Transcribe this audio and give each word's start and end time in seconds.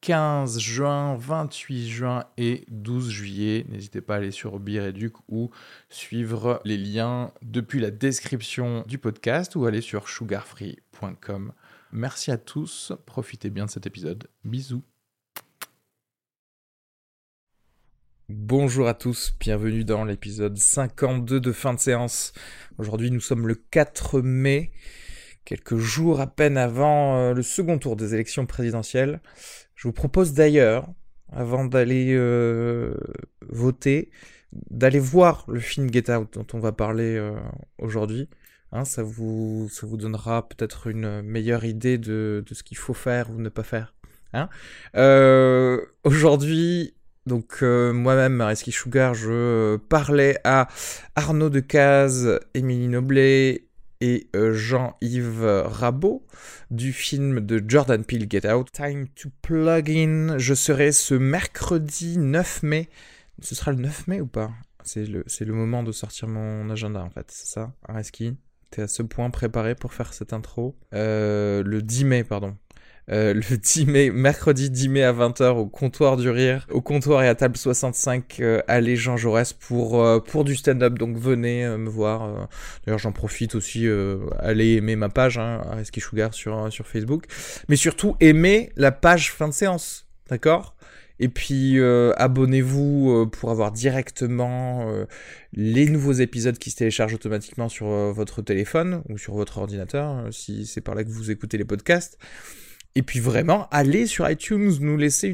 15 0.00 0.58
juin, 0.58 1.16
28 1.16 1.88
juin 1.88 2.24
et 2.36 2.64
12 2.68 3.10
juillet. 3.10 3.66
N'hésitez 3.68 4.00
pas 4.00 4.14
à 4.14 4.16
aller 4.18 4.30
sur 4.30 4.58
Bireduc 4.60 5.14
ou 5.28 5.50
suivre 5.88 6.60
les 6.64 6.76
liens 6.76 7.32
depuis 7.42 7.80
la 7.80 7.90
description 7.90 8.84
du 8.86 8.98
podcast 8.98 9.56
ou 9.56 9.66
aller 9.66 9.80
sur 9.80 10.08
sugarfree.com. 10.08 11.52
Merci 11.92 12.30
à 12.30 12.38
tous, 12.38 12.92
profitez 13.06 13.50
bien 13.50 13.66
de 13.66 13.70
cet 13.70 13.86
épisode. 13.86 14.28
Bisous. 14.44 14.82
Bonjour 18.28 18.88
à 18.88 18.94
tous, 18.94 19.34
bienvenue 19.38 19.84
dans 19.84 20.04
l'épisode 20.04 20.56
52 20.56 21.38
de 21.38 21.52
fin 21.52 21.74
de 21.74 21.78
séance. 21.78 22.32
Aujourd'hui 22.76 23.12
nous 23.12 23.20
sommes 23.20 23.46
le 23.46 23.54
4 23.54 24.20
mai, 24.20 24.72
quelques 25.44 25.76
jours 25.76 26.20
à 26.20 26.26
peine 26.26 26.56
avant 26.56 27.16
euh, 27.16 27.34
le 27.34 27.42
second 27.42 27.78
tour 27.78 27.94
des 27.94 28.14
élections 28.14 28.44
présidentielles. 28.44 29.20
Je 29.76 29.86
vous 29.86 29.92
propose 29.92 30.32
d'ailleurs, 30.32 30.88
avant 31.30 31.66
d'aller 31.66 32.14
euh, 32.14 32.94
voter, 33.48 34.10
d'aller 34.52 34.98
voir 34.98 35.44
le 35.48 35.60
film 35.60 35.92
Get 35.92 36.10
Out 36.10 36.32
dont 36.32 36.46
on 36.54 36.58
va 36.58 36.72
parler 36.72 37.16
euh, 37.16 37.38
aujourd'hui. 37.78 38.28
Hein, 38.72 38.86
ça, 38.86 39.02
vous, 39.02 39.68
ça 39.70 39.86
vous 39.86 39.98
donnera 39.98 40.48
peut-être 40.48 40.86
une 40.86 41.20
meilleure 41.22 41.64
idée 41.64 41.98
de, 41.98 42.42
de 42.44 42.54
ce 42.54 42.62
qu'il 42.62 42.78
faut 42.78 42.94
faire 42.94 43.30
ou 43.30 43.34
ne 43.38 43.50
pas 43.50 43.62
faire. 43.62 43.94
Hein 44.32 44.48
euh, 44.96 45.84
aujourd'hui, 46.04 46.94
donc 47.26 47.60
moi-même, 47.60 48.32
Mariski 48.32 48.72
Sugar, 48.72 49.14
je 49.14 49.76
parlais 49.76 50.38
à 50.44 50.68
Arnaud 51.16 51.50
Decaze, 51.50 52.40
Émilie 52.54 52.88
Noblet 52.88 53.65
et 54.00 54.28
euh, 54.36 54.52
Jean-Yves 54.52 55.44
Rabot 55.66 56.24
du 56.70 56.92
film 56.92 57.40
de 57.40 57.62
Jordan 57.66 58.04
Peele 58.04 58.26
Get 58.30 58.50
Out. 58.50 58.70
Time 58.72 59.08
to 59.08 59.30
plug 59.42 59.90
in. 59.90 60.38
Je 60.38 60.54
serai 60.54 60.92
ce 60.92 61.14
mercredi 61.14 62.18
9 62.18 62.62
mai. 62.62 62.88
Ce 63.42 63.54
sera 63.54 63.72
le 63.72 63.78
9 63.78 64.06
mai 64.08 64.20
ou 64.20 64.26
pas? 64.26 64.50
C'est 64.84 65.04
le, 65.04 65.24
le 65.40 65.52
moment 65.52 65.82
de 65.82 65.92
sortir 65.92 66.28
mon 66.28 66.70
agenda 66.70 67.02
en 67.02 67.10
fait, 67.10 67.26
c'est 67.30 67.48
ça? 67.48 67.72
Areski 67.88 68.36
T'es 68.70 68.82
à 68.82 68.88
ce 68.88 69.02
point 69.02 69.30
préparé 69.30 69.74
pour 69.74 69.92
faire 69.94 70.12
cette 70.12 70.32
intro? 70.32 70.76
Euh, 70.92 71.62
Le 71.62 71.82
10 71.82 72.04
mai, 72.04 72.24
pardon. 72.24 72.56
Euh, 73.10 73.34
le 73.34 73.56
10 73.56 73.86
mai, 73.86 74.10
mercredi 74.10 74.70
10 74.70 74.88
mai 74.88 75.02
à 75.04 75.12
20h 75.12 75.56
au 75.56 75.66
comptoir 75.66 76.16
du 76.16 76.28
rire, 76.28 76.66
au 76.70 76.80
comptoir 76.80 77.22
et 77.22 77.28
à 77.28 77.34
table 77.34 77.56
65 77.56 78.40
euh, 78.40 78.60
allez 78.66 78.96
Jean 78.96 79.16
Jaurès 79.16 79.52
pour 79.52 80.02
euh, 80.02 80.18
pour 80.20 80.44
du 80.44 80.56
stand-up. 80.56 80.98
Donc 80.98 81.16
venez 81.16 81.64
euh, 81.64 81.78
me 81.78 81.88
voir. 81.88 82.48
D'ailleurs, 82.84 82.98
j'en 82.98 83.12
profite 83.12 83.54
aussi 83.54 83.86
allez 84.38 84.74
aimer 84.74 84.96
ma 84.96 85.08
page 85.08 85.38
hein, 85.38 85.62
Sugar 85.96 86.34
sur 86.34 86.72
sur 86.72 86.86
Facebook, 86.86 87.24
mais 87.68 87.76
surtout 87.76 88.16
aimez 88.20 88.70
la 88.76 88.92
page 88.92 89.32
fin 89.32 89.48
de 89.48 89.54
séance. 89.54 90.06
D'accord? 90.28 90.74
Et 91.18 91.28
puis 91.28 91.80
abonnez-vous 92.16 93.30
pour 93.32 93.50
avoir 93.50 93.72
directement 93.72 94.86
les 95.54 95.88
nouveaux 95.88 96.12
épisodes 96.12 96.58
qui 96.58 96.70
se 96.70 96.76
téléchargent 96.76 97.14
automatiquement 97.14 97.70
sur 97.70 97.86
votre 97.86 98.42
téléphone 98.42 99.02
ou 99.08 99.16
sur 99.16 99.34
votre 99.34 99.56
ordinateur, 99.58 100.10
hein, 100.10 100.28
si 100.30 100.66
c'est 100.66 100.82
par 100.82 100.94
là 100.94 101.04
que 101.04 101.08
vous 101.08 101.30
écoutez 101.30 101.56
les 101.56 101.64
podcasts. 101.64 102.18
Et 102.96 103.02
puis 103.02 103.20
vraiment, 103.20 103.68
allez 103.70 104.06
sur 104.06 104.28
iTunes, 104.28 104.72
nous 104.80 104.96
laisser 104.96 105.28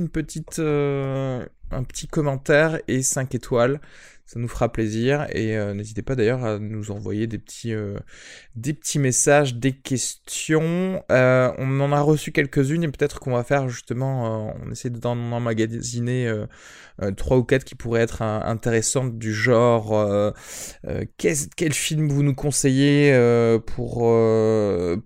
euh, 0.59 1.47
un 1.71 1.83
petit 1.85 2.09
commentaire 2.09 2.81
et 2.89 3.03
5 3.03 3.37
étoiles. 3.37 3.81
Ça 4.25 4.41
nous 4.41 4.49
fera 4.49 4.73
plaisir. 4.73 5.27
Et 5.33 5.57
euh, 5.59 5.75
n'hésitez 5.75 6.01
pas 6.01 6.15
d'ailleurs 6.15 6.45
à 6.45 6.59
nous 6.59 6.91
envoyer 6.91 7.27
des 7.27 7.39
petits, 7.39 7.75
euh, 7.75 7.99
des 8.57 8.73
petits 8.73 8.99
messages, 8.99 9.57
des 9.57 9.73
questions. 9.73 11.03
on 11.11 11.81
en 11.81 11.93
a 11.93 12.01
reçu 12.01 12.33
quelques-unes 12.33 12.85
et 12.85 12.89
peut-être 12.89 13.21
qu'on 13.21 13.33
va 13.33 13.45
faire 13.45 13.69
justement, 13.69 14.55
on 14.65 14.71
essaie 14.71 14.91
d'en 14.91 15.19
emmagasiner 15.33 16.33
trois 17.17 17.37
ou 17.37 17.45
quatre 17.45 17.65
qui 17.65 17.75
pourraient 17.75 18.03
être 18.03 18.23
intéressantes 18.23 19.19
du 19.19 19.35
genre 19.35 20.33
quel 21.17 21.73
film 21.73 22.09
vous 22.09 22.23
nous 22.23 22.35
conseillez 22.35 23.13
pour, 23.67 23.99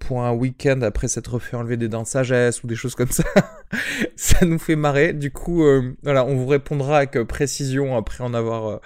pour 0.01 0.23
un 0.23 0.33
week-end 0.33 0.81
après 0.83 1.09
s'être 1.09 1.39
fait 1.39 1.57
enlever 1.57 1.77
des 1.77 1.89
dents 1.89 2.03
de 2.03 2.09
sagesse 2.09 2.63
ou 2.63 2.67
des 2.67 2.77
choses 2.77 2.95
comme 2.95 3.11
ça? 3.11 3.25
ça 4.17 4.45
nous 4.45 4.59
fait 4.59 4.77
marrer. 4.77 5.13
Du 5.13 5.31
coup, 5.31 5.65
voilà, 6.03 6.25
on 6.25 6.37
vous 6.37 6.47
répondra 6.47 6.99
avec 6.99 7.21
précision 7.25 7.97
après 7.97 8.23
en 8.23 8.35
avoir 8.35 8.81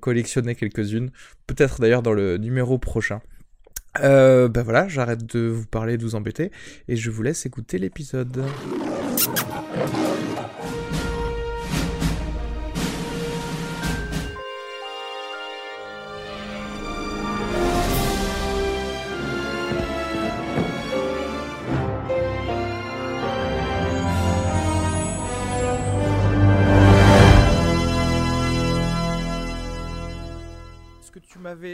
collectionné 0.00 0.54
quelques-unes. 0.54 1.10
Peut-être 1.46 1.80
d'ailleurs 1.80 2.02
dans 2.02 2.12
le 2.12 2.36
numéro 2.38 2.78
prochain. 2.78 3.20
Euh, 4.00 4.48
ben 4.48 4.62
voilà, 4.62 4.88
j'arrête 4.88 5.24
de 5.24 5.46
vous 5.46 5.66
parler, 5.66 5.96
de 5.96 6.02
vous 6.02 6.14
embêter, 6.14 6.50
et 6.88 6.96
je 6.96 7.10
vous 7.10 7.22
laisse 7.22 7.46
écouter 7.46 7.78
l'épisode. 7.78 8.44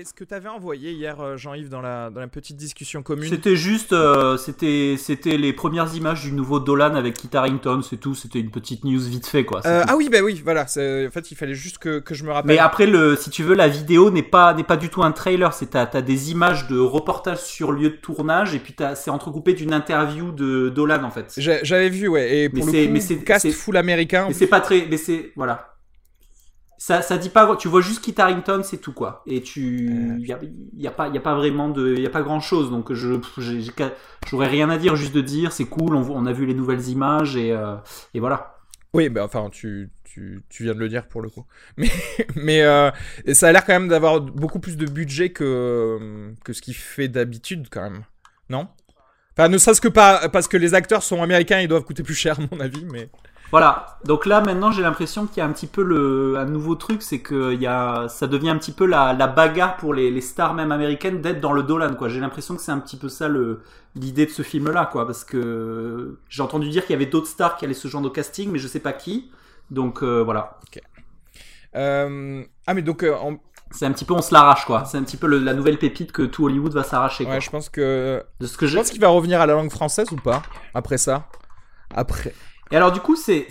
Ce 0.05 0.13
que 0.13 0.25
tu 0.25 0.35
avais 0.35 0.49
envoyé 0.49 0.93
hier, 0.93 1.21
euh, 1.21 1.37
Jean-Yves, 1.37 1.69
dans 1.69 1.81
la, 1.81 2.11
dans 2.11 2.21
la 2.21 2.29
petite 2.29 2.57
discussion 2.57 3.03
commune. 3.03 3.29
C'était 3.29 3.57
juste, 3.57 3.93
euh, 3.93 4.37
c'était, 4.37 4.97
c'était 4.99 5.37
les 5.37 5.53
premières 5.53 5.95
images 5.95 6.23
du 6.23 6.33
nouveau 6.33 6.61
Dolan 6.61 6.95
avec 6.95 7.15
Kit 7.15 7.29
Harington, 7.33 7.83
c'est 7.83 7.97
tout. 7.97 8.15
C'était 8.15 8.41
une 8.41 8.51
petite 8.51 8.85
news 8.85 9.01
vite 9.01 9.27
fait, 9.27 9.45
quoi. 9.45 9.61
Euh, 9.67 9.85
ah 9.87 9.97
oui, 9.97 10.09
bah 10.11 10.19
oui, 10.23 10.41
voilà. 10.45 10.63
En 10.63 10.67
fait, 11.11 11.31
il 11.31 11.37
fallait 11.37 11.55
juste 11.55 11.79
que, 11.79 11.99
que, 11.99 12.15
je 12.15 12.25
me 12.25 12.33
rappelle. 12.33 12.49
Mais 12.55 12.59
après, 12.59 12.87
le, 12.87 13.17
si 13.17 13.31
tu 13.31 13.43
veux, 13.43 13.55
la 13.55 13.69
vidéo 13.69 14.11
n'est 14.11 14.23
pas, 14.23 14.55
n'est 14.55 14.65
pas 14.65 14.77
du 14.77 14.89
tout 14.89 15.03
un 15.03 15.13
trailer. 15.13 15.53
C'est 15.53 15.71
t'as, 15.71 15.89
as 15.93 16.03
des 16.03 16.31
images 16.31 16.69
de 16.69 16.79
reportage 16.79 17.39
sur 17.39 17.73
lieu 17.73 17.91
de 17.91 17.97
tournage 17.97 18.55
et 18.55 18.59
puis 18.59 18.75
c'est 18.95 19.11
entrecoupé 19.11 19.55
d'une 19.55 19.73
interview 19.73 20.33
de 20.33 20.69
Dolan, 20.69 21.05
en 21.05 21.11
fait. 21.11 21.33
J'avais 21.37 21.89
vu, 21.89 22.09
ouais. 22.09 22.37
Et 22.37 22.49
pour 22.49 22.67
mais 22.67 22.73
le 22.73 22.87
coup, 22.87 22.93
mais 22.93 23.01
c'est 23.01 23.19
cast 23.19 23.51
full 23.53 23.77
américain. 23.77 24.27
Mais 24.29 24.35
c'est 24.35 24.47
pas 24.47 24.61
très, 24.61 24.87
mais 24.91 24.97
c'est 24.97 25.33
voilà 25.37 25.70
ça, 26.81 27.03
ça 27.03 27.19
dit 27.19 27.29
pas, 27.29 27.57
tu 27.57 27.69
vois 27.69 27.83
juste 27.83 28.03
Kit 28.03 28.15
Harington, 28.17 28.63
c'est 28.65 28.79
tout 28.79 28.95
quoi. 28.95 29.23
Et 29.27 29.43
tu, 29.43 30.17
il 30.19 30.27
y 30.27 30.33
a, 30.33 30.39
y 30.79 30.87
a, 30.87 30.91
pas, 30.91 31.09
y 31.09 31.19
a 31.19 31.21
pas 31.21 31.35
vraiment 31.35 31.69
de, 31.69 31.93
il 31.95 32.01
y 32.01 32.07
a 32.07 32.11
pas 32.11 32.23
grand 32.23 32.41
chose. 32.41 32.71
Donc 32.71 32.95
je, 32.95 33.21
j'aurais 34.27 34.49
rien 34.49 34.71
à 34.71 34.79
dire, 34.79 34.97
juste 34.97 35.15
de 35.15 35.21
dire, 35.21 35.53
c'est 35.53 35.67
cool, 35.67 35.95
on, 35.95 36.11
on, 36.11 36.25
a 36.25 36.33
vu 36.33 36.47
les 36.47 36.55
nouvelles 36.55 36.89
images 36.89 37.37
et, 37.37 37.53
euh, 37.53 37.77
et 38.15 38.21
voilà. 38.21 38.57
Oui, 38.95 39.11
ben 39.11 39.23
enfin, 39.25 39.51
tu, 39.53 39.91
tu, 40.05 40.43
tu, 40.49 40.63
viens 40.63 40.73
de 40.73 40.79
le 40.79 40.89
dire 40.89 41.07
pour 41.07 41.21
le 41.21 41.29
coup. 41.29 41.45
Mais, 41.77 41.91
mais 42.35 42.63
euh, 42.63 42.91
ça 43.35 43.49
a 43.49 43.53
l'air 43.53 43.67
quand 43.67 43.75
même 43.75 43.89
d'avoir 43.89 44.23
beaucoup 44.23 44.59
plus 44.59 44.79
de 44.79 44.87
budget 44.87 45.33
que, 45.33 46.33
que 46.45 46.55
ce 46.55 46.63
qu'il 46.63 46.75
fait 46.75 47.09
d'habitude 47.09 47.67
quand 47.71 47.83
même. 47.83 48.05
Non? 48.49 48.69
Enfin, 49.37 49.51
ne 49.51 49.59
serait-ce 49.59 49.83
que 49.83 49.89
pas 49.89 50.31
parce 50.31 50.49
que 50.49 50.57
les 50.57 50.73
acteurs 50.73 51.03
sont 51.03 51.23
américains, 51.23 51.61
ils 51.61 51.69
doivent 51.69 51.85
coûter 51.85 52.03
plus 52.03 52.15
cher 52.15 52.41
à 52.41 52.43
mon 52.51 52.59
avis, 52.59 52.87
mais. 52.91 53.11
Voilà. 53.51 53.99
Donc 54.05 54.27
là, 54.27 54.41
maintenant, 54.41 54.71
j'ai 54.71 54.83
l'impression 54.83 55.27
qu'il 55.27 55.39
y 55.39 55.41
a 55.41 55.45
un 55.45 55.53
petit 55.53 55.67
peu 55.67 55.83
le, 55.83 56.37
un 56.39 56.45
nouveau 56.45 56.75
truc, 56.77 57.03
c'est 57.03 57.21
que 57.21 57.53
il 57.53 57.61
y 57.61 57.67
a, 57.67 58.07
ça 58.09 58.27
devient 58.27 58.51
un 58.51 58.59
petit 58.59 58.73
peu 58.73 58.87
la, 58.87 59.13
la 59.13 59.27
bagarre 59.27 59.77
pour 59.77 59.93
les, 59.93 60.11
les 60.11 60.21
stars 60.21 60.55
même 60.55 60.73
américaines 60.73 61.21
d'être 61.21 61.41
dans 61.41 61.53
le 61.53 61.63
Dolan, 61.63 61.95
quoi. 61.95 62.09
J'ai 62.09 62.21
l'impression 62.21 62.55
que 62.55 62.63
c'est 62.63 62.73
un 62.73 62.79
petit 62.79 62.97
peu 62.97 63.09
ça 63.09 63.29
le, 63.29 63.63
l'idée 63.97 64.27
de 64.27 64.31
ce 64.31 64.43
film-là, 64.43 64.89
quoi. 64.91 65.05
Parce 65.05 65.25
que 65.25 66.19
j'ai 66.29 66.43
entendu 66.43 66.69
dire 66.71 66.87
qu'il 66.87 66.93
y 66.93 66.97
avait 66.97 67.11
d'autres 67.11 67.27
stars 67.27 67.57
qui 67.57 67.65
allaient 67.65 67.75
ce 67.75 67.89
genre 67.89 68.03
de 68.03 68.09
casting, 68.09 68.51
mais 68.51 68.59
je 68.59 68.69
sais 68.69 68.81
pas 68.81 68.93
qui. 68.93 69.31
Donc 69.71 70.03
euh, 70.03 70.23
voilà. 70.23 70.59
Euh... 71.77 72.43
Ah, 72.67 72.75
mais 72.75 72.83
donc, 72.83 73.03
euh, 73.03 73.15
c'est 73.71 73.87
un 73.87 73.93
petit 73.93 74.05
peu 74.05 74.15
on 74.15 74.23
se 74.23 74.35
l'arrache 74.35 74.65
quoi. 74.65 74.85
C'est 74.85 74.99
un 74.99 75.03
petit 75.05 75.17
peu 75.17 75.27
la 75.27 75.55
nouvelle 75.55 75.79
pépite 75.79 76.11
que 76.11 76.23
tout 76.23 76.47
Hollywood 76.47 76.73
va 76.73 76.83
s'arracher. 76.83 77.25
Ouais, 77.27 77.41
je 77.41 77.51
pense 77.51 77.69
que. 77.69 78.25
De 78.41 78.47
ce 78.47 78.57
que 78.57 78.67
je 78.67 78.77
pense 78.77 78.91
qu'il 78.91 79.01
va 79.01 79.09
revenir 79.09 79.41
à 79.41 79.47
la 79.47 79.55
langue 79.55 79.71
française 79.71 80.11
ou 80.13 80.17
pas 80.17 80.43
après 80.75 80.99
ça? 80.99 81.29
Après. 81.95 82.35
Et 82.71 82.77
alors 82.77 82.93
du 82.93 83.01
coup, 83.01 83.17
c'est 83.17 83.49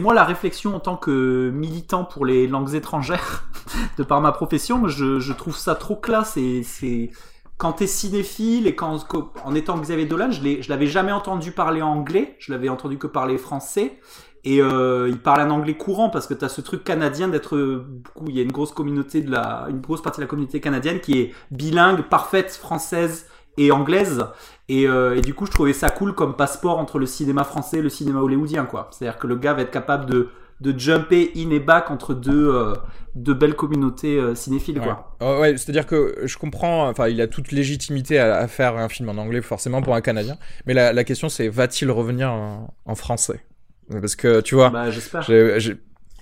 moi 0.00 0.14
la 0.14 0.24
réflexion 0.24 0.74
en 0.74 0.80
tant 0.80 0.96
que 0.96 1.50
militant 1.54 2.04
pour 2.04 2.26
les 2.26 2.46
langues 2.48 2.74
étrangères, 2.74 3.44
de 3.98 4.02
par 4.02 4.20
ma 4.20 4.32
profession, 4.32 4.88
je, 4.88 5.20
je 5.20 5.32
trouve 5.32 5.56
ça 5.56 5.74
trop 5.74 5.96
classe 5.96 6.36
et 6.36 6.62
c'est 6.62 7.10
quand 7.58 7.74
t'es 7.74 7.86
cinéphile 7.86 8.66
et 8.66 8.74
quand 8.74 8.98
en 9.44 9.54
étant 9.54 9.78
Xavier 9.78 10.06
Dolan, 10.06 10.30
je 10.30 10.68
l'avais 10.68 10.86
jamais 10.86 11.12
entendu 11.12 11.52
parler 11.52 11.80
anglais, 11.80 12.36
je 12.38 12.52
l'avais 12.52 12.68
entendu 12.68 12.98
que 12.98 13.06
parler 13.06 13.38
français. 13.38 13.98
Et 14.44 14.62
euh, 14.62 15.08
il 15.08 15.18
parle 15.18 15.40
un 15.40 15.50
anglais 15.50 15.76
courant 15.76 16.08
parce 16.08 16.28
que 16.28 16.34
tu 16.34 16.44
as 16.44 16.48
ce 16.48 16.60
truc 16.60 16.84
canadien 16.84 17.26
d'être 17.26 17.58
beaucoup 17.58 18.26
il 18.28 18.36
y 18.36 18.38
a 18.38 18.42
une 18.42 18.52
grosse 18.52 18.70
communauté 18.70 19.20
de 19.20 19.32
la 19.32 19.66
une 19.68 19.80
grosse 19.80 20.02
partie 20.02 20.20
de 20.20 20.24
la 20.24 20.28
communauté 20.28 20.60
canadienne 20.60 21.00
qui 21.00 21.18
est 21.18 21.34
bilingue 21.50 22.02
parfaite 22.02 22.52
française 22.52 23.26
et 23.56 23.70
anglaise 23.70 24.26
et, 24.68 24.88
euh, 24.88 25.16
et, 25.16 25.20
du 25.20 25.34
coup 25.34 25.46
je 25.46 25.52
trouvais 25.52 25.72
ça 25.72 25.90
cool 25.90 26.14
comme 26.14 26.36
passeport 26.36 26.78
entre 26.78 26.98
le 26.98 27.06
cinéma 27.06 27.44
français 27.44 27.78
et 27.78 27.82
le 27.82 27.88
cinéma 27.88 28.20
hollywoodien 28.20 28.64
quoi 28.64 28.88
c'est 28.90 29.06
à 29.06 29.12
dire 29.12 29.18
que 29.18 29.26
le 29.26 29.36
gars 29.36 29.54
va 29.54 29.62
être 29.62 29.70
capable 29.70 30.06
de 30.06 30.28
de 30.60 30.78
jumper 30.78 31.32
in 31.36 31.50
et 31.50 31.60
back 31.60 31.90
entre 31.90 32.14
deux, 32.14 32.54
euh, 32.54 32.74
deux 33.14 33.34
belles 33.34 33.54
communautés 33.54 34.16
euh, 34.16 34.34
cinéphiles. 34.34 34.80
Quoi. 34.80 35.16
Oh, 35.20 35.38
ouais, 35.40 35.56
c'est-à-dire 35.56 35.86
que 35.86 36.22
je 36.24 36.38
comprends, 36.38 36.88
enfin, 36.88 37.08
il 37.08 37.20
a 37.20 37.26
toute 37.26 37.52
légitimité 37.52 38.18
à, 38.18 38.46
faire 38.48 38.76
un 38.76 38.88
film 38.88 39.08
en 39.08 39.18
anglais, 39.18 39.42
forcément, 39.42 39.82
pour 39.82 39.94
un 39.94 40.00
Canadien. 40.00 40.38
Mais 40.66 40.74
la, 40.74 40.92
la 40.92 41.04
question, 41.04 41.28
c'est 41.28 41.48
va-t-il 41.48 41.90
revenir 41.90 42.32
en, 42.32 42.94
français? 42.94 43.44
Parce 43.90 44.16
que, 44.16 44.40
tu 44.40 44.54
vois, 44.54 44.70
bah, 44.70 44.90
j'espère. 44.90 45.22
Je 45.22 45.76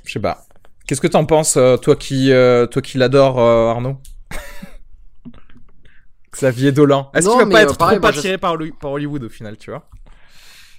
sais 0.04 0.20
pas. 0.20 0.44
Qu'est-ce 0.86 1.00
que 1.00 1.06
t'en 1.06 1.24
penses, 1.24 1.56
euh, 1.56 1.76
toi 1.76 1.96
qui, 1.96 2.30
toi 2.70 2.82
qui 2.82 2.98
l'adores, 2.98 3.38
Arnaud? 3.38 3.96
Xavier 6.34 6.72
Dolan. 6.72 7.10
Est-ce 7.14 7.28
qu'il 7.28 7.38
va 7.38 7.46
pas 7.46 7.62
être 7.62 7.76
trop 7.76 8.06
attiré 8.06 8.38
par, 8.38 8.56
par 8.80 8.92
Hollywood 8.92 9.24
au 9.24 9.28
final, 9.28 9.56
tu 9.56 9.70
vois 9.70 9.84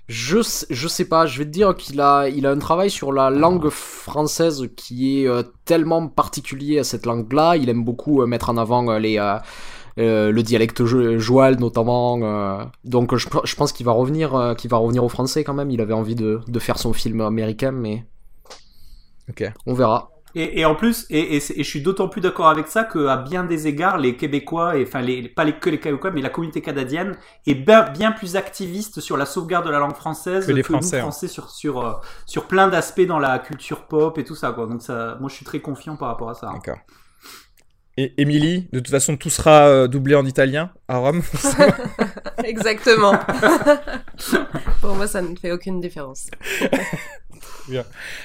je, 0.08 0.38
je 0.70 0.88
sais 0.88 1.06
pas, 1.06 1.26
je 1.26 1.40
vais 1.40 1.46
te 1.46 1.50
dire 1.50 1.76
qu'il 1.76 2.00
a, 2.00 2.30
il 2.30 2.46
a 2.46 2.52
un 2.52 2.60
travail 2.60 2.92
sur 2.92 3.12
la 3.12 3.32
langue 3.32 3.70
française 3.70 4.70
qui 4.76 5.22
est 5.24 5.28
euh, 5.28 5.42
tellement 5.66 6.08
particulier 6.08 6.78
à 6.78 6.84
cette 6.84 7.08
langue-là. 7.08 7.58
Il 7.58 7.70
aime 7.70 7.84
beaucoup 7.84 8.22
euh, 8.22 8.28
mettre 8.28 8.52
en 8.52 8.58
avant 8.58 8.88
euh, 8.88 9.00
les, 9.00 9.18
le 9.98 10.42
dialecte 10.42 10.86
joual 10.86 11.58
notamment. 11.60 12.70
donc 12.84 13.16
je, 13.16 13.28
je 13.44 13.56
pense 13.56 13.72
qu'il 13.72 13.86
va 13.86 13.94
revenir, 13.94 14.54
qu'il 14.58 14.70
va 14.70 14.78
revenir 14.78 15.04
au 15.04 15.10
français 15.10 15.44
quand 15.44 15.56
même. 15.56 15.72
Il 15.72 15.82
avait 15.82 15.94
envie 15.94 16.16
de, 16.16 16.42
de 16.48 16.60
faire 16.60 16.78
son 16.78 16.94
film 16.94 17.22
américain, 17.22 17.72
mais 17.72 18.06
ok, 19.30 19.52
on 19.66 19.74
verra. 19.74 20.12
Et, 20.38 20.60
et, 20.60 20.66
en 20.66 20.76
plus, 20.76 21.06
et, 21.10 21.38
et, 21.38 21.40
je 21.40 21.64
suis 21.64 21.82
d'autant 21.82 22.10
plus 22.10 22.20
d'accord 22.20 22.50
avec 22.50 22.68
ça 22.68 22.84
qu'à 22.84 23.16
bien 23.16 23.46
des 23.46 23.68
égards, 23.68 23.98
les 23.98 24.18
Québécois, 24.18 24.78
et 24.78 24.84
enfin 24.84 25.00
les, 25.00 25.30
pas 25.30 25.46
les, 25.46 25.54
que 25.54 25.70
les 25.70 25.80
Québécois, 25.80 26.12
mais 26.12 26.22
la 26.22 26.30
communauté 26.30 26.62
canadienne 26.62 27.16
est 27.48 27.56
bien, 27.56 27.84
bien 27.90 28.12
plus 28.12 28.36
activiste 28.36 29.00
sur 29.00 29.16
la 29.16 29.26
sauvegarde 29.26 29.66
de 29.66 29.72
la 29.72 29.80
langue 29.80 29.96
française 29.96 30.46
que 30.46 30.52
les 30.52 30.62
Français, 30.62 30.98
nous, 30.98 31.04
Français 31.04 31.30
sur 31.30 31.50
sur 31.50 31.86
euh, 31.86 31.94
sur 32.26 32.48
plein 32.48 32.68
d'aspects 32.68 33.06
dans 33.08 33.20
la 33.20 33.40
culture 33.40 33.88
pop 33.88 34.18
et 34.18 34.26
tout 34.26 34.36
ça. 34.36 34.52
Quoi. 34.52 34.68
Donc 34.68 34.82
ça, 34.82 35.18
moi, 35.22 35.30
je 35.30 35.36
suis 35.36 35.46
très 35.46 35.62
confiant 35.62 35.96
par 35.96 36.10
rapport 36.10 36.30
à 36.30 36.34
ça. 36.34 36.52
D'accord. 36.54 36.80
Et 37.98 38.14
Émilie, 38.22 38.68
de 38.74 38.80
toute 38.80 38.90
façon, 38.90 39.16
tout 39.16 39.30
sera 39.30 39.68
euh, 39.68 39.88
doublé 39.88 40.16
en 40.16 40.26
italien 40.26 40.70
à 40.90 40.98
Rome. 40.98 41.22
Exactement. 42.44 43.14
Pour 44.82 44.96
moi, 44.96 45.08
ça 45.08 45.22
ne 45.22 45.34
fait 45.38 45.54
aucune 45.54 45.80
différence. 45.80 46.30
Bien. 47.68 47.84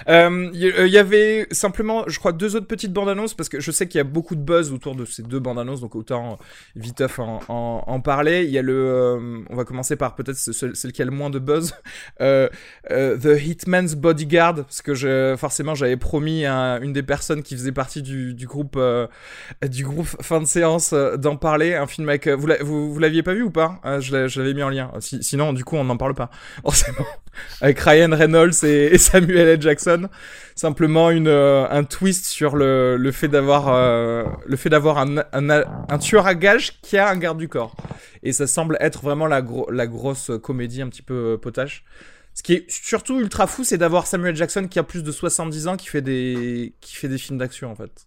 Euh, 0.09 0.51
il 0.53 0.67
euh, 0.67 0.87
y, 0.87 0.99
avait 0.99 1.47
simplement, 1.51 2.05
je 2.07 2.19
crois, 2.19 2.33
deux 2.33 2.57
autres 2.57 2.67
petites 2.67 2.93
bandes 2.93 3.09
annonces 3.09 3.35
parce 3.35 3.49
que 3.49 3.61
je 3.61 3.71
sais 3.71 3.89
qu'il 3.89 3.99
y 3.99 4.01
a 4.01 4.05
beaucoup 4.05 4.35
de 4.35 4.41
buzz 4.41 4.73
autour 4.73 4.95
de 4.95 5.05
ces 5.05 5.23
deux 5.23 5.39
bandes 5.39 5.59
annonces, 5.59 5.81
donc 5.81 5.95
autant 5.95 6.39
viteuf 6.77 7.19
en, 7.19 7.41
en, 7.49 8.01
parler. 8.01 8.45
Il 8.45 8.51
y 8.51 8.59
a 8.59 8.63
le, 8.63 8.75
euh, 8.75 9.39
on 9.49 9.57
va 9.57 9.65
commencer 9.65 9.97
par 9.97 10.15
peut-être 10.15 10.37
celle 10.37 10.93
qui 10.93 11.03
a 11.03 11.05
le 11.05 11.11
moins 11.11 11.31
de 11.31 11.39
buzz, 11.39 11.75
euh, 12.21 12.49
The 12.89 13.41
Hitman's 13.41 13.95
Bodyguard, 13.95 14.57
parce 14.57 14.83
que 14.83 15.37
forcément 15.39 15.75
j'avais 15.75 15.97
promis 15.97 16.45
à 16.45 16.79
une 16.83 16.93
des 16.93 17.03
personnes 17.03 17.43
qui 17.43 17.55
faisait 17.57 17.73
partie 17.73 18.03
du, 18.03 18.35
du 18.35 18.47
groupe, 18.47 18.79
du 19.63 19.85
groupe 19.85 20.09
fin 20.21 20.41
de 20.41 20.47
séance 20.47 20.93
d'en 20.93 21.37
parler, 21.37 21.75
un 21.75 21.87
film 21.87 22.09
avec, 22.09 22.29
vous, 22.29 22.99
l'aviez 22.99 23.23
pas 23.23 23.35
vu 23.35 23.43
ou 23.43 23.51
pas? 23.51 23.81
Je 24.01 24.39
l'avais 24.39 24.55
mis 24.55 24.63
en 24.63 24.69
lien. 24.69 24.91
sinon, 25.01 25.53
du 25.53 25.65
coup, 25.65 25.77
on 25.77 25.85
n'en 25.85 25.97
parle 25.97 26.15
pas. 26.15 26.31
Forcément. 26.63 27.07
Avec 27.61 27.79
Ryan 27.81 28.11
Reynolds 28.13 28.65
et, 28.65 28.99
Samuel 28.99 29.49
L. 29.49 29.63
Jackson. 29.63 30.09
Simplement 30.55 31.11
une, 31.11 31.29
euh, 31.29 31.67
un 31.71 31.85
twist 31.85 32.27
sur 32.27 32.57
le, 32.57 32.97
le 32.97 33.13
fait 33.13 33.29
d'avoir 33.29 33.69
euh, 33.69 34.25
le 34.47 34.57
fait 34.57 34.69
d'avoir 34.69 34.99
un, 34.99 35.25
un, 35.33 35.99
tueur 35.99 36.27
à 36.27 36.35
gages 36.35 36.81
qui 36.83 36.99
a 36.99 37.09
un 37.09 37.17
garde 37.17 37.39
du 37.39 37.49
corps. 37.49 37.75
Et 38.23 38.33
ça 38.33 38.47
semble 38.47 38.77
être 38.81 39.03
vraiment 39.03 39.27
la 39.27 39.41
grosse 39.41 40.31
comédie 40.43 40.83
un 40.83 40.89
petit 40.89 41.03
peu 41.03 41.35
euh, 41.35 41.37
potache. 41.39 41.85
Ce 42.35 42.43
qui 42.43 42.55
est 42.55 42.71
surtout 42.71 43.19
ultra 43.19 43.47
fou, 43.47 43.65
c'est 43.65 43.79
d'avoir 43.79 44.07
Samuel 44.07 44.37
Jackson 44.37 44.69
qui 44.69 44.79
a 44.79 44.83
plus 44.83 45.03
de 45.03 45.13
70 45.13 45.69
ans 45.69 45.77
qui 45.77 45.89
fait 45.89 46.03
des, 46.03 46.75
qui 46.81 46.95
fait 46.95 47.09
des 47.09 47.19
films 47.19 47.39
d'action 47.39 47.71
en 47.71 47.75
fait. 47.75 48.07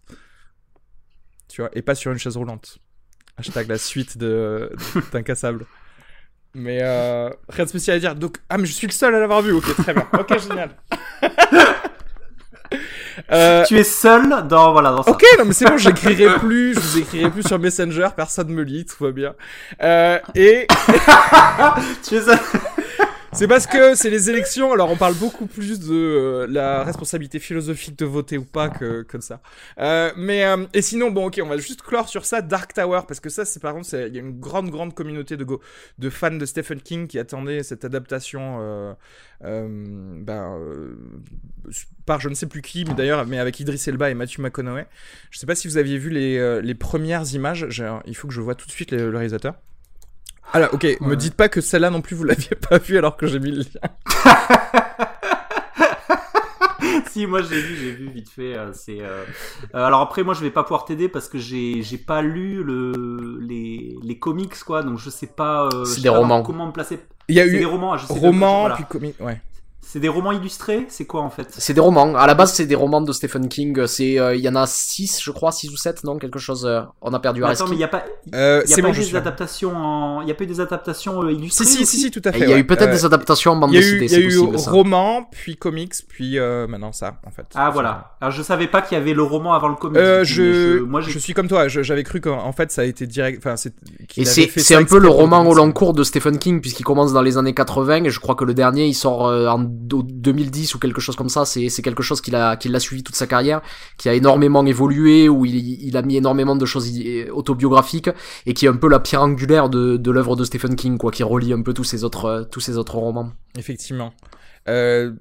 Tu 1.48 1.60
vois, 1.60 1.70
et 1.74 1.82
pas 1.82 1.94
sur 1.94 2.10
une 2.10 2.18
chaise 2.18 2.36
roulante. 2.36 2.78
Hashtag 3.36 3.68
la 3.68 3.78
suite 3.78 4.16
de 4.16 4.72
d'Incassable. 5.12 5.66
Mais 6.54 6.78
euh, 6.82 7.30
rien 7.48 7.64
de 7.64 7.68
spécial 7.68 7.96
à 7.96 8.00
dire. 8.00 8.14
Donc, 8.14 8.36
ah, 8.48 8.58
mais 8.58 8.66
je 8.66 8.72
suis 8.72 8.86
le 8.86 8.92
seul 8.92 9.14
à 9.14 9.20
l'avoir 9.20 9.42
vu. 9.42 9.52
Ok, 9.52 9.74
très 9.76 9.92
bien. 9.92 10.06
Ok, 10.18 10.38
génial. 10.40 10.70
Euh... 13.30 13.64
Tu 13.64 13.78
es 13.78 13.84
seul 13.84 14.46
dans 14.48 14.72
voilà 14.72 14.90
dans 14.90 15.02
ça. 15.02 15.10
Ok, 15.10 15.24
non 15.38 15.44
mais 15.44 15.52
c'est 15.52 15.66
bon, 15.66 15.78
j'écrirai 15.78 16.36
plus, 16.40 16.74
je 16.74 16.80
vous 16.80 16.98
écrirai 16.98 17.30
plus 17.30 17.46
sur 17.46 17.58
Messenger, 17.60 18.08
personne 18.16 18.48
me 18.48 18.62
lit, 18.62 18.84
tout 18.84 19.04
va 19.04 19.12
bien. 19.12 19.34
Euh, 19.82 20.18
et 20.34 20.66
tu 22.02 22.16
es 22.16 22.20
seul. 22.20 22.38
C'est 23.36 23.48
parce 23.48 23.66
que 23.66 23.96
c'est 23.96 24.10
les 24.10 24.30
élections, 24.30 24.72
alors 24.72 24.88
on 24.92 24.96
parle 24.96 25.14
beaucoup 25.14 25.46
plus 25.46 25.80
de 25.80 25.92
euh, 25.92 26.46
la 26.48 26.84
responsabilité 26.84 27.40
philosophique 27.40 27.98
de 27.98 28.04
voter 28.04 28.38
ou 28.38 28.44
pas 28.44 28.68
que, 28.68 29.02
que 29.02 29.20
ça. 29.20 29.40
Euh, 29.78 30.12
mais 30.16 30.44
euh, 30.44 30.66
et 30.72 30.82
sinon, 30.82 31.10
bon, 31.10 31.26
ok, 31.26 31.40
on 31.42 31.48
va 31.48 31.56
juste 31.56 31.82
clore 31.82 32.08
sur 32.08 32.24
ça, 32.26 32.42
Dark 32.42 32.72
Tower, 32.72 33.00
parce 33.08 33.18
que 33.18 33.30
ça, 33.30 33.44
c'est 33.44 33.60
par 33.60 33.74
contre, 33.74 33.92
il 33.92 34.14
y 34.14 34.18
a 34.18 34.20
une 34.20 34.38
grande, 34.38 34.70
grande 34.70 34.94
communauté 34.94 35.36
de, 35.36 35.42
go, 35.42 35.60
de 35.98 36.10
fans 36.10 36.30
de 36.30 36.46
Stephen 36.46 36.80
King 36.80 37.08
qui 37.08 37.18
attendaient 37.18 37.64
cette 37.64 37.84
adaptation, 37.84 38.58
euh, 38.60 38.94
euh, 39.42 39.66
ben, 40.20 40.56
par 42.06 42.20
je 42.20 42.28
ne 42.28 42.34
sais 42.34 42.46
plus 42.46 42.62
qui, 42.62 42.84
mais 42.84 42.94
d'ailleurs, 42.94 43.26
mais 43.26 43.40
avec 43.40 43.58
Idris 43.58 43.82
Elba 43.88 44.10
et 44.10 44.14
Matthew 44.14 44.38
McConaughey. 44.38 44.86
Je 45.32 45.40
sais 45.40 45.46
pas 45.46 45.56
si 45.56 45.66
vous 45.66 45.76
aviez 45.76 45.98
vu 45.98 46.08
les, 46.08 46.62
les 46.62 46.74
premières 46.74 47.34
images. 47.34 47.66
Il 48.06 48.14
faut 48.14 48.28
que 48.28 48.34
je 48.34 48.40
vois 48.40 48.54
tout 48.54 48.66
de 48.66 48.72
suite 48.72 48.92
le 48.92 49.10
réalisateur. 49.10 49.54
Alors, 50.52 50.72
ok, 50.72 50.86
me 51.00 51.16
dites 51.16 51.34
pas 51.34 51.48
que 51.48 51.60
celle-là 51.60 51.90
non 51.90 52.00
plus 52.00 52.14
vous 52.14 52.24
l'aviez 52.24 52.56
pas 52.68 52.78
vue 52.78 52.98
alors 52.98 53.16
que 53.16 53.26
j'ai 53.26 53.40
mis 53.40 53.50
le 53.50 53.62
lien. 53.62 53.80
si, 57.10 57.26
moi 57.26 57.42
j'ai 57.42 57.60
vu, 57.60 57.76
j'ai 57.76 57.92
vu 57.92 58.08
vite 58.10 58.28
fait. 58.28 58.56
Euh, 58.56 58.72
c'est. 58.72 59.00
Euh, 59.00 59.24
euh... 59.74 59.84
alors 59.84 60.00
après, 60.00 60.22
moi 60.22 60.34
je 60.34 60.40
vais 60.40 60.50
pas 60.50 60.62
pouvoir 60.62 60.84
t'aider 60.84 61.08
parce 61.08 61.28
que 61.28 61.38
j'ai 61.38 61.82
j'ai 61.82 61.98
pas 61.98 62.22
lu 62.22 62.62
le 62.62 63.38
les 63.40 63.96
les 64.02 64.18
comics 64.18 64.54
quoi, 64.64 64.82
donc 64.82 64.98
je 64.98 65.10
sais 65.10 65.26
pas. 65.26 65.68
Euh, 65.72 65.84
c'est 65.84 66.02
des 66.02 66.08
romans. 66.08 66.42
Comment 66.42 66.66
me 66.66 66.72
placer. 66.72 67.00
Il 67.28 67.36
y 67.36 67.40
a 67.40 67.46
eu 67.46 67.58
des 67.58 67.64
romans, 67.64 67.96
je 67.96 68.06
sais 68.06 68.12
romans 68.12 68.70
puis 68.74 68.84
comics, 68.84 69.18
ouais. 69.20 69.40
C'est 69.86 70.00
des 70.00 70.08
romans 70.08 70.32
illustrés? 70.32 70.86
C'est 70.88 71.04
quoi 71.04 71.22
en 71.22 71.30
fait? 71.30 71.46
C'est 71.50 71.74
des 71.74 71.80
romans. 71.80 72.14
À 72.16 72.26
la 72.26 72.34
base, 72.34 72.52
c'est 72.54 72.66
des 72.66 72.74
romans 72.74 73.00
de 73.00 73.12
Stephen 73.12 73.48
King. 73.48 73.86
C'est, 73.86 74.18
euh, 74.18 74.34
il 74.34 74.40
y 74.40 74.48
en 74.48 74.56
a 74.56 74.66
6 74.66 75.20
je 75.22 75.30
crois, 75.30 75.52
6 75.52 75.70
ou 75.70 75.76
7 75.76 76.04
non 76.04 76.18
Quelque 76.18 76.38
chose. 76.38 76.66
Euh, 76.66 76.82
on 77.00 77.12
a 77.12 77.20
perdu 77.20 77.44
à 77.44 77.48
Attends, 77.48 77.66
mais 77.66 77.74
il 77.74 77.78
n'y 77.78 77.84
a 77.84 77.88
pas, 77.88 78.04
euh, 78.34 78.62
y 78.66 78.72
a 78.72 78.82
pas 78.82 78.88
eu 78.88 78.92
des 78.92 79.16
adaptations 79.16 79.76
en... 79.76 80.22
Il 80.22 80.28
y 80.28 80.30
a 80.30 80.34
pas 80.34 80.44
eu 80.44 80.48
des 80.48 80.60
adaptations 80.60 81.28
illustrées 81.28 81.64
Si, 81.64 81.78
si, 81.78 81.86
si, 81.86 81.98
si, 81.98 82.10
tout 82.10 82.22
à 82.24 82.32
fait. 82.32 82.40
Il 82.40 82.48
y 82.48 82.52
a 82.52 82.58
eu 82.58 82.66
peut-être 82.66 82.90
des 82.90 83.04
adaptations 83.04 83.52
en 83.52 83.56
bande 83.56 83.72
dessinée. 83.72 84.06
Il 84.06 84.12
y 84.12 84.16
a 84.16 84.18
eu, 84.18 84.38
romans, 84.38 85.28
puis 85.30 85.56
comics, 85.56 85.94
puis 86.08 86.38
maintenant 86.38 86.92
ça, 86.92 87.16
en 87.26 87.30
fait. 87.30 87.46
Ah 87.54 87.70
voilà. 87.70 88.16
Alors 88.20 88.32
je 88.32 88.42
savais 88.42 88.68
pas 88.68 88.82
qu'il 88.82 88.96
y 88.98 89.00
avait 89.00 89.14
le 89.14 89.22
roman 89.22 89.54
avant 89.54 89.68
le 89.68 89.76
comics. 89.76 90.00
je... 90.24 90.80
Moi, 90.80 91.00
je 91.02 91.18
suis 91.18 91.34
comme 91.34 91.48
toi. 91.48 91.68
J'avais 91.68 92.04
cru 92.04 92.20
qu'en 92.20 92.52
fait 92.52 92.72
ça 92.72 92.82
a 92.82 92.84
été 92.84 93.06
direct. 93.06 93.38
Enfin, 93.38 93.56
c'est. 93.56 93.74
Et 94.16 94.24
c'est 94.24 94.74
un 94.74 94.84
peu 94.84 94.98
le 94.98 95.08
roman 95.08 95.46
au 95.46 95.54
long 95.54 95.70
cours 95.72 95.92
de 95.92 96.02
Stephen 96.02 96.38
King 96.38 96.60
puisqu'il 96.60 96.84
commence 96.84 97.12
dans 97.12 97.22
les 97.22 97.36
années 97.38 97.54
80 97.54 98.04
et 98.04 98.10
je 98.10 98.20
crois 98.20 98.34
que 98.34 98.44
le 98.44 98.54
dernier 98.54 98.86
il 98.86 98.94
sort 98.94 99.22
en 99.22 99.73
2010 99.74 100.74
ou 100.74 100.78
quelque 100.78 101.00
chose 101.00 101.16
comme 101.16 101.28
ça. 101.28 101.44
C'est 101.44 101.82
quelque 101.82 102.02
chose 102.02 102.20
qu'il 102.20 102.34
a, 102.36 102.56
qu'il 102.56 102.74
a 102.74 102.80
suivi 102.80 103.02
toute 103.02 103.16
sa 103.16 103.26
carrière, 103.26 103.60
qui 103.98 104.08
a 104.08 104.14
énormément 104.14 104.64
évolué, 104.64 105.28
où 105.28 105.44
il, 105.44 105.54
il, 105.56 105.96
a 105.96 106.02
mis 106.02 106.16
énormément 106.16 106.56
de 106.56 106.66
choses 106.66 106.90
autobiographiques 107.32 108.10
et 108.46 108.54
qui 108.54 108.66
est 108.66 108.68
un 108.68 108.76
peu 108.76 108.88
la 108.88 109.00
pierre 109.00 109.22
angulaire 109.22 109.68
de, 109.68 109.96
de 109.96 110.10
l'œuvre 110.10 110.36
de 110.36 110.44
Stephen 110.44 110.76
King, 110.76 110.98
quoi, 110.98 111.10
qui 111.10 111.22
relie 111.22 111.52
un 111.52 111.62
peu 111.62 111.72
tous 111.72 111.84
ses 111.84 112.04
autres, 112.04 112.48
tous 112.50 112.60
ses 112.60 112.78
autres 112.78 112.96
romans. 112.96 113.32
Effectivement. 113.56 114.12
Euh, 114.66 115.12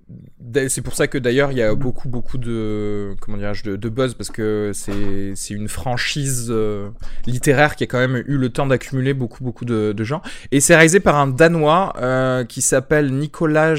c'est 0.70 0.82
pour 0.82 0.96
ça 0.96 1.08
que 1.08 1.18
d'ailleurs 1.18 1.52
il 1.52 1.58
y 1.58 1.62
a 1.62 1.76
beaucoup 1.76 2.08
beaucoup 2.08 2.38
de 2.38 3.14
comment 3.20 3.36
dirais-je 3.38 3.64
de, 3.66 3.76
de, 3.76 3.90
buzz 3.90 4.14
parce 4.14 4.32
que 4.32 4.72
c'est 4.74 5.34
c'est 5.36 5.54
une 5.54 5.68
franchise 5.68 6.48
euh, 6.50 6.90
littéraire 7.26 7.76
qui 7.76 7.84
a 7.84 7.88
quand 7.88 8.00
même 8.00 8.24
eu 8.26 8.38
le 8.38 8.50
temps 8.50 8.66
d'accumuler 8.66 9.14
beaucoup 9.14 9.44
beaucoup 9.44 9.66
de, 9.66 9.92
de, 9.92 10.04
gens 10.06 10.22
et 10.54 10.62
c'est 10.62 10.76
réalisé 10.76 11.02
par 11.02 11.18
un 11.18 11.28
danois 11.28 11.94
euh, 11.98 12.46
qui 12.46 12.62
s'appelle 12.62 13.12
Nicolas 13.12 13.76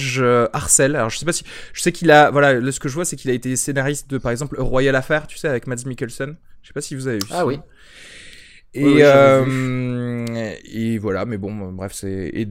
Arcel. 0.52 0.96
Alors 0.96 1.08
je 1.08 1.16
sais 1.16 1.24
pas 1.24 1.32
si 1.32 1.44
je 1.72 1.80
sais 1.80 1.92
qu'il 1.92 2.10
a 2.10 2.30
voilà 2.30 2.70
ce 2.70 2.78
que 2.78 2.90
je 2.90 2.94
vois 2.94 3.06
c'est 3.06 3.16
qu'il 3.16 3.30
a 3.30 3.34
été 3.34 3.56
scénariste 3.56 4.10
de 4.10 4.18
par 4.18 4.32
exemple 4.32 4.60
Royal 4.60 4.94
Affair 4.94 5.26
tu 5.26 5.38
sais 5.38 5.48
avec 5.48 5.66
Mads 5.66 5.86
Mikkelsen. 5.86 6.36
Je 6.60 6.68
sais 6.68 6.74
pas 6.74 6.82
si 6.82 6.94
vous 6.94 7.08
avez 7.08 7.18
vu. 7.18 7.26
Ah 7.30 7.46
oui. 7.46 7.58
Et, 8.74 8.98
euh, 9.02 10.26
et 10.64 10.98
voilà, 10.98 11.24
mais 11.26 11.38
bon, 11.38 11.72
bref, 11.72 11.92
c'est 11.94 12.48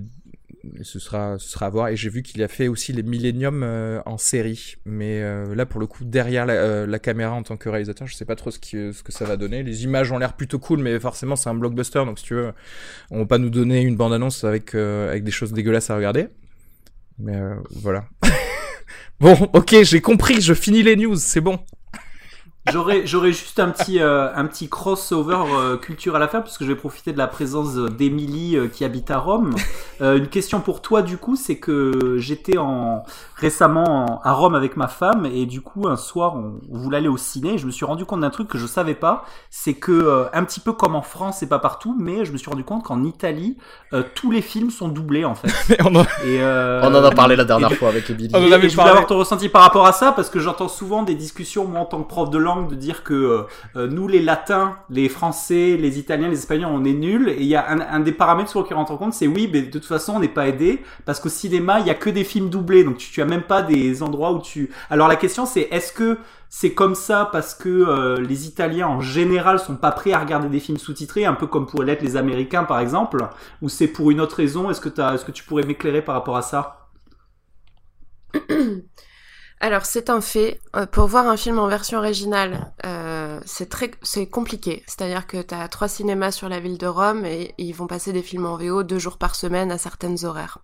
ce 0.81 0.99
sera, 0.99 1.37
ce 1.39 1.49
sera 1.49 1.67
à 1.67 1.69
voir. 1.69 1.89
Et 1.89 1.95
j'ai 1.95 2.09
vu 2.09 2.23
qu'il 2.23 2.41
a 2.43 2.47
fait 2.47 2.67
aussi 2.67 2.93
les 2.93 3.03
Millennium 3.03 3.63
euh, 3.63 4.01
en 4.05 4.17
série. 4.17 4.75
Mais 4.85 5.21
euh, 5.21 5.55
là, 5.55 5.65
pour 5.65 5.79
le 5.79 5.87
coup, 5.87 6.05
derrière 6.05 6.45
la, 6.45 6.53
euh, 6.53 6.85
la, 6.85 6.99
caméra 6.99 7.33
en 7.33 7.43
tant 7.43 7.57
que 7.57 7.69
réalisateur, 7.69 8.07
je 8.07 8.15
sais 8.15 8.25
pas 8.25 8.35
trop 8.35 8.51
ce, 8.51 8.59
ce 8.61 9.03
que 9.03 9.11
ça 9.11 9.25
va 9.25 9.37
donner. 9.37 9.63
Les 9.63 9.83
images 9.83 10.11
ont 10.11 10.17
l'air 10.17 10.33
plutôt 10.33 10.59
cool, 10.59 10.79
mais 10.79 10.99
forcément, 10.99 11.35
c'est 11.35 11.49
un 11.49 11.55
blockbuster. 11.55 12.05
Donc, 12.05 12.19
si 12.19 12.25
tu 12.25 12.35
veux, 12.35 12.53
on 13.11 13.19
va 13.19 13.25
pas 13.25 13.37
nous 13.37 13.49
donner 13.49 13.81
une 13.81 13.95
bande-annonce 13.95 14.43
avec, 14.43 14.75
avec 14.75 15.23
des 15.23 15.31
choses 15.31 15.53
dégueulasses 15.53 15.89
à 15.89 15.95
regarder. 15.95 16.27
Mais 17.19 17.39
voilà. 17.71 18.05
Bon, 19.19 19.37
ok, 19.53 19.83
j'ai 19.83 20.01
compris, 20.01 20.41
je 20.41 20.53
finis 20.53 20.83
les 20.83 20.97
news, 20.97 21.15
c'est 21.15 21.39
bon. 21.39 21.59
J'aurais, 22.71 23.05
j'aurais 23.05 23.33
juste 23.33 23.59
un 23.59 23.69
petit, 23.69 23.99
euh, 23.99 24.33
un 24.33 24.45
petit 24.45 24.69
crossover 24.69 25.35
euh, 25.53 25.75
culturel 25.75 26.21
à 26.23 26.29
faire, 26.29 26.43
puisque 26.43 26.63
je 26.63 26.69
vais 26.69 26.75
profiter 26.77 27.11
de 27.11 27.17
la 27.17 27.27
présence 27.27 27.75
d'Émilie 27.75 28.55
euh, 28.55 28.67
qui 28.67 28.85
habite 28.85 29.11
à 29.11 29.17
Rome. 29.17 29.53
Euh, 30.01 30.17
une 30.17 30.27
question 30.27 30.61
pour 30.61 30.81
toi, 30.81 31.01
du 31.01 31.17
coup, 31.17 31.35
c'est 31.35 31.57
que 31.57 32.15
j'étais 32.17 32.57
en, 32.57 33.03
récemment 33.35 34.05
en- 34.05 34.21
à 34.23 34.31
Rome 34.31 34.55
avec 34.55 34.77
ma 34.77 34.87
femme, 34.87 35.25
et 35.25 35.45
du 35.45 35.59
coup, 35.59 35.89
un 35.89 35.97
soir, 35.97 36.35
on, 36.37 36.53
on 36.71 36.77
voulait 36.77 36.97
aller 36.99 37.09
au 37.09 37.17
ciné, 37.17 37.55
et 37.55 37.57
je 37.57 37.65
me 37.65 37.71
suis 37.71 37.83
rendu 37.83 38.05
compte 38.05 38.21
d'un 38.21 38.29
truc 38.29 38.47
que 38.47 38.57
je 38.57 38.65
savais 38.65 38.95
pas, 38.95 39.25
c'est 39.49 39.73
que, 39.73 39.91
euh, 39.91 40.23
un 40.33 40.45
petit 40.45 40.61
peu 40.61 40.71
comme 40.71 40.95
en 40.95 41.01
France 41.01 41.43
et 41.43 41.47
pas 41.47 41.59
partout, 41.59 41.93
mais 41.99 42.23
je 42.23 42.31
me 42.31 42.37
suis 42.37 42.49
rendu 42.49 42.63
compte 42.63 42.83
qu'en 42.83 43.03
Italie, 43.03 43.57
euh, 43.91 44.03
tous 44.15 44.31
les 44.31 44.41
films 44.41 44.71
sont 44.71 44.87
doublés, 44.87 45.25
en 45.25 45.35
fait. 45.35 45.49
Mais 45.69 45.77
on 45.83 45.93
en- 45.95 46.03
Et, 46.25 46.41
euh, 46.41 46.79
On 46.81 46.95
en 46.95 47.03
a 47.03 47.11
parlé 47.11 47.35
la 47.35 47.43
dernière 47.43 47.73
et- 47.73 47.75
fois 47.75 47.89
avec 47.89 48.09
Emily. 48.09 48.29
On 48.33 48.37
en 48.37 48.41
et- 48.47 48.53
avait 48.53 48.67
et 48.67 48.69
je 48.69 48.75
voulais 48.77 48.89
avoir 48.89 49.05
ton 49.05 49.17
ressenti 49.17 49.49
par 49.49 49.63
rapport 49.63 49.85
à 49.85 49.91
ça 49.91 50.13
parce 50.13 50.29
que 50.29 50.39
j'entends 50.39 50.69
souvent 50.69 51.03
des 51.03 51.15
discussions 51.15 51.65
moi 51.65 51.81
en 51.81 51.85
tant 51.85 52.01
que 52.01 52.07
prof 52.07 52.29
de 52.29 52.37
langue 52.37 52.52
de 52.61 52.75
dire 52.75 53.03
que 53.03 53.13
euh, 53.13 53.41
euh, 53.75 53.87
nous 53.87 54.07
les 54.07 54.21
latins, 54.21 54.77
les 54.89 55.09
français, 55.09 55.75
les 55.77 55.99
italiens, 55.99 56.29
les 56.29 56.37
espagnols 56.39 56.71
on 56.71 56.85
est 56.85 56.93
nuls. 56.93 57.29
Et 57.29 57.41
il 57.41 57.47
y 57.47 57.55
a 57.55 57.67
un, 57.69 57.99
des 57.99 58.11
paramètres 58.11 58.49
sur 58.49 58.61
lequel 58.61 58.77
on 58.77 58.81
rentre 58.85 58.97
compte 58.97 59.13
c'est 59.13 59.27
oui 59.27 59.49
mais 59.51 59.63
de 59.63 59.71
toute 59.71 59.85
façon 59.85 60.13
on 60.15 60.19
n'est 60.19 60.27
pas 60.27 60.47
aidé 60.47 60.81
parce 61.05 61.19
qu'au 61.19 61.29
cinéma 61.29 61.79
il 61.79 61.87
y 61.87 61.89
a 61.89 61.95
que 61.95 62.09
des 62.09 62.23
films 62.23 62.49
doublés. 62.49 62.83
Donc 62.83 62.97
tu, 62.97 63.11
tu 63.11 63.21
as 63.21 63.25
même 63.25 63.43
pas 63.43 63.61
des 63.63 64.03
endroits 64.03 64.31
où 64.31 64.41
tu 64.41 64.69
alors 64.89 65.07
la 65.07 65.15
question 65.15 65.45
c'est 65.45 65.67
est-ce 65.71 65.91
que 65.91 66.17
c'est 66.49 66.73
comme 66.73 66.93
ça 66.95 67.29
parce 67.31 67.55
que 67.55 67.69
euh, 67.69 68.21
les 68.21 68.47
Italiens 68.47 68.87
en 68.87 69.01
général 69.01 69.59
sont 69.59 69.75
pas 69.75 69.91
prêts 69.91 70.13
à 70.13 70.19
regarder 70.19 70.49
des 70.49 70.59
films 70.59 70.77
sous-titrés, 70.77 71.25
un 71.25 71.33
peu 71.33 71.47
comme 71.47 71.65
pourraient 71.65 71.85
l'être 71.85 72.03
les 72.03 72.15
Américains 72.15 72.63
par 72.63 72.79
exemple, 72.79 73.27
ou 73.61 73.69
c'est 73.69 73.87
pour 73.87 74.11
une 74.11 74.21
autre 74.21 74.35
raison? 74.37 74.69
T'as- 74.95 75.15
est-ce 75.15 75.25
que 75.25 75.31
tu 75.31 75.43
pourrais 75.43 75.63
m'éclairer 75.63 76.01
par 76.03 76.15
rapport 76.15 76.37
à 76.37 76.41
ça? 76.43 76.89
Alors 79.63 79.85
c'est 79.85 80.09
un 80.09 80.19
fait. 80.19 80.59
Euh, 80.75 80.85
pour 80.85 81.07
voir 81.07 81.25
un 81.25 81.37
film 81.37 81.57
en 81.57 81.67
version 81.67 81.97
originale, 81.97 82.73
euh, 82.85 83.39
c'est 83.45 83.69
très, 83.69 83.91
c'est 84.01 84.27
compliqué. 84.27 84.83
C'est-à-dire 84.87 85.25
que 85.25 85.41
tu 85.41 85.55
as 85.55 85.69
trois 85.69 85.87
cinémas 85.87 86.31
sur 86.31 86.49
la 86.49 86.59
ville 86.59 86.77
de 86.77 86.85
Rome 86.85 87.23
et, 87.25 87.55
ils 87.57 87.71
vont 87.71 87.87
passer 87.87 88.11
des 88.11 88.23
films 88.23 88.45
en 88.45 88.57
VO 88.57 88.83
deux 88.83 88.99
jours 88.99 89.17
par 89.17 89.35
semaine 89.35 89.71
à 89.71 89.77
certaines 89.77 90.25
horaires. 90.25 90.57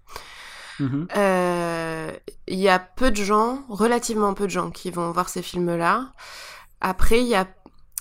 Mhm. 0.81 1.07
Euh, 1.15 2.11
Il 2.47 2.59
y 2.59 2.67
a 2.67 2.77
peu 2.77 3.09
de 3.09 3.23
gens, 3.23 3.63
relativement 3.69 4.33
peu 4.33 4.47
de 4.47 4.51
gens, 4.51 4.69
qui 4.69 4.91
vont 4.91 5.11
voir 5.11 5.29
ces 5.29 5.43
films-là. 5.43 6.11
Après, 6.81 7.21
il 7.21 7.27
y 7.27 7.35
a 7.35 7.47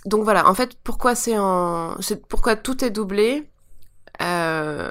donc 0.05 0.25
voilà. 0.25 0.49
En 0.49 0.55
fait, 0.55 0.77
pourquoi 0.83 1.15
c'est 1.15 1.39
en, 1.39 2.01
c'est 2.01 2.27
pourquoi 2.27 2.57
tout 2.57 2.85
est 2.85 2.91
doublé? 2.91 3.49
Euh, 4.21 4.91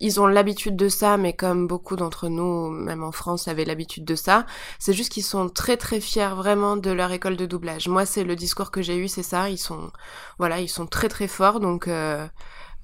ils 0.00 0.20
ont 0.20 0.26
l'habitude 0.26 0.76
de 0.76 0.88
ça, 0.88 1.16
mais 1.16 1.32
comme 1.34 1.66
beaucoup 1.66 1.96
d'entre 1.96 2.28
nous, 2.28 2.70
même 2.70 3.02
en 3.04 3.12
France, 3.12 3.48
avaient 3.48 3.64
l'habitude 3.66 4.04
de 4.04 4.14
ça. 4.14 4.46
C'est 4.78 4.92
juste 4.94 5.12
qu'ils 5.12 5.22
sont 5.24 5.48
très 5.48 5.76
très 5.76 6.00
fiers 6.00 6.34
vraiment 6.34 6.76
de 6.76 6.90
leur 6.90 7.12
école 7.12 7.36
de 7.36 7.46
doublage. 7.46 7.86
Moi, 7.88 8.06
c'est 8.06 8.24
le 8.24 8.34
discours 8.36 8.70
que 8.70 8.82
j'ai 8.82 8.96
eu, 8.96 9.08
c'est 9.08 9.22
ça. 9.22 9.50
Ils 9.50 9.58
sont, 9.58 9.90
voilà, 10.38 10.60
ils 10.60 10.68
sont 10.68 10.86
très 10.86 11.08
très 11.08 11.28
forts. 11.28 11.60
Donc, 11.60 11.86
euh, 11.86 12.26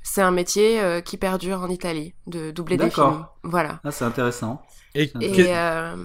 c'est 0.03 0.23
un 0.23 0.31
métier 0.31 0.81
euh, 0.81 1.01
qui 1.01 1.17
perdure 1.17 1.61
en 1.63 1.69
Italie, 1.69 2.15
de 2.27 2.51
doubler 2.51 2.77
des 2.77 2.85
D'accord. 2.85 3.11
films. 3.13 3.27
Voilà. 3.45 3.81
Ah, 3.83 3.91
c'est 3.91 4.05
intéressant. 4.05 4.63
Et, 4.95 5.03
Et, 5.05 5.09
que- 5.11 5.23
Et 5.23 5.57
euh, 5.57 5.97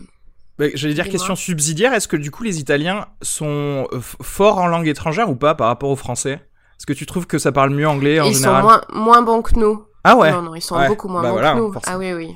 bah, 0.58 0.65
j'allais 0.74 0.94
dire 0.94 1.10
question 1.10 1.36
subsidiaire, 1.36 1.94
est-ce 1.94 2.08
que 2.08 2.18
du 2.18 2.32
coup 2.32 2.44
les 2.44 2.60
Italiens 2.60 3.08
sont 3.22 3.88
forts 4.22 4.58
en 4.58 4.68
langue 4.68 4.88
étrangère 4.88 5.30
ou 5.30 5.36
pas 5.36 5.56
par 5.56 5.68
rapport 5.68 5.89
aux 5.89 5.96
Français? 5.96 6.34
Est-ce 6.80 6.86
que 6.86 6.94
tu 6.94 7.06
trouves 7.06 7.27
que 7.27 7.38
ça 7.38 7.51
parle 7.51 7.72
mieux 7.72 7.88
anglais 7.88 8.20
en 8.20 8.25
ils 8.25 8.34
général? 8.34 8.62
sont 8.62 8.68
moins 8.68 8.82
moins 8.94 9.22
bons 9.22 9.41
que 9.41 9.58
nous. 9.60 9.86
Ah 10.03 10.15
ouais. 10.17 10.31
Non, 10.31 10.41
non, 10.41 10.55
ils 10.55 10.62
sont 10.62 10.75
Ouais. 10.77 10.88
beaucoup 10.88 11.08
moins 11.08 11.22
Bah 11.22 11.29
bons 11.29 11.34
voilà, 11.36 11.53
que 11.53 11.58
nous. 11.60 11.74
forcément. 11.74 11.96
Ah 11.96 12.00
oui, 12.00 12.13
oui. 12.13 12.36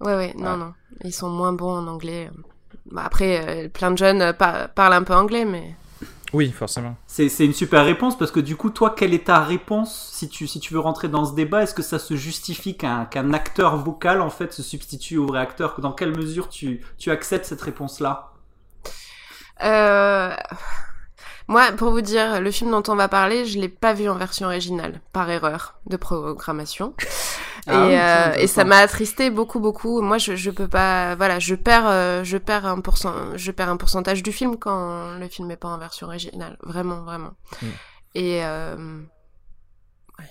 Ouais, 0.00 0.14
ouais, 0.14 0.34
non, 0.36 0.50
Ouais. 0.52 0.56
non. 0.58 0.74
Ils 1.04 1.12
sont 1.12 1.28
moins 1.30 1.52
bons 1.52 1.76
en 1.78 1.86
anglais. 1.86 2.30
Bah, 2.90 3.02
après, 3.04 3.64
euh, 3.66 3.68
plein 3.68 3.90
de 3.90 3.98
jeunes 3.98 4.22
euh, 4.22 4.32
par- 4.32 4.68
parlent 4.70 4.92
un 4.92 5.02
peu 5.02 5.14
anglais, 5.14 5.44
mais... 5.44 5.74
Oui, 6.32 6.50
forcément. 6.52 6.96
C'est, 7.06 7.28
c'est 7.28 7.44
une 7.46 7.52
super 7.54 7.84
réponse 7.84 8.18
parce 8.18 8.30
que 8.30 8.40
du 8.40 8.56
coup, 8.56 8.70
toi, 8.70 8.94
quelle 8.96 9.14
est 9.14 9.26
ta 9.26 9.40
réponse 9.40 10.10
si 10.12 10.28
tu, 10.28 10.46
si 10.46 10.60
tu 10.60 10.74
veux 10.74 10.80
rentrer 10.80 11.08
dans 11.08 11.24
ce 11.24 11.34
débat? 11.34 11.62
Est-ce 11.62 11.74
que 11.74 11.82
ça 11.82 11.98
se 11.98 12.14
justifie 12.16 12.76
qu'un, 12.76 13.06
qu'un 13.06 13.32
acteur 13.32 13.76
vocal 13.76 14.20
en 14.20 14.28
fait 14.30 14.52
se 14.52 14.62
substitue 14.62 15.16
au 15.18 15.26
vrai 15.26 15.38
acteur? 15.40 15.80
Dans 15.80 15.92
quelle 15.92 16.16
mesure 16.16 16.48
tu, 16.48 16.84
tu 16.98 17.10
acceptes 17.10 17.46
cette 17.46 17.62
réponse-là? 17.62 18.32
Euh... 19.62 20.34
Moi, 21.48 21.72
pour 21.72 21.90
vous 21.90 22.00
dire, 22.00 22.40
le 22.40 22.50
film 22.50 22.70
dont 22.70 22.82
on 22.88 22.96
va 22.96 23.08
parler, 23.08 23.44
je 23.44 23.58
l'ai 23.58 23.68
pas 23.68 23.92
vu 23.92 24.08
en 24.08 24.16
version 24.16 24.46
originale, 24.46 25.00
par 25.12 25.30
erreur 25.30 25.78
de 25.86 25.96
programmation. 25.96 26.94
Ah 27.68 27.88
et, 27.88 28.00
euh, 28.00 28.42
et 28.42 28.46
ça 28.46 28.64
m'a 28.64 28.76
attristé 28.76 29.28
beaucoup, 29.28 29.58
beaucoup. 29.58 30.00
Moi, 30.00 30.18
je, 30.18 30.36
je 30.36 30.52
peux 30.52 30.68
pas, 30.68 31.16
voilà, 31.16 31.40
je 31.40 31.56
perds, 31.56 31.88
euh, 31.88 32.22
je 32.22 32.38
perds 32.38 32.64
un 32.64 32.80
pourcent, 32.80 33.36
je 33.36 33.50
perds 33.50 33.70
un 33.70 33.76
pourcentage 33.76 34.22
du 34.22 34.30
film 34.30 34.56
quand 34.56 35.18
le 35.18 35.28
film 35.28 35.50
est 35.50 35.56
pas 35.56 35.68
en 35.68 35.78
version 35.78 36.06
originale. 36.06 36.56
Vraiment, 36.62 37.02
vraiment. 37.02 37.32
Mm. 37.60 37.66
Et, 38.14 38.44
euh... 38.44 39.00
ouais. 40.18 40.30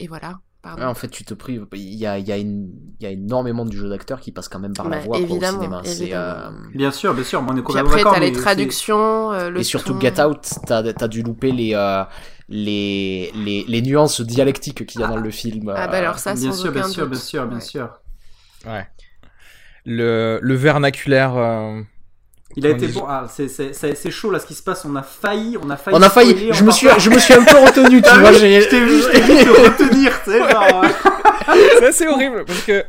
et 0.00 0.08
voilà. 0.08 0.40
Pardon. 0.62 0.84
En 0.84 0.94
fait, 0.94 1.08
tu 1.08 1.24
te 1.24 1.32
prives. 1.32 1.66
Il 1.72 1.94
y 1.94 2.06
a, 2.06 2.18
il 2.18 2.28
y, 2.28 2.32
a 2.32 2.36
une- 2.36 2.70
il 3.00 3.04
y 3.04 3.06
a 3.06 3.10
énormément 3.10 3.64
du 3.64 3.78
jeu 3.78 3.88
d'acteur 3.88 4.20
qui 4.20 4.30
passe 4.30 4.48
quand 4.48 4.58
même 4.58 4.74
par 4.74 4.90
la 4.90 4.98
Bah, 4.98 5.02
voix 5.04 5.18
quoi, 5.18 5.36
au 5.36 5.40
cinéma. 5.42 5.82
Euh, 5.86 6.50
Bien 6.74 6.90
sûr, 6.90 7.14
bien 7.14 7.24
sûr, 7.24 7.40
moi, 7.40 7.54
on 7.54 7.56
est 7.56 7.62
Puis 7.62 7.78
après, 7.78 8.02
t'as 8.02 8.20
les 8.20 8.32
traductions, 8.32 9.32
euh, 9.32 9.48
le 9.48 9.60
Et 9.60 9.64
surtout 9.64 9.94
ton. 9.94 10.00
Get 10.00 10.20
Out, 10.22 10.46
t'as, 10.66 10.92
t'as 10.92 11.08
dû 11.08 11.22
louper 11.22 11.52
les, 11.52 11.72
euh, 11.74 12.04
les, 12.50 13.30
les, 13.34 13.64
les 13.66 13.82
nuances 13.82 14.20
dialectiques 14.20 14.84
qu'il 14.84 15.00
y 15.00 15.04
a 15.04 15.08
dans 15.08 15.16
le 15.16 15.30
film. 15.30 15.72
Ah 15.74 15.84
euh, 15.84 15.86
bah 15.86 15.96
alors 15.96 16.18
ça, 16.18 16.34
Bien 16.34 16.52
sûr, 16.52 16.72
bien 16.72 16.86
sûr, 16.86 17.06
bien 17.06 17.18
sûr, 17.18 17.46
bien 17.46 17.56
Ouais. 17.56 17.62
sûr. 17.62 17.88
Ouais. 18.66 18.86
Le, 19.86 20.40
le 20.42 20.54
vernaculaire. 20.54 21.36
Il 22.56 22.66
a 22.66 22.70
été 22.70 22.88
bon. 22.88 23.04
Ah, 23.08 23.26
c'est, 23.32 23.48
c'est, 23.48 23.72
c'est, 23.72 23.94
c'est 23.94 24.10
chaud 24.10 24.30
là 24.30 24.40
ce 24.40 24.46
qui 24.46 24.54
se 24.54 24.62
passe. 24.62 24.84
On 24.84 24.96
a 24.96 25.02
failli, 25.02 25.56
on 25.62 25.70
a 25.70 25.76
failli. 25.76 25.96
On 25.96 26.02
a 26.02 26.10
failli, 26.10 26.30
spoiler 26.30 26.52
je 26.52 26.64
me 26.64 26.70
suis, 26.72 26.88
je 26.98 27.10
me 27.10 27.18
suis 27.18 27.34
un 27.34 27.44
peu 27.44 27.58
retenu, 27.58 27.96
tu 27.96 28.02
T'as 28.02 28.18
vois, 28.20 28.32
Je 28.32 28.68
t'ai 28.68 28.80
vu, 28.80 29.00
je 29.02 29.08
t'ai 29.10 29.20
vu 29.20 29.44
te 29.44 29.50
retenir, 29.50 30.20
tu 30.24 30.32
sais, 30.32 30.38
genre. 30.38 30.84
euh, 30.84 30.88
C'est 31.78 31.86
assez 31.86 32.06
horrible 32.08 32.44
parce 32.44 32.60
que 32.62 32.84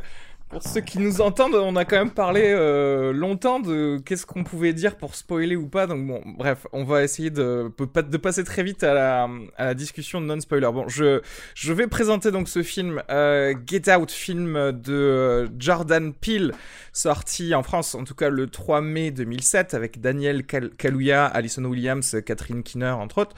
pour 0.52 0.62
ceux 0.62 0.82
qui 0.82 0.98
nous 0.98 1.22
entendent, 1.22 1.54
on 1.54 1.76
a 1.76 1.86
quand 1.86 1.96
même 1.96 2.10
parlé 2.10 2.42
euh, 2.44 3.10
longtemps 3.14 3.58
de 3.58 3.98
qu'est-ce 4.04 4.26
qu'on 4.26 4.44
pouvait 4.44 4.74
dire 4.74 4.96
pour 4.96 5.14
spoiler 5.14 5.56
ou 5.56 5.66
pas. 5.66 5.86
Donc 5.86 6.06
bon, 6.06 6.20
bref, 6.26 6.66
on 6.72 6.84
va 6.84 7.02
essayer 7.02 7.30
de, 7.30 7.72
de 7.78 8.16
passer 8.18 8.44
très 8.44 8.62
vite 8.62 8.84
à 8.84 8.92
la, 8.92 9.28
à 9.56 9.64
la 9.64 9.74
discussion 9.74 10.20
non-spoiler. 10.20 10.68
Bon, 10.70 10.86
je, 10.88 11.22
je 11.54 11.72
vais 11.72 11.86
présenter 11.86 12.30
donc 12.30 12.50
ce 12.50 12.62
film 12.62 13.02
euh, 13.10 13.54
Get 13.66 13.90
Out, 13.96 14.10
film 14.10 14.52
de 14.72 14.92
euh, 14.92 15.48
Jordan 15.58 16.12
Peele, 16.12 16.52
sorti 16.92 17.54
en 17.54 17.62
France 17.62 17.94
en 17.94 18.04
tout 18.04 18.14
cas 18.14 18.28
le 18.28 18.46
3 18.46 18.82
mai 18.82 19.10
2007 19.10 19.72
avec 19.72 20.02
Daniel 20.02 20.42
Kal- 20.44 20.70
Kaluuya, 20.76 21.24
Alison 21.24 21.64
Williams, 21.64 22.16
Catherine 22.26 22.62
Keener 22.62 22.90
entre 22.90 23.18
autres. 23.22 23.36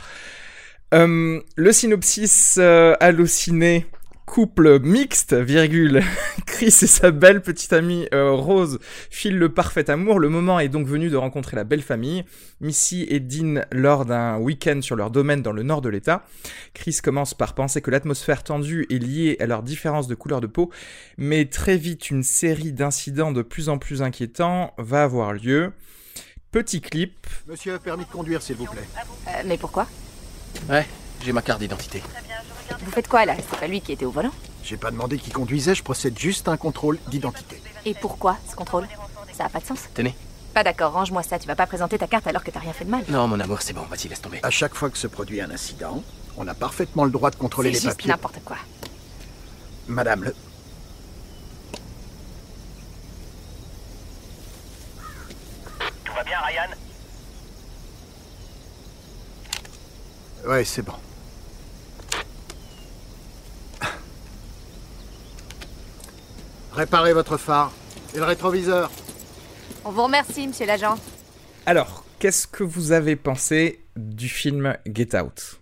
Le 0.92 1.72
synopsis 1.72 2.58
halluciné 2.58 3.86
couple 4.26 4.80
mixte, 4.80 5.34
virgule, 5.34 6.02
Chris 6.46 6.66
et 6.66 6.86
sa 6.86 7.10
belle 7.10 7.42
petite 7.42 7.72
amie 7.72 8.06
euh, 8.14 8.32
Rose 8.32 8.78
filent 9.10 9.38
le 9.38 9.52
parfait 9.52 9.90
amour. 9.90 10.18
Le 10.18 10.28
moment 10.28 10.58
est 10.60 10.68
donc 10.68 10.86
venu 10.86 11.10
de 11.10 11.16
rencontrer 11.16 11.56
la 11.56 11.64
belle 11.64 11.82
famille, 11.82 12.24
Missy 12.60 13.06
et 13.08 13.20
Dean, 13.20 13.62
lors 13.70 14.04
d'un 14.04 14.38
week-end 14.38 14.80
sur 14.80 14.96
leur 14.96 15.10
domaine 15.10 15.42
dans 15.42 15.52
le 15.52 15.62
nord 15.62 15.82
de 15.82 15.88
l'État. 15.88 16.24
Chris 16.72 16.98
commence 17.02 17.34
par 17.34 17.54
penser 17.54 17.80
que 17.80 17.90
l'atmosphère 17.90 18.42
tendue 18.42 18.86
est 18.90 18.98
liée 18.98 19.36
à 19.40 19.46
leur 19.46 19.62
différence 19.62 20.08
de 20.08 20.14
couleur 20.14 20.40
de 20.40 20.46
peau, 20.46 20.70
mais 21.18 21.44
très 21.46 21.76
vite 21.76 22.10
une 22.10 22.22
série 22.22 22.72
d'incidents 22.72 23.32
de 23.32 23.42
plus 23.42 23.68
en 23.68 23.78
plus 23.78 24.02
inquiétants 24.02 24.72
va 24.78 25.02
avoir 25.02 25.32
lieu. 25.32 25.72
Petit 26.50 26.80
clip, 26.80 27.26
Monsieur, 27.48 27.78
permis 27.78 28.04
de 28.04 28.10
conduire, 28.10 28.40
s'il 28.40 28.56
vous 28.56 28.66
plaît. 28.66 28.88
Euh, 29.26 29.42
mais 29.44 29.58
pourquoi? 29.58 29.88
Ouais, 30.68 30.86
j'ai 31.24 31.32
ma 31.32 31.42
carte 31.42 31.60
d'identité. 31.60 32.00
Vous 32.80 32.90
faites 32.90 33.08
quoi 33.08 33.24
là? 33.24 33.34
C'est 33.36 33.58
pas 33.58 33.66
lui 33.66 33.80
qui 33.80 33.92
était 33.92 34.04
au 34.04 34.10
volant? 34.10 34.32
J'ai 34.62 34.76
pas 34.76 34.90
demandé 34.90 35.18
qui 35.18 35.30
conduisait, 35.30 35.74
je 35.74 35.82
procède 35.82 36.18
juste 36.18 36.48
à 36.48 36.52
un 36.52 36.56
contrôle 36.56 36.98
d'identité. 37.08 37.60
Et 37.84 37.94
pourquoi 37.94 38.38
ce 38.48 38.56
contrôle? 38.56 38.88
Ça 39.32 39.44
a 39.44 39.48
pas 39.48 39.60
de 39.60 39.66
sens. 39.66 39.80
Tenez. 39.94 40.14
Pas 40.54 40.62
d'accord, 40.64 40.92
range-moi 40.92 41.22
ça. 41.22 41.38
Tu 41.38 41.46
vas 41.46 41.56
pas 41.56 41.66
présenter 41.66 41.98
ta 41.98 42.06
carte 42.06 42.26
alors 42.26 42.44
que 42.44 42.50
t'as 42.50 42.60
rien 42.60 42.72
fait 42.72 42.84
de 42.84 42.90
mal. 42.90 43.04
Non, 43.08 43.26
mon 43.28 43.40
amour, 43.40 43.60
c'est 43.60 43.72
bon, 43.72 43.82
vas-y, 43.82 44.08
laisse 44.08 44.22
tomber. 44.22 44.38
À 44.42 44.50
chaque 44.50 44.74
fois 44.74 44.88
que 44.88 44.96
se 44.96 45.06
produit 45.06 45.40
un 45.40 45.50
incident, 45.50 46.02
on 46.36 46.46
a 46.46 46.54
parfaitement 46.54 47.04
le 47.04 47.10
droit 47.10 47.30
de 47.30 47.36
contrôler 47.36 47.70
les 47.70 47.74
juste 47.74 47.88
papiers. 47.88 48.08
n'importe 48.08 48.38
quoi. 48.44 48.56
Madame, 49.88 50.24
le... 50.24 50.34
Tout 56.04 56.12
va 56.14 56.22
bien, 56.22 56.38
Ryan? 56.40 56.68
Ouais, 60.46 60.64
c'est 60.64 60.82
bon. 60.82 60.94
Réparez 66.76 67.12
votre 67.12 67.36
phare 67.36 67.72
et 68.14 68.18
le 68.18 68.24
rétroviseur. 68.24 68.90
On 69.84 69.90
vous 69.90 70.02
remercie, 70.04 70.46
monsieur 70.46 70.66
l'agent. 70.66 70.96
alors, 71.66 72.04
qu'est-ce 72.18 72.46
que 72.46 72.64
vous 72.64 72.92
avez 72.92 73.16
pensé 73.16 73.84
du 73.96 74.28
film 74.28 74.76
Get 74.86 75.16
Out? 75.16 75.60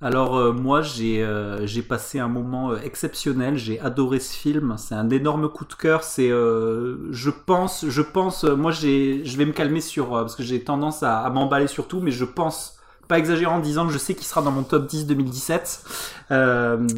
Alors 0.00 0.36
euh, 0.36 0.52
moi 0.52 0.82
j'ai 0.82 1.22
euh, 1.22 1.64
j'ai 1.64 1.82
passé 1.82 2.18
un 2.18 2.26
moment 2.26 2.72
euh, 2.72 2.80
exceptionnel, 2.82 3.56
j'ai 3.56 3.78
adoré 3.78 4.18
ce 4.18 4.34
film, 4.34 4.74
c'est 4.76 4.96
un 4.96 5.08
énorme 5.10 5.48
coup 5.48 5.64
de 5.64 5.74
cœur, 5.74 6.02
c'est 6.02 6.28
je 6.28 7.30
pense 7.30 7.86
je 7.88 8.02
pense 8.02 8.42
moi 8.42 8.72
j'ai 8.72 9.24
je 9.24 9.36
vais 9.36 9.44
me 9.46 9.52
calmer 9.52 9.80
sur 9.80 10.10
parce 10.10 10.34
que 10.34 10.42
j'ai 10.42 10.64
tendance 10.64 11.04
à, 11.04 11.20
à 11.20 11.30
m'emballer 11.30 11.68
sur 11.68 11.86
tout 11.86 12.00
mais 12.00 12.10
je 12.10 12.24
pense 12.24 12.80
pas 13.12 13.18
exagérer 13.18 13.52
en 13.52 13.58
disant 13.58 13.86
que 13.86 13.92
je 13.92 13.98
sais 13.98 14.14
qu'il 14.14 14.24
sera 14.24 14.40
dans 14.40 14.50
mon 14.50 14.62
top 14.62 14.86
10 14.86 15.04
2017. 15.06 15.84
Euh, 16.30 16.88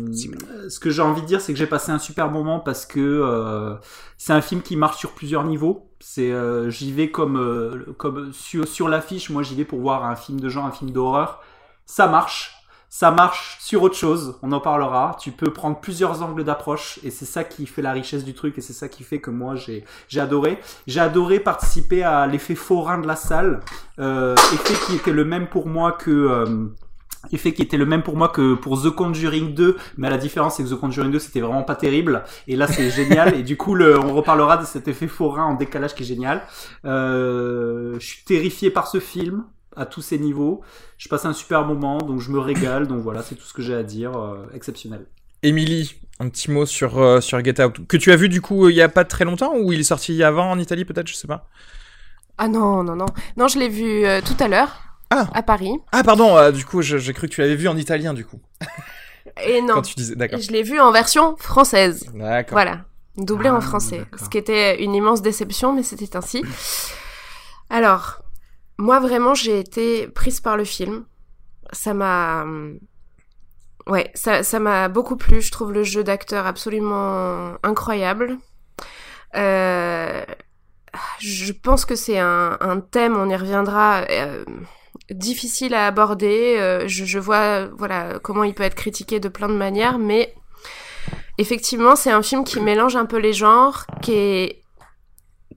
ce 0.68 0.78
que 0.78 0.88
j'ai 0.88 1.02
envie 1.02 1.22
de 1.22 1.26
dire, 1.26 1.40
c'est 1.40 1.52
que 1.52 1.58
j'ai 1.58 1.66
passé 1.66 1.90
un 1.90 1.98
super 1.98 2.30
moment 2.30 2.60
parce 2.60 2.86
que 2.86 3.00
euh, 3.00 3.74
c'est 4.16 4.32
un 4.32 4.40
film 4.40 4.62
qui 4.62 4.76
marche 4.76 4.98
sur 4.98 5.10
plusieurs 5.10 5.42
niveaux. 5.42 5.90
C'est, 5.98 6.30
euh, 6.30 6.70
j'y 6.70 6.92
vais 6.92 7.10
comme 7.10 7.84
comme 7.98 8.32
sur, 8.32 8.68
sur 8.68 8.88
l'affiche. 8.88 9.28
Moi, 9.28 9.42
j'y 9.42 9.56
vais 9.56 9.64
pour 9.64 9.80
voir 9.80 10.04
un 10.04 10.14
film 10.14 10.38
de 10.38 10.48
genre, 10.48 10.66
un 10.66 10.70
film 10.70 10.92
d'horreur. 10.92 11.42
Ça 11.84 12.06
marche 12.06 12.53
ça 12.94 13.10
marche 13.10 13.56
sur 13.58 13.82
autre 13.82 13.96
chose, 13.96 14.38
on 14.40 14.52
en 14.52 14.60
parlera. 14.60 15.16
Tu 15.18 15.32
peux 15.32 15.52
prendre 15.52 15.80
plusieurs 15.80 16.22
angles 16.22 16.44
d'approche 16.44 17.00
et 17.02 17.10
c'est 17.10 17.24
ça 17.24 17.42
qui 17.42 17.66
fait 17.66 17.82
la 17.82 17.90
richesse 17.90 18.24
du 18.24 18.34
truc 18.34 18.56
et 18.56 18.60
c'est 18.60 18.72
ça 18.72 18.88
qui 18.88 19.02
fait 19.02 19.18
que 19.18 19.30
moi 19.30 19.56
j'ai 19.56 19.84
j'ai 20.06 20.20
adoré. 20.20 20.60
J'ai 20.86 21.00
adoré 21.00 21.40
participer 21.40 22.04
à 22.04 22.28
l'effet 22.28 22.54
forain 22.54 22.98
de 22.98 23.08
la 23.08 23.16
salle, 23.16 23.62
euh, 23.98 24.36
effet 24.36 24.74
qui 24.86 24.94
était 24.94 25.10
le 25.10 25.24
même 25.24 25.48
pour 25.48 25.66
moi 25.66 25.90
que 25.90 26.12
euh, 26.12 26.66
effet 27.32 27.52
qui 27.52 27.62
était 27.62 27.78
le 27.78 27.84
même 27.84 28.04
pour 28.04 28.16
moi 28.16 28.28
que 28.28 28.54
pour 28.54 28.80
The 28.80 28.90
Conjuring 28.90 29.54
2, 29.54 29.76
mais 29.96 30.08
la 30.08 30.16
différence 30.16 30.58
c'est 30.58 30.62
que 30.62 30.68
The 30.68 30.78
Conjuring 30.78 31.10
2 31.10 31.18
c'était 31.18 31.40
vraiment 31.40 31.64
pas 31.64 31.74
terrible, 31.74 32.22
et 32.46 32.54
là 32.54 32.68
c'est 32.68 32.90
génial, 32.90 33.34
et 33.34 33.42
du 33.42 33.56
coup 33.56 33.76
on 33.76 34.14
reparlera 34.14 34.56
de 34.56 34.66
cet 34.66 34.86
effet 34.86 35.08
forain 35.08 35.42
en 35.42 35.54
décalage 35.54 35.96
qui 35.96 36.04
est 36.04 36.06
génial. 36.06 36.42
Euh, 36.84 37.96
je 37.98 38.06
suis 38.06 38.22
terrifié 38.22 38.70
par 38.70 38.86
ce 38.86 39.00
film, 39.00 39.46
à 39.76 39.86
tous 39.86 40.02
ces 40.02 40.18
niveaux. 40.18 40.62
Je 40.98 41.08
passe 41.08 41.24
un 41.24 41.32
super 41.32 41.64
moment, 41.64 41.98
donc 41.98 42.20
je 42.20 42.30
me 42.30 42.38
régale. 42.38 42.86
Donc 42.86 43.00
voilà, 43.02 43.22
c'est 43.22 43.34
tout 43.34 43.44
ce 43.44 43.52
que 43.52 43.62
j'ai 43.62 43.74
à 43.74 43.82
dire. 43.82 44.16
Euh, 44.16 44.46
exceptionnel. 44.54 45.06
Émilie, 45.42 45.96
un 46.20 46.28
petit 46.28 46.50
mot 46.50 46.64
sur, 46.66 46.98
euh, 46.98 47.20
sur 47.20 47.42
Get 47.44 47.62
Out. 47.62 47.86
Que 47.86 47.96
tu 47.96 48.12
as 48.12 48.16
vu 48.16 48.28
du 48.28 48.40
coup 48.40 48.68
il 48.68 48.76
y 48.76 48.82
a 48.82 48.88
pas 48.88 49.04
très 49.04 49.24
longtemps 49.24 49.52
ou 49.56 49.72
il 49.72 49.80
est 49.80 49.84
sorti 49.84 50.22
avant 50.22 50.50
en 50.50 50.58
Italie 50.58 50.84
peut-être, 50.84 51.08
je 51.08 51.14
sais 51.14 51.28
pas? 51.28 51.48
Ah 52.38 52.48
non, 52.48 52.82
non, 52.82 52.96
non. 52.96 53.06
Non, 53.36 53.48
je 53.48 53.58
l'ai 53.58 53.68
vu 53.68 54.04
euh, 54.06 54.20
tout 54.22 54.42
à 54.42 54.48
l'heure. 54.48 54.80
Ah. 55.10 55.28
À 55.34 55.42
Paris. 55.42 55.72
Ah 55.92 56.02
pardon, 56.02 56.50
du 56.50 56.64
coup 56.64 56.80
j'ai 56.82 57.12
cru 57.12 57.28
que 57.28 57.34
tu 57.34 57.40
l'avais 57.42 57.56
vu 57.56 57.68
en 57.68 57.76
italien 57.76 58.14
du 58.14 58.24
coup. 58.24 58.40
Et 59.46 59.60
non. 59.60 59.74
Quand 59.74 59.82
tu 59.82 59.94
disais, 59.96 60.14
d'accord. 60.16 60.38
Je 60.40 60.50
l'ai 60.50 60.62
vu 60.62 60.80
en 60.80 60.92
version 60.92 61.36
française. 61.36 62.06
D'accord. 62.14 62.52
Voilà. 62.52 62.84
Doublé 63.16 63.48
Ah, 63.48 63.56
en 63.56 63.60
français. 63.60 63.98
d'accord. 63.98 64.20
Ce 64.24 64.28
qui 64.30 64.38
était 64.38 64.82
une 64.82 64.94
immense 64.94 65.22
déception, 65.22 65.72
mais 65.74 65.82
c'était 65.82 66.16
ainsi. 66.16 66.42
Alors, 67.70 68.22
moi 68.78 69.00
vraiment, 69.00 69.34
j'ai 69.34 69.58
été 69.60 70.08
prise 70.08 70.40
par 70.40 70.56
le 70.56 70.64
film. 70.64 71.04
Ça 71.72 71.94
m'a. 71.94 72.44
Ouais, 73.86 74.10
ça 74.14 74.58
m'a 74.60 74.88
beaucoup 74.88 75.16
plu. 75.16 75.40
Je 75.42 75.50
trouve 75.52 75.72
le 75.72 75.82
jeu 75.84 76.02
d'acteur 76.04 76.46
absolument 76.46 77.54
incroyable. 77.62 78.38
Euh, 79.36 80.24
Je 81.20 81.52
pense 81.52 81.84
que 81.84 81.96
c'est 81.96 82.18
un, 82.18 82.56
un 82.60 82.80
thème, 82.80 83.16
on 83.16 83.28
y 83.28 83.36
reviendra, 83.36 84.04
euh, 84.10 84.44
difficile 85.10 85.74
à 85.74 85.86
aborder. 85.86 86.56
Euh, 86.58 86.86
je, 86.88 87.04
je 87.04 87.18
vois 87.18 87.66
voilà 87.66 88.18
comment 88.22 88.44
il 88.44 88.54
peut 88.54 88.62
être 88.64 88.76
critiqué 88.76 89.20
de 89.20 89.28
plein 89.28 89.48
de 89.48 89.54
manières, 89.54 89.98
mais 89.98 90.34
effectivement, 91.38 91.96
c'est 91.96 92.10
un 92.12 92.22
film 92.22 92.44
qui 92.44 92.60
mélange 92.60 92.96
un 92.96 93.06
peu 93.06 93.18
les 93.18 93.32
genres, 93.32 93.86
qui 94.02 94.12
est 94.14 94.63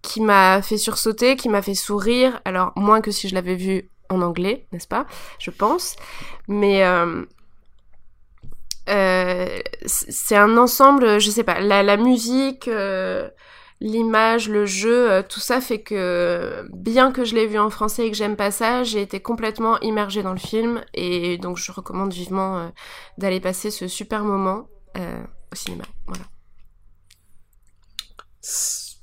qui 0.01 0.21
m'a 0.21 0.61
fait 0.61 0.77
sursauter, 0.77 1.35
qui 1.35 1.49
m'a 1.49 1.61
fait 1.61 1.75
sourire. 1.75 2.39
Alors 2.45 2.71
moins 2.75 3.01
que 3.01 3.11
si 3.11 3.27
je 3.27 3.35
l'avais 3.35 3.55
vu 3.55 3.89
en 4.09 4.21
anglais, 4.21 4.67
n'est-ce 4.71 4.87
pas? 4.87 5.05
Je 5.39 5.51
pense. 5.51 5.95
Mais 6.47 6.83
euh, 6.83 7.25
euh, 8.89 9.59
c'est 9.85 10.35
un 10.35 10.57
ensemble, 10.57 11.19
je 11.19 11.29
sais 11.29 11.43
pas, 11.43 11.59
la, 11.59 11.97
musique, 11.97 12.67
euh, 12.67 13.29
l'image, 13.81 14.49
le 14.49 14.65
jeu, 14.65 15.23
tout 15.27 15.39
ça 15.39 15.61
fait 15.61 15.81
que 15.81 16.65
bien 16.73 17.11
que 17.11 17.25
je 17.25 17.35
l'ai 17.35 17.47
vu 17.47 17.59
en 17.59 17.69
français 17.69 18.07
et 18.07 18.11
que 18.11 18.17
j'aime 18.17 18.35
pas 18.35 18.51
ça, 18.51 18.83
j'ai 18.83 19.01
été 19.01 19.19
complètement 19.19 19.79
immergée 19.81 20.23
dans 20.23 20.33
le 20.33 20.39
film 20.39 20.83
et 20.93 21.37
donc 21.37 21.57
je 21.57 21.71
recommande 21.71 22.13
vivement 22.13 22.71
d'aller 23.17 23.39
passer 23.39 23.71
ce 23.71 23.87
super 23.87 24.23
moment 24.23 24.67
au 24.95 25.55
cinéma. 25.55 25.83
Voilà. 26.07 26.23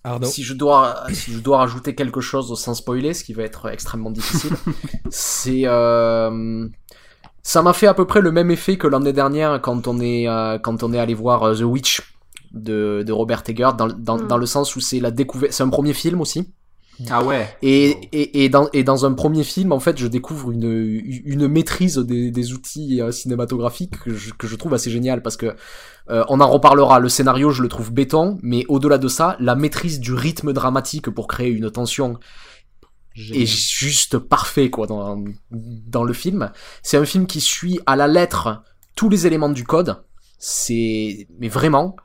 Arnaud. 0.04 0.26
Si 0.26 0.42
je 0.42 0.52
dois, 0.54 1.04
si 1.12 1.32
je 1.32 1.38
dois 1.38 1.58
rajouter 1.58 1.94
quelque 1.94 2.20
chose 2.20 2.58
sans 2.60 2.74
spoiler, 2.74 3.14
ce 3.14 3.24
qui 3.24 3.32
va 3.32 3.42
être 3.42 3.68
extrêmement 3.70 4.10
difficile, 4.10 4.52
c'est, 5.10 5.62
euh, 5.64 6.68
ça 7.42 7.62
m'a 7.62 7.72
fait 7.72 7.86
à 7.86 7.94
peu 7.94 8.06
près 8.06 8.20
le 8.20 8.30
même 8.30 8.50
effet 8.50 8.76
que 8.76 8.86
l'année 8.86 9.12
dernière 9.14 9.60
quand 9.62 9.86
on 9.88 9.98
est, 10.00 10.28
euh, 10.28 10.58
quand 10.58 10.82
on 10.82 10.92
est 10.92 10.98
allé 10.98 11.14
voir 11.14 11.42
euh, 11.42 11.54
The 11.54 11.62
Witch 11.62 12.02
de, 12.52 13.02
de 13.04 13.12
Robert 13.12 13.42
Eggers, 13.48 13.70
dans, 13.76 13.88
dans, 13.88 14.18
Mm. 14.18 14.28
dans 14.28 14.36
le 14.36 14.46
sens 14.46 14.76
où 14.76 14.80
c'est 14.80 15.00
la 15.00 15.10
découverte, 15.10 15.52
c'est 15.52 15.62
un 15.62 15.70
premier 15.70 15.92
film 15.94 16.20
aussi. 16.20 16.52
Ah 17.10 17.24
ouais. 17.24 17.48
Et, 17.60 17.90
et, 18.12 18.44
et, 18.44 18.48
dans, 18.48 18.68
et 18.72 18.84
dans 18.84 19.04
un 19.04 19.14
premier 19.14 19.42
film, 19.42 19.72
en 19.72 19.80
fait, 19.80 19.98
je 19.98 20.06
découvre 20.06 20.52
une, 20.52 21.02
une 21.24 21.48
maîtrise 21.48 21.96
des, 21.98 22.30
des 22.30 22.52
outils 22.52 23.02
euh, 23.02 23.10
cinématographiques 23.10 23.98
que 23.98 24.14
je, 24.14 24.32
que 24.32 24.46
je 24.46 24.54
trouve 24.54 24.74
assez 24.74 24.92
génial 24.92 25.20
parce 25.20 25.36
que 25.36 25.56
euh, 26.10 26.24
on 26.28 26.40
en 26.40 26.48
reparlera. 26.48 26.98
Le 27.00 27.08
scénario, 27.08 27.50
je 27.50 27.62
le 27.62 27.68
trouve 27.68 27.92
béton, 27.92 28.38
mais 28.42 28.64
au-delà 28.68 28.98
de 28.98 29.08
ça, 29.08 29.36
la 29.40 29.54
maîtrise 29.54 30.00
du 30.00 30.12
rythme 30.12 30.52
dramatique 30.52 31.10
pour 31.10 31.26
créer 31.26 31.50
une 31.50 31.70
tension 31.70 32.18
est 33.16 33.46
juste 33.46 34.18
parfait 34.18 34.70
quoi 34.70 34.86
dans, 34.86 35.22
dans 35.50 36.04
le 36.04 36.12
film. 36.12 36.50
C'est 36.82 36.96
un 36.96 37.04
film 37.04 37.26
qui 37.26 37.40
suit 37.40 37.78
à 37.86 37.94
la 37.96 38.08
lettre 38.08 38.62
tous 38.96 39.08
les 39.08 39.26
éléments 39.26 39.50
du 39.50 39.64
code. 39.64 40.02
C'est 40.38 41.28
mais 41.38 41.48
vraiment 41.48 41.96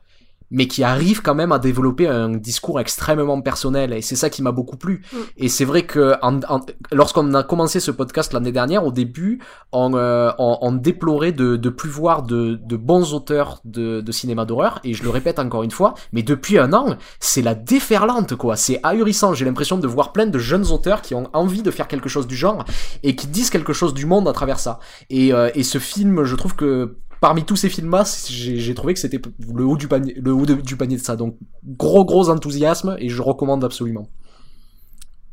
mais 0.50 0.66
qui 0.66 0.82
arrive 0.82 1.22
quand 1.22 1.34
même 1.34 1.52
à 1.52 1.58
développer 1.58 2.06
un 2.08 2.30
discours 2.30 2.80
extrêmement 2.80 3.40
personnel 3.40 3.92
et 3.92 4.02
c'est 4.02 4.16
ça 4.16 4.30
qui 4.30 4.42
m'a 4.42 4.52
beaucoup 4.52 4.76
plu. 4.76 5.02
Mm. 5.12 5.16
et 5.36 5.48
c'est 5.48 5.64
vrai 5.64 5.82
que 5.82 6.14
en, 6.22 6.40
en- 6.48 6.60
lorsqu'on 6.92 7.32
a 7.34 7.42
commencé 7.42 7.80
ce 7.80 7.90
podcast 7.90 8.32
l'année 8.32 8.52
dernière 8.52 8.84
au 8.84 8.92
début 8.92 9.40
on, 9.72 9.94
euh, 9.94 10.30
on, 10.38 10.58
on 10.60 10.72
déplorait 10.72 11.32
de, 11.32 11.56
de 11.56 11.68
plus 11.70 11.90
voir 11.90 12.22
de, 12.22 12.58
de 12.62 12.76
bons 12.76 13.14
auteurs 13.14 13.60
de, 13.64 14.00
de 14.00 14.12
cinéma 14.12 14.44
d'horreur 14.44 14.80
et 14.84 14.94
je 14.94 15.02
le 15.02 15.10
répète 15.10 15.38
encore 15.38 15.62
une 15.62 15.70
fois 15.70 15.94
mais 16.12 16.22
depuis 16.22 16.58
un 16.58 16.72
an 16.72 16.96
c'est 17.20 17.42
la 17.42 17.54
déferlante 17.54 18.34
quoi. 18.36 18.56
C'est 18.56 18.80
ahurissant. 18.82 19.34
J'ai 19.34 19.44
l'impression 19.44 19.78
de 19.78 19.86
voir 19.86 20.12
plein 20.12 20.26
de 20.26 20.38
jeunes 20.38 20.66
auteurs 20.72 21.02
qui 21.02 21.14
ont 21.14 21.28
envie 21.32 21.62
de 21.62 21.70
faire 21.70 21.88
quelque 21.88 22.08
chose 22.08 22.26
du 22.26 22.36
genre 22.36 22.64
et 23.02 23.14
qui 23.16 23.26
disent 23.26 23.50
quelque 23.50 23.72
chose 23.72 23.94
du 23.94 24.06
monde 24.06 24.28
à 24.28 24.32
travers 24.32 24.58
ça. 24.58 24.80
Et, 25.10 25.32
euh, 25.32 25.50
et 25.54 25.62
ce 25.62 25.78
film 25.78 26.24
je 26.24 26.34
trouve 26.36 26.54
que 26.56 26.96
parmi 27.20 27.44
tous 27.44 27.56
ces 27.56 27.68
films-là, 27.68 28.04
j'ai 28.28 28.74
trouvé 28.74 28.94
que 28.94 29.00
c'était 29.00 29.20
le 29.54 29.64
haut 29.64 29.76
du 29.76 29.88
panier, 29.88 30.14
le 30.20 30.32
haut 30.32 30.46
de- 30.46 30.54
du 30.54 30.76
panier 30.76 30.96
de 30.96 31.02
ça. 31.02 31.16
Donc 31.16 31.36
gros 31.64 32.04
gros 32.04 32.30
enthousiasme 32.30 32.96
et 32.98 33.08
je 33.08 33.22
recommande 33.22 33.64
absolument. 33.64 34.08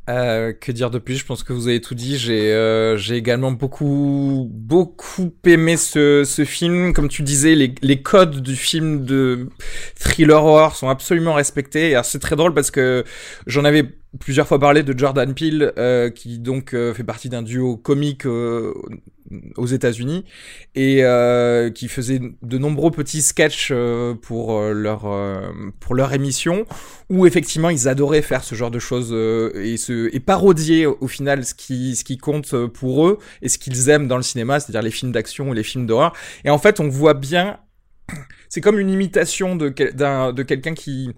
Euh, 0.10 0.54
que 0.54 0.72
dire 0.72 0.90
de 0.90 1.00
plus? 1.00 1.16
Je 1.16 1.26
pense 1.26 1.44
que 1.44 1.52
vous 1.52 1.68
avez 1.68 1.82
tout 1.82 1.94
dit. 1.94 2.18
J'ai 2.18 2.54
euh, 2.54 2.98
également 3.12 3.52
beaucoup 3.52 4.48
beaucoup 4.50 5.34
aimé 5.46 5.76
ce, 5.76 6.24
ce 6.24 6.46
film. 6.46 6.94
Comme 6.94 7.10
tu 7.10 7.24
disais, 7.24 7.56
les, 7.56 7.76
les 7.82 8.02
codes 8.02 8.42
du 8.42 8.56
film 8.56 9.04
de 9.04 9.50
thriller 10.00 10.42
horror 10.46 10.78
sont 10.78 10.88
absolument 10.88 11.34
respectés. 11.34 11.92
Et 11.92 12.00
c'est 12.06 12.20
très 12.20 12.38
drôle 12.38 12.54
parce 12.54 12.72
que 12.72 13.04
j'en 13.48 13.66
avais 13.66 13.84
plusieurs 14.20 14.48
fois 14.48 14.60
parlé 14.60 14.84
de 14.84 14.98
Jordan 14.98 15.34
Peele, 15.34 15.74
euh, 15.78 16.10
qui 16.10 16.40
donc 16.40 16.74
euh, 16.74 16.94
fait 16.94 17.04
partie 17.04 17.30
d'un 17.30 17.42
duo 17.42 17.78
comique 17.78 18.26
euh, 18.26 18.74
aux 19.58 19.66
États-Unis 19.66 20.24
et 20.76 21.04
euh, 21.04 21.70
qui 21.70 21.88
faisait 21.90 22.22
de 22.42 22.58
nombreux 22.58 22.92
petits 22.92 23.22
sketchs 23.22 23.70
euh, 23.72 24.14
pour 24.14 24.58
euh, 24.58 24.72
leur 24.72 25.06
pour 25.82 25.96
leur 25.96 26.14
émission 26.14 26.66
où 27.10 27.26
effectivement 27.26 27.70
ils 27.70 27.88
adoraient 27.90 28.22
faire 28.22 28.44
ce 28.44 28.56
genre 28.56 28.72
de 28.72 28.80
choses 28.80 29.12
et 29.56 29.76
se 29.78 30.10
et 30.16 30.20
parodier 30.22 30.86
au 30.86 31.08
final 31.08 31.44
ce 31.44 31.54
qui 31.54 31.96
ce 31.98 32.06
qui 32.06 32.18
compte 32.18 32.56
pour 32.68 33.06
eux 33.08 33.18
et 33.42 33.50
ce 33.50 33.58
qu'ils 33.58 33.90
aiment 33.90 34.08
dans 34.08 34.18
le 34.18 34.24
cinéma, 34.24 34.60
c'est-à-dire 34.60 34.82
les 34.82 34.92
films 34.92 35.12
d'action 35.12 35.50
ou 35.50 35.54
les 35.54 35.64
films 35.64 35.86
d'horreur. 35.86 36.14
Et 36.46 36.50
en 36.50 36.58
fait, 36.58 36.80
on 36.80 36.88
voit 36.88 37.14
bien 37.14 37.60
c'est 38.48 38.62
comme 38.62 38.80
une 38.80 38.90
imitation 38.90 39.58
de 39.58 39.68
quel- 39.68 39.94
de 39.94 40.44
quelqu'un 40.44 40.74
qui 40.74 41.12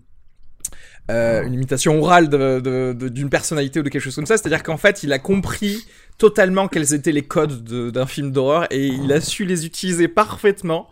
euh, 1.09 1.43
une 1.43 1.53
imitation 1.53 1.99
orale 2.01 2.29
d'une 2.29 3.29
personnalité 3.29 3.79
ou 3.79 3.83
de 3.83 3.89
quelque 3.89 4.01
chose 4.01 4.15
comme 4.15 4.25
ça. 4.25 4.37
C'est-à-dire 4.37 4.63
qu'en 4.63 4.77
fait, 4.77 5.03
il 5.03 5.11
a 5.11 5.19
compris 5.19 5.85
totalement 6.17 6.67
quels 6.67 6.93
étaient 6.93 7.11
les 7.11 7.23
codes 7.23 7.63
de- 7.63 7.89
d'un 7.89 8.05
film 8.05 8.31
d'horreur 8.31 8.67
et 8.71 8.87
il 8.87 9.11
a 9.11 9.21
su 9.21 9.45
les 9.45 9.65
utiliser 9.65 10.07
parfaitement. 10.07 10.87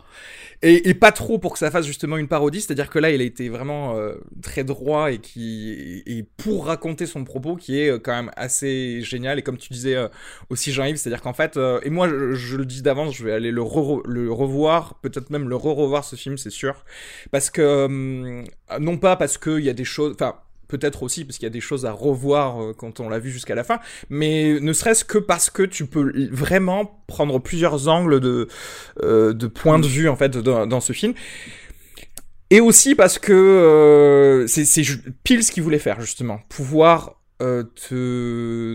Et, 0.60 0.88
et 0.88 0.94
pas 0.94 1.12
trop 1.12 1.38
pour 1.38 1.52
que 1.52 1.58
ça 1.60 1.70
fasse 1.70 1.86
justement 1.86 2.16
une 2.16 2.26
parodie, 2.26 2.60
c'est-à-dire 2.60 2.90
que 2.90 2.98
là, 2.98 3.10
il 3.12 3.20
a 3.20 3.24
été 3.24 3.48
vraiment 3.48 3.96
euh, 3.96 4.14
très 4.42 4.64
droit 4.64 5.12
et 5.12 5.18
qui 5.18 6.02
et 6.04 6.24
pour 6.36 6.66
raconter 6.66 7.06
son 7.06 7.22
propos 7.22 7.54
qui 7.54 7.78
est 7.78 7.90
euh, 7.90 7.98
quand 8.00 8.12
même 8.12 8.32
assez 8.36 9.00
génial. 9.02 9.38
Et 9.38 9.42
comme 9.42 9.56
tu 9.56 9.72
disais 9.72 9.94
euh, 9.94 10.08
aussi 10.50 10.72
Jean-Yves, 10.72 10.96
c'est-à-dire 10.96 11.22
qu'en 11.22 11.32
fait, 11.32 11.56
euh, 11.56 11.78
et 11.84 11.90
moi 11.90 12.08
je, 12.08 12.56
le 12.56 12.64
dis 12.66 12.82
d'avance, 12.82 13.14
je 13.14 13.24
vais 13.24 13.32
aller 13.32 13.52
le, 13.52 13.60
re- 13.62 14.02
le 14.04 14.32
revoir, 14.32 14.98
peut-être 15.00 15.30
même 15.30 15.48
le 15.48 15.54
re-revoir 15.54 16.04
ce 16.04 16.16
film, 16.16 16.36
c'est 16.36 16.50
sûr, 16.50 16.84
parce 17.30 17.50
que 17.50 17.62
euh, 17.62 18.42
non 18.80 18.98
pas 18.98 19.14
parce 19.14 19.38
qu'il 19.38 19.60
y 19.60 19.70
a 19.70 19.74
des 19.74 19.84
choses, 19.84 20.12
enfin 20.14 20.34
peut-être 20.68 21.02
aussi 21.02 21.24
parce 21.24 21.38
qu'il 21.38 21.46
y 21.46 21.48
a 21.48 21.50
des 21.50 21.60
choses 21.60 21.86
à 21.86 21.92
revoir 21.92 22.62
euh, 22.62 22.74
quand 22.76 23.00
on 23.00 23.08
l'a 23.08 23.18
vu 23.18 23.30
jusqu'à 23.30 23.54
la 23.54 23.64
fin, 23.64 23.80
mais 24.10 24.60
ne 24.60 24.72
serait-ce 24.72 25.04
que 25.04 25.18
parce 25.18 25.50
que 25.50 25.62
tu 25.62 25.86
peux 25.86 26.12
vraiment 26.30 27.02
prendre 27.06 27.38
plusieurs 27.38 27.88
angles 27.88 28.20
de, 28.20 28.48
euh, 29.02 29.32
de 29.32 29.46
points 29.46 29.78
de 29.78 29.86
vue 29.86 30.08
en 30.08 30.16
fait 30.16 30.36
dans, 30.36 30.66
dans 30.66 30.80
ce 30.80 30.92
film. 30.92 31.14
Et 32.50 32.60
aussi 32.60 32.94
parce 32.94 33.18
que 33.18 33.32
euh, 33.32 34.46
c'est 34.46 34.82
pile 35.22 35.42
ce 35.42 35.52
qu'il 35.52 35.62
voulait 35.62 35.78
faire 35.78 36.00
justement, 36.00 36.40
pouvoir 36.48 37.20
euh, 37.40 37.62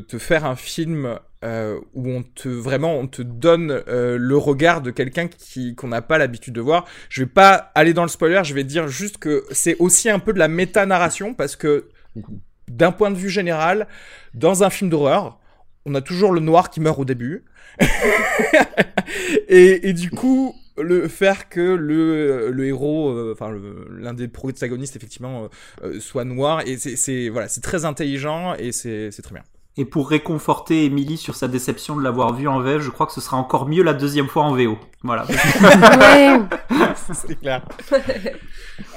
te, 0.08 0.18
faire 0.18 0.46
un 0.46 0.56
film 0.56 1.20
euh, 1.44 1.80
où 1.94 2.10
on 2.10 2.24
te 2.24 2.48
vraiment 2.48 2.98
on 2.98 3.08
te 3.08 3.22
donne 3.22 3.84
euh, 3.90 4.18
le 4.18 4.38
regard 4.38 4.82
de 4.82 4.90
quelqu'un 4.90 5.28
qui 5.28 5.76
qu'on 5.76 5.90
n'a 5.90 6.02
pas 6.02 6.18
l'habitude 6.18 6.54
de 6.54 6.62
voir. 6.62 6.86
Je 7.10 7.24
vais 7.24 7.30
pas 7.30 7.72
aller 7.76 7.94
dans 7.94 8.04
le 8.04 8.08
spoiler, 8.08 8.42
je 8.46 8.54
vais 8.54 8.64
dire 8.64 8.88
juste 8.88 9.18
que 9.18 9.44
c'est 9.52 9.76
aussi 9.80 10.10
un 10.10 10.20
peu 10.20 10.32
de 10.32 10.40
la 10.40 10.48
méta 10.48 10.86
narration 10.86 11.34
parce 11.34 11.58
que 11.58 11.90
d'un 12.70 12.94
point 12.94 13.12
de 13.12 13.18
vue 13.18 13.30
général, 13.30 13.88
dans 14.34 14.64
un 14.64 14.70
film 14.70 14.90
d'horreur, 14.90 15.40
on 15.86 15.94
a 15.94 16.02
toujours 16.02 16.32
le 16.32 16.40
noir 16.40 16.70
qui 16.70 16.80
meurt 16.80 16.98
au 16.98 17.06
début. 17.06 17.44
et 19.50 19.92
du 19.92 20.10
coup, 20.10 20.56
le 20.78 21.08
faire 21.08 21.50
que 21.50 21.62
le, 21.62 22.52
le 22.52 22.66
héros, 22.66 23.10
euh, 23.12 23.32
enfin 23.34 23.56
l'un 23.92 24.14
des 24.14 24.28
protagonistes 24.28 24.96
effectivement, 24.96 25.46
euh, 25.84 25.88
euh, 25.88 26.00
soit 26.00 26.26
noir, 26.26 26.62
et 26.66 26.78
c'est- 26.78 27.30
voilà, 27.30 27.48
c'est 27.48 27.62
très 27.62 27.86
intelligent 27.86 28.56
et 28.56 28.72
c'est 28.72 29.10
très 29.22 29.34
bien. 29.36 29.44
Et 29.76 29.86
pour 29.86 30.08
réconforter 30.10 30.86
Emily 30.86 31.18
sur 31.18 31.34
sa 31.36 31.48
déception 31.48 31.96
de 31.96 32.04
l'avoir 32.04 32.34
vu 32.36 32.48
en 32.48 32.60
VF, 32.60 32.82
je 32.82 32.92
crois 32.92 33.08
que 33.08 33.12
ce 33.12 33.22
sera 33.22 33.38
encore 33.38 33.68
mieux 33.68 33.82
la 33.82 33.94
deuxième 33.94 34.28
fois 34.28 34.44
en 34.44 34.54
VO. 34.56 34.78
Voilà. 35.04 35.26
Ouais. 36.00 36.40
c'est 37.14 37.40
clair. 37.40 37.64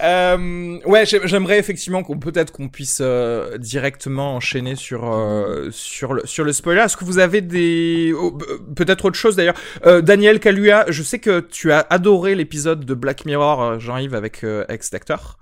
Euh, 0.03 0.79
ouais, 0.87 1.05
j'ai- 1.07 1.21
j'aimerais 1.27 1.59
effectivement 1.59 2.03
qu'on 2.03 2.19
peut-être 2.19 2.51
qu'on 2.53 2.69
puisse 2.69 2.99
euh, 3.03 3.59
directement 3.59 4.35
enchaîner 4.37 4.75
sur 4.75 5.11
euh, 5.13 5.69
sur 5.71 6.15
le 6.15 6.23
sur 6.27 6.45
le 6.45 6.53
spoiler. 6.53 6.81
Est-ce 6.81 6.97
que 6.97 7.05
vous 7.05 7.19
avez 7.19 7.41
des 7.43 8.15
oh, 8.19 8.37
peut-être 8.75 9.05
autre 9.07 9.17
chose 9.19 9.37
d'ailleurs? 9.37 9.55
Euh, 9.85 10.01
Daniel 10.01 10.41
Kaluuya, 10.41 10.87
je 10.89 11.03
sais 11.03 11.19
que 11.19 11.41
tu 11.41 11.73
as 11.73 11.87
adoré 11.91 12.35
l'épisode 12.35 12.85
de 12.87 12.95
Black 12.95 13.25
Mirror, 13.27 13.63
euh, 13.63 13.79
Jean-Yves 13.79 14.15
avec 14.15 14.45
euh, 14.45 14.65
ex 14.69 14.93
acteur. 14.95 15.39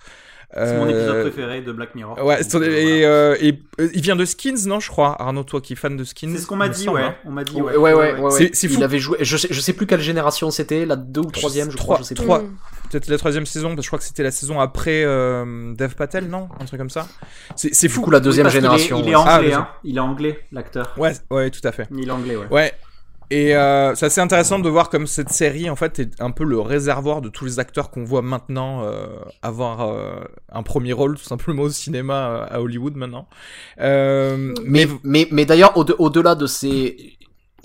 C'est 0.56 0.76
mon 0.76 0.88
épisode 0.88 1.20
préféré 1.22 1.60
de 1.62 1.72
Black 1.72 1.94
Mirror. 1.94 2.16
Ouais, 2.24 2.42
Donc, 2.44 2.62
euh, 2.62 2.66
et, 2.76 3.00
voilà. 3.00 3.06
euh, 3.14 3.36
et 3.40 3.58
euh, 3.80 3.88
il 3.92 4.00
vient 4.02 4.14
de 4.14 4.24
Skins, 4.24 4.66
non, 4.66 4.78
je 4.78 4.88
crois. 4.88 5.20
Arnaud, 5.20 5.42
toi 5.42 5.60
qui 5.60 5.72
es 5.72 5.76
fan 5.76 5.96
de 5.96 6.04
Skins. 6.04 6.30
C'est 6.34 6.42
ce 6.42 6.46
qu'on 6.46 6.56
m'a 6.56 6.66
il 6.66 6.72
dit, 6.72 6.84
semble, 6.84 6.98
ouais. 6.98 7.04
hein. 7.04 7.14
On 7.24 7.30
m'a 7.32 7.42
dit, 7.44 7.54
Ouais, 7.60 7.76
ouais. 7.76 7.92
ouais, 7.92 8.12
ouais. 8.12 8.20
ouais, 8.20 8.30
C'est- 8.30 8.54
c'est 8.54 8.66
Il 8.68 8.74
fou. 8.74 8.82
avait 8.84 8.98
joué. 9.00 9.18
Je 9.20 9.36
sais, 9.36 9.48
je 9.50 9.60
sais 9.60 9.72
plus 9.72 9.86
quelle 9.86 10.00
génération 10.00 10.50
c'était, 10.50 10.86
la 10.86 10.96
deux 10.96 11.22
ou 11.22 11.30
troisième, 11.30 11.70
je 11.70 11.76
crois, 11.76 11.96
Trois- 11.96 12.02
je 12.04 12.08
sais 12.08 12.14
plus. 12.14 12.24
trois-. 12.24 12.42
Peut-être 12.90 13.08
la 13.08 13.18
troisième 13.18 13.46
saison, 13.46 13.68
parce 13.70 13.78
que 13.78 13.82
je 13.82 13.88
crois 13.88 13.98
que 13.98 14.04
c'était 14.04 14.22
la 14.22 14.30
saison 14.30 14.60
après 14.60 15.02
euh, 15.04 15.74
Dev 15.74 15.94
Patel, 15.94 16.28
non 16.28 16.48
Un 16.60 16.64
truc 16.66 16.78
comme 16.78 16.90
ça. 16.90 17.08
C'est 17.56 17.74
c'est 17.74 17.88
Du 17.88 17.92
fou. 17.92 18.02
coup, 18.02 18.10
la 18.10 18.18
Oui, 18.18 18.24
deuxième 18.24 18.46
est- 18.46 18.50
génération. 18.50 19.00
Il 19.02 19.08
est, 19.08 19.16
ouais. 19.16 19.22
Ah, 19.26 19.36
anglais, 19.38 19.48
bien 19.48 19.58
hein. 19.60 19.68
Il 19.82 19.96
est 19.96 20.00
anglais, 20.00 20.40
l'acteur. 20.52 20.94
Ouais, 20.96 21.12
ouais, 21.30 21.50
tout 21.50 21.66
à 21.66 21.72
fait. 21.72 21.88
Il 21.90 22.06
est 22.08 22.10
anglais, 22.12 22.36
ouais. 22.36 22.46
Ouais. 22.50 22.72
Et 23.36 23.56
euh, 23.56 23.94
c'est 23.96 24.06
assez 24.06 24.20
intéressant 24.20 24.60
de 24.60 24.68
voir 24.68 24.90
comme 24.90 25.08
cette 25.08 25.30
série, 25.30 25.68
en 25.68 25.74
fait, 25.74 25.98
est 25.98 26.20
un 26.20 26.30
peu 26.30 26.44
le 26.44 26.60
réservoir 26.60 27.20
de 27.20 27.28
tous 27.28 27.44
les 27.44 27.58
acteurs 27.58 27.90
qu'on 27.90 28.04
voit 28.04 28.22
maintenant 28.22 28.84
euh, 28.84 29.06
avoir 29.42 29.80
euh, 29.80 30.20
un 30.52 30.62
premier 30.62 30.92
rôle, 30.92 31.16
tout 31.18 31.24
simplement, 31.24 31.62
au 31.62 31.68
cinéma 31.70 32.14
euh, 32.28 32.46
à 32.56 32.60
Hollywood 32.60 32.94
maintenant. 32.94 33.26
Mais, 34.64 34.86
mais, 35.02 35.26
mais 35.32 35.44
d'ailleurs, 35.46 35.76
au- 35.76 35.84
au-delà 35.98 36.34
de 36.36 36.46
ces. 36.46 37.16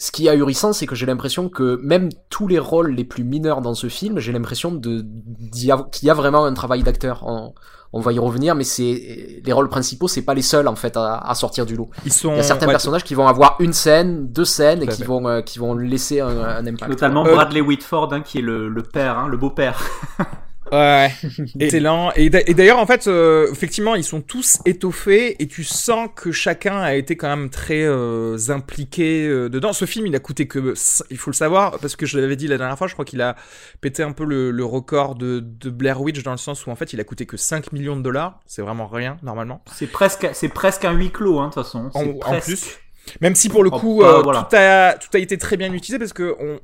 Ce 0.02 0.12
qui 0.12 0.28
est 0.28 0.30
ahurissant, 0.30 0.72
c'est 0.74 0.88
que 0.88 0.96
j'ai 0.96 1.06
l'impression 1.06 1.50
que 1.50 1.80
même 1.84 2.10
tous 2.30 2.48
les 2.48 2.58
rôles 2.58 2.92
les 2.92 3.04
plus 3.04 3.24
mineurs 3.24 3.62
dans 3.62 3.74
ce 3.74 3.88
film, 3.88 4.18
j'ai 4.20 4.32
l'impression 4.32 4.72
de 4.72 5.06
qu'il 5.52 6.08
y 6.08 6.10
a 6.10 6.14
vraiment 6.14 6.46
un 6.46 6.54
travail 6.54 6.84
d'acteur. 6.84 7.24
On, 7.28 7.54
on 7.92 8.00
va 8.00 8.14
y 8.14 8.20
revenir, 8.20 8.56
mais 8.56 8.64
c'est 8.64 9.42
les 9.44 9.52
rôles 9.52 9.68
principaux, 9.68 10.08
c'est 10.08 10.22
pas 10.22 10.34
les 10.34 10.42
seuls 10.42 10.68
en 10.68 10.76
fait 10.76 10.96
à, 10.96 11.18
à 11.18 11.36
sortir 11.36 11.66
du 11.66 11.76
lot. 11.76 11.90
ils 12.06 12.14
sont. 12.14 12.32
Il 12.32 12.38
y 12.38 12.40
a 12.40 12.44
certains 12.44 12.68
ouais, 12.68 12.74
personnages 12.74 13.04
qui 13.04 13.14
vont 13.16 13.28
avoir 13.28 13.56
une 13.60 13.74
scène, 13.74 14.28
deux 14.32 14.46
scènes, 14.46 14.84
et 14.84 14.88
qui 14.88 15.02
fait. 15.02 15.06
vont 15.08 15.28
euh, 15.28 15.42
qui 15.42 15.60
vont 15.60 15.74
laisser 15.76 16.22
un, 16.22 16.30
un 16.40 16.66
impact. 16.66 16.90
Notamment 16.90 17.26
Euh, 17.26 17.34
Bradley 17.34 17.62
Whitford, 17.62 18.14
hein, 18.14 18.22
qui 18.22 18.38
est 18.40 18.42
le, 18.42 18.70
le 18.70 18.84
père, 18.84 19.18
hein, 19.18 19.28
le 19.28 19.38
beau-père. 19.38 19.82
Ouais, 20.72 21.12
excellent. 21.60 22.12
Et 22.16 22.30
d'a- 22.30 22.42
et 22.48 22.54
d'ailleurs, 22.54 22.78
en 22.80 22.86
fait, 22.86 23.08
euh, 23.08 23.52
effectivement, 23.52 23.96
ils 23.96 24.04
sont 24.04 24.22
tous 24.22 24.60
étoffés 24.66 25.42
et 25.42 25.48
tu 25.48 25.64
sens 25.64 26.10
que 26.16 26.32
chacun 26.32 26.80
a 26.80 26.94
été 26.94 27.18
quand 27.18 27.28
même 27.28 27.50
très 27.50 27.84
euh, 27.84 28.38
impliqué 28.50 29.26
euh, 29.28 29.50
dedans. 29.50 29.74
Ce 29.74 29.86
film, 29.86 30.06
il 30.06 30.16
a 30.16 30.20
coûté 30.20 30.48
que, 30.48 30.74
il 31.10 31.18
faut 31.18 31.32
le 31.32 31.36
savoir, 31.36 31.80
parce 31.80 31.96
que 31.96 32.06
je 32.06 32.20
l'avais 32.20 32.36
dit 32.36 32.48
la 32.48 32.58
dernière 32.58 32.78
fois, 32.78 32.88
je 32.88 32.94
crois 32.94 33.06
qu'il 33.06 33.22
a 33.22 33.36
pété 33.82 34.04
un 34.04 34.12
peu 34.12 34.26
le, 34.26 34.52
le 34.52 34.66
record 34.66 35.16
de, 35.16 35.40
de 35.40 35.70
Blair 35.72 36.02
Witch 36.02 36.22
dans 36.24 36.32
le 36.32 36.38
sens 36.38 36.66
où 36.68 36.70
en 36.70 36.76
fait, 36.76 36.94
il 36.94 37.00
a 37.00 37.04
coûté 37.04 37.26
que 37.26 37.38
5 37.38 37.72
millions 37.72 37.96
de 37.98 38.02
dollars. 38.04 38.40
C'est 38.46 38.62
vraiment 38.62 38.88
rien 38.88 39.18
normalement. 39.24 39.64
C'est 39.74 39.88
presque, 39.88 40.28
c'est 40.34 40.50
presque 40.50 40.86
un 40.86 40.94
huis 40.94 41.10
clos, 41.12 41.40
hein, 41.40 41.48
de 41.50 41.54
toute 41.54 41.64
façon. 41.64 41.90
En, 41.94 42.40
plus, 42.40 42.78
même 43.22 43.34
si 43.34 43.50
pour 43.50 43.64
le 43.64 43.72
Oh, 43.74 43.80
coup, 43.80 44.00
bah, 44.02 44.18
euh, 44.18 44.22
voilà. 44.22 44.48
tout, 44.50 44.56
a, 44.56 44.94
tout 44.94 45.10
a 45.16 45.20
été 45.20 45.38
très 45.40 45.58
bien 45.58 45.74
utilisé 45.74 45.98
parce 45.98 46.14
que 46.14 46.36
on, 46.40 46.60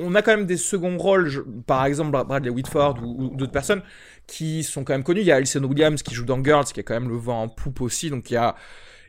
on 0.00 0.14
a 0.14 0.22
quand 0.22 0.36
même 0.36 0.46
des 0.46 0.56
seconds 0.56 0.96
rôles, 0.98 1.44
par 1.66 1.84
exemple 1.84 2.10
Bra- 2.10 2.24
Bradley 2.24 2.50
Whitford 2.50 2.98
ou, 3.02 3.36
d'autres 3.36 3.52
personnes 3.52 3.82
qui 4.26 4.62
sont 4.62 4.84
quand 4.84 4.92
même 4.92 5.02
connus. 5.02 5.20
Il 5.20 5.26
y 5.26 5.32
a 5.32 5.36
Alison 5.36 5.62
Williams 5.64 6.02
qui 6.02 6.14
joue 6.14 6.24
dans 6.24 6.42
Girls, 6.42 6.64
qui 6.66 6.80
a 6.80 6.82
quand 6.82 6.94
même 6.94 7.08
le 7.08 7.16
vent 7.16 7.42
en 7.42 7.48
poupe 7.48 7.80
aussi. 7.80 8.10
Donc 8.10 8.30
il 8.30 8.34
y 8.34 8.36
a, 8.36 8.54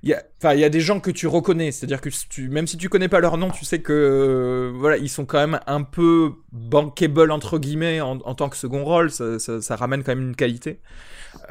il 0.04 0.10
y 0.10 0.64
a, 0.64 0.70
des 0.70 0.80
gens 0.80 1.00
que 1.00 1.12
tu 1.12 1.28
reconnais. 1.28 1.72
C'est-à-dire 1.72 2.02
que 2.02 2.10
même 2.50 2.66
si 2.66 2.78
tu 2.78 2.90
connais 2.90 3.08
pas 3.08 3.20
leur 3.20 3.38
nom, 3.38 3.52
tu 3.52 3.66
sais 3.66 3.82
que 3.82 3.94
euh, 3.94 4.72
voilà 4.76 4.98
ils 4.98 5.10
sont 5.10 5.26
quand 5.26 5.38
même 5.38 5.60
un 5.68 5.84
peu 5.84 6.32
bankable 6.52 7.32
entre 7.32 7.60
guillemets 7.60 8.02
en, 8.02 8.18
tant 8.18 8.50
que 8.50 8.58
second 8.58 8.84
rôle. 8.84 9.12
Ça, 9.12 9.76
ramène 9.76 10.04
quand 10.04 10.16
même 10.16 10.28
une 10.28 10.36
qualité. 10.36 10.80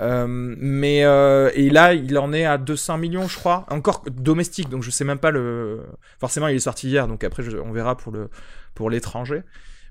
Euh, 0.00 0.26
mais 0.28 1.04
euh, 1.04 1.50
et 1.54 1.70
là, 1.70 1.94
il 1.94 2.18
en 2.18 2.32
est 2.32 2.44
à 2.44 2.58
200 2.58 2.98
millions, 2.98 3.28
je 3.28 3.38
crois, 3.38 3.66
encore 3.70 4.02
domestique. 4.10 4.68
Donc 4.68 4.82
je 4.82 4.90
sais 4.90 5.04
même 5.04 5.18
pas 5.18 5.30
le. 5.30 5.82
Forcément, 6.18 6.48
il 6.48 6.56
est 6.56 6.58
sorti 6.60 6.88
hier, 6.88 7.06
donc 7.06 7.22
après 7.22 7.44
on 7.54 7.72
verra 7.72 7.96
pour 7.96 8.12
le 8.12 8.30
pour 8.74 8.90
l'étranger. 8.90 9.42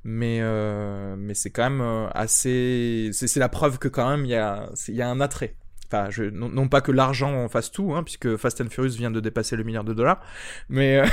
Mais 0.04 0.40
euh, 0.42 1.16
mais 1.18 1.34
c'est 1.34 1.50
quand 1.50 1.70
même 1.70 1.82
euh, 1.82 2.08
assez. 2.12 3.10
C'est 3.12 3.40
la 3.40 3.50
preuve 3.50 3.80
que 3.80 3.88
quand 3.88 4.10
même 4.10 4.26
il 4.26 4.32
y 4.32 4.36
a 4.36 4.70
y 4.88 5.02
a 5.02 5.10
un 5.10 5.20
attrait. 5.20 5.56
Enfin, 5.92 6.10
je, 6.10 6.24
non, 6.24 6.50
non 6.50 6.68
pas 6.68 6.82
que 6.82 6.92
l'argent 6.92 7.50
fasse 7.50 7.72
tout, 7.72 7.94
hein, 7.96 8.04
puisque 8.04 8.38
Fast 8.38 8.62
and 8.62 8.70
Furious 8.70 8.96
vient 8.96 9.10
de 9.10 9.20
dépasser 9.20 9.56
le 9.56 9.64
milliard 9.64 9.84
de 9.84 9.94
dollars, 9.94 10.22
mais 10.70 11.00
euh, 11.00 11.06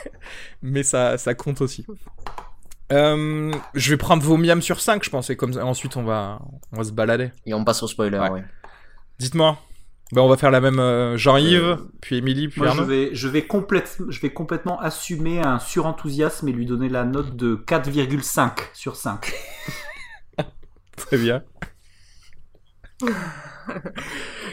mais 0.62 0.82
ça 0.84 1.18
ça 1.18 1.34
compte 1.34 1.60
aussi. 1.60 1.84
Euh, 2.92 3.52
je 3.74 3.90
vais 3.90 3.96
prendre 3.96 4.22
vos 4.22 4.36
miams 4.36 4.62
sur 4.62 4.80
5, 4.80 5.02
je 5.02 5.10
pense, 5.10 5.30
et 5.30 5.36
comme 5.36 5.54
ça, 5.54 5.64
ensuite 5.66 5.96
on 5.96 6.04
va 6.04 6.40
on 6.72 6.76
va 6.76 6.84
se 6.84 6.92
balader. 6.92 7.32
Et 7.46 7.54
on 7.54 7.64
passe 7.64 7.82
au 7.82 7.88
spoiler. 7.88 8.18
Ouais. 8.18 8.30
ouais. 8.30 8.44
Dites-moi. 9.18 9.58
Ben, 10.12 10.20
on 10.20 10.28
va 10.28 10.36
faire 10.36 10.50
la 10.50 10.60
même 10.60 10.78
euh, 10.78 11.16
Jean-Yves, 11.16 11.78
puis 12.02 12.18
Émilie, 12.18 12.48
puis 12.48 12.60
Moi, 12.60 12.68
je 12.68 12.72
Arnaud. 12.72 12.86
vais, 12.86 13.10
je 13.14 13.28
vais 13.28 13.46
complète, 13.46 13.96
je 14.10 14.20
vais 14.20 14.28
complètement 14.30 14.78
assumer 14.78 15.40
un 15.40 15.58
surenthousiasme 15.58 16.46
et 16.48 16.52
lui 16.52 16.66
donner 16.66 16.90
la 16.90 17.04
note 17.04 17.34
de 17.34 17.56
4,5 17.56 18.50
sur 18.74 18.96
5. 18.96 19.32
Très 20.96 21.16
bien. 21.16 21.42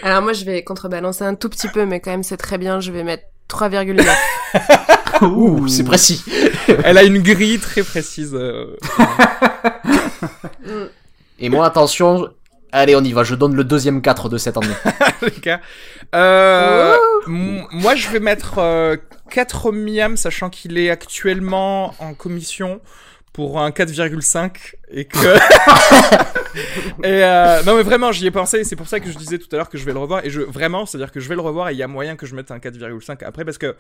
Alors 0.04 0.22
moi 0.22 0.34
je 0.34 0.46
vais 0.46 0.64
contrebalancer 0.64 1.24
un 1.24 1.36
tout 1.36 1.50
petit 1.50 1.68
peu, 1.68 1.86
mais 1.86 2.00
quand 2.00 2.12
même 2.12 2.24
c'est 2.24 2.38
très 2.38 2.58
bien, 2.58 2.80
je 2.80 2.92
vais 2.92 3.04
mettre 3.04 3.24
3,9. 3.50 4.06
Ouh, 5.28 5.68
c'est 5.68 5.84
précis. 5.84 6.24
Elle 6.84 6.98
a 6.98 7.04
une 7.04 7.20
grille 7.22 7.60
très 7.60 7.84
précise. 7.84 8.34
euh. 8.34 8.78
Mm. 10.66 10.86
Et 11.40 11.50
moi, 11.50 11.66
attention. 11.66 12.30
Allez, 12.72 12.96
on 12.96 13.04
y 13.04 13.12
va. 13.14 13.24
Je 13.24 13.36
donne 13.36 13.56
le 13.56 13.64
deuxième 13.64 14.02
4 14.02 14.30
de 14.30 14.38
cette 14.38 14.58
année. 14.58 14.68
Euh, 16.16 16.96
m- 17.28 17.66
moi, 17.72 17.96
je 17.96 18.10
vais 18.10 18.20
mettre 18.20 18.58
euh, 18.58 18.98
4 19.32 19.72
miams, 19.72 20.18
sachant 20.18 20.50
qu'il 20.50 20.78
est 20.78 20.90
actuellement 20.90 21.94
en 22.00 22.14
commission 22.14 22.82
pour 23.34 23.60
un 23.62 23.70
4,5 23.70 24.52
et 24.92 25.06
que 25.06 25.18
et 27.04 27.24
euh, 27.24 27.62
non 27.64 27.76
mais 27.78 27.84
vraiment 27.84 28.12
j'y 28.12 28.26
ai 28.26 28.32
pensé. 28.32 28.64
C'est 28.64 28.76
pour 28.76 28.88
ça 28.88 29.00
que 29.00 29.10
je 29.12 29.18
disais 29.18 29.38
tout 29.38 29.48
à 29.52 29.56
l'heure 29.58 29.70
que 29.70 29.78
je 29.78 29.86
vais 29.86 29.94
le 29.94 30.00
revoir. 30.00 30.26
Et 30.26 30.30
je 30.32 30.42
vraiment 30.42 30.86
c'est 30.88 30.98
à 30.98 31.00
dire 31.00 31.12
que 31.12 31.20
je 31.20 31.30
vais 31.30 31.36
le 31.36 31.42
revoir 31.42 31.70
et 31.70 31.74
il 31.74 31.78
y 31.78 31.84
a 31.84 31.88
moyen 31.88 32.16
que 32.16 32.26
je 32.26 32.34
mette 32.36 32.50
un 32.52 32.58
4,5 32.58 33.24
après 33.24 33.46
parce 33.46 33.58
que 33.60 33.76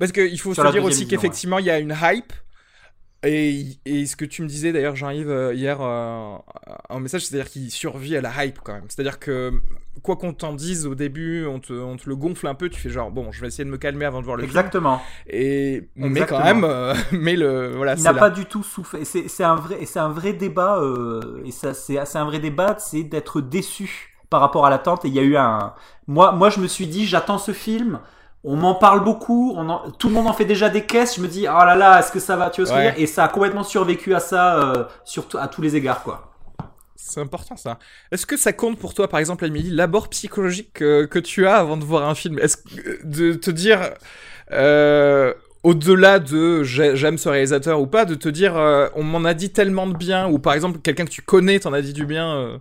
parce 0.00 0.10
que 0.10 0.20
il 0.20 0.38
faut 0.38 0.52
Sur 0.52 0.64
se 0.66 0.72
dire 0.72 0.82
aussi 0.84 1.06
qu'effectivement 1.08 1.58
il 1.60 1.66
y 1.66 1.70
a 1.70 1.78
une 1.78 1.96
hype 2.02 2.32
et, 3.24 3.66
et 3.84 4.06
ce 4.06 4.16
que 4.16 4.24
tu 4.24 4.42
me 4.42 4.48
disais 4.48 4.72
d'ailleurs 4.72 4.96
Jean-Yves 4.96 5.30
euh, 5.30 5.54
hier 5.54 5.78
euh, 5.80 6.36
en 6.88 7.00
message 7.00 7.24
c'est 7.24 7.34
à 7.36 7.42
dire 7.42 7.50
qu'il 7.50 7.70
survit 7.70 8.16
à 8.16 8.20
la 8.20 8.44
hype 8.44 8.58
quand 8.64 8.72
même 8.74 8.84
c'est 8.88 9.00
à 9.00 9.04
dire 9.04 9.18
que 9.20 9.52
quoi 10.02 10.16
qu'on 10.16 10.32
t'en 10.32 10.52
dise 10.54 10.86
au 10.86 10.94
début 10.96 11.46
on 11.46 11.60
te, 11.60 11.72
on 11.72 11.96
te 11.96 12.08
le 12.08 12.16
gonfle 12.16 12.46
un 12.48 12.54
peu 12.54 12.68
tu 12.68 12.80
fais 12.80 12.88
genre 12.90 13.10
bon 13.12 13.30
je 13.30 13.40
vais 13.40 13.46
essayer 13.46 13.64
de 13.64 13.70
me 13.70 13.76
calmer 13.78 14.06
avant 14.06 14.20
de 14.20 14.24
voir 14.24 14.36
le 14.36 14.42
film 14.42 14.50
Exactement. 14.50 15.00
et 15.28 15.88
mais 15.94 16.08
Exactement. 16.08 16.38
quand 16.40 16.44
même 16.44 16.64
euh, 16.64 16.94
mais 17.12 17.36
le 17.36 17.76
voilà 17.76 17.94
Il 17.94 18.02
n'a 18.02 18.14
pas 18.14 18.30
du 18.30 18.44
tout 18.46 18.62
souffert. 18.64 19.00
Et 19.00 19.04
C'est 19.04 19.28
c'est 19.28 19.44
un 19.44 19.54
vrai, 19.54 19.76
et 19.80 19.86
c'est 19.86 20.00
un 20.00 20.08
vrai 20.08 20.32
débat. 20.32 20.78
euh, 20.80 21.42
et 21.44 21.52
ça, 21.52 21.74
c'est 21.74 22.04
c'est 22.04 22.18
un 22.18 22.24
vrai 22.24 22.40
débat, 22.40 22.76
c'est 22.78 23.04
d'être 23.04 23.40
déçu 23.40 24.16
par 24.30 24.40
rapport 24.40 24.66
à 24.66 24.70
l'attente. 24.70 25.04
Et 25.04 25.08
il 25.08 25.14
y 25.14 25.18
a 25.20 25.22
eu 25.22 25.36
un. 25.36 25.74
Moi, 26.08 26.32
moi, 26.32 26.50
je 26.50 26.58
me 26.60 26.66
suis 26.66 26.86
dit, 26.86 27.06
j'attends 27.06 27.38
ce 27.38 27.52
film. 27.52 28.00
On 28.44 28.56
m'en 28.56 28.74
parle 28.74 29.04
beaucoup. 29.04 29.54
On 29.56 29.68
en- 29.68 29.90
Tout 29.92 30.08
le 30.08 30.14
monde 30.14 30.26
en 30.26 30.32
fait 30.32 30.44
déjà 30.44 30.68
des 30.68 30.84
caisses. 30.84 31.16
Je 31.16 31.20
me 31.20 31.28
dis, 31.28 31.46
oh 31.48 31.64
là 31.64 31.76
là, 31.76 32.00
est-ce 32.00 32.10
que 32.10 32.18
ça 32.20 32.36
va 32.36 32.50
Tu 32.50 32.60
vois 32.60 32.68
ce 32.68 32.72
que 32.72 32.78
je 32.78 32.82
veux 32.82 32.88
Ouais. 32.88 32.94
dire? 32.94 33.02
Et 33.04 33.06
ça 33.06 33.24
a 33.24 33.28
complètement 33.28 33.62
survécu 33.62 34.14
à 34.14 34.20
ça, 34.20 34.58
euh, 34.58 34.84
sur 35.04 35.28
t- 35.28 35.38
à 35.38 35.46
tous 35.48 35.62
les 35.62 35.76
égards, 35.76 36.02
quoi. 36.02 36.28
C'est 36.96 37.20
important 37.20 37.56
ça. 37.56 37.78
Est-ce 38.10 38.26
que 38.26 38.36
ça 38.36 38.52
compte 38.52 38.78
pour 38.78 38.94
toi, 38.94 39.06
par 39.08 39.20
exemple, 39.20 39.44
Amélie, 39.44 39.70
l'abord 39.70 40.08
psychologique 40.08 40.70
que, 40.72 41.04
que 41.04 41.18
tu 41.18 41.46
as 41.46 41.56
avant 41.56 41.76
de 41.76 41.84
voir 41.84 42.08
un 42.08 42.14
film? 42.14 42.38
Est-ce 42.38 42.56
que 42.56 43.04
de 43.04 43.34
te 43.34 43.50
dire, 43.50 43.80
euh, 44.52 45.32
au-delà 45.62 46.18
de 46.18 46.62
j'ai- 46.62 46.96
j'aime 46.96 47.18
ce 47.18 47.28
réalisateur 47.28 47.80
ou 47.80 47.86
pas, 47.86 48.04
de 48.04 48.14
te 48.14 48.28
dire 48.28 48.56
euh, 48.56 48.88
on 48.94 49.02
m'en 49.02 49.24
a 49.24 49.34
dit 49.34 49.50
tellement 49.52 49.86
de 49.86 49.96
bien, 49.96 50.28
ou 50.28 50.38
par 50.38 50.54
exemple 50.54 50.78
quelqu'un 50.80 51.04
que 51.04 51.10
tu 51.10 51.22
connais 51.22 51.58
t'en 51.60 51.72
a 51.72 51.80
dit 51.82 51.92
du 51.92 52.06
bien. 52.06 52.60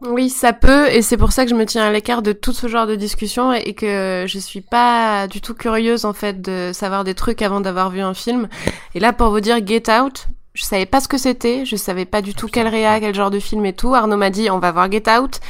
Oui, 0.00 0.30
ça 0.30 0.52
peut, 0.52 0.88
et 0.90 1.02
c'est 1.02 1.16
pour 1.16 1.32
ça 1.32 1.44
que 1.44 1.50
je 1.50 1.56
me 1.56 1.66
tiens 1.66 1.84
à 1.84 1.90
l'écart 1.90 2.22
de 2.22 2.32
tout 2.32 2.52
ce 2.52 2.68
genre 2.68 2.86
de 2.86 2.94
discussion 2.94 3.52
et, 3.52 3.58
et 3.66 3.74
que 3.74 4.26
je 4.28 4.38
suis 4.38 4.60
pas 4.60 5.26
du 5.26 5.40
tout 5.40 5.54
curieuse 5.54 6.04
en 6.04 6.12
fait 6.12 6.40
de 6.40 6.70
savoir 6.72 7.02
des 7.02 7.14
trucs 7.14 7.42
avant 7.42 7.60
d'avoir 7.60 7.90
vu 7.90 8.00
un 8.00 8.14
film. 8.14 8.48
Et 8.94 9.00
là, 9.00 9.12
pour 9.12 9.30
vous 9.30 9.40
dire, 9.40 9.58
Get 9.66 9.90
Out, 9.90 10.28
je 10.54 10.64
savais 10.64 10.86
pas 10.86 11.00
ce 11.00 11.08
que 11.08 11.18
c'était, 11.18 11.64
je 11.64 11.76
savais 11.76 12.04
pas 12.04 12.22
du 12.22 12.34
tout 12.34 12.46
quel 12.46 12.68
réa, 12.68 13.00
quel 13.00 13.14
genre 13.14 13.30
de 13.30 13.40
film 13.40 13.64
et 13.66 13.72
tout. 13.72 13.94
Arnaud 13.94 14.16
m'a 14.16 14.30
dit 14.30 14.50
on 14.50 14.58
va 14.58 14.72
voir 14.72 14.90
Get 14.90 15.10
Out, 15.10 15.40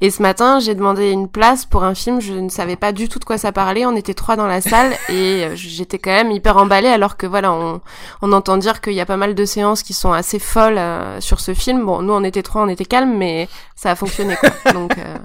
et 0.00 0.10
ce 0.10 0.22
matin 0.22 0.58
j'ai 0.60 0.74
demandé 0.74 1.10
une 1.10 1.28
place 1.28 1.64
pour 1.64 1.84
un 1.84 1.94
film, 1.94 2.20
je 2.20 2.32
ne 2.34 2.48
savais 2.48 2.76
pas 2.76 2.92
du 2.92 3.08
tout 3.08 3.18
de 3.18 3.24
quoi 3.24 3.38
ça 3.38 3.52
parlait. 3.52 3.86
On 3.86 3.96
était 3.96 4.14
trois 4.14 4.36
dans 4.36 4.46
la 4.46 4.60
salle 4.60 4.92
et 5.08 5.44
euh, 5.44 5.50
j'étais 5.54 5.98
quand 5.98 6.10
même 6.10 6.30
hyper 6.30 6.56
emballée 6.56 6.88
alors 6.88 7.16
que 7.16 7.26
voilà, 7.26 7.52
on, 7.52 7.80
on 8.22 8.32
entend 8.32 8.56
dire 8.56 8.80
qu'il 8.80 8.92
y 8.94 9.00
a 9.00 9.06
pas 9.06 9.16
mal 9.16 9.34
de 9.34 9.44
séances 9.44 9.82
qui 9.82 9.92
sont 9.94 10.12
assez 10.12 10.38
folles 10.38 10.78
euh, 10.78 11.20
sur 11.20 11.40
ce 11.40 11.54
film. 11.54 11.84
Bon, 11.84 12.02
nous 12.02 12.12
on 12.12 12.24
était 12.24 12.42
trois, 12.42 12.62
on 12.62 12.68
était 12.68 12.84
calmes, 12.84 13.16
mais 13.16 13.48
ça 13.74 13.90
a 13.90 13.94
fonctionné 13.94 14.36
quoi. 14.36 14.50
Donc 14.72 14.96
euh, 14.98 15.16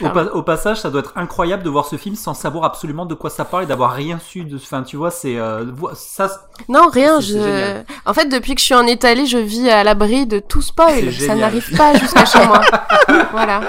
Au, 0.00 0.10
pa- 0.10 0.24
au 0.32 0.42
passage, 0.42 0.80
ça 0.80 0.90
doit 0.90 1.00
être 1.00 1.12
incroyable 1.16 1.62
de 1.62 1.70
voir 1.70 1.86
ce 1.86 1.96
film 1.96 2.14
sans 2.16 2.34
savoir 2.34 2.64
absolument 2.64 3.06
de 3.06 3.14
quoi 3.14 3.30
ça 3.30 3.44
parle 3.44 3.64
et 3.64 3.66
d'avoir 3.66 3.92
rien 3.92 4.18
su 4.18 4.44
de. 4.44 4.56
Enfin, 4.56 4.82
tu 4.82 4.96
vois, 4.96 5.10
c'est 5.10 5.36
euh, 5.36 5.64
ça. 5.94 6.30
non, 6.68 6.88
rien. 6.88 7.20
Je... 7.20 7.80
En 8.04 8.14
fait, 8.14 8.26
depuis 8.26 8.54
que 8.54 8.60
je 8.60 8.66
suis 8.66 8.74
en 8.74 8.86
Italie, 8.86 9.26
je 9.26 9.38
vis 9.38 9.68
à 9.70 9.84
l'abri 9.84 10.26
de 10.26 10.38
tout 10.38 10.62
spoil. 10.62 11.12
Ça 11.12 11.34
n'arrive 11.34 11.76
pas 11.76 11.94
jusqu'à 11.96 12.24
chez 12.24 12.44
moi. 12.46 12.60
voilà. 13.32 13.60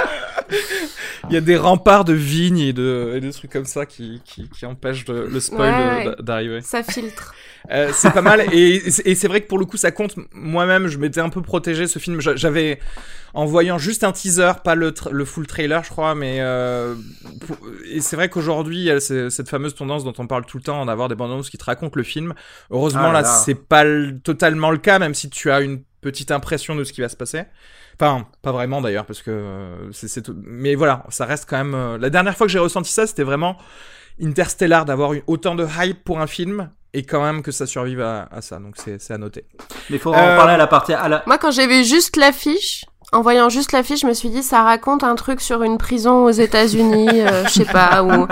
Il 1.29 1.33
y 1.33 1.38
a 1.38 1.41
des 1.41 1.57
remparts 1.57 2.05
de 2.05 2.13
vignes 2.13 2.60
et 2.60 2.73
de, 2.73 3.19
et 3.21 3.29
trucs 3.31 3.51
comme 3.51 3.65
ça 3.65 3.86
qui, 3.86 4.21
qui, 4.23 4.49
qui 4.49 4.65
empêchent 4.65 5.05
de- 5.05 5.27
le 5.29 5.39
spoil 5.39 5.73
Ouais, 5.73 6.07
euh, 6.07 6.15
d'arriver. 6.21 6.62
Ça 6.62 6.83
filtre. 6.83 7.33
Euh, 7.69 7.91
c'est 7.93 8.12
pas 8.12 8.21
mal 8.21 8.41
et, 8.53 8.75
et 9.05 9.15
c'est 9.15 9.27
vrai 9.27 9.41
que 9.41 9.47
pour 9.47 9.60
le 9.60 9.65
coup 9.65 9.75
ça 9.77 9.91
compte. 9.91 10.15
Moi-même, 10.31 10.88
je 10.88 10.97
m'étais 10.97 11.19
un 11.19 11.27
peu 11.29 11.41
protégé 11.41 11.88
ce 11.88 11.99
film. 11.99 12.21
J'a- 12.21 12.36
J'avais 12.38 12.79
en 13.33 13.45
voyant 13.45 13.77
juste 13.77 14.03
un 14.05 14.13
teaser, 14.13 14.53
pas 14.63 14.73
le, 14.75 14.91
tra- 14.91 15.12
le 15.12 15.25
full 15.25 15.47
trailer, 15.47 15.83
je 15.83 15.89
crois, 15.89 16.15
mais 16.15 16.38
euh, 16.39 16.95
pour- 17.45 17.57
et 17.91 17.99
c'est 17.99 18.15
vrai 18.15 18.29
qu'aujourd'hui 18.29 18.77
il 18.77 18.83
y 18.86 18.91
a 18.91 18.99
ce- 19.01 19.29
cette 19.29 19.49
fameuse 19.49 19.75
tendance 19.75 20.05
dont 20.05 20.13
on 20.17 20.27
parle 20.27 20.45
tout 20.45 20.57
le 20.57 20.63
temps 20.63 20.86
d'avoir 20.86 21.10
des 21.10 21.15
bandes 21.15 21.31
annonces 21.31 21.49
qui 21.49 21.57
te 21.57 21.65
racontent 21.65 21.93
le 21.97 22.03
film. 22.03 22.33
Heureusement 22.71 23.01
Ah 23.10 23.13
là 23.13 23.21
là, 23.21 23.23
c'est 23.25 23.55
pas 23.67 23.83
le- 23.83 24.17
totalement 24.19 24.71
le 24.71 24.77
cas, 24.77 24.97
même 24.97 25.13
si 25.13 25.29
tu 25.29 25.51
as 25.51 25.60
une 25.60 25.81
petite 26.12 26.32
impression 26.32 26.76
de 26.76 26.84
ce 26.84 26.93
qui 26.93 27.02
va 27.02 27.10
se 27.10 27.15
passer. 27.15 27.43
Enfin, 28.00 28.26
pas 28.41 28.52
vraiment 28.52 28.80
d'ailleurs, 28.82 29.06
parce 29.06 29.22
que 29.22 29.32
euh, 29.32 29.91
c'est 29.91 30.22
tout. 30.22 30.36
Mais 30.43 30.76
voilà, 30.76 31.04
ça 31.10 31.26
reste 31.26 31.46
quand 31.50 31.58
même. 31.58 31.74
euh, 31.76 31.98
La 31.98 32.10
dernière 32.10 32.36
fois 32.38 32.46
que 32.48 32.52
j'ai 32.54 32.60
ressenti 32.60 32.91
ça, 32.91 33.08
c'était 33.08 33.24
vraiment 33.24 33.58
Interstellar 34.22 34.86
d'avoir 34.86 35.13
eu 35.13 35.24
autant 35.28 35.56
de 35.56 35.65
hype 35.80 36.04
pour 36.04 36.20
un 36.20 36.28
film 36.28 36.70
et 36.93 37.04
quand 37.04 37.22
même 37.24 37.41
que 37.43 37.52
ça 37.52 37.65
survive 37.67 38.02
à, 38.02 38.28
à 38.32 38.41
ça. 38.41 38.58
Donc 38.60 38.76
c'est 38.78 39.00
c'est 39.02 39.13
à 39.13 39.17
noter. 39.17 39.46
Mais 39.89 39.98
il 39.98 40.00
faut 40.00 40.13
Euh, 40.13 40.17
en 40.34 40.38
parler 40.38 40.54
à 40.54 40.58
la 40.58 40.67
partie. 40.67 40.93
À 40.93 41.08
la... 41.08 41.24
Moi, 41.28 41.38
quand 41.38 41.52
j'ai 41.52 41.67
vu 41.67 41.84
juste 41.84 42.15
l'affiche, 42.17 42.86
en 43.13 43.22
voyant 43.22 43.50
juste 43.50 43.72
l'affiche, 43.74 44.02
je 44.02 44.08
me 44.08 44.13
suis 44.13 44.30
dit, 44.30 44.43
ça 44.43 44.63
raconte 44.63 45.04
un 45.04 45.15
truc 45.15 45.39
sur 45.39 45.62
une 45.63 45.78
prison 45.78 46.26
aux 46.26 46.32
États-Unis, 46.32 47.22
euh, 47.22 47.43
je 47.46 47.50
sais 47.50 47.65
pas, 47.65 48.04
ou 48.04 48.28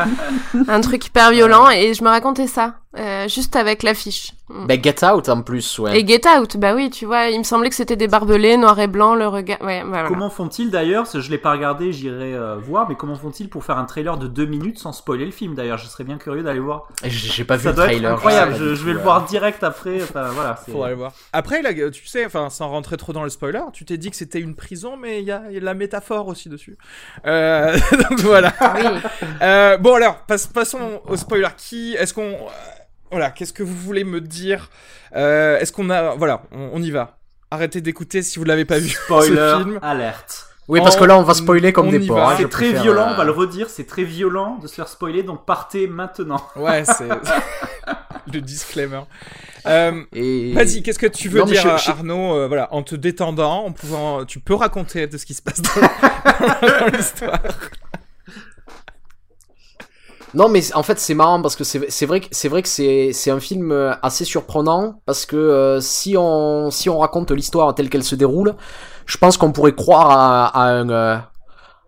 un 0.68 0.82
truc 0.82 1.06
hyper 1.06 1.32
violent, 1.32 1.70
et 1.70 1.94
je 1.94 2.04
me 2.04 2.10
racontais 2.10 2.48
ça, 2.48 2.76
euh, 2.98 3.28
juste 3.28 3.56
avec 3.56 3.84
l'affiche. 3.84 4.34
Mm. 4.50 4.68
Ben, 4.68 4.84
Get 4.84 5.06
Out 5.06 5.30
en 5.30 5.42
plus, 5.42 5.80
ouais. 5.80 6.00
Et 6.00 6.08
Get 6.08 6.22
Out, 6.28 6.58
bah 6.58 6.76
oui, 6.76 6.90
tu 6.90 7.06
vois, 7.06 7.30
il 7.30 7.40
me 7.40 7.44
semblait 7.44 7.70
que 7.70 7.76
c'était 7.76 7.96
des 7.96 8.08
barbelés, 8.08 8.58
noir 8.58 8.80
et 8.80 8.88
blanc, 8.88 9.16
le 9.16 9.28
regard. 9.28 9.62
Ouais, 9.62 9.82
bah 9.82 9.88
voilà. 9.90 10.08
Comment 10.08 10.30
font-ils 10.30 10.70
d'ailleurs 10.70 11.06
Je 11.12 11.30
l'ai 11.32 11.38
pas 11.38 11.52
regardé, 11.52 11.92
j'irai 11.92 12.36
euh, 12.36 12.56
voir. 12.58 12.88
Mais 12.88 12.96
comment 12.96 13.16
font-ils 13.16 13.50
pour 13.50 13.64
faire 13.64 13.78
un 13.78 13.86
trailer 13.86 14.18
de 14.18 14.28
deux 14.28 14.46
minutes 14.46 14.78
sans 14.78 14.94
spoiler 14.94 15.26
le 15.26 15.32
film 15.32 15.56
D'ailleurs, 15.56 15.78
je 15.78 15.88
serais 15.88 16.04
bien 16.04 16.18
curieux 16.18 16.44
d'aller 16.44 16.60
voir. 16.60 16.88
J'ai 17.04 17.44
pas 17.44 17.58
vu 17.58 17.64
Ça 17.64 17.70
le 17.70 17.76
doit 17.76 17.86
trailer. 17.86 18.12
être 18.12 18.18
incroyable. 18.18 18.56
Je, 18.56 18.86
vais 18.86 18.94
le 18.94 19.00
voir 19.00 19.26
direct 19.26 19.64
après. 19.64 20.04
Enfin 20.04 20.30
voilà. 20.30 20.56
Faudra 20.56 20.90
le 20.90 20.96
voir. 20.96 21.14
Après, 21.34 21.62
là, 21.62 21.74
tu 21.90 22.06
sais, 22.06 22.26
enfin, 22.26 22.50
sans 22.50 22.70
rentrer 22.70 22.98
trop 22.98 23.14
dans 23.14 23.24
le 23.24 23.30
spoiler, 23.30 23.62
tu 23.74 23.84
t'es 23.84 23.98
dit 23.98 24.12
que 24.12 24.16
c'était 24.16 24.40
une 24.40 24.56
prison, 24.56 24.96
mais 24.96 25.22
il 25.22 25.26
y 25.26 25.32
a, 25.32 25.52
y 25.52 25.60
la 25.60 25.74
métaphore 25.74 26.28
aussi 26.28 26.50
dessus. 26.50 26.78
Euh, 27.26 27.78
donc 28.10 28.20
voilà. 28.20 28.54
Oui. 28.76 29.00
Euh, 29.42 29.78
bon 29.78 29.96
alors, 29.96 30.18
passons 30.54 31.02
au 31.08 31.18
spoiler. 31.18 31.48
Qui 31.58 31.94
est-ce 31.94 32.14
qu'on, 32.14 32.22
euh, 32.22 32.36
voilà, 33.12 33.32
qu'est-ce 33.32 33.54
que 33.54 33.64
vous 33.64 33.76
voulez 33.76 34.04
me 34.04 34.22
dire? 34.22 34.70
Euh, 35.16 35.58
Est-ce 35.60 35.72
qu'on 35.72 35.90
a, 35.90 36.16
voilà, 36.16 36.44
on, 36.52 36.70
on 36.74 36.82
y 36.82 36.92
va. 36.92 37.18
Arrêtez 37.52 37.80
d'écouter 37.82 38.22
si 38.24 38.40
vous 38.40 38.46
l'avez 38.46 38.66
pas 38.66 38.80
vu 38.80 38.90
Spoiler 39.06 39.36
ce 39.36 39.58
film. 39.64 39.80
alerte. 39.82 40.48
Oui, 40.68 40.80
parce 40.82 40.96
que 40.96 41.04
là, 41.04 41.16
on 41.20 41.22
va 41.22 41.36
spoiler 41.36 41.72
comme 41.72 41.90
On 41.90 41.92
des 41.92 42.00
porcs. 42.00 42.18
hein, 42.32 42.34
C'est 42.38 42.50
très 42.50 42.66
préfère, 42.70 42.82
violent, 42.82 43.10
euh, 43.10 43.14
on 43.14 43.18
va 43.18 43.24
le 43.24 43.30
redire, 43.32 43.70
c'est 43.70 43.86
très 43.86 44.04
violent 44.04 44.58
de 44.62 44.68
se 44.68 44.74
faire 44.74 44.88
spoiler, 44.88 45.22
donc 45.22 45.46
partez 45.46 45.86
maintenant. 45.88 46.42
Ouais, 46.56 46.84
c'est 46.86 47.08
le 48.34 48.42
disclaimer. 48.42 49.02
Euh, 49.68 50.02
Et... 50.14 50.54
Vas-y, 50.54 50.82
qu'est-ce 50.82 50.98
que 50.98 51.06
tu 51.06 51.30
veux 51.30 51.42
Non, 51.42 51.46
dire, 51.46 51.62
je- 51.78 51.84
je- 51.84 51.92
Arnaud 51.92 52.36
euh, 52.36 52.48
Voilà, 52.48 52.74
en 52.74 52.82
te 52.82 52.96
détendant, 52.96 53.66
en 53.66 53.72
pouvant, 53.74 54.26
tu 54.26 54.40
peux 54.40 54.56
raconter 54.56 55.06
de 55.06 55.18
ce 55.20 55.26
qui 55.28 55.36
se 55.36 55.44
passe 55.44 55.62
dans, 55.62 55.82
dans 55.82 56.88
l'histoire. 56.88 57.40
Non, 60.36 60.50
mais 60.50 60.62
en 60.76 60.84
fait, 60.84 61.00
c'est 61.00 61.14
marrant 61.14 61.42
parce 61.42 61.56
que 61.56 61.64
c'est 61.64 61.90
c'est 61.90 62.06
vrai 62.06 62.20
que 62.20 62.28
c'est 62.32 62.50
vrai 62.50 62.62
que 62.62 62.68
c'est 62.68 63.12
c'est 63.14 63.32
un 63.32 63.40
film 63.40 63.72
euh, 63.72 63.94
assez 64.02 64.26
surprenant 64.26 65.02
parce 65.06 65.26
que 65.26 65.36
euh, 65.36 65.80
si 65.80 66.16
on 66.18 66.70
si 66.72 66.90
on 66.90 67.00
raconte 67.00 67.32
l'histoire 67.32 67.74
telle 67.74 67.90
qu'elle 67.90 68.04
se 68.04 68.16
déroule, 68.16 68.56
je 69.06 69.18
pense 69.18 69.38
qu'on 69.38 69.52
pourrait 69.52 69.74
croire 69.76 70.12
à, 70.12 70.46
à 70.48 70.64
un 70.72 70.90
euh, 70.90 71.18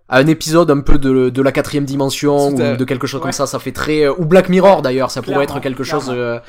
à 0.09 0.19
un 0.19 0.27
épisode 0.27 0.71
un 0.71 0.79
peu 0.79 0.97
de, 0.97 1.29
de 1.29 1.41
la 1.41 1.51
quatrième 1.51 1.83
dimension 1.83 2.47
ou 2.49 2.55
de 2.55 2.83
quelque 2.85 3.07
chose 3.07 3.19
ouais. 3.19 3.23
comme 3.23 3.31
ça. 3.33 3.45
Ça 3.47 3.59
fait 3.59 3.73
très 3.73 4.07
ou 4.07 4.25
Black 4.25 4.47
Mirror 4.49 4.81
d'ailleurs. 4.81 5.11
Ça 5.11 5.21
pourrait 5.21 5.43
être 5.43 5.59
quelque 5.59 5.83
chose 5.83 6.09
euh, 6.09 6.39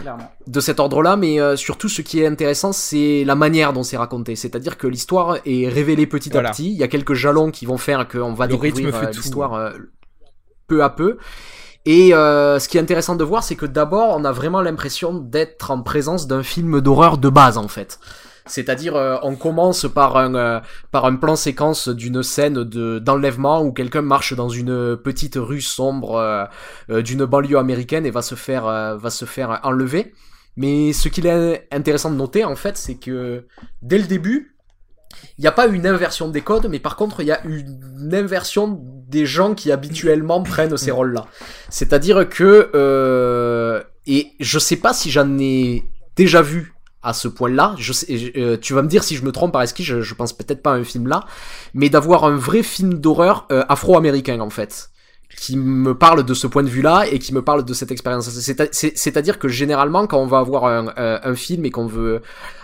Clairement. 0.00 0.32
de 0.46 0.60
cet 0.60 0.80
ordre-là, 0.80 1.16
mais 1.16 1.38
euh, 1.38 1.54
surtout 1.54 1.90
ce 1.90 2.00
qui 2.00 2.22
est 2.22 2.26
intéressant, 2.26 2.72
c'est 2.72 3.24
la 3.26 3.34
manière 3.34 3.74
dont 3.74 3.82
c'est 3.82 3.98
raconté. 3.98 4.34
C'est-à-dire 4.36 4.78
que 4.78 4.86
l'histoire 4.86 5.36
est 5.44 5.68
révélée 5.68 6.06
petit 6.06 6.30
Voilà. 6.30 6.48
à 6.48 6.52
petit. 6.52 6.70
Il 6.70 6.78
y 6.78 6.82
a 6.82 6.88
quelques 6.88 7.12
jalons 7.12 7.50
qui 7.50 7.66
vont 7.66 7.76
faire 7.76 8.08
qu'on 8.08 8.32
va 8.32 8.46
Le 8.46 8.56
découvrir 8.56 9.10
l'histoire 9.10 9.52
euh, 9.52 9.72
à 10.80 10.90
peu. 10.90 11.18
Et 11.84 12.14
euh, 12.14 12.58
ce 12.58 12.68
qui 12.68 12.78
est 12.78 12.80
intéressant 12.80 13.16
de 13.16 13.24
voir, 13.24 13.42
c'est 13.42 13.56
que 13.56 13.66
d'abord, 13.66 14.16
on 14.16 14.24
a 14.24 14.32
vraiment 14.32 14.62
l'impression 14.62 15.14
d'être 15.14 15.70
en 15.70 15.82
présence 15.82 16.26
d'un 16.28 16.42
film 16.42 16.80
d'horreur 16.80 17.18
de 17.18 17.28
base, 17.28 17.58
en 17.58 17.68
fait. 17.68 17.98
C'est-à-dire, 18.46 18.96
euh, 18.96 19.16
on 19.22 19.36
commence 19.36 19.86
par 19.92 20.16
un 20.16 20.34
euh, 20.34 20.60
par 20.90 21.04
un 21.04 21.16
plan 21.16 21.36
séquence 21.36 21.88
d'une 21.88 22.22
scène 22.22 22.64
de 22.64 22.98
d'enlèvement 22.98 23.62
où 23.62 23.72
quelqu'un 23.72 24.02
marche 24.02 24.34
dans 24.34 24.48
une 24.48 24.96
petite 24.96 25.36
rue 25.36 25.60
sombre 25.60 26.16
euh, 26.16 26.44
euh, 26.90 27.02
d'une 27.02 27.24
banlieue 27.24 27.58
américaine 27.58 28.04
et 28.04 28.10
va 28.10 28.22
se 28.22 28.34
faire 28.34 28.66
euh, 28.66 28.96
va 28.96 29.10
se 29.10 29.24
faire 29.24 29.60
enlever. 29.62 30.12
Mais 30.56 30.92
ce 30.92 31.08
qu'il 31.08 31.26
est 31.26 31.68
intéressant 31.70 32.10
de 32.10 32.16
noter, 32.16 32.44
en 32.44 32.56
fait, 32.56 32.76
c'est 32.76 32.96
que 32.96 33.46
dès 33.80 33.98
le 33.98 34.04
début, 34.04 34.51
il 35.38 35.42
n'y 35.42 35.46
a 35.48 35.52
pas 35.52 35.66
une 35.66 35.86
inversion 35.86 36.28
des 36.28 36.40
codes, 36.40 36.66
mais 36.70 36.78
par 36.78 36.96
contre, 36.96 37.20
il 37.20 37.26
y 37.26 37.32
a 37.32 37.40
une 37.44 38.10
inversion 38.12 38.80
des 39.08 39.26
gens 39.26 39.54
qui 39.54 39.70
habituellement 39.72 40.42
prennent 40.52 40.76
ces 40.76 40.90
rôles-là. 40.90 41.26
C'est-à-dire 41.68 42.28
que, 42.28 42.70
euh, 42.74 43.82
et 44.06 44.28
je 44.40 44.58
sais 44.58 44.76
pas 44.76 44.92
si 44.92 45.10
j'en 45.10 45.38
ai 45.38 45.84
déjà 46.16 46.42
vu 46.42 46.74
à 47.02 47.12
ce 47.12 47.26
point-là. 47.28 47.74
Je 47.78 47.92
sais, 47.92 48.16
je- 48.16 48.38
euh, 48.40 48.56
tu 48.56 48.74
vas 48.74 48.82
me 48.82 48.88
dire 48.88 49.02
si 49.04 49.16
je 49.16 49.24
me 49.24 49.32
trompe 49.32 49.52
par 49.52 49.62
esquisse, 49.62 49.86
je, 49.86 50.00
je 50.02 50.14
pense 50.14 50.32
peut-être 50.32 50.62
pas 50.62 50.72
à 50.72 50.74
un 50.76 50.84
film 50.84 51.08
là, 51.08 51.24
mais 51.74 51.88
d'avoir 51.88 52.24
un 52.24 52.36
vrai 52.36 52.62
film 52.62 52.94
d'horreur 52.94 53.46
euh, 53.50 53.64
afro-américain 53.68 54.40
en 54.40 54.50
fait 54.50 54.88
qui 55.34 55.56
me 55.56 55.94
parle 55.96 56.24
de 56.24 56.34
ce 56.34 56.46
point 56.46 56.62
de 56.62 56.68
vue-là 56.68 57.06
et 57.10 57.18
qui 57.18 57.32
me 57.32 57.40
parle 57.42 57.64
de 57.64 57.72
cette 57.72 57.90
expérience. 57.90 58.28
C'est- 58.28 58.74
c'est- 58.74 58.92
C'est-à-dire 58.98 59.38
que 59.38 59.48
généralement, 59.48 60.06
quand 60.06 60.18
on 60.18 60.26
va 60.26 60.38
avoir 60.40 60.66
un, 60.66 60.88
un- 60.96 61.20
un 61.24 61.34
film 61.34 61.64
et 61.64 61.70
qu'on 61.70 61.86
veut 61.86 62.20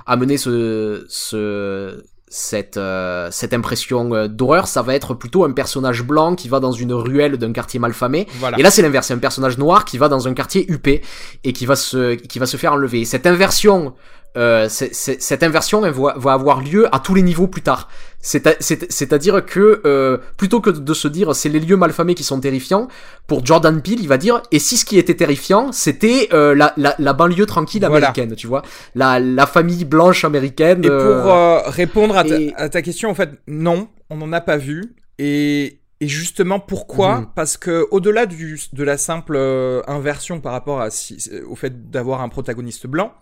amener 0.07 0.37
ce, 0.37 1.07
ce, 1.09 2.05
cette, 2.31 2.77
euh, 2.77 3.29
cette 3.31 3.55
impression 3.55 4.15
euh, 4.15 4.29
d'horreur, 4.29 4.69
ça 4.69 4.83
va 4.83 4.95
être 4.95 5.15
plutôt 5.15 5.45
un 5.45 5.53
personnage 5.53 6.03
blanc 6.03 6.35
qui 6.35 6.49
va 6.49 6.61
dans 6.61 6.73
une 6.73 6.93
ruelle 6.93 7.37
d'un 7.37 7.53
quartier 7.53 7.81
malfamé. 7.81 8.27
Voilà. 8.39 8.59
Et 8.59 8.63
là, 8.63 8.71
c'est 8.71 8.83
l'inverse. 8.83 9.09
C'est 9.09 9.15
un 9.15 9.19
personnage 9.19 9.59
noir 9.59 9.85
qui 9.85 9.99
va 9.99 10.09
dans 10.09 10.29
un 10.29 10.35
quartier 10.35 10.71
huppé 10.71 11.03
et 11.45 11.53
qui 11.53 11.67
va 11.67 11.77
se, 11.77 12.15
qui 12.15 12.39
va 12.39 12.47
se 12.47 12.57
faire 12.57 12.73
enlever. 12.73 13.05
Cette 13.05 13.27
inversion, 13.27 13.95
euh, 14.37 14.69
cette 14.69 15.43
inversion 15.43 15.85
elle 15.85 15.93
va, 15.93 16.15
va 16.17 16.33
avoir 16.33 16.61
lieu 16.61 16.95
à 16.95 16.99
tous 16.99 17.15
les 17.15 17.23
niveaux 17.23 17.49
plus 17.49 17.63
tard. 17.63 17.89
C'est- 18.21 18.61
c'est- 18.61 18.91
C'est-à-dire 18.91 19.45
que 19.47 19.81
euh, 19.85 20.19
plutôt 20.37 20.61
que 20.61 20.71
de 20.71 20.95
se 20.95 21.07
dire 21.07 21.37
c'est 21.37 21.49
les 21.49 21.61
lieux 21.61 21.77
malfamés 21.77 22.15
qui 22.17 22.25
sont 22.25 22.41
terrifiants, 22.41 22.89
pour 23.29 23.47
Jordan 23.47 23.81
Peele, 23.81 24.01
il 24.01 24.09
va 24.09 24.19
dire 24.19 24.43
et 24.51 24.59
si 24.59 24.77
ce 24.77 24.85
qui 24.85 24.99
était 24.99 25.15
terrifiant, 25.15 25.71
c'était 25.71 26.29
euh, 26.33 26.55
la, 26.55 26.73
la, 26.77 26.97
la 26.99 27.13
banlieue 27.13 27.47
tranquille 27.47 27.85
Voilà. 27.89 28.09
américaine, 28.09 28.35
tu 28.35 28.49
vois, 28.49 28.63
la, 28.97 29.21
la 29.21 29.47
famille 29.47 29.85
blanche 29.85 30.25
américaine. 30.25 30.85
Et 30.85 30.89
pour 30.89 30.97
euh, 30.97 31.27
euh, 31.29 31.61
répondre 31.67 32.17
à 32.17 32.25
ta, 32.25 32.35
à 32.57 32.69
ta 32.69 32.83
question, 32.83 33.09
en 33.09 33.15
fait, 33.15 33.31
non, 33.47 33.89
on 34.11 34.17
n'en 34.17 34.33
a 34.33 34.41
pas 34.41 34.57
vu. 34.57 34.97
Et, 35.21 35.79
et 36.01 36.09
justement, 36.09 36.59
pourquoi 36.59 37.21
Mhm. 37.21 37.27
Parce 37.37 37.57
que 37.57 37.87
au-delà 37.93 38.27
du, 38.27 38.61
de 38.73 38.85
la 38.85 38.99
simple 38.99 39.35
euh, 39.37 39.81
inversion 39.87 40.41
par 40.41 40.53
rapport 40.53 40.81
à 40.81 40.91
si, 40.91 41.31
au 41.49 41.55
fait 41.55 41.91
d'avoir 41.91 42.21
un 42.23 42.29
protagoniste 42.29 42.87
blanc, 42.89 43.13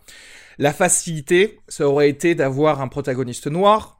La 0.58 0.72
facilité, 0.72 1.60
ça 1.68 1.86
aurait 1.86 2.08
été 2.08 2.34
d'avoir 2.34 2.80
un 2.80 2.88
protagoniste 2.88 3.46
noir 3.46 3.95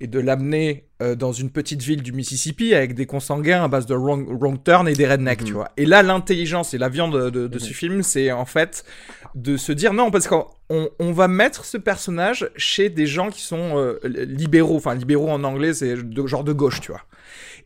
et 0.00 0.06
de 0.06 0.18
l'amener 0.18 0.86
euh, 1.00 1.14
dans 1.14 1.32
une 1.32 1.50
petite 1.50 1.82
ville 1.82 2.02
du 2.02 2.12
Mississippi 2.12 2.74
avec 2.74 2.94
des 2.94 3.06
consanguins 3.06 3.64
à 3.64 3.68
base 3.68 3.86
de 3.86 3.94
wrong, 3.94 4.26
wrong 4.28 4.62
turn 4.62 4.88
et 4.88 4.94
des 4.94 5.06
rednecks, 5.06 5.44
tu 5.44 5.52
vois. 5.52 5.70
Et 5.76 5.86
là, 5.86 6.02
l'intelligence 6.02 6.74
et 6.74 6.78
la 6.78 6.88
viande 6.88 7.16
de, 7.16 7.30
de, 7.30 7.46
de 7.46 7.58
ce 7.58 7.72
film, 7.72 8.02
c'est 8.02 8.32
en 8.32 8.44
fait 8.44 8.84
de 9.34 9.56
se 9.56 9.72
dire 9.72 9.92
non, 9.92 10.10
parce 10.10 10.28
qu'on 10.28 10.46
on 10.70 11.12
va 11.12 11.28
mettre 11.28 11.64
ce 11.64 11.76
personnage 11.76 12.50
chez 12.56 12.88
des 12.88 13.06
gens 13.06 13.30
qui 13.30 13.42
sont 13.42 13.76
euh, 13.76 13.98
libéraux, 14.04 14.76
enfin 14.76 14.94
libéraux 14.94 15.30
en 15.30 15.44
anglais, 15.44 15.74
c'est 15.74 15.94
de, 15.96 16.26
genre 16.26 16.44
de 16.44 16.52
gauche, 16.52 16.80
tu 16.80 16.90
vois. 16.90 17.02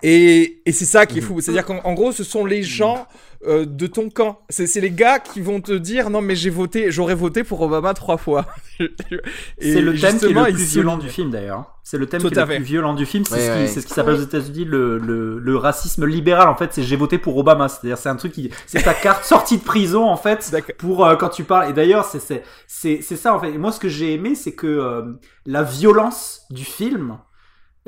Et, 0.03 0.63
et 0.67 0.73
c'est 0.73 0.85
ça 0.85 1.07
qui 1.07 1.19
est 1.19 1.23
fou, 1.23 1.41
c'est-à-dire 1.41 1.65
qu'en 1.65 1.79
en 1.79 1.95
gros, 1.95 2.13
ce 2.13 2.25
sont 2.25 2.45
les 2.45 2.63
gens 2.63 3.07
euh, 3.47 3.65
de 3.65 3.87
ton 3.87 4.09
camp. 4.09 4.41
C'est 4.49 4.81
les 4.81 4.91
gars 4.91 5.19
qui 5.19 5.41
vont 5.41 5.61
te 5.61 5.73
dire 5.73 6.11
non 6.11 6.21
mais 6.21 6.35
j'ai 6.35 6.51
voté, 6.51 6.91
j'aurais 6.91 7.15
voté 7.15 7.45
pour 7.45 7.61
Obama 7.61 7.95
trois 7.95 8.17
fois. 8.17 8.47
c'est 8.79 9.81
le 9.81 9.97
thème 9.99 10.19
qui 10.19 10.25
est 10.25 10.33
le 10.33 10.53
plus 10.53 10.65
violent 10.65 10.97
du 10.97 11.09
film 11.09 11.31
d'ailleurs. 11.31 11.77
C'est 11.85 11.99
le 11.99 12.07
thème 12.07 12.23
qui 12.23 12.27
est 12.27 12.35
le 12.35 12.47
plus 12.47 12.63
violent 12.63 12.95
du 12.95 13.07
film. 13.07 13.25
C'est 13.25 13.67
ce 13.69 13.75
qui, 13.75 13.81
ce 13.81 13.87
qui 13.87 13.93
s'appelle 13.93 14.15
aux 14.15 14.23
États-Unis 14.23 14.65
le, 14.65 14.99
le, 14.99 15.39
le, 15.39 15.57
racisme 15.57 16.07
libéral. 16.07 16.49
En 16.49 16.57
fait, 16.57 16.73
c'est 16.73 16.83
j'ai 16.83 16.97
voté 16.97 17.19
pour 17.19 17.37
Obama. 17.37 17.69
C'est-à-dire 17.69 17.99
c'est 17.99 18.09
un 18.09 18.17
truc 18.17 18.33
qui, 18.33 18.51
c'est 18.67 18.83
ta 18.83 18.95
carte 18.95 19.25
sortie 19.27 19.59
de 19.59 19.65
prison 19.65 20.05
en 20.05 20.17
fait 20.17 20.53
pour 20.79 21.05
euh, 21.05 21.15
quand 21.17 21.29
tu 21.29 21.45
parles. 21.45 21.71
Et 21.71 21.73
d'ailleurs 21.73 22.05
c'est 22.05 22.21
c'est 22.21 22.43
c'est 22.67 23.01
c'est 23.03 23.17
ça 23.17 23.35
en 23.35 23.39
fait. 23.39 23.53
Et 23.53 23.59
moi 23.59 23.71
ce 23.71 23.79
que 23.79 23.89
j'ai 23.89 24.15
aimé 24.15 24.35
c'est 24.35 24.53
que 24.53 24.67
euh, 24.67 25.03
la 25.45 25.63
violence 25.63 26.47
du 26.51 26.65
film 26.65 27.19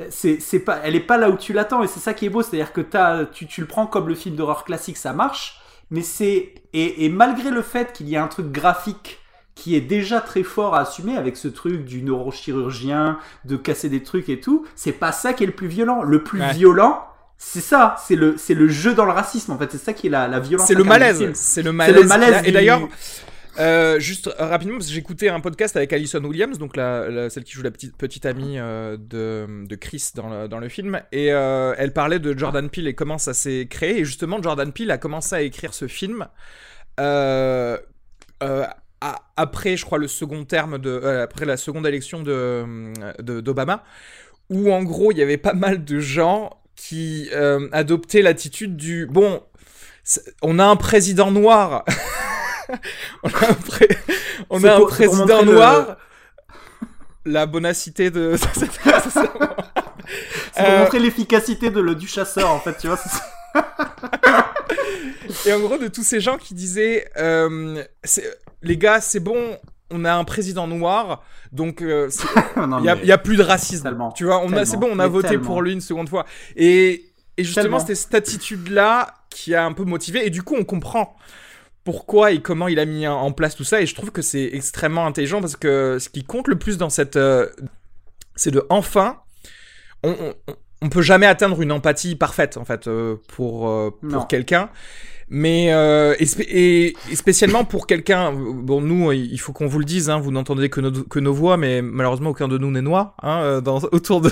c'est 0.09 0.39
c'est 0.39 0.59
pas 0.59 0.79
elle 0.83 0.95
est 0.95 1.01
pas 1.01 1.17
là 1.17 1.29
où 1.29 1.37
tu 1.37 1.53
l'attends 1.53 1.83
et 1.83 1.87
c'est 1.87 1.99
ça 1.99 2.13
qui 2.13 2.25
est 2.25 2.29
beau 2.29 2.41
c'est 2.41 2.55
à 2.55 2.63
dire 2.63 2.73
que 2.73 2.81
as, 2.95 3.25
tu 3.25 3.47
tu 3.47 3.61
le 3.61 3.67
prends 3.67 3.87
comme 3.87 4.07
le 4.07 4.15
film 4.15 4.35
d'horreur 4.35 4.63
classique 4.63 4.97
ça 4.97 5.13
marche 5.13 5.61
mais 5.91 6.01
c'est 6.01 6.53
et, 6.73 7.05
et 7.05 7.09
malgré 7.09 7.51
le 7.51 7.61
fait 7.61 7.91
qu'il 7.93 8.09
y 8.09 8.15
a 8.15 8.23
un 8.23 8.27
truc 8.27 8.51
graphique 8.51 9.19
qui 9.55 9.75
est 9.75 9.81
déjà 9.81 10.21
très 10.21 10.43
fort 10.43 10.75
à 10.75 10.81
assumer 10.81 11.17
avec 11.17 11.35
ce 11.35 11.49
truc 11.49 11.83
du 11.83 12.01
neurochirurgien 12.01 13.19
de 13.43 13.57
casser 13.57 13.89
des 13.89 14.03
trucs 14.03 14.29
et 14.29 14.39
tout 14.39 14.65
c'est 14.75 14.93
pas 14.93 15.11
ça 15.11 15.33
qui 15.33 15.43
est 15.43 15.47
le 15.47 15.53
plus 15.53 15.67
violent 15.67 16.01
le 16.03 16.23
plus 16.23 16.41
violent 16.51 17.03
c'est 17.41 17.61
ça, 17.61 17.95
c'est 18.05 18.17
le 18.17 18.35
c'est 18.37 18.53
le 18.53 18.67
jeu 18.67 18.93
dans 18.93 19.05
le 19.05 19.13
racisme 19.13 19.53
en 19.53 19.57
fait, 19.57 19.71
c'est 19.71 19.77
ça 19.77 19.93
qui 19.93 20.07
est 20.07 20.09
la, 20.09 20.27
la 20.27 20.41
violence. 20.41 20.67
C'est 20.67 20.73
le 20.73 20.83
malaise, 20.83 21.31
c'est 21.35 21.63
le 21.63 21.71
malaise. 21.71 21.95
Le 21.95 22.03
malaise 22.03 22.41
Et 22.43 22.51
d'ailleurs, 22.51 22.81
euh, 23.59 23.99
juste 23.99 24.27
euh, 24.27 24.45
rapidement, 24.45 24.75
parce 24.75 24.87
que 24.87 24.93
j'écoutais 24.93 25.27
un 25.27 25.41
podcast 25.41 25.75
avec 25.75 25.91
Alison 25.91 26.23
Williams, 26.23 26.57
donc 26.57 26.77
la, 26.77 27.29
celle 27.29 27.43
qui 27.43 27.53
joue 27.53 27.61
la 27.61 27.71
petite, 27.71 27.97
petite 27.97 28.25
amie 28.25 28.57
euh, 28.57 28.95
de, 28.97 29.65
de, 29.67 29.75
Chris 29.75 30.11
dans 30.15 30.29
le, 30.29 30.47
dans 30.47 30.59
le 30.59 30.69
film, 30.69 31.01
et 31.11 31.25
elle 31.27 31.93
parlait 31.93 32.19
de 32.19 32.37
Jordan 32.37 32.69
Peele 32.69 32.87
et 32.87 32.93
comment 32.93 33.17
ça 33.17 33.33
s'est 33.33 33.67
créé. 33.69 33.99
Et 33.99 34.05
justement, 34.05 34.41
Jordan 34.41 34.71
Peele 34.71 34.91
a 34.91 34.97
commencé 34.97 35.35
à 35.35 35.41
écrire 35.41 35.73
ce 35.73 35.87
film 35.87 36.27
après, 39.37 39.77
je 39.77 39.85
crois, 39.85 39.97
le 39.97 40.09
second 40.09 40.43
terme 40.43 40.77
de, 40.77 41.01
après 41.23 41.45
la 41.45 41.55
seconde 41.55 41.87
élection 41.87 42.21
de 42.21 42.91
d'Obama, 43.21 43.83
où 44.49 44.71
en 44.71 44.83
gros, 44.83 45.11
il 45.11 45.17
y 45.17 45.21
avait 45.21 45.37
pas 45.37 45.53
mal 45.53 45.85
de 45.85 45.99
gens 45.99 46.61
qui 46.75 47.29
adoptaient 47.71 48.21
l'attitude 48.21 48.75
du 48.77 49.05
bon. 49.05 49.41
On 50.41 50.59
a 50.59 50.65
un 50.65 50.75
président 50.75 51.31
noir. 51.31 51.85
on 53.23 53.29
a 53.29 53.49
un, 53.49 53.53
pré... 53.53 53.87
on 54.49 54.63
a 54.63 54.75
un 54.75 54.85
président 54.85 55.43
noir. 55.43 55.97
La 57.25 57.45
bonacité 57.45 58.11
de. 58.11 58.35
C'est 58.53 58.71
pour 60.55 60.73
euh, 60.73 60.79
montrer 60.79 60.99
l'efficacité 60.99 61.69
de 61.69 61.79
le, 61.79 61.95
du 61.95 62.07
chasseur, 62.07 62.49
en 62.49 62.59
fait, 62.59 62.77
tu 62.77 62.87
vois. 62.87 62.99
Et 65.45 65.53
en 65.53 65.59
gros, 65.59 65.77
de 65.77 65.87
tous 65.87 66.03
ces 66.03 66.19
gens 66.19 66.37
qui 66.37 66.53
disaient 66.53 67.09
euh, 67.17 67.83
Les 68.61 68.77
gars, 68.77 69.01
c'est 69.01 69.19
bon, 69.19 69.57
on 69.91 70.05
a 70.05 70.13
un 70.13 70.23
président 70.23 70.67
noir, 70.67 71.23
donc 71.51 71.81
euh, 71.81 72.09
il 72.57 73.03
n'y 73.03 73.11
a, 73.11 73.17
plus 73.17 73.37
de 73.37 73.43
racisme. 73.43 73.95
tu 74.15 74.25
vois, 74.25 74.39
on 74.43 74.53
a, 74.53 74.65
c'est 74.65 74.77
bon, 74.77 74.89
on 74.91 74.99
a 74.99 75.07
voté 75.07 75.37
pour 75.37 75.61
lui 75.61 75.73
une 75.73 75.81
seconde 75.81 76.09
fois. 76.09 76.25
Et, 76.55 77.11
et 77.37 77.43
justement, 77.43 77.79
c'était 77.79 77.95
cette 77.95 78.15
attitude-là 78.15 79.13
qui 79.29 79.55
a 79.55 79.65
un 79.65 79.73
peu 79.73 79.83
motivé. 79.83 80.25
Et 80.25 80.29
du 80.29 80.43
coup, 80.43 80.55
on 80.57 80.65
comprend 80.65 81.15
pourquoi 81.89 82.33
et 82.33 82.39
comment 82.39 82.67
il 82.67 82.77
a 82.77 82.85
mis 82.85 83.07
en 83.07 83.31
place 83.31 83.55
tout 83.55 83.63
ça. 83.63 83.81
Et 83.81 83.87
je 83.87 83.95
trouve 83.95 84.11
que 84.11 84.21
c'est 84.21 84.47
extrêmement 84.53 85.07
intelligent 85.07 85.41
parce 85.41 85.55
que 85.55 85.97
ce 85.99 86.07
qui 86.07 86.23
compte 86.23 86.47
le 86.47 86.55
plus 86.55 86.77
dans 86.77 86.91
cette. 86.91 87.15
Euh, 87.15 87.47
c'est 88.35 88.51
de 88.51 88.63
enfin. 88.69 89.17
On, 90.03 90.15
on, 90.83 90.89
peut 90.89 91.01
jamais 91.01 91.25
atteindre 91.25 91.59
une 91.63 91.71
empathie 91.71 92.15
parfaite, 92.15 92.57
en 92.57 92.63
fait, 92.63 92.87
euh, 92.87 93.15
pour, 93.27 93.67
euh, 93.69 93.89
pour 94.07 94.27
quelqu'un. 94.27 94.69
Mais 95.29 95.69
et, 96.19 96.95
spécialement 97.15 97.65
pour 97.65 97.87
quelqu'un, 97.87 98.33
bon 98.33 98.81
nous, 98.81 99.11
il 99.11 99.39
faut 99.39 99.51
qu'on 99.51 99.65
vous 99.65 99.79
le 99.79 99.85
dise, 99.85 100.11
hein, 100.11 100.19
vous 100.19 100.31
n'entendez 100.31 100.69
que 100.69 100.81
nos, 100.81 100.91
que 100.91 101.19
nos 101.19 101.33
voix, 101.33 101.57
mais 101.57 101.81
malheureusement 101.81 102.29
aucun 102.29 102.47
de 102.47 102.59
nous 102.59 102.69
n'est 102.69 102.83
noir, 102.83 103.15
hein, 103.23 103.61
dans, 103.61 103.79
autour 103.91 104.21
de, 104.21 104.31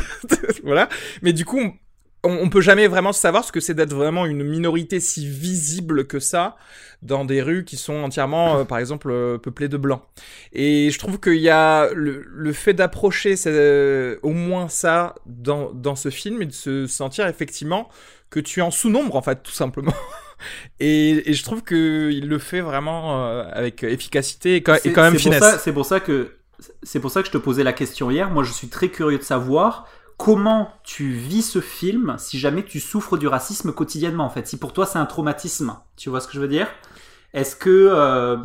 voilà. 0.64 0.90
Mais 1.24 1.34
du 1.34 1.44
coup, 1.44 1.74
on, 2.24 2.32
on, 2.32 2.50
peut 2.50 2.62
jamais 2.62 2.88
vraiment 2.88 3.14
savoir 3.14 3.44
ce 3.44 3.52
que 3.52 3.60
c'est 3.60 3.74
d'être 3.74 3.94
vraiment 3.94 4.26
une 4.26 4.44
minorité 4.44 5.00
si 5.00 5.28
visible 5.28 6.08
que 6.08 6.20
ça 6.20 6.58
dans 7.02 7.26
des 7.26 7.42
rues 7.42 7.64
qui 7.64 7.78
sont 7.78 7.96
entièrement, 7.96 8.58
euh, 8.58 8.64
par 8.64 8.80
exemple, 8.80 9.10
euh, 9.12 9.38
peuplées 9.38 9.68
de 9.68 9.78
blancs. 9.78 10.02
Et 10.52 10.90
je 10.90 11.00
trouve 11.00 11.20
qu'il 11.20 11.36
y 11.36 11.50
a 11.50 11.90
le, 11.94 12.26
le 12.28 12.54
fait 12.54 12.74
d'approcher 12.74 13.36
euh, 13.46 14.18
au 14.24 14.32
moins 14.32 14.68
ça 14.68 15.16
dans, 15.26 15.72
dans 15.72 15.96
ce 15.96 16.10
film 16.10 16.42
et 16.42 16.46
de 16.46 16.54
se 16.54 16.88
sentir 16.88 17.28
effectivement 17.28 17.90
que 18.30 18.40
tu 18.40 18.60
es 18.60 18.64
en 18.64 18.72
sous-nombre, 18.72 19.16
en 19.16 19.22
fait, 19.22 19.44
tout 19.44 19.52
simplement. 19.52 19.94
et, 20.80 21.30
et, 21.30 21.34
je 21.34 21.44
trouve 21.44 21.64
qu'il 21.64 22.28
le 22.28 22.40
fait 22.40 22.62
vraiment 22.62 23.42
avec 23.44 23.84
efficacité 23.84 24.56
et 24.56 24.64
quand, 24.64 24.78
et 24.84 24.92
quand 24.92 25.04
même 25.04 25.18
finesse. 25.18 25.60
C'est 25.64 25.74
pour 25.74 25.86
ça 25.86 26.00
que 26.00 26.32
c'est 26.82 27.00
pour 27.00 27.12
ça 27.12 27.22
que 27.22 27.28
je 27.28 27.32
te 27.32 27.38
posais 27.38 27.64
la 27.64 27.74
question 27.74 28.10
hier. 28.10 28.32
Moi, 28.32 28.44
je 28.44 28.52
suis 28.52 28.68
très 28.68 28.90
curieux 28.90 29.20
de 29.20 29.24
savoir 29.24 29.88
comment 30.18 30.70
tu 30.84 31.12
vis 31.12 31.44
ce 31.44 31.62
film 31.62 32.16
si 32.18 32.40
jamais 32.40 32.64
tu 32.64 32.80
souffres 32.80 33.18
du 33.18 33.28
racisme 33.28 33.72
quotidiennement 33.72 34.26
en 34.26 34.30
fait. 34.30 34.48
Si 34.48 34.58
pour 34.58 34.74
toi 34.74 34.86
c'est 34.86 35.00
un 35.00 35.06
traumatisme, 35.06 35.78
tu 35.96 36.10
vois 36.10 36.20
ce 36.20 36.28
que 36.28 36.34
je 36.34 36.42
veux 36.42 36.48
dire? 36.48 36.68
Est-ce 37.34 37.56
que 37.56 37.70
euh, 37.70 38.38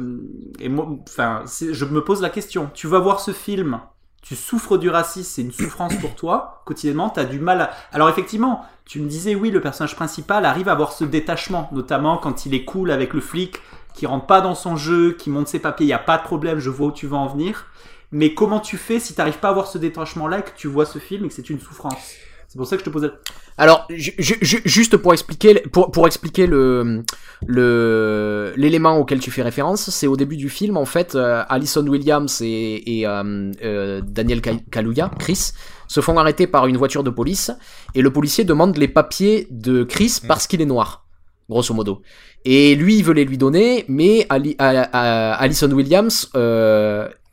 et 0.61 0.69
moi, 0.69 0.89
enfin, 1.09 1.45
je 1.47 1.85
me 1.85 2.05
pose 2.05 2.21
la 2.21 2.31
question. 2.31 2.71
Tu 2.75 2.87
vas 2.87 2.99
voir 2.99 3.21
ce 3.21 3.31
film, 3.31 3.81
tu 4.23 4.37
souffres 4.37 4.77
du 4.77 4.91
racisme, 4.91 5.29
c'est 5.29 5.43
une 5.43 5.53
souffrance 5.53 5.95
pour 5.97 6.15
toi 6.15 6.63
quotidiennement. 6.67 7.09
T'as 7.09 7.25
du 7.25 7.39
mal. 7.39 7.63
À... 7.63 7.71
Alors 7.93 8.09
effectivement, 8.09 8.67
tu 8.85 9.01
me 9.01 9.09
disais 9.09 9.35
oui, 9.35 9.51
le 9.51 9.61
personnage 9.61 9.97
principal 9.97 10.45
arrive 10.45 10.69
à 10.69 10.73
avoir 10.73 10.93
ce 10.93 11.05
détachement, 11.05 11.69
notamment 11.73 12.19
quand 12.19 12.45
il 12.45 12.55
est 12.55 12.65
cool 12.65 12.91
avec 12.91 13.15
le 13.15 13.21
flic, 13.21 13.61
qui 13.95 14.07
rentre 14.07 14.27
pas 14.27 14.41
dans 14.41 14.55
son 14.55 14.77
jeu, 14.77 15.13
qui 15.13 15.31
monte 15.31 15.49
ses 15.49 15.59
papiers, 15.59 15.87
il 15.87 15.91
y 15.91 15.95
a 15.95 15.99
pas 15.99 16.19
de 16.19 16.23
problème, 16.23 16.59
je 16.59 16.71
vois 16.71 16.89
où 16.89 16.93
tu 16.93 17.07
vas 17.07 17.17
en 17.17 17.29
venir. 17.29 17.67
Mais 18.13 18.35
comment 18.35 18.61
tu 18.61 18.77
fais 18.77 19.01
si 19.01 19.15
tu 19.15 19.21
n'arrives 19.21 19.39
pas 19.39 19.49
à 19.49 19.51
avoir 19.51 19.67
ce 19.67 19.79
détachement-là 19.79 20.41
et 20.41 20.43
que 20.43 20.51
tu 20.55 20.69
vois 20.69 20.87
ce 20.87 20.99
film 20.99 21.25
et 21.25 21.29
que 21.29 21.35
c'est 21.35 21.51
une 21.51 21.61
souffrance? 21.61 22.15
C'est 22.53 22.59
pour 22.59 22.67
ça 22.67 22.77
que 22.77 22.81
je 22.81 22.85
te 22.85 22.91
posais. 22.91 23.11
Alors, 23.57 23.89
juste 23.89 24.99
pour 24.99 25.15
expliquer, 25.15 25.55
pour, 25.73 25.91
pour 25.91 26.07
expliquer 26.07 26.47
le 26.47 27.03
le 27.47 28.53
l'élément 28.57 28.99
auquel 28.99 29.21
tu 29.21 29.31
fais 29.31 29.41
référence, 29.41 29.89
c'est 29.89 30.07
au 30.07 30.19
début 30.19 30.37
du 30.37 30.51
film 30.51 30.77
en 30.77 30.85
fait, 30.85 31.15
euh, 31.15 31.45
Alison 31.49 31.87
Williams 31.87 32.43
et, 32.43 32.99
et 32.99 33.07
euh, 33.07 33.51
euh, 33.65 34.03
Daniel 34.05 34.43
Kaluuya, 34.43 35.11
Chris, 35.19 35.53
se 35.89 36.03
font 36.03 36.19
arrêter 36.19 36.47
par 36.47 36.67
une 36.67 36.77
voiture 36.77 37.03
de 37.03 37.09
police 37.09 37.51
et 37.95 38.03
le 38.03 38.13
policier 38.13 38.45
demande 38.45 38.77
les 38.77 38.89
papiers 38.89 39.47
de 39.51 39.83
Chris 39.85 40.21
mm. 40.23 40.27
parce 40.27 40.47
qu'il 40.47 40.61
est 40.61 40.67
noir, 40.67 41.07
grosso 41.49 41.73
modo. 41.73 42.03
Et 42.45 42.75
lui, 42.75 42.97
il 42.97 43.05
veut 43.05 43.15
les 43.15 43.25
lui 43.25 43.39
donner, 43.39 43.87
mais 43.89 44.27
Ali, 44.29 44.57
Alison 44.59 45.71
Williams 45.71 46.31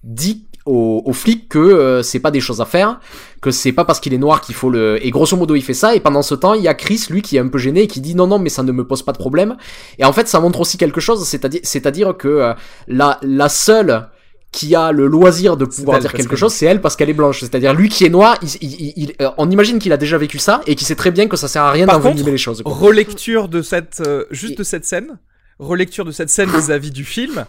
dit 0.01 0.47
aux, 0.69 1.01
aux 1.03 1.13
flics 1.13 1.49
que 1.49 1.57
euh, 1.57 2.03
c'est 2.03 2.19
pas 2.19 2.31
des 2.31 2.39
choses 2.39 2.61
à 2.61 2.65
faire, 2.65 2.99
que 3.41 3.49
c'est 3.49 3.71
pas 3.71 3.85
parce 3.85 3.99
qu'il 3.99 4.13
est 4.13 4.19
noir 4.19 4.41
qu'il 4.41 4.53
faut 4.53 4.69
le. 4.69 5.03
Et 5.03 5.09
grosso 5.09 5.35
modo, 5.35 5.55
il 5.55 5.63
fait 5.63 5.73
ça. 5.73 5.95
Et 5.95 5.99
pendant 5.99 6.21
ce 6.21 6.35
temps, 6.35 6.53
il 6.53 6.61
y 6.61 6.67
a 6.67 6.75
Chris, 6.75 7.07
lui, 7.09 7.21
qui 7.21 7.37
est 7.37 7.39
un 7.39 7.47
peu 7.47 7.57
gêné 7.57 7.81
et 7.81 7.87
qui 7.87 8.01
dit 8.01 8.15
non, 8.15 8.27
non, 8.27 8.37
mais 8.37 8.49
ça 8.49 8.61
ne 8.61 8.71
me 8.71 8.85
pose 8.85 9.01
pas 9.01 9.11
de 9.11 9.17
problème. 9.17 9.57
Et 9.97 10.05
en 10.05 10.13
fait, 10.13 10.27
ça 10.27 10.39
montre 10.39 10.59
aussi 10.61 10.77
quelque 10.77 11.01
chose, 11.01 11.25
c'est-à-dire, 11.25 11.61
c'est-à-dire 11.63 12.15
que 12.15 12.27
euh, 12.27 12.53
la, 12.87 13.19
la 13.23 13.49
seule 13.49 14.07
qui 14.51 14.75
a 14.75 14.91
le 14.91 15.05
loisir 15.07 15.57
de 15.57 15.65
pouvoir 15.65 15.99
dire 15.99 16.13
quelque 16.13 16.35
chose, 16.35 16.53
c'est 16.53 16.65
elle 16.65 16.81
parce 16.81 16.95
qu'elle 16.95 17.09
est 17.09 17.13
blanche. 17.13 17.39
C'est-à-dire 17.39 17.73
lui 17.73 17.89
qui 17.89 18.05
est 18.05 18.09
noir, 18.09 18.37
il, 18.41 18.93
il, 18.97 19.13
euh, 19.21 19.29
on 19.37 19.49
imagine 19.49 19.79
qu'il 19.79 19.93
a 19.93 19.97
déjà 19.97 20.17
vécu 20.17 20.39
ça 20.39 20.61
et 20.67 20.75
qu'il 20.75 20.87
sait 20.87 20.95
très 20.95 21.11
bien 21.11 21.27
que 21.27 21.37
ça 21.37 21.47
sert 21.47 21.63
à 21.63 21.71
rien 21.71 21.85
d'envenimer 21.87 22.31
les 22.31 22.37
choses. 22.37 22.61
Relecture 22.65 23.47
de 23.47 23.61
cette, 23.61 24.01
juste 24.31 24.57
de 24.57 24.63
cette 24.63 24.85
scène, 24.85 25.19
relecture 25.59 26.05
de 26.05 26.11
cette 26.11 26.29
scène 26.29 26.49
vis-à-vis 26.55 26.91
du 26.91 27.03
film 27.03 27.45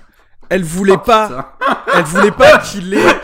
elle 0.50 0.64
voulait 0.64 0.94
oh, 0.94 0.98
pas, 0.98 1.56
elle 1.94 2.04
voulait 2.04 2.32
pas 2.32 2.58
qu'il 2.70 2.92
ait 2.92 3.20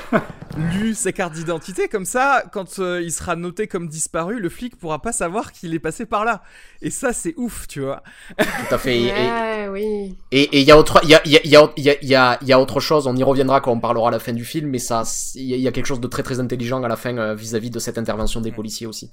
lu 0.57 0.95
sa 0.95 1.13
carte 1.13 1.35
d'identité 1.35 1.89
comme 1.89 2.05
ça. 2.05 2.45
Quand 2.53 2.79
euh, 2.79 3.03
il 3.03 3.13
sera 3.13 3.37
noté 3.37 3.67
comme 3.67 3.89
disparu, 3.89 4.41
le 4.41 4.49
flic 4.49 4.77
pourra 4.77 5.03
pas 5.03 5.13
savoir 5.13 5.53
qu'il 5.53 5.75
est 5.75 5.79
passé 5.79 6.07
par 6.07 6.25
là. 6.25 6.43
Et 6.83 6.91
ça, 6.91 7.13
c'est 7.13 7.35
ouf, 7.37 7.67
tu 7.69 7.81
vois. 7.81 8.03
Tout 8.39 8.75
à 8.75 8.79
fait. 8.79 9.03
et, 9.03 9.69
oui. 9.69 10.17
Et 10.31 10.61
il 10.61 10.67
y 10.67 10.71
a 10.71 10.79
autre, 10.79 11.01
il 11.03 11.11
y 11.11 11.15
a, 11.15 11.21
il 11.25 11.33
y 11.33 11.37
a, 11.37 11.43
il 11.77 11.85
y 11.85 12.15
a, 12.15 12.39
il 12.41 12.49
y 12.49 12.53
a 12.53 12.61
autre 12.61 12.81
chose. 12.81 13.07
On 13.07 13.17
y 13.17 13.23
reviendra 13.23 13.61
quand 13.61 13.73
on 13.73 13.81
parlera 13.81 14.09
à 14.09 14.13
la 14.13 14.19
fin 14.19 14.33
du 14.33 14.45
film, 14.45 14.71
mais 14.71 14.79
ça, 14.79 15.03
il 15.35 15.43
y, 15.43 15.69
a 15.69 15.73
quelque 15.73 15.87
chose 15.87 16.01
de 16.01 16.09
très 16.09 16.23
très 16.23 16.41
intelligent 16.41 16.83
à 16.83 16.89
la 16.89 16.97
fin 16.97 17.17
euh, 17.19 17.35
vis-à-vis 17.35 17.71
de 17.71 17.79
cette 17.79 17.99
intervention 17.99 18.41
des 18.41 18.53
policiers 18.53 18.87
aussi. 18.87 19.11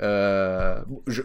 Euh, 0.00 0.76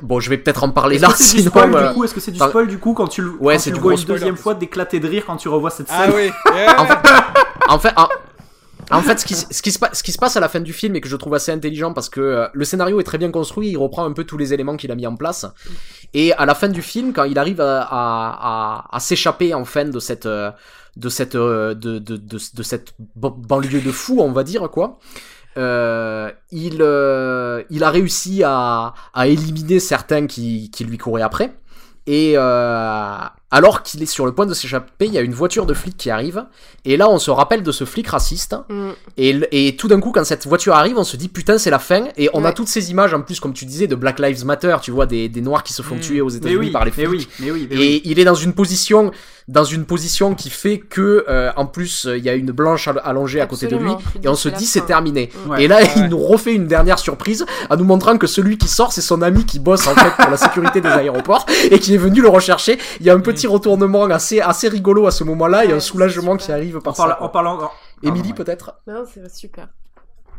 bon, 0.02 0.20
je 0.20 0.30
vais 0.30 0.38
peut-être 0.38 0.64
en 0.64 0.70
parler 0.72 0.98
là. 0.98 1.10
Est-ce 1.10 1.36
du 1.36 1.42
spoil, 1.44 1.70
du 1.90 1.94
coup 1.94 2.04
Est-ce 2.04 2.14
que 2.14 2.20
c'est 2.20 2.32
du 2.32 2.40
spoil 2.40 2.68
du 2.68 2.80
coup 2.80 2.94
quand 2.94 3.08
tu 3.08 3.22
le 3.22 3.30
ouais, 3.40 3.56
quand 3.58 3.62
tu 3.64 3.72
le 3.72 3.78
vois 3.78 3.94
une 3.94 4.04
deuxième 4.04 4.36
fois 4.38 4.56
d'éclater 4.56 5.00
de 5.00 5.08
rire 5.08 5.24
quand 5.28 5.38
tu 5.38 5.48
revois 5.48 5.70
cette 5.70 5.88
ah 5.92 6.06
scène 6.06 6.14
Ah 6.14 6.16
oui. 6.16 6.68
en 6.78 6.86
fait, 6.88 7.10
en 7.70 7.80
fait 7.80 7.94
En 8.92 9.02
fait, 9.02 9.20
ce 9.20 9.26
qui, 9.26 9.34
ce, 9.36 9.62
qui 9.62 9.72
se, 9.72 9.80
pa- 9.80 9.92
ce 9.94 10.04
qui 10.04 10.12
se 10.12 10.18
passe 10.18 10.36
à 10.38 10.40
la 10.40 10.50
fin 10.50 10.60
du 10.60 10.74
film 10.74 10.96
et 10.96 11.02
que 11.02 11.08
je 11.08 11.16
trouve 11.16 11.34
assez 11.36 11.52
intelligent 11.52 11.94
parce 11.94 12.10
que 12.10 12.20
euh, 12.20 12.48
le 12.54 12.66
scénario 12.66 13.00
est 13.00 13.04
très 13.04 13.18
bien 13.18 13.32
construit, 13.32 13.70
il 13.70 13.78
reprend 13.78 14.06
un 14.06 14.12
peu 14.12 14.24
tous 14.24 14.38
les 14.38 14.54
éléments 14.54 14.76
qu'il 14.76 14.92
a 14.92 14.96
mis 14.96 15.08
en 15.08 15.16
place. 15.16 15.46
Et 16.14 16.34
à 16.34 16.46
la 16.46 16.54
fin 16.54 16.68
du 16.68 16.82
film, 16.82 17.14
quand 17.14 17.24
il 17.24 17.38
arrive 17.40 17.62
à, 17.62 17.82
à, 17.82 17.88
à, 17.92 18.96
à 18.96 19.00
s'échapper 19.00 19.54
en 19.54 19.66
fin 19.66 19.86
de 19.86 20.00
cette 20.00 20.26
euh, 20.26 20.52
de 20.98 21.10
cette 21.10 21.36
euh, 21.36 21.74
de, 21.74 21.98
de, 21.98 22.18
de, 22.18 22.38
de 22.54 22.64
cette 22.64 22.94
ban- 23.16 23.36
banlieue 23.36 23.82
de 23.82 23.92
fou, 23.92 24.18
on 24.20 24.32
va 24.32 24.44
dire 24.44 24.70
quoi. 24.70 25.00
Euh, 25.58 26.32
il, 26.52 26.78
euh, 26.82 27.64
il 27.70 27.84
a 27.84 27.90
réussi 27.90 28.44
à, 28.44 28.94
à 29.14 29.28
éliminer 29.28 29.80
certains 29.80 30.28
qui, 30.28 30.72
qui 30.72 30.84
lui 30.84 30.98
couraient 30.98 31.22
après. 31.22 31.54
Et 32.06 32.34
euh, 32.36 33.18
alors 33.54 33.84
qu'il 33.84 34.02
est 34.02 34.08
sur 34.08 34.26
le 34.26 34.32
point 34.34 34.46
de 34.48 34.54
s'échapper, 34.56 35.06
il 35.06 35.14
y 35.14 35.18
a 35.18 35.22
une 35.22 35.34
voiture 35.34 35.66
de 35.68 35.74
flic 35.76 35.96
qui 35.96 36.10
arrive. 36.10 36.44
Et 36.86 36.98
là, 36.98 37.08
on 37.10 37.20
se 37.20 37.30
rappelle 37.32 37.62
de 37.64 37.72
ce 37.72 37.86
flic 37.86 38.08
raciste. 38.08 38.56
Mm. 38.70 38.90
Et, 39.18 39.76
tout 39.78 39.88
d'un 39.88 40.00
coup, 40.00 40.12
quand 40.12 40.24
cette 40.26 40.48
voiture 40.48 40.74
arrive, 40.76 40.98
on 40.98 41.04
se 41.04 41.16
dit 41.18 41.30
putain, 41.30 41.58
c'est 41.60 41.70
la 41.70 41.80
fin. 41.80 42.06
Et 42.18 42.30
on 42.34 42.44
a 42.46 42.52
toutes 42.52 42.68
ces 42.68 42.90
images, 42.92 43.14
en 43.14 43.22
plus, 43.22 43.40
comme 43.40 43.54
tu 43.54 43.66
disais, 43.66 43.86
de 43.88 43.96
Black 43.96 44.20
Lives 44.20 44.44
Matter. 44.44 44.76
Tu 44.82 44.90
vois, 44.92 45.06
des, 45.06 45.30
des 45.30 45.42
noirs 45.42 45.64
qui 45.64 45.72
se 45.74 45.82
font 45.84 45.96
Mm. 45.96 46.00
tuer 46.00 46.22
aux 46.22 46.30
États-Unis 46.30 46.58
oui, 46.60 46.72
par 46.72 46.84
les 46.84 46.92
mais 46.98 47.06
flics. 47.06 47.30
oui, 47.40 47.46
mais 47.46 47.52
oui, 47.52 47.68
mais 47.70 47.76
Et 47.78 48.10
il 48.10 48.20
est 48.20 48.26
dans 48.26 48.34
une 48.34 48.54
position, 48.54 49.12
dans 49.48 49.64
une 49.64 49.86
position 49.86 50.34
qui 50.34 50.50
fait 50.50 50.80
que, 50.80 51.24
euh, 51.30 51.52
en 51.56 51.68
plus, 51.68 52.08
euh, 52.08 52.18
il 52.18 52.24
y 52.24 52.30
a 52.30 52.34
une 52.34 52.52
blanche 52.52 52.88
all- 52.88 53.02
allongée 53.04 53.40
à 53.40 53.46
côté 53.46 53.68
de 53.68 53.78
lui, 53.78 53.92
et 54.24 54.28
on 54.28 54.36
se 54.36 54.50
dit 54.50 54.66
c'est 54.66 54.86
terminé. 54.88 55.30
Ouais. 55.48 55.64
Et 55.64 55.68
là, 55.68 55.78
Ouais. 55.78 55.90
il 55.98 56.04
nous 56.08 56.18
refait 56.18 56.54
une 56.56 56.66
dernière 56.68 56.98
surprise 56.98 57.46
en 57.70 57.76
nous 57.78 57.84
montrant 57.86 58.18
que 58.18 58.26
celui 58.28 58.58
qui 58.58 58.68
sort, 58.68 58.92
c'est 58.94 59.02
son 59.02 59.22
ami 59.22 59.46
qui 59.46 59.60
bosse 59.60 59.86
en 59.88 59.94
fait 59.96 60.12
pour 60.20 60.32
la 60.32 60.38
sécurité 60.38 60.82
des 60.82 60.90
aéroports 60.90 61.46
et 61.70 61.78
qui 61.80 61.94
est 61.94 61.98
venu 61.98 62.22
le 62.22 62.30
rechercher. 62.30 62.80
Il 63.00 63.06
y 63.06 63.10
a 63.10 63.14
un 63.14 63.20
petit 63.20 63.43
retournement 63.48 64.04
assez 64.06 64.40
assez 64.42 64.68
rigolo 64.68 65.08
à 65.08 65.12
ce 65.12 65.24
moment-là 65.24 65.66
et 65.66 65.68
Ouais, 65.70 65.74
un 65.76 65.80
soulagement 65.80 66.38
qui 66.38 66.52
arrive 66.52 66.78
En, 66.78 66.82
par 66.82 66.96
parla- 66.96 67.16
ça. 67.18 67.24
en 67.24 67.30
parlant. 67.30 67.72
Émilie 68.02 68.30
ouais. 68.30 68.36
peut-être 68.36 68.76
Non, 68.88 69.04
c'est 69.12 69.30
super. 69.34 69.70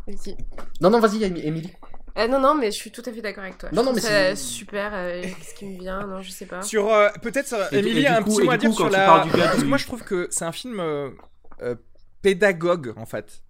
Vas-y. 0.07 0.37
Non 0.81 0.91
non 0.91 1.01
vas-y 1.01 1.21
Émi- 1.21 1.43
Émilie. 1.45 1.73
Euh, 2.17 2.29
non, 2.29 2.39
non, 2.39 2.55
mais 2.55 2.67
je 2.67 2.77
suis 2.77 2.93
tout 2.93 3.03
à 3.07 3.13
fait 3.13 3.21
d'accord 3.23 3.43
avec 3.43 3.59
toi. 3.59 3.71
Non, 3.73 3.83
Je 3.83 3.87
non, 3.89 3.93
mais 3.95 4.01
c'est- 4.01 4.37
super. 4.37 4.93
euh, 4.95 5.21
Qu'est-ce 5.23 5.55
qui 5.55 5.65
me 5.67 5.81
vient 5.81 6.07
Non, 6.07 6.23
je 6.23 6.31
sais 6.31 6.47
pas. 6.47 6.63
Sur 6.63 6.93
euh, 6.93 7.09
peut-être 7.23 7.55
Émilie 7.73 8.07
a 8.07 8.19
un 8.19 8.23
coup- 8.23 8.31
petit 8.37 8.43
et 8.43 8.45
mot 8.45 8.51
à 8.53 8.57
dire 8.57 8.73
sur 8.73 8.89
la. 8.91 8.99
gars 9.07 9.27
Parce 9.47 9.57
que 9.63 9.65
moi 9.65 9.79
je 9.79 9.87
trouve 9.87 10.03
que 10.05 10.29
c'est 10.31 10.45
un 10.45 10.53
film 10.53 10.81
pédagogue 12.23 12.95
en 12.97 13.07
fait. 13.07 13.43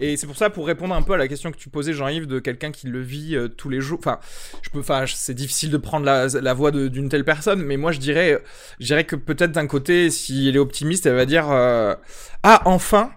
Et 0.00 0.16
c'est 0.16 0.26
pour 0.26 0.36
ça, 0.36 0.50
pour 0.50 0.66
répondre 0.66 0.94
un 0.94 1.02
peu 1.02 1.12
à 1.12 1.16
la 1.16 1.28
question 1.28 1.50
que 1.50 1.56
tu 1.56 1.68
posais, 1.68 1.92
Jean-Yves, 1.92 2.26
de 2.26 2.38
quelqu'un 2.38 2.70
qui 2.70 2.86
le 2.86 3.00
vit 3.00 3.36
euh, 3.36 3.48
tous 3.48 3.68
les 3.68 3.80
jours. 3.80 3.98
Enfin, 3.98 4.18
je 4.62 4.70
peux, 4.70 4.80
enfin, 4.80 5.04
c'est 5.06 5.34
difficile 5.34 5.70
de 5.70 5.76
prendre 5.76 6.06
la, 6.06 6.54
voix 6.54 6.70
d'une 6.70 7.08
telle 7.08 7.24
personne, 7.24 7.62
mais 7.62 7.76
moi 7.76 7.92
je 7.92 7.98
dirais, 7.98 8.42
je 8.80 8.86
dirais 8.86 9.04
que 9.04 9.16
peut-être 9.16 9.52
d'un 9.52 9.66
côté, 9.66 10.10
si 10.10 10.48
elle 10.48 10.56
est 10.56 10.60
optimiste, 10.60 11.06
elle 11.06 11.14
va 11.14 11.26
dire, 11.26 11.50
euh, 11.50 11.94
ah 12.42 12.62
enfin, 12.64 13.10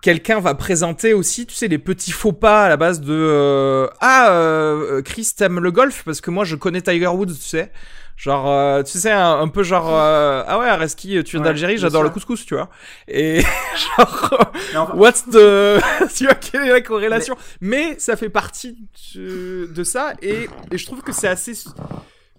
quelqu'un 0.00 0.40
va 0.40 0.54
présenter 0.54 1.14
aussi, 1.14 1.46
tu 1.46 1.54
sais, 1.54 1.68
les 1.68 1.78
petits 1.78 2.12
faux 2.12 2.32
pas 2.32 2.64
à 2.64 2.68
la 2.68 2.76
base 2.76 3.00
de, 3.00 3.12
euh, 3.12 3.88
ah, 4.00 5.00
Chris 5.04 5.32
t'aimes 5.36 5.60
le 5.60 5.72
golf? 5.72 6.02
Parce 6.04 6.20
que 6.20 6.30
moi 6.30 6.44
je 6.44 6.56
connais 6.56 6.82
Tiger 6.82 7.08
Woods, 7.08 7.34
tu 7.34 7.42
sais. 7.42 7.72
Genre, 8.16 8.48
euh, 8.48 8.82
tu 8.84 8.98
sais, 8.98 9.10
un, 9.10 9.40
un 9.40 9.48
peu 9.48 9.62
genre, 9.64 9.88
euh, 9.92 10.44
ah 10.46 10.58
ouais, 10.58 10.68
Areski, 10.68 11.22
tu 11.24 11.32
viens 11.36 11.40
Ouais, 11.40 11.44
d'Algérie, 11.46 11.76
j'adore 11.78 12.02
le 12.04 12.10
couscous, 12.10 12.46
tu 12.46 12.54
vois. 12.54 12.68
Et 13.08 13.40
genre, 13.96 14.50
enfin- 14.76 14.94
what's 14.94 15.24
the, 15.24 15.80
tu 16.16 16.24
vois, 16.24 16.34
quelle 16.34 16.62
est 16.68 16.70
la 16.72 16.80
corrélation 16.82 17.36
mais... 17.60 17.98
ça 17.98 18.14
fait 18.16 18.28
partie 18.28 18.78
de, 19.16 19.66
de 19.74 19.84
ça 19.84 20.14
et, 20.22 20.48
et 20.70 20.78
je 20.78 20.86
trouve 20.86 21.02
que 21.02 21.10
c'est 21.12 21.26
assez, 21.28 21.54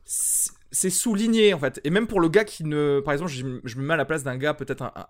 c'est 0.06 0.90
souligné 0.90 1.54
en 1.54 1.60
fait. 1.60 1.80
Et 1.84 1.90
même 1.90 2.08
pour 2.08 2.20
le 2.22 2.30
gars 2.30 2.46
qui 2.46 2.64
ne, 2.64 3.00
par 3.02 3.14
exemple, 3.14 3.32
je, 3.32 3.46
je 3.64 3.76
me 3.78 3.84
mets 3.84 3.94
à 3.94 3.98
la 3.98 4.06
place 4.06 4.24
d'un 4.24 4.38
gars 4.38 4.54
peut-être 4.54 4.82
un, 4.84 4.92
un- 4.96 5.08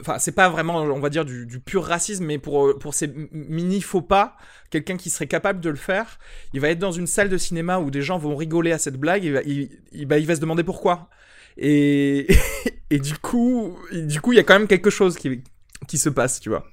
Enfin, 0.00 0.18
c'est 0.18 0.32
pas 0.32 0.50
vraiment, 0.50 0.82
on 0.82 1.00
va 1.00 1.08
dire, 1.08 1.24
du, 1.24 1.46
du 1.46 1.58
pur 1.58 1.84
racisme, 1.84 2.26
mais 2.26 2.38
pour, 2.38 2.78
pour 2.78 2.92
ces 2.92 3.10
mini 3.32 3.80
faux 3.80 4.02
pas, 4.02 4.36
quelqu'un 4.70 4.96
qui 4.98 5.08
serait 5.08 5.26
capable 5.26 5.60
de 5.60 5.70
le 5.70 5.76
faire, 5.76 6.18
il 6.52 6.60
va 6.60 6.68
être 6.68 6.78
dans 6.78 6.92
une 6.92 7.06
salle 7.06 7.30
de 7.30 7.38
cinéma 7.38 7.78
où 7.78 7.90
des 7.90 8.02
gens 8.02 8.18
vont 8.18 8.36
rigoler 8.36 8.72
à 8.72 8.78
cette 8.78 8.96
blague, 8.98 9.24
il 9.24 9.32
va, 9.32 9.40
il, 9.46 9.70
il- 9.92 10.06
bah, 10.06 10.18
il 10.18 10.26
va 10.26 10.36
se 10.36 10.40
demander 10.40 10.64
pourquoi. 10.64 11.08
Et, 11.56 12.26
et 12.90 12.98
du 12.98 13.16
coup, 13.16 13.78
et 13.90 14.02
du 14.02 14.20
coup, 14.20 14.32
il 14.32 14.36
y 14.36 14.38
a 14.38 14.42
quand 14.42 14.58
même 14.58 14.68
quelque 14.68 14.90
chose 14.90 15.16
qui, 15.16 15.42
qui 15.88 15.96
se 15.96 16.10
passe, 16.10 16.40
tu 16.40 16.50
vois. 16.50 16.64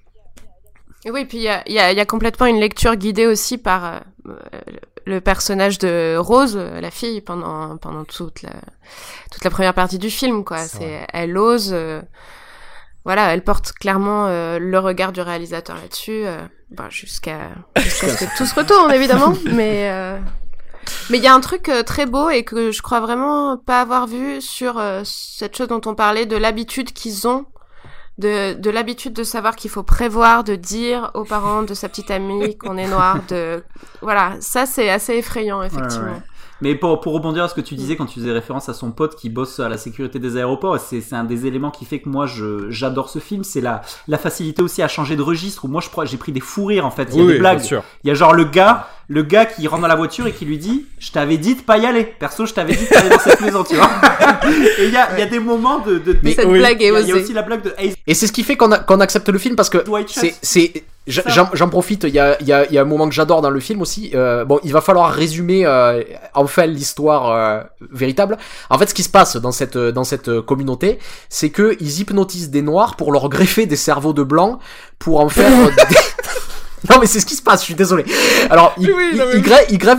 Et 1.05 1.11
oui, 1.11 1.25
puis 1.25 1.37
il 1.37 1.43
y 1.43 1.47
a, 1.49 1.63
il 1.67 1.73
y, 1.73 1.79
a, 1.79 1.93
y 1.93 1.99
a 1.99 2.05
complètement 2.05 2.45
une 2.45 2.59
lecture 2.59 2.95
guidée 2.95 3.25
aussi 3.25 3.57
par 3.57 4.01
euh, 4.27 4.35
le 5.05 5.19
personnage 5.21 5.79
de 5.79 6.15
Rose, 6.17 6.57
la 6.57 6.91
fille, 6.91 7.21
pendant, 7.21 7.77
pendant 7.77 8.03
toute, 8.03 8.41
la, 8.43 8.51
toute 9.31 9.43
la 9.43 9.49
première 9.49 9.73
partie 9.73 9.97
du 9.97 10.09
film. 10.11 10.43
quoi. 10.43 10.57
C'est 10.59 10.77
C'est 10.77 11.07
Elle 11.13 11.37
ose. 11.37 11.71
euh, 11.73 12.01
voilà, 13.05 13.33
elle 13.33 13.43
porte 13.43 13.71
clairement 13.73 14.27
euh, 14.27 14.59
le 14.59 14.79
regard 14.79 15.11
du 15.11 15.21
réalisateur 15.21 15.75
là-dessus, 15.75 16.23
euh, 16.25 16.37
bah, 16.69 16.87
jusqu'à 16.89 17.49
jusqu'à 17.77 18.09
ce 18.09 18.25
que 18.25 18.37
tout 18.37 18.45
se 18.45 18.55
retourne, 18.55 18.91
évidemment. 18.91 19.33
mais 19.51 19.89
euh, 19.91 20.19
mais 21.09 21.17
il 21.17 21.23
y 21.23 21.27
a 21.27 21.33
un 21.33 21.39
truc 21.39 21.69
euh, 21.69 21.83
très 21.83 22.05
beau 22.05 22.29
et 22.29 22.43
que 22.43 22.71
je 22.71 22.81
crois 22.81 22.99
vraiment 22.99 23.57
pas 23.57 23.81
avoir 23.81 24.07
vu 24.07 24.41
sur 24.41 24.77
euh, 24.77 25.01
cette 25.03 25.55
chose 25.55 25.67
dont 25.67 25.81
on 25.85 25.95
parlait 25.95 26.25
de 26.25 26.37
l'habitude 26.37 26.93
qu'ils 26.93 27.27
ont 27.27 27.45
de, 28.17 28.53
de 28.53 28.69
l'habitude 28.69 29.13
de 29.13 29.23
savoir 29.23 29.55
qu'il 29.55 29.71
faut 29.71 29.83
prévoir, 29.83 30.43
de 30.43 30.55
dire 30.55 31.11
aux 31.13 31.23
parents 31.23 31.63
de 31.63 31.73
sa 31.73 31.89
petite 31.89 32.11
amie 32.11 32.57
qu'on 32.57 32.77
est 32.77 32.87
noir, 32.87 33.19
de 33.29 33.63
voilà, 34.01 34.35
ça 34.41 34.65
c'est 34.65 34.89
assez 34.89 35.15
effrayant 35.15 35.63
effectivement. 35.63 36.05
Ouais, 36.05 36.11
ouais. 36.11 36.30
Mais 36.61 36.75
pour, 36.75 36.99
pour 37.01 37.13
rebondir 37.13 37.43
à 37.43 37.47
ce 37.47 37.55
que 37.55 37.61
tu 37.61 37.75
disais 37.75 37.95
quand 37.95 38.05
tu 38.05 38.19
faisais 38.19 38.31
référence 38.31 38.69
à 38.69 38.73
son 38.73 38.91
pote 38.91 39.15
qui 39.15 39.29
bosse 39.29 39.59
à 39.59 39.67
la 39.69 39.77
sécurité 39.77 40.19
des 40.19 40.37
aéroports, 40.37 40.79
c'est 40.79 41.01
c'est 41.01 41.15
un 41.15 41.23
des 41.23 41.45
éléments 41.47 41.71
qui 41.71 41.85
fait 41.85 41.99
que 41.99 42.09
moi 42.09 42.25
je 42.27 42.69
j'adore 42.69 43.09
ce 43.09 43.19
film, 43.19 43.43
c'est 43.43 43.61
la, 43.61 43.81
la 44.07 44.17
facilité 44.17 44.61
aussi 44.61 44.81
à 44.81 44.87
changer 44.87 45.15
de 45.15 45.21
registre. 45.21 45.65
Où 45.65 45.67
moi 45.67 45.81
j'ai 46.05 46.17
pris 46.17 46.31
des 46.31 46.39
fous 46.39 46.65
rires 46.65 46.85
en 46.85 46.91
fait. 46.91 47.09
Il 47.13 47.19
y 47.19 47.23
a 47.23 47.31
des 47.33 47.39
blagues. 47.39 47.61
sûr. 47.61 47.83
Il 48.03 48.07
y 48.07 48.11
a 48.11 48.13
genre 48.13 48.33
le 48.33 48.43
gars, 48.45 48.87
le 49.07 49.23
gars 49.23 49.45
qui 49.45 49.67
rentre 49.67 49.81
dans 49.81 49.87
la 49.87 49.95
voiture 49.95 50.27
et 50.27 50.31
qui 50.31 50.45
lui 50.45 50.57
dit 50.57 50.85
Je 50.99 51.11
t'avais 51.11 51.37
dit 51.37 51.55
de 51.55 51.61
pas 51.61 51.77
y 51.77 51.85
aller. 51.85 52.03
Perso, 52.03 52.45
je 52.45 52.53
t'avais 52.53 52.75
dit 52.75 52.83
de 52.83 52.89
pas 52.89 52.99
aller 52.99 53.09
dans 53.09 53.19
cette 53.19 53.41
maison, 53.41 53.63
tu 53.63 53.75
vois. 53.75 53.89
et 54.79 54.85
il 54.85 54.91
y 54.91 54.97
a, 54.97 55.09
il 55.13 55.19
y 55.19 55.23
a 55.23 55.25
des 55.27 55.39
moments 55.39 55.79
de. 55.79 55.97
de 55.97 56.15
Mais 56.23 56.33
Cette 56.33 56.45
oui. 56.47 56.59
blague 56.59 56.81
est 56.81 56.91
a, 56.95 56.99
il 56.99 57.07
y 57.07 57.11
a 57.11 57.15
osée. 57.15 57.23
aussi 57.23 57.33
la 57.33 57.41
blague 57.41 57.63
de 57.63 57.73
Hey, 57.77 57.93
Et 58.07 58.13
c'est 58.13 58.27
ce 58.27 58.31
qui 58.31 58.43
fait 58.43 58.55
qu'on 58.55 58.71
a- 58.71 58.79
qu'on 58.79 58.99
accepte 58.99 59.29
le 59.29 59.39
film 59.39 59.55
parce 59.55 59.69
que 59.69 59.83
c'est 60.41 60.83
J'en- 61.07 61.69
profite, 61.69 62.03
il 62.03 62.13
y 62.13 62.19
a, 62.19 62.41
y, 62.43 62.51
a, 62.53 62.71
y 62.71 62.77
a 62.77 62.81
un 62.81 62.85
moment 62.85 63.09
que 63.09 63.13
j'adore 63.15 63.41
dans 63.41 63.49
le 63.49 63.59
film 63.59 63.81
aussi. 63.81 64.11
Euh, 64.13 64.45
bon, 64.45 64.59
il 64.63 64.71
va 64.71 64.81
falloir 64.81 65.11
résumer 65.11 65.65
euh, 65.65 66.03
enfin 66.35 66.67
l'histoire 66.67 67.31
euh, 67.31 67.61
véritable. 67.91 68.37
En 68.69 68.77
fait, 68.77 68.87
ce 68.87 68.93
qui 68.93 69.03
se 69.03 69.09
passe 69.09 69.35
dans 69.35 69.51
cette 69.51 69.77
dans 69.77 70.03
cette 70.03 70.41
communauté, 70.41 70.99
c'est 71.27 71.49
que 71.49 71.75
ils 71.79 72.01
hypnotisent 72.01 72.51
des 72.51 72.61
noirs 72.61 72.95
pour 72.97 73.11
leur 73.11 73.29
greffer 73.29 73.65
des 73.65 73.75
cerveaux 73.77 74.13
de 74.13 74.23
blancs 74.23 74.59
pour 74.99 75.19
en 75.21 75.29
faire 75.29 75.49
des... 75.89 75.95
Non 76.89 76.97
mais 76.99 77.05
c'est 77.05 77.19
ce 77.19 77.27
qui 77.27 77.35
se 77.35 77.43
passe, 77.43 77.59
je 77.59 77.65
suis 77.65 77.75
désolé. 77.75 78.03
Alors, 78.49 78.73
ils, 78.79 78.91
Oui, 78.91 79.11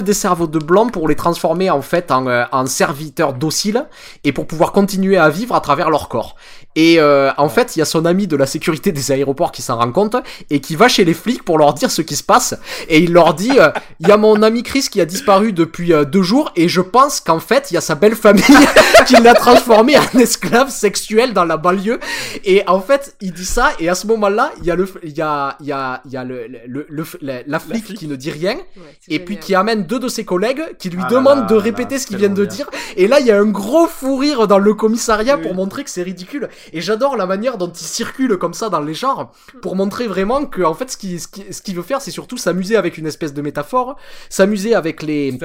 des 0.03 0.15
cerveaux 0.15 0.49
de 0.49 0.59
blanc 0.59 0.89
pour 0.89 1.09
les 1.09 1.15
transformer 1.15 1.71
en 1.71 1.81
fait 1.81 2.11
en, 2.11 2.27
euh, 2.27 2.45
en 2.51 2.67
serviteurs 2.67 3.35
dociles 3.35 3.87
et 4.25 4.33
pour 4.33 4.49
pouvoir 4.49 4.73
continuer 4.73 5.17
à 5.17 5.29
vivre 5.29 5.55
à 5.55 5.61
travers 5.61 5.91
leur 5.91 6.09
corps. 6.09 6.35
Et 6.75 6.99
euh, 7.01 7.31
en 7.37 7.49
fait, 7.49 7.77
il 7.77 7.81
y 7.81 7.83
a 7.83 7.85
son 7.85 8.05
ami 8.07 8.27
de 8.27 8.37
la 8.37 8.47
sécurité 8.47 8.93
des 8.93 9.13
aéroports 9.13 9.53
qui 9.53 9.61
s'en 9.63 9.77
rend 9.77 9.93
compte 9.93 10.17
et 10.51 10.61
qui 10.61 10.75
va 10.77 10.89
chez 10.89 11.05
les 11.05 11.15
flics 11.15 11.43
pour 11.45 11.59
leur 11.59 11.75
dire 11.75 11.91
ce 11.91 12.01
qui 12.03 12.17
se 12.17 12.23
passe. 12.23 12.55
Et 12.89 12.99
il 12.99 13.13
leur 13.13 13.35
dit, 13.35 13.51
euh, 13.59 13.71
il 14.01 14.09
y 14.09 14.11
a 14.13 14.17
mon 14.17 14.43
ami 14.43 14.63
Chris 14.63 14.87
qui 14.91 15.01
a 15.01 15.05
disparu 15.05 15.53
depuis 15.53 15.93
euh, 15.93 16.05
deux 16.05 16.23
jours 16.23 16.51
et 16.57 16.69
je 16.69 16.81
pense 16.81 17.21
qu'en 17.21 17.41
fait, 17.41 17.71
il 17.71 17.75
y 17.75 17.77
a 17.77 17.81
sa 17.83 17.95
belle 17.95 18.15
famille 18.17 18.45
qui 19.07 19.15
l'a 19.21 19.35
transformé 19.35 19.97
en 19.99 20.19
esclave 20.19 20.71
sexuel 20.71 21.35
dans 21.35 21.45
la 21.45 21.57
banlieue. 21.59 22.01
Et 22.45 22.63
en 22.67 22.81
fait, 22.81 23.17
il 23.21 23.33
dit 23.33 23.45
ça 23.45 23.73
et 23.79 23.89
à 23.89 23.95
ce 23.95 24.07
moment-là, 24.07 24.51
il 24.61 24.65
y 24.67 24.71
a 24.71 24.75
le, 24.75 24.89
il 25.03 25.13
y 25.17 25.21
a, 25.21 25.57
il 25.61 25.67
y 25.67 25.73
a, 25.73 26.01
il 26.07 26.13
y 26.13 26.17
a 26.17 26.25
le, 26.25 26.47
le, 26.67 26.87
le- 26.89 27.05
la, 27.21 27.41
la 27.47 27.59
flic 27.59 27.85
flic. 27.85 27.99
qui 27.99 28.07
ne 28.09 28.17
dit 28.17 28.31
rien 28.31 28.55
Ouais, 28.55 28.83
et 29.09 29.19
puis 29.19 29.37
qui 29.39 29.55
amène 29.55 29.85
deux 29.85 29.99
de 29.99 30.09
ses 30.09 30.25
collègues 30.25 30.63
qui 30.79 30.89
lui 30.89 31.03
Ah 31.05 31.09
demandent 31.11 31.41
là 31.41 31.47
de 31.47 31.55
répéter 31.55 31.97
là, 31.97 32.01
ce 32.01 32.07
qu'ils 32.07 32.17
viennent 32.17 32.33
de 32.35 32.47
bien. 32.47 32.55
dire. 32.55 32.71
Et 32.97 33.07
là, 33.09 33.21
il 33.21 33.27
y 33.27 33.31
a 33.31 33.39
un 33.39 33.45
gros 33.47 33.87
fou 33.87 34.17
rire 34.17 34.47
dans 34.49 34.59
le 34.59 34.73
commissariat 34.75 35.37
Oui. 35.37 35.43
pour 35.43 35.55
montrer 35.55 35.85
que 35.85 35.91
c'est 35.91 36.03
ridicule. 36.03 36.49
Et 36.73 36.81
j'adore 36.81 37.17
la 37.17 37.27
manière 37.27 37.59
dont 37.59 37.71
il 37.71 37.87
circule 37.87 38.37
comme 38.39 38.55
ça 38.55 38.69
dans 38.69 38.81
les 38.81 38.95
genres 38.95 39.33
pour 39.61 39.77
montrer 39.77 40.07
vraiment 40.07 40.47
que, 40.47 40.63
en 40.63 40.75
fait, 40.75 40.91
ce 40.91 40.97
qu'il 40.97 41.21
ce 41.21 41.29
ce 41.51 41.73
veut 41.73 41.83
faire, 41.83 42.01
c'est 42.01 42.11
surtout 42.11 42.37
s'amuser 42.37 42.77
avec 42.77 42.99
une 42.99 43.07
espèce 43.07 43.35
de 43.35 43.43
métaphore, 43.43 43.97
s'amuser 44.29 44.75
avec 44.75 45.03
les, 45.03 45.39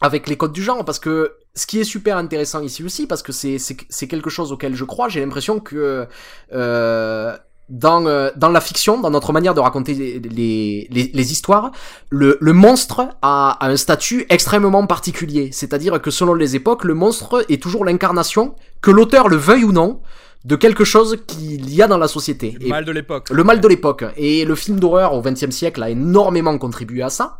avec 0.00 0.28
les 0.28 0.36
codes 0.36 0.52
du 0.52 0.62
genre 0.62 0.84
parce 0.84 0.98
que 0.98 1.36
ce 1.54 1.66
qui 1.66 1.80
est 1.80 1.84
super 1.84 2.16
intéressant 2.16 2.60
ici 2.60 2.82
aussi 2.82 3.06
parce 3.06 3.22
que 3.22 3.32
c'est 3.32 3.58
c'est 3.58 3.76
c'est 3.88 4.08
quelque 4.08 4.30
chose 4.30 4.50
auquel 4.52 4.74
je 4.74 4.84
crois 4.84 5.08
j'ai 5.08 5.20
l'impression 5.20 5.60
que 5.60 6.06
euh, 6.52 7.36
dans 7.68 8.06
euh, 8.06 8.30
dans 8.36 8.48
la 8.48 8.60
fiction 8.60 9.00
dans 9.00 9.10
notre 9.10 9.32
manière 9.32 9.54
de 9.54 9.60
raconter 9.60 9.94
les 9.94 10.18
les, 10.18 10.88
les, 10.90 11.10
les 11.14 11.32
histoires 11.32 11.70
le 12.10 12.36
le 12.40 12.52
monstre 12.52 13.08
a, 13.22 13.56
a 13.64 13.68
un 13.68 13.76
statut 13.76 14.26
extrêmement 14.28 14.86
particulier. 14.86 15.50
C'est-à-dire 15.52 16.02
que 16.02 16.10
selon 16.10 16.34
les 16.34 16.56
époques 16.56 16.84
le 16.84 16.94
monstre 16.94 17.44
est 17.48 17.62
toujours 17.62 17.84
l'incarnation 17.84 18.54
que 18.82 18.90
l'auteur 18.90 19.28
le 19.28 19.36
veuille 19.36 19.64
ou 19.64 19.72
non 19.72 20.00
de 20.44 20.56
quelque 20.56 20.84
chose 20.84 21.18
qu'il 21.26 21.72
y 21.74 21.80
a 21.82 21.86
dans 21.86 21.98
la 21.98 22.08
société 22.08 22.56
Le 22.60 22.66
Et- 22.66 22.70
mal 22.70 22.84
de 22.84 22.92
l'époque. 22.92 23.30
le 23.30 23.44
mal 23.44 23.60
de 23.60 23.68
l'époque. 23.68 24.04
Et 24.16 24.44
le 24.44 24.54
film 24.54 24.78
d'horreur 24.78 25.14
au 25.14 25.22
XXe 25.22 25.50
siècle 25.50 25.82
a 25.82 25.90
énormément 25.90 26.56
contribué 26.58 27.02
à 27.02 27.08
ça. 27.10 27.38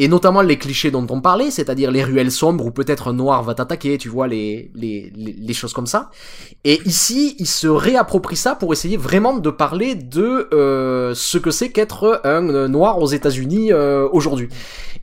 et 0.00 0.06
notamment 0.06 0.42
les 0.42 0.56
clichés 0.58 0.92
dont 0.92 1.04
on 1.10 1.20
parlait, 1.20 1.50
c'est-à-dire 1.50 1.90
les 1.90 2.04
ruelles 2.04 2.30
sombres 2.30 2.64
où 2.64 2.70
peut-être 2.70 3.08
un 3.08 3.12
noir 3.14 3.42
va 3.42 3.54
t'attaquer, 3.54 3.98
tu 3.98 4.08
vois, 4.08 4.28
les, 4.28 4.70
les, 4.76 5.12
les, 5.16 5.34
les 5.36 5.54
choses 5.54 5.72
comme 5.72 5.88
ça. 5.88 6.10
Et 6.62 6.78
ici, 6.84 7.34
il 7.40 7.48
se 7.48 7.66
réapproprie 7.66 8.36
ça 8.36 8.54
pour 8.54 8.72
essayer 8.72 8.96
vraiment 8.96 9.36
de 9.38 9.50
parler 9.50 9.96
de 9.96 10.48
euh, 10.52 11.14
ce 11.16 11.36
que 11.38 11.50
c'est 11.50 11.70
qu'être 11.70 12.20
un 12.22 12.48
euh, 12.48 12.68
noir 12.68 13.00
aux 13.02 13.08
États-Unis 13.08 13.72
euh, 13.72 14.06
aujourd'hui. 14.12 14.48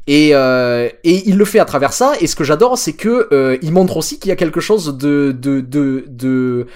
Et, 0.07 0.29
euh, 0.33 0.87
et 1.03 1.27
il 1.27 1.35
le 1.35 1.43
fait 1.43 1.59
à 1.59 1.65
travers 1.65 1.91
ça. 1.91 2.13
Et 2.21 2.27
ce 2.27 2.37
que 2.37 2.45
j'adore, 2.45 2.77
c'est 2.77 2.93
que 2.93 3.27
euh, 3.33 3.57
il 3.61 3.73
montre 3.73 3.97
aussi 3.97 4.17
qu'il 4.17 4.29
y 4.29 4.31
a 4.31 4.37
quelque 4.37 4.61
chose 4.61 4.97
de 4.97 5.35
de 5.37 5.59
de, 5.59 6.05
de 6.07 6.67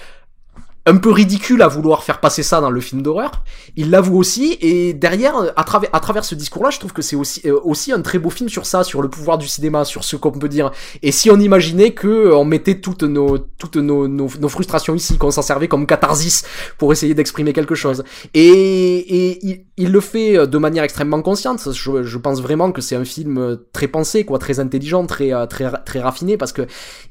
un 0.86 0.96
peu 0.96 1.10
ridicule 1.10 1.60
à 1.62 1.68
vouloir 1.68 2.02
faire 2.04 2.20
passer 2.20 2.42
ça 2.42 2.60
dans 2.60 2.70
le 2.70 2.80
film 2.80 3.02
d'horreur. 3.02 3.30
Il 3.76 3.90
l'avoue 3.90 4.16
aussi, 4.16 4.56
et 4.60 4.94
derrière, 4.94 5.34
à 5.56 5.64
travers, 5.64 5.90
à 5.92 6.00
travers 6.00 6.24
ce 6.24 6.34
discours-là, 6.34 6.70
je 6.70 6.78
trouve 6.78 6.92
que 6.92 7.02
c'est 7.02 7.16
aussi, 7.16 7.42
euh, 7.44 7.60
aussi 7.64 7.92
un 7.92 8.00
très 8.00 8.18
beau 8.18 8.30
film 8.30 8.48
sur 8.48 8.64
ça, 8.64 8.82
sur 8.82 9.02
le 9.02 9.08
pouvoir 9.10 9.36
du 9.36 9.46
cinéma, 9.46 9.84
sur 9.84 10.04
ce 10.04 10.16
qu'on 10.16 10.32
peut 10.32 10.48
dire. 10.48 10.70
Et 11.02 11.12
si 11.12 11.30
on 11.30 11.38
imaginait 11.38 11.92
que 11.92 12.08
euh, 12.08 12.36
on 12.36 12.44
mettait 12.44 12.80
toutes 12.80 13.02
nos, 13.02 13.38
toutes 13.38 13.76
nos, 13.76 14.08
nos, 14.08 14.48
frustrations 14.48 14.94
ici, 14.94 15.18
qu'on 15.18 15.30
s'en 15.30 15.42
servait 15.42 15.68
comme 15.68 15.86
catharsis 15.86 16.44
pour 16.78 16.92
essayer 16.92 17.14
d'exprimer 17.14 17.52
quelque 17.52 17.74
chose. 17.74 18.02
Et, 18.32 18.48
et 18.48 19.46
il, 19.46 19.64
il, 19.76 19.92
le 19.92 20.00
fait 20.00 20.38
euh, 20.38 20.46
de 20.46 20.58
manière 20.58 20.82
extrêmement 20.82 21.20
consciente. 21.20 21.60
Je, 21.72 22.02
je 22.02 22.18
pense 22.18 22.40
vraiment 22.40 22.72
que 22.72 22.80
c'est 22.80 22.96
un 22.96 23.04
film 23.04 23.58
très 23.74 23.86
pensé, 23.88 24.24
quoi, 24.24 24.38
très 24.38 24.60
intelligent, 24.60 25.04
très, 25.06 25.30
très, 25.46 25.70
très 25.84 26.00
raffiné, 26.00 26.38
parce 26.38 26.52
que 26.52 26.62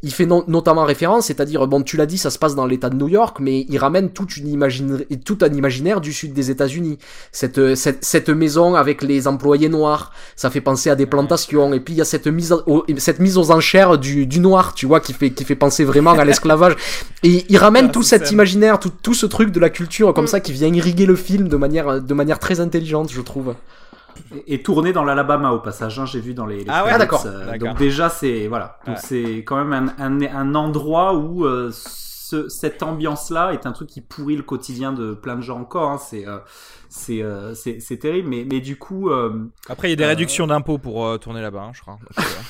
il 0.01 0.11
fait 0.11 0.26
no 0.26 0.43
notamment 0.47 0.86
référence, 0.86 1.28
c'est-à-dire, 1.28 1.67
bon, 1.67 1.84
tu 1.84 1.97
l'as 1.97 2.07
dit, 2.07 2.17
ça 2.17 2.32
se 2.32 2.39
passe 2.39 2.55
dans 2.55 2.65
l'état 2.65 2.89
de 2.89 2.95
New 2.95 3.07
York, 3.07 3.38
mais 3.39 3.59
il 3.70 3.78
ramène 3.78 4.12
toute 4.12 4.38
une 4.38 4.47
imaginaire, 4.47 4.99
tout 5.26 5.38
un 5.41 5.53
imaginaire 5.53 6.01
du 6.01 6.14
sud 6.14 6.34
des 6.34 6.51
États-Unis. 6.51 6.97
Cette, 7.32 7.76
cette, 7.76 8.05
cette 8.05 8.30
maison 8.30 8.76
avec 8.76 9.01
les 9.01 9.28
employés 9.28 9.70
noirs, 9.70 10.12
ça 10.36 10.49
fait 10.49 10.62
penser 10.62 10.89
à 10.89 10.95
des 10.95 11.05
plantations. 11.05 11.74
Et 11.74 11.80
puis 11.80 11.95
il 11.95 11.97
y 11.97 12.01
a 12.01 12.05
cette 12.05 12.28
mise, 12.28 12.53
au, 12.66 12.86
cette 12.97 13.20
mise 13.20 13.38
aux 13.38 13.51
enchères 13.51 13.97
du, 13.97 14.26
du 14.26 14.39
noir, 14.39 14.74
tu 14.74 14.86
vois, 14.86 14.99
qui 14.99 15.14
fait, 15.14 15.32
qui 15.32 15.43
fait 15.43 15.55
penser 15.55 15.84
vraiment 15.84 16.12
à 16.12 16.26
l'esclavage. 16.26 16.76
Et 17.24 17.45
il 17.49 17.57
ramène 17.57 17.88
ah, 17.89 17.91
tout 17.91 18.03
cet 18.03 18.28
ça. 18.28 18.34
imaginaire, 18.34 18.80
tout, 18.80 18.91
tout 19.01 19.14
ce 19.14 19.26
truc 19.26 19.51
de 19.51 19.60
la 19.60 19.70
culture 19.70 20.14
comme 20.14 20.26
mm. 20.26 20.28
ça 20.28 20.39
qui 20.39 20.53
vient 20.53 20.74
irriguer 20.74 21.05
le 21.05 21.16
film 21.16 21.47
de 21.47 21.57
manière, 21.57 22.01
de 22.01 22.14
manière 22.14 22.39
très 22.39 22.60
intelligente, 22.60 23.12
je 23.12 23.22
trouve 23.22 23.55
et 24.47 24.62
tourné 24.62 24.93
dans 24.93 25.03
l'Alabama 25.03 25.51
au 25.51 25.60
passage. 25.60 25.99
Hein, 25.99 26.05
J'ai 26.05 26.20
vu 26.20 26.34
dans 26.34 26.45
les. 26.45 26.64
les 26.64 26.66
ah 26.70 26.86
ouais, 26.86 26.97
d'accord. 26.97 27.24
Euh, 27.26 27.57
donc 27.57 27.78
déjà 27.78 28.10
c'est 28.10 28.47
voilà. 28.47 28.78
Donc 28.86 28.95
ouais. 28.97 29.01
c'est 29.03 29.38
quand 29.45 29.64
même 29.64 29.74
un, 29.97 30.03
un, 30.03 30.22
un 30.22 30.55
endroit 30.55 31.16
où 31.16 31.45
euh, 31.45 31.72
ce, 32.30 32.47
cette 32.47 32.84
ambiance-là 32.84 33.53
est 33.53 33.65
un 33.65 33.71
truc 33.71 33.89
qui 33.89 34.01
pourrit 34.01 34.36
le 34.36 34.43
quotidien 34.43 34.93
de 34.93 35.15
plein 35.15 35.36
de 35.36 35.41
gens 35.41 35.59
encore. 35.59 35.89
Hein. 35.89 35.97
C'est 35.97 36.27
euh, 36.27 36.38
c'est 36.89 37.21
euh, 37.21 37.53
c'est 37.53 37.97
terrible, 37.97 38.27
mais, 38.27 38.45
mais 38.49 38.61
du 38.61 38.75
coup. 38.75 39.11
Euh, 39.11 39.45
Après, 39.69 39.87
il 39.87 39.91
y 39.91 39.93
a 39.93 39.95
des 39.95 40.05
réductions 40.05 40.47
d'impôts 40.47 40.79
pour 40.79 41.05
euh, 41.05 41.17
tourner 41.17 41.41
là-bas, 41.41 41.61
hein, 41.61 41.71
je 41.73 41.81
crois. 41.81 41.99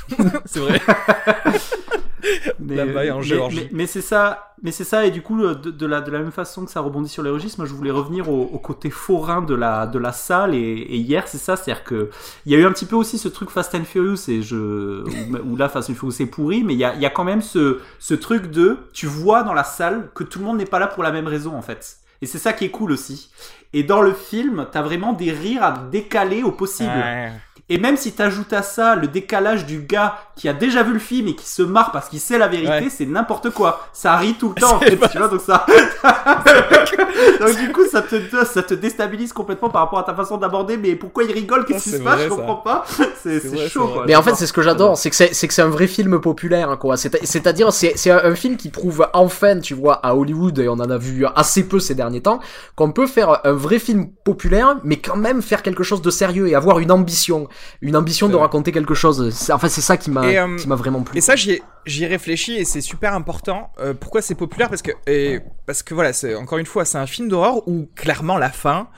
c'est 0.45 0.59
vrai. 0.61 0.79
mais, 2.59 2.75
là-bas 2.75 3.13
en 3.13 3.21
Géorgie. 3.21 3.57
Mais, 3.57 3.63
mais, 3.63 3.69
mais 3.79 3.87
c'est 3.87 4.01
ça, 4.01 4.53
mais 4.63 4.71
c'est 4.71 4.85
ça, 4.85 5.05
et 5.05 5.11
du 5.11 5.21
coup, 5.21 5.41
de, 5.41 5.71
de, 5.71 5.85
la, 5.85 5.99
de 5.99 6.09
la 6.09 6.19
même 6.19 6.31
façon 6.31 6.63
que 6.63 6.71
ça 6.71 6.79
rebondit 6.79 7.09
sur 7.09 7.21
les 7.21 7.29
registres, 7.29 7.59
moi 7.59 7.67
je 7.67 7.73
voulais 7.73 7.91
revenir 7.91 8.29
au, 8.29 8.43
au 8.43 8.59
côté 8.59 8.89
forain 8.89 9.41
de 9.41 9.53
la, 9.53 9.87
de 9.87 9.99
la 9.99 10.13
salle, 10.13 10.55
et, 10.55 10.59
et 10.59 10.95
hier, 10.95 11.27
c'est 11.27 11.37
ça, 11.37 11.57
c'est-à-dire 11.57 11.83
que 11.83 12.09
il 12.45 12.53
y 12.53 12.55
a 12.55 12.59
eu 12.59 12.65
un 12.65 12.71
petit 12.71 12.85
peu 12.85 12.95
aussi 12.95 13.17
ce 13.17 13.27
truc 13.27 13.49
Fast 13.49 13.75
and 13.75 13.83
Furious, 13.83 14.29
et 14.29 14.41
je, 14.41 14.55
où, 14.55 15.51
où 15.51 15.57
là, 15.57 15.67
Fast 15.67 15.89
and 15.89 15.95
Furious 15.95 16.11
c'est 16.11 16.25
pourri, 16.27 16.63
mais 16.63 16.75
il 16.75 16.79
y 16.79 16.85
a, 16.85 16.95
il 16.95 17.01
y 17.01 17.05
a 17.05 17.09
quand 17.09 17.25
même 17.25 17.41
ce, 17.41 17.79
ce 17.99 18.13
truc 18.13 18.51
de, 18.51 18.77
tu 18.93 19.05
vois 19.05 19.43
dans 19.43 19.53
la 19.53 19.65
salle 19.65 20.09
que 20.15 20.23
tout 20.23 20.39
le 20.39 20.45
monde 20.45 20.59
n'est 20.59 20.65
pas 20.65 20.79
là 20.79 20.87
pour 20.87 21.03
la 21.03 21.11
même 21.11 21.27
raison, 21.27 21.57
en 21.57 21.61
fait. 21.61 21.97
Et 22.21 22.25
c'est 22.25 22.37
ça 22.37 22.53
qui 22.53 22.65
est 22.65 22.69
cool 22.69 22.91
aussi. 22.91 23.29
Et 23.73 23.83
dans 23.83 24.01
le 24.01 24.13
film, 24.13 24.67
t'as 24.71 24.81
vraiment 24.81 25.13
des 25.13 25.31
rires 25.31 25.63
à 25.63 25.71
décaler 25.91 26.43
au 26.43 26.51
possible. 26.51 26.89
Ouais. 26.89 27.31
Et 27.69 27.77
même 27.77 27.97
si 27.97 28.13
t'ajoutes 28.13 28.53
à 28.53 28.63
ça 28.63 28.95
le 28.95 29.07
décalage 29.07 29.65
du 29.65 29.79
gars 29.79 30.17
qui 30.39 30.47
a 30.47 30.53
déjà 30.53 30.83
vu 30.83 30.93
le 30.93 30.99
film 30.99 31.27
et 31.27 31.35
qui 31.35 31.45
se 31.45 31.61
marre 31.61 31.91
parce 31.91 32.07
qu'il 32.07 32.21
sait 32.21 32.37
la 32.37 32.47
vérité, 32.47 32.69
ouais. 32.69 32.89
c'est 32.89 33.05
n'importe 33.05 33.49
quoi. 33.49 33.89
Ça 33.91 34.15
rit 34.15 34.35
tout 34.35 34.53
le 34.55 34.61
temps, 34.61 34.77
en 34.77 34.79
fait, 34.79 34.95
pas... 34.95 35.09
tu 35.09 35.17
vois, 35.17 35.27
donc 35.27 35.41
ça. 35.41 35.65
donc 37.41 37.57
du 37.57 37.73
coup, 37.73 37.85
ça 37.91 38.01
te, 38.01 38.15
ça 38.45 38.63
te 38.63 38.73
déstabilise 38.73 39.33
complètement 39.33 39.69
par 39.69 39.81
rapport 39.81 39.99
à 39.99 40.03
ta 40.03 40.15
façon 40.15 40.37
d'aborder. 40.37 40.77
Mais 40.77 40.95
pourquoi 40.95 41.25
il 41.25 41.33
rigole? 41.33 41.65
Qu'est-ce 41.65 41.83
qui 41.83 41.89
se 41.89 41.97
passe? 41.97 42.21
Je 42.21 42.29
comprends 42.29 42.55
pas. 42.55 42.85
C'est 43.21 43.67
chaud, 43.67 43.87
quoi. 43.87 44.05
Mais 44.07 44.15
en 44.15 44.23
fait, 44.23 44.33
c'est 44.35 44.47
ce 44.47 44.53
que 44.53 44.61
j'adore, 44.61 44.97
c'est 44.97 45.09
que 45.09 45.15
c'est, 45.17 45.33
c'est 45.33 45.49
que 45.49 45.53
c'est 45.53 45.61
un 45.61 45.67
vrai 45.67 45.87
film 45.87 46.21
populaire, 46.21 46.79
quoi. 46.79 46.95
C'est, 46.95 47.25
c'est-à-dire, 47.25 47.73
c'est, 47.73 47.97
c'est 47.97 48.11
un 48.11 48.33
film 48.33 48.55
qui 48.55 48.69
prouve 48.69 49.05
enfin, 49.11 49.59
tu 49.59 49.73
vois, 49.73 49.95
à 49.95 50.15
Hollywood, 50.15 50.57
et 50.59 50.69
on 50.69 50.73
en 50.73 50.89
a 50.89 50.97
vu 50.97 51.25
assez 51.35 51.67
peu 51.67 51.81
ces 51.81 51.95
derniers 51.95 52.21
temps, 52.21 52.39
qu'on 52.75 52.93
peut 52.93 53.07
faire 53.07 53.45
un 53.45 53.51
vrai 53.51 53.77
film 53.77 54.07
populaire, 54.23 54.77
mais 54.85 54.95
quand 54.95 55.17
même 55.17 55.41
faire 55.41 55.63
quelque 55.63 55.83
chose 55.83 56.01
de 56.01 56.09
sérieux 56.09 56.47
et 56.47 56.55
avoir 56.55 56.79
une 56.79 56.91
ambition 56.93 57.49
une 57.81 57.97
ambition 57.97 58.29
de 58.29 58.37
raconter 58.37 58.71
quelque 58.71 58.93
chose. 58.93 59.33
Enfin, 59.51 59.67
c'est 59.67 59.81
ça 59.81 59.97
qui 59.97 60.11
m'a 60.11 60.28
euh, 60.37 60.75
vraiment 60.75 61.01
plu. 61.03 61.17
Et 61.17 61.21
ça, 61.21 61.35
j'y 61.35 61.51
ai, 61.51 61.61
ai 61.85 62.05
réfléchi 62.07 62.55
et 62.55 62.65
c'est 62.65 62.81
super 62.81 63.13
important. 63.13 63.71
Euh, 63.79 63.93
pourquoi 63.93 64.21
c'est 64.21 64.35
populaire? 64.35 64.69
Parce 64.69 64.81
que 64.81 64.91
et, 65.07 65.39
parce 65.65 65.83
que 65.83 65.93
voilà, 65.93 66.11
encore 66.37 66.57
une 66.57 66.65
fois, 66.65 66.85
c'est 66.85 66.97
un 66.97 67.07
film 67.07 67.27
d'horreur 67.27 67.67
où 67.67 67.89
clairement 67.95 68.37
la 68.37 68.49
fin, 68.49 68.89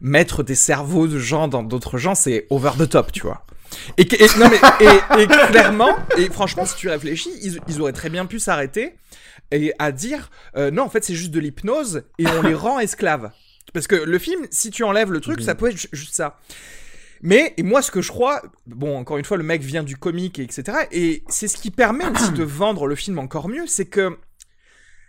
mettre 0.00 0.42
des 0.42 0.54
cerveaux 0.54 1.06
de 1.06 1.18
gens 1.18 1.48
dans 1.48 1.62
d'autres 1.62 1.98
gens, 1.98 2.14
c'est 2.14 2.46
over 2.50 2.72
the 2.78 2.88
top, 2.88 3.12
tu 3.12 3.22
vois. 3.22 3.44
Et, 3.98 4.02
et 4.02 4.26
non 4.38 4.48
mais 4.50 4.58
et, 4.80 5.22
et, 5.22 5.26
clairement 5.28 5.96
et 6.18 6.28
franchement, 6.28 6.66
si 6.66 6.74
tu 6.74 6.88
réfléchis, 6.88 7.30
ils, 7.42 7.60
ils 7.68 7.80
auraient 7.80 7.92
très 7.92 8.10
bien 8.10 8.26
pu 8.26 8.40
s'arrêter 8.40 8.96
et 9.52 9.72
à 9.78 9.92
dire 9.92 10.30
euh, 10.56 10.70
non, 10.70 10.82
en 10.82 10.88
fait, 10.88 11.04
c'est 11.04 11.14
juste 11.14 11.30
de 11.30 11.38
l'hypnose 11.40 12.02
et 12.18 12.26
on 12.26 12.42
les 12.42 12.54
rend 12.54 12.80
esclaves. 12.80 13.30
Parce 13.72 13.86
que 13.86 13.94
le 13.94 14.18
film, 14.18 14.46
si 14.50 14.70
tu 14.70 14.82
enlèves 14.82 15.12
le 15.12 15.20
truc, 15.20 15.40
mmh. 15.40 15.44
ça 15.44 15.54
peut 15.54 15.68
être 15.68 15.86
juste 15.92 16.14
ça. 16.14 16.38
Mais, 17.22 17.54
et 17.56 17.62
moi, 17.62 17.82
ce 17.82 17.90
que 17.90 18.00
je 18.00 18.08
crois, 18.08 18.42
bon, 18.66 18.96
encore 18.98 19.18
une 19.18 19.24
fois, 19.24 19.36
le 19.36 19.42
mec 19.42 19.62
vient 19.62 19.82
du 19.82 19.96
comique, 19.96 20.38
et 20.38 20.42
etc. 20.42 20.86
Et 20.90 21.22
c'est 21.28 21.48
ce 21.48 21.56
qui 21.56 21.70
permet 21.70 22.06
aussi 22.06 22.32
de 22.32 22.42
vendre 22.44 22.86
le 22.86 22.94
film 22.94 23.18
encore 23.18 23.48
mieux, 23.48 23.66
c'est 23.66 23.86
que, 23.86 24.18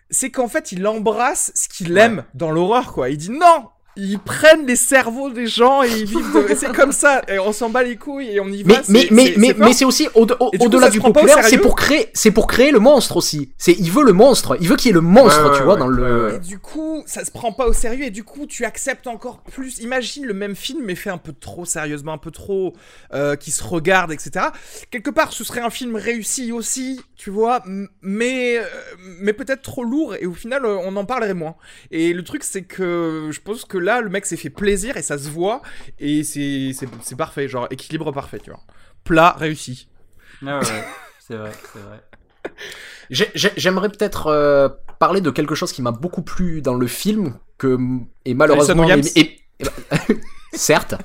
c'est 0.09 0.29
qu'en 0.29 0.49
fait, 0.49 0.71
il 0.71 0.85
embrasse 0.85 1.51
ce 1.55 1.69
qu'il 1.69 1.97
aime 1.97 2.25
dans 2.33 2.51
l'horreur, 2.51 2.93
quoi. 2.93 3.09
Il 3.09 3.17
dit 3.17 3.31
non, 3.31 3.69
ils 3.95 4.19
prennent 4.19 4.65
les 4.65 4.75
cerveaux 4.75 5.29
des 5.29 5.47
gens 5.47 5.83
et 5.83 5.89
ils 5.89 6.05
vivent 6.05 6.33
de... 6.33 6.55
c'est 6.55 6.73
comme 6.73 6.91
ça. 6.91 7.21
Et 7.27 7.39
on 7.39 7.51
s'en 7.51 7.69
bat 7.69 7.83
les 7.83 7.97
couilles 7.97 8.29
et 8.29 8.39
on 8.39 8.47
y 8.47 8.63
va 8.63 8.81
mais 8.87 9.07
mais 9.11 9.33
mais 9.37 9.55
mais 9.57 9.73
c'est 9.73 9.85
aussi 9.85 10.07
au, 10.15 10.25
au, 10.25 10.51
au 10.59 10.69
delà 10.69 10.89
du 10.89 10.99
populaire 10.99 11.43
c'est 11.43 11.57
pour 11.57 11.75
créer 11.75 12.09
c'est 12.13 12.31
pour 12.31 12.47
créer 12.47 12.71
le 12.71 12.79
monstre 12.79 13.17
aussi. 13.17 13.51
C'est 13.57 13.73
il 13.73 13.91
veut 13.91 14.03
le 14.03 14.13
monstre 14.13 14.57
il 14.61 14.67
veut 14.69 14.75
qu'il 14.75 14.87
y 14.87 14.91
ait 14.91 14.93
le 14.93 15.01
monstre 15.01 15.43
ouais, 15.43 15.51
tu 15.51 15.59
ouais, 15.59 15.65
vois 15.65 15.75
dans 15.75 15.87
le 15.87 16.35
et 16.35 16.39
du 16.39 16.59
coup 16.59 17.03
ça 17.05 17.25
se 17.25 17.31
prend 17.31 17.51
pas 17.51 17.67
au 17.67 17.73
sérieux 17.73 18.05
et 18.05 18.11
du 18.11 18.23
coup 18.23 18.45
tu 18.45 18.65
acceptes 18.65 19.07
encore 19.07 19.41
plus. 19.41 19.79
Imagine 19.79 20.25
le 20.25 20.33
même 20.33 20.55
film 20.55 20.83
mais 20.85 20.95
fait 20.95 21.09
un 21.09 21.17
peu 21.17 21.33
trop 21.33 21.65
sérieusement 21.65 22.13
un 22.13 22.17
peu 22.17 22.31
trop 22.31 22.73
euh, 23.13 23.35
qui 23.35 23.51
se 23.51 23.63
regarde 23.63 24.11
etc 24.11 24.47
quelque 24.89 25.09
part 25.09 25.33
ce 25.33 25.43
serait 25.43 25.61
un 25.61 25.69
film 25.69 25.95
réussi 25.95 26.51
aussi 26.51 27.01
tu 27.17 27.29
vois 27.29 27.63
mais 28.01 28.57
euh, 28.57 28.63
mais 29.19 29.33
peut-être 29.33 29.61
trop 29.61 29.83
lourd 29.83 30.15
et 30.15 30.25
au 30.25 30.33
final 30.33 30.65
euh, 30.65 30.77
on 30.83 30.95
en 30.95 31.05
parlerait 31.05 31.33
moins. 31.33 31.55
Et 31.91 32.13
le 32.13 32.23
truc 32.23 32.43
c'est 32.43 32.63
que 32.63 33.29
je 33.31 33.39
pense 33.41 33.65
que 33.65 33.77
là, 33.81 34.01
le 34.01 34.09
mec 34.09 34.25
s'est 34.25 34.37
fait 34.37 34.49
plaisir 34.49 34.97
et 34.97 35.01
ça 35.01 35.17
se 35.17 35.29
voit 35.29 35.61
et 35.99 36.23
c'est 36.23 36.71
c'est 36.73 37.15
parfait, 37.15 37.47
genre 37.47 37.67
équilibre 37.69 38.11
parfait, 38.11 38.39
tu 38.39 38.51
vois. 38.51 38.61
Plat 39.03 39.35
réussi. 39.37 39.87
Ah 40.45 40.59
ouais, 40.59 40.65
c'est 41.19 41.35
vrai, 41.35 41.51
c'est 41.73 41.79
vrai. 41.79 42.01
J'aimerais 43.57 43.89
peut-être 43.89 44.27
euh, 44.27 44.69
parler 44.99 45.21
de 45.21 45.29
quelque 45.29 45.55
chose 45.55 45.71
qui 45.71 45.81
m'a 45.81 45.91
beaucoup 45.91 46.21
plu 46.21 46.61
dans 46.61 46.75
le 46.75 46.87
film 46.87 47.37
que 47.57 47.77
et 48.25 48.33
malheureusement 48.33 48.87
et, 48.87 49.01
et, 49.15 49.39
et, 49.59 49.65
certes 50.53 50.95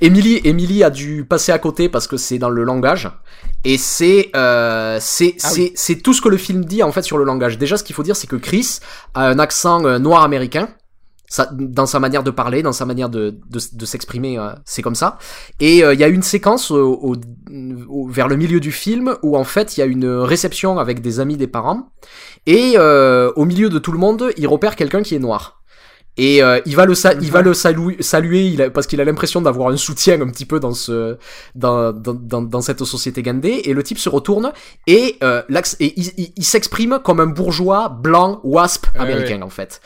Emily, 0.00 0.40
Emily 0.44 0.84
a 0.84 0.90
dû 0.90 1.24
passer 1.24 1.52
à 1.52 1.58
côté 1.58 1.88
parce 1.88 2.06
que 2.06 2.16
c'est 2.16 2.38
dans 2.38 2.50
le 2.50 2.62
langage. 2.62 3.10
Et 3.64 3.76
c'est 3.76 4.30
euh, 4.36 4.98
c'est 5.00 5.36
ah 5.42 5.50
oui. 5.54 5.72
c'est 5.74 5.96
tout 5.96 6.14
ce 6.14 6.20
que 6.20 6.28
le 6.28 6.36
film 6.36 6.64
dit 6.64 6.82
en 6.82 6.92
fait 6.92 7.02
sur 7.02 7.18
le 7.18 7.24
langage. 7.24 7.58
Déjà, 7.58 7.76
ce 7.76 7.84
qu'il 7.84 7.96
faut 7.96 8.04
dire, 8.04 8.14
c'est 8.14 8.28
que 8.28 8.36
Chris 8.36 8.78
a 9.14 9.26
un 9.26 9.38
accent 9.38 9.84
euh, 9.84 9.98
noir 9.98 10.22
américain 10.22 10.68
ça, 11.28 11.48
dans 11.52 11.86
sa 11.86 12.00
manière 12.00 12.22
de 12.22 12.30
parler, 12.30 12.62
dans 12.62 12.72
sa 12.72 12.86
manière 12.86 13.10
de, 13.10 13.38
de, 13.50 13.60
de 13.72 13.86
s'exprimer, 13.86 14.38
euh, 14.38 14.50
c'est 14.64 14.82
comme 14.82 14.94
ça. 14.94 15.18
Et 15.60 15.84
euh, 15.84 15.94
il 15.94 16.00
y 16.00 16.04
a 16.04 16.08
une 16.08 16.22
séquence 16.22 16.70
au, 16.70 16.92
au, 16.94 17.16
au, 17.88 18.08
vers 18.08 18.28
le 18.28 18.36
milieu 18.36 18.60
du 18.60 18.72
film 18.72 19.16
où 19.22 19.36
en 19.36 19.44
fait 19.44 19.76
il 19.76 19.80
y 19.80 19.82
a 19.82 19.86
une 19.86 20.08
réception 20.08 20.78
avec 20.78 21.02
des 21.02 21.20
amis 21.20 21.36
des 21.36 21.46
parents 21.46 21.90
et 22.46 22.74
euh, 22.76 23.30
au 23.36 23.44
milieu 23.44 23.68
de 23.68 23.78
tout 23.78 23.92
le 23.92 23.98
monde, 23.98 24.32
il 24.36 24.46
repère 24.48 24.74
quelqu'un 24.74 25.02
qui 25.02 25.14
est 25.14 25.18
noir. 25.18 25.62
Et 26.18 26.42
euh, 26.42 26.60
il 26.66 26.74
va 26.74 26.84
le 26.84 26.96
sa 26.96 27.14
il 27.14 27.30
va 27.30 27.42
le 27.42 27.54
saluer, 27.54 27.96
saluer 28.00 28.48
il 28.48 28.60
a, 28.60 28.70
parce 28.70 28.88
qu'il 28.88 29.00
a 29.00 29.04
l'impression 29.04 29.40
d'avoir 29.40 29.68
un 29.68 29.76
soutien 29.76 30.20
un 30.20 30.26
petit 30.26 30.46
peu 30.46 30.58
dans 30.58 30.72
ce 30.72 31.16
dans 31.54 31.92
dans, 31.92 32.14
dans, 32.14 32.42
dans 32.42 32.60
cette 32.60 32.82
société 32.84 33.22
gandée 33.22 33.62
et 33.64 33.72
le 33.72 33.82
type 33.84 33.98
se 33.98 34.08
retourne 34.08 34.52
et, 34.88 35.16
euh, 35.22 35.42
et 35.78 35.94
il, 35.96 36.10
il, 36.16 36.32
il 36.36 36.44
s'exprime 36.44 36.98
comme 37.04 37.20
un 37.20 37.26
bourgeois 37.26 37.88
blanc 37.88 38.40
wasp 38.42 38.86
américain 38.96 39.34
ouais, 39.34 39.38
ouais. 39.38 39.42
en 39.44 39.50
fait 39.50 39.80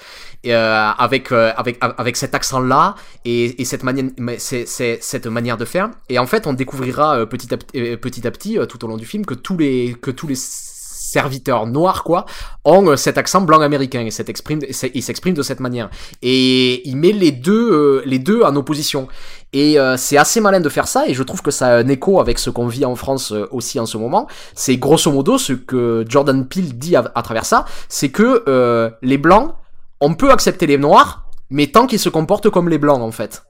euh, 0.47 0.91
avec 0.99 1.31
euh, 1.31 1.53
avec 1.57 1.79
avec 1.81 2.17
cet 2.17 2.35
accent 2.35 2.61
là 2.61 2.97
et, 3.25 3.61
et 3.61 3.65
cette 3.65 3.85
manière 3.85 4.07
c'est 4.39 4.67
cette 4.67 5.27
manière 5.27 5.57
de 5.57 5.65
faire. 5.65 5.91
Et 6.09 6.19
en 6.19 6.27
fait 6.27 6.47
on 6.47 6.53
découvrira 6.53 7.19
euh, 7.19 7.27
petit 7.27 7.53
à 7.55 7.57
petit 7.57 8.21
petit 8.23 8.59
tout 8.69 8.85
au 8.85 8.89
long 8.89 8.97
du 8.97 9.07
film 9.07 9.25
que 9.25 9.35
tous 9.35 9.57
les 9.57 9.97
que 10.01 10.11
tous 10.11 10.27
les 10.27 10.37
serviteurs 10.37 11.67
noirs 11.67 12.05
quoi 12.05 12.25
ont 12.65 12.97
cet 12.97 13.19
accent 13.19 13.43
blanc 13.43 13.61
américain 13.61 14.01
et 14.01 14.11
s'expriment 14.11 14.63
ils 14.95 15.03
s'expriment 15.03 15.37
de 15.37 15.43
cette 15.43 15.61
manière. 15.61 15.91
Et 16.23 16.89
il 16.89 16.97
met 16.97 17.13
les 17.13 17.31
deux 17.31 17.73
euh, 17.73 18.03
les 18.05 18.19
deux 18.19 18.43
en 18.43 18.57
opposition. 18.57 19.07
Et 19.53 19.79
euh, 19.79 19.97
c'est 19.99 20.17
assez 20.17 20.41
malin 20.41 20.61
de 20.61 20.69
faire 20.71 20.89
ça 20.89 21.07
et 21.07 21.15
je 21.15 21.23
trouve 21.23 21.43
que 21.43 21.51
ça 21.51 21.67
a 21.69 21.77
un 21.77 21.89
écho 21.89 22.21
avec 22.21 22.39
ce 22.39 22.49
qu'on 22.51 22.67
vit 22.67 22.87
en 22.87 22.97
France 22.97 23.33
aussi 23.51 23.79
en 23.79 23.87
ce 23.87 23.99
moment. 23.99 24.27
C'est 24.55 24.77
grosso 24.77 25.13
modo 25.13 25.37
ce 25.39 25.53
que 25.53 26.05
Jordan 26.09 26.49
Peele 26.49 26.77
dit 26.79 26.97
à, 26.97 27.13
à 27.15 27.23
travers 27.23 27.45
ça. 27.45 27.67
C'est 27.89 28.09
que 28.09 28.93
les 29.03 29.19
blancs 29.19 29.55
on 30.03 30.15
peut 30.15 30.31
accepter 30.31 30.67
les 30.67 30.79
noirs 30.79 31.31
mais 31.49 31.69
tant 31.69 31.87
qu'ils 31.87 31.99
se 31.99 32.11
comportent 32.11 32.51
comme 32.51 32.69
les 32.69 32.79
blancs 32.79 33.01
en 33.01 33.13
fait 33.13 33.43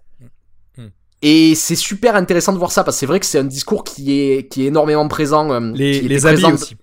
et 1.22 1.54
c'est 1.54 1.76
super 1.76 2.16
intéressant 2.16 2.52
de 2.52 2.58
voir 2.58 2.72
ça 2.72 2.82
parce 2.82 2.96
que 2.96 3.00
c'est 3.00 3.06
vrai 3.06 3.20
que 3.20 3.26
c'est 3.26 3.38
un 3.38 3.44
discours 3.44 3.84
qui 3.84 4.20
est 4.20 4.48
qui 4.48 4.64
est 4.64 4.66
énormément 4.66 5.06
présent. 5.06 5.52
Euh, 5.52 5.60
les 5.72 6.00
les 6.00 6.26
habits 6.26 6.44
aussi. 6.52 6.76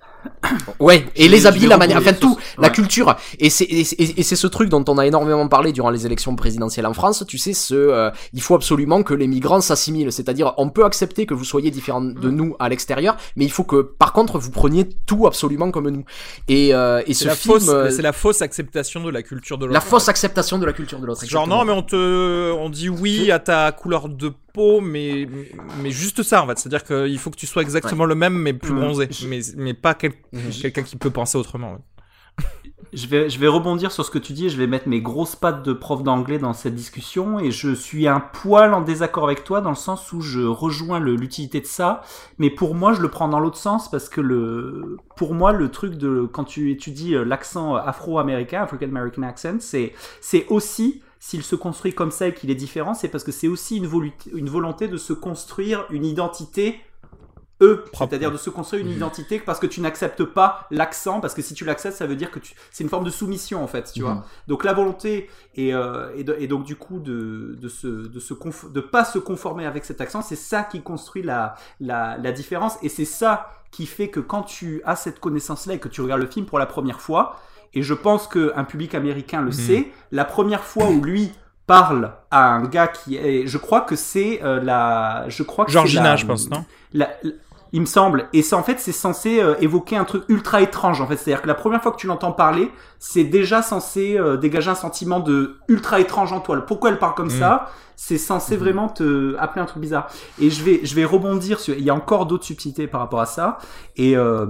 Ouais, 0.80 1.05
et 1.15 1.27
les 1.27 1.45
habits, 1.45 1.67
la 1.67 1.77
manière, 1.77 1.97
enfin 1.97 2.13
tout, 2.13 2.38
la 2.57 2.69
culture, 2.69 3.15
et 3.39 3.49
c'est 3.49 3.65
et, 3.65 3.84
c'est 3.84 4.36
ce 4.36 4.47
truc 4.47 4.69
dont 4.69 4.84
on 4.88 4.97
a 4.97 5.05
énormément 5.05 5.47
parlé 5.47 5.71
durant 5.71 5.89
les 5.89 6.05
élections 6.05 6.36
présidentielles 6.36 6.86
en 6.86 6.93
France. 6.93 7.23
Tu 7.27 7.38
sais, 7.38 7.53
ce, 7.53 7.75
euh, 7.75 8.11
il 8.34 8.41
faut 8.41 8.55
absolument 8.55 9.03
que 9.03 9.13
les 9.13 9.27
migrants 9.27 9.61
s'assimilent, 9.61 10.11
c'est-à-dire 10.11 10.53
on 10.57 10.69
peut 10.69 10.86
accepter 10.86 11.25
que 11.25 11.34
vous 11.34 11.43
soyez 11.43 11.71
différents 11.71 12.01
de 12.01 12.30
nous 12.30 12.55
à 12.59 12.69
l'extérieur, 12.69 13.17
mais 13.36 13.45
il 13.45 13.51
faut 13.51 13.63
que 13.63 13.82
par 13.82 14.13
contre 14.13 14.39
vous 14.39 14.51
preniez 14.51 14.88
tout 15.05 15.27
absolument 15.27 15.71
comme 15.71 15.89
nous. 15.89 16.05
Et 16.47 16.73
euh, 16.73 17.01
et 17.05 17.13
ce 17.13 17.25
la 17.25 17.36
film, 17.36 17.69
euh, 17.69 17.89
c'est 17.89 18.01
la 18.01 18.13
fausse 18.13 18.41
acceptation 18.41 19.03
de 19.03 19.09
la 19.09 19.23
culture 19.23 19.57
de 19.57 19.65
l'autre. 19.65 19.73
la 19.73 19.82
fausse 19.82 20.09
acceptation 20.09 20.57
de 20.59 20.65
la 20.65 20.73
culture 20.73 20.99
de 20.99 21.05
l'autre. 21.05 21.25
Genre 21.25 21.47
non, 21.47 21.65
mais 21.65 21.71
on 21.71 21.84
te, 21.84 22.51
on 22.53 22.69
dit 22.69 22.89
oui 22.89 23.32
à 23.32 23.39
ta 23.39 23.71
couleur 23.71 24.09
de 24.09 24.34
peau, 24.54 24.82
mais 24.82 25.28
mais 25.82 25.91
juste 25.91 26.24
ça 26.24 26.43
en 26.43 26.47
fait. 26.47 26.58
C'est-à-dire 26.60 26.84
qu'il 26.84 27.18
faut 27.20 27.30
que 27.32 27.38
tu 27.38 27.47
sois 27.47 27.62
exactement 27.62 28.06
le 28.06 28.16
même, 28.16 28.34
mais 28.34 28.54
plus 28.54 28.74
bronzé, 28.74 29.10
mais 29.28 29.39
mais 29.58 29.74
pas 29.74 29.93
quel- 29.93 30.14
quelqu'un 30.62 30.84
qui 30.84 30.97
peut 30.97 31.12
penser 31.12 31.38
autrement. 31.38 31.74
ouais. 31.74 31.80
Je 32.93 33.06
vais, 33.08 33.30
je 33.30 33.38
vais 33.38 33.47
rebondir 33.47 33.91
sur 33.91 34.04
ce 34.04 34.10
que 34.10 34.18
tu 34.18 34.34
dis 34.34 34.45
et 34.47 34.50
je 34.50 34.58
vais 34.58 34.66
mettre 34.66 34.88
mes 34.88 35.00
grosses 35.02 35.36
pattes 35.36 35.62
de 35.64 35.74
prof 35.74 36.02
d'anglais 36.02 36.39
dans 36.39 36.54
cette 36.54 36.74
discussion 36.74 37.38
et 37.39 37.52
je 37.52 37.76
suis 37.76 38.08
un 38.08 38.20
poil 38.20 38.74
en 38.74 38.82
désaccord 38.82 39.26
avec 39.26 39.43
toi 39.43 39.62
dans 39.62 39.70
le 39.70 39.76
sens 39.76 40.12
où 40.12 40.22
je 40.22 40.39
rejoins 40.39 41.00
l'utilité 41.00 41.60
de 41.60 41.68
ça, 41.68 42.02
mais 42.39 42.50
pour 42.50 42.74
moi 42.74 42.93
je 42.93 43.02
le 43.02 43.10
prends 43.10 43.28
dans 43.28 43.39
l'autre 43.39 43.58
sens 43.58 43.91
parce 43.91 44.10
que 44.10 44.22
le, 44.22 44.97
pour 45.16 45.36
moi 45.36 45.52
le 45.52 45.70
truc 45.70 45.95
de 45.95 46.28
quand 46.32 46.45
tu 46.45 46.72
étudies 46.72 47.14
euh, 47.16 47.24
l'accent 47.26 47.76
afro-américain, 47.76 48.64
African 48.64 48.88
American 48.88 49.22
accent, 49.24 49.58
c'est 49.60 49.93
c'est 50.22 50.47
aussi 50.47 51.04
s'il 51.20 51.43
se 51.43 51.55
construit 51.55 51.93
comme 51.93 52.11
ça 52.11 52.28
et 52.28 52.34
qu'il 52.34 52.49
est 52.49 52.55
différent, 52.55 52.93
c'est 52.93 53.09
parce 53.09 53.24
que 53.24 53.32
c'est 53.32 53.47
aussi 53.47 53.78
une, 53.78 53.88
volu- 53.88 54.13
une 54.34 54.49
volonté 54.49 54.88
de 54.88 54.97
se 54.97 55.13
construire 55.13 55.86
une 55.89 56.05
identité 56.05 56.80
eux, 57.61 57.84
c'est-à-dire 58.07 58.32
de 58.32 58.38
se 58.38 58.49
construire 58.49 58.86
une 58.86 58.91
identité 58.91 59.38
parce 59.38 59.59
que 59.59 59.67
tu 59.67 59.82
n'acceptes 59.82 60.24
pas 60.24 60.65
l'accent, 60.72 61.20
parce 61.20 61.34
que 61.34 61.41
si 61.41 61.53
tu 61.53 61.65
l'acceptes, 61.65 61.97
ça 61.97 62.07
veut 62.07 62.15
dire 62.15 62.32
que 62.32 62.39
tu... 62.39 62.53
c'est 62.72 62.86
une 62.86 62.89
forme 62.89 63.03
de 63.03 63.09
soumission 63.09 63.61
en 63.61 63.67
fait, 63.67 63.91
tu 63.93 63.99
vois. 64.01 64.24
Donc 64.47 64.63
la 64.63 64.72
volonté 64.72 65.30
et, 65.55 65.74
euh, 65.74 66.09
et, 66.15 66.24
de- 66.24 66.38
et 66.39 66.47
donc 66.47 66.63
du 66.63 66.78
coup 66.78 66.99
de 66.99 67.57
de 67.59 67.67
se 67.67 67.88
de 67.88 68.20
se 68.22 68.34
conf- 68.34 68.72
de 68.72 68.80
pas 68.80 69.03
se 69.03 69.20
conformer 69.20 69.65
avec 69.65 69.84
cet 69.84 69.99
accent, 69.99 70.22
c'est 70.22 70.38
ça 70.38 70.63
qui 70.63 70.82
construit 70.82 71.22
la 71.22 71.55
la, 71.82 72.17
la 72.17 72.32
différence. 72.32 72.78
Et 72.82 72.88
c'est 72.88 73.03
ça 73.03 73.49
qui 73.72 73.86
fait 73.88 74.07
que 74.09 74.22
quand 74.22 74.43
tu 74.43 74.82
as 74.86 74.95
cette 74.95 75.20
connaissance-là 75.20 75.74
et 75.74 75.80
que 75.80 75.89
tu 75.89 75.99
regardes 75.99 76.22
le 76.22 76.28
film 76.28 76.45
pour 76.45 76.59
la 76.59 76.65
première 76.65 77.01
fois, 77.01 77.41
et 77.74 77.82
je 77.84 77.93
pense 77.93 78.28
qu'un 78.28 78.63
public 78.63 78.95
américain 78.95 79.41
le 79.41 79.47
Mhm. 79.47 79.51
sait, 79.53 79.91
la 80.11 80.26
première 80.26 80.63
fois 80.63 80.88
où 80.89 81.01
lui 81.03 81.32
parle 81.67 82.13
à 82.32 82.49
un 82.55 82.63
gars 82.63 82.88
qui 82.88 83.15
est, 83.17 83.45
je 83.45 83.57
crois 83.57 83.82
que 83.82 83.95
c'est 83.95 84.41
euh, 84.43 84.59
la, 84.61 85.26
je 85.28 85.43
crois 85.43 85.65
que 85.65 85.72
c'est 85.72 85.78
Georgina, 85.78 86.03
la- 86.03 86.15
je 86.15 86.26
pense, 86.26 86.49
non 86.49 86.65
la- 86.93 87.09
la- 87.24 87.32
il 87.72 87.82
me 87.82 87.86
semble. 87.86 88.28
Et 88.34 88.41
ça, 88.41 88.57
en 88.57 88.63
fait, 88.63 88.80
c'est 88.80 88.91
censé 88.91 89.39
euh, 89.39 89.53
évoquer 89.61 89.95
un 89.95 90.03
truc 90.03 90.24
ultra 90.28 90.59
étrange, 90.61 91.01
en 91.01 91.05
fait. 91.05 91.17
C'est-à-dire 91.17 91.43
que 91.43 91.47
la 91.47 91.53
première 91.53 91.84
fois 91.84 91.91
que 91.91 91.97
tu 91.97 92.07
l'entends 92.07 92.32
parler, 92.32 92.72
c'est 92.97 93.24
déjà 93.24 93.61
censé 93.61 94.17
euh, 94.17 94.38
dégager 94.38 94.72
un 94.72 94.76
sentiment 94.76 95.20
de 95.20 95.57
ultra 95.67 95.99
étrange 95.99 96.34
en 96.34 96.39
toi. 96.39 96.59
Pourquoi 96.65 96.89
elle 96.89 96.97
parle 96.97 97.13
comme 97.13 97.28
Mm. 97.28 97.39
ça 97.39 97.70
C'est 97.95 98.17
censé 98.17 98.57
vraiment 98.57 98.88
te 98.89 99.36
appeler 99.38 99.61
un 99.61 99.65
truc 99.65 99.82
bizarre. 99.84 100.07
Et 100.41 100.49
je 100.49 100.63
vais, 100.63 100.80
je 100.84 100.95
vais 100.95 101.05
rebondir 101.05 101.59
sur. 101.59 101.76
Il 101.78 101.84
y 101.84 101.91
a 101.91 101.93
encore 101.93 102.26
d'autres 102.26 102.45
subtilités 102.45 102.88
par 102.88 103.01
rapport 103.01 103.20
à 103.22 103.28
ça. 103.28 103.59
Et, 103.97 104.17
euh, 104.17 104.47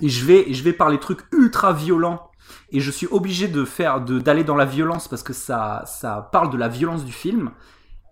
je 0.00 0.24
vais, 0.24 0.46
je 0.54 0.62
vais 0.62 0.72
parler 0.72 0.98
trucs 0.98 1.20
ultra 1.32 1.74
violents. 1.74 2.29
Et 2.72 2.80
je 2.80 2.90
suis 2.90 3.06
obligé 3.10 3.48
de 3.48 3.64
faire, 3.64 4.00
de 4.00 4.18
d'aller 4.18 4.44
dans 4.44 4.56
la 4.56 4.64
violence 4.64 5.08
parce 5.08 5.22
que 5.22 5.32
ça, 5.32 5.82
ça 5.86 6.28
parle 6.32 6.50
de 6.50 6.56
la 6.56 6.68
violence 6.68 7.04
du 7.04 7.12
film. 7.12 7.50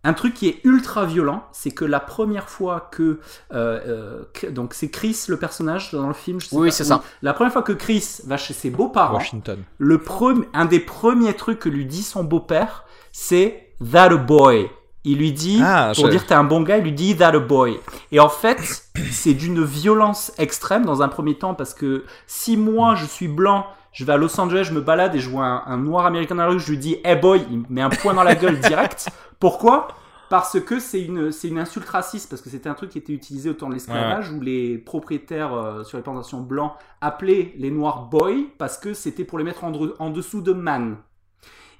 Un 0.05 0.13
truc 0.15 0.35
qui 0.35 0.49
est 0.49 0.61
ultra 0.65 1.05
violent, 1.07 1.45
c'est 1.53 1.73
que 1.73 1.85
la 1.85 1.99
première 2.01 2.49
fois 2.49 2.89
que 2.93 3.03
euh, 3.03 3.19
euh, 3.53 4.23
que- 4.33 4.47
donc 4.47 4.73
c'est 4.75 4.91
Chris 4.91 5.25
le 5.29 5.37
personnage 5.37 5.93
dans 5.93 6.07
le 6.07 6.15
film, 6.15 6.41
je 6.41 6.47
sais 6.47 6.57
Oui, 6.57 6.71
c'est 6.73 6.85
ça. 6.85 7.03
La 7.21 7.35
première 7.35 7.53
fois 7.53 7.63
que 7.63 7.73
Chris 7.73 8.19
va 8.25 8.37
chez 8.37 8.55
ses 8.55 8.71
beaux-parents, 8.71 9.15
Washington. 9.15 9.63
le 9.79 9.99
premier, 9.99 10.47
un 10.55 10.65
des 10.67 10.81
premiers 10.81 11.35
trucs 11.35 11.59
que 11.59 11.69
lui 11.69 11.85
dit 11.85 12.03
son 12.05 12.23
beau-père, 12.25 12.85
c'est 13.13 13.73
that 13.93 14.05
a 14.13 14.17
boy. 14.17 14.71
Il 15.05 15.19
lui 15.19 15.33
dit, 15.33 15.61
Ah, 15.63 15.93
pour 15.95 16.05
dire 16.11 16.27
t'es 16.27 16.35
un 16.35 16.45
bon 16.45 16.63
gars, 16.63 16.79
il 16.79 16.85
lui 16.85 16.93
dit 16.93 17.17
that 17.17 17.29
a 17.35 17.39
boy. 17.39 17.79
Et 18.13 18.21
en 18.21 18.29
fait, 18.29 18.85
c'est 19.11 19.35
d'une 19.35 19.65
violence 19.65 20.33
extrême 20.39 20.85
dans 20.85 21.03
un 21.03 21.09
premier 21.09 21.35
temps 21.37 21.55
parce 21.55 21.75
que 21.75 22.05
si 22.27 22.57
moi 22.57 22.95
je 22.95 23.05
suis 23.07 23.29
blanc, 23.29 23.67
je 23.93 24.05
vais 24.05 24.12
à 24.12 24.16
Los 24.16 24.39
Angeles, 24.41 24.64
je 24.64 24.72
me 24.72 24.80
balade 24.80 25.14
et 25.14 25.18
je 25.20 25.28
vois 25.28 25.45
un, 25.47 25.62
un 25.66 25.76
noir 25.78 26.07
américain 26.07 26.34
dans 26.34 26.43
la 26.45 26.49
rue, 26.51 26.61
je 26.61 26.70
lui 26.70 26.78
dis 26.78 26.97
hey 27.05 27.16
boy, 27.16 27.45
il 27.51 27.59
me 27.61 27.64
met 27.68 27.82
un 27.82 27.91
poing 27.91 28.14
dans 28.14 28.22
la 28.24 28.34
gueule 28.34 28.59
direct. 28.61 29.09
Pourquoi? 29.41 29.89
Parce 30.28 30.61
que 30.61 30.78
c'est 30.78 31.01
une, 31.01 31.32
c'est 31.32 31.49
une 31.49 31.59
insulte 31.59 31.89
raciste, 31.89 32.28
parce 32.28 32.43
que 32.43 32.51
c'était 32.51 32.68
un 32.68 32.74
truc 32.74 32.91
qui 32.91 32.99
était 32.99 33.14
utilisé 33.14 33.49
au 33.49 33.55
temps 33.55 33.68
de 33.70 33.72
l'esclavage, 33.74 34.30
où 34.30 34.41
les 34.43 34.76
propriétaires 34.76 35.55
euh, 35.55 35.84
sur 35.84 35.97
les 35.97 36.03
plantations 36.03 36.41
blancs 36.41 36.72
appelaient 37.01 37.55
les 37.57 37.70
noirs 37.70 38.09
boy, 38.11 38.51
parce 38.59 38.76
que 38.76 38.93
c'était 38.93 39.24
pour 39.24 39.39
les 39.39 39.45
mettre 39.45 39.64
en, 39.64 40.11
dessous 40.11 40.43
de 40.43 40.53
man. 40.53 40.99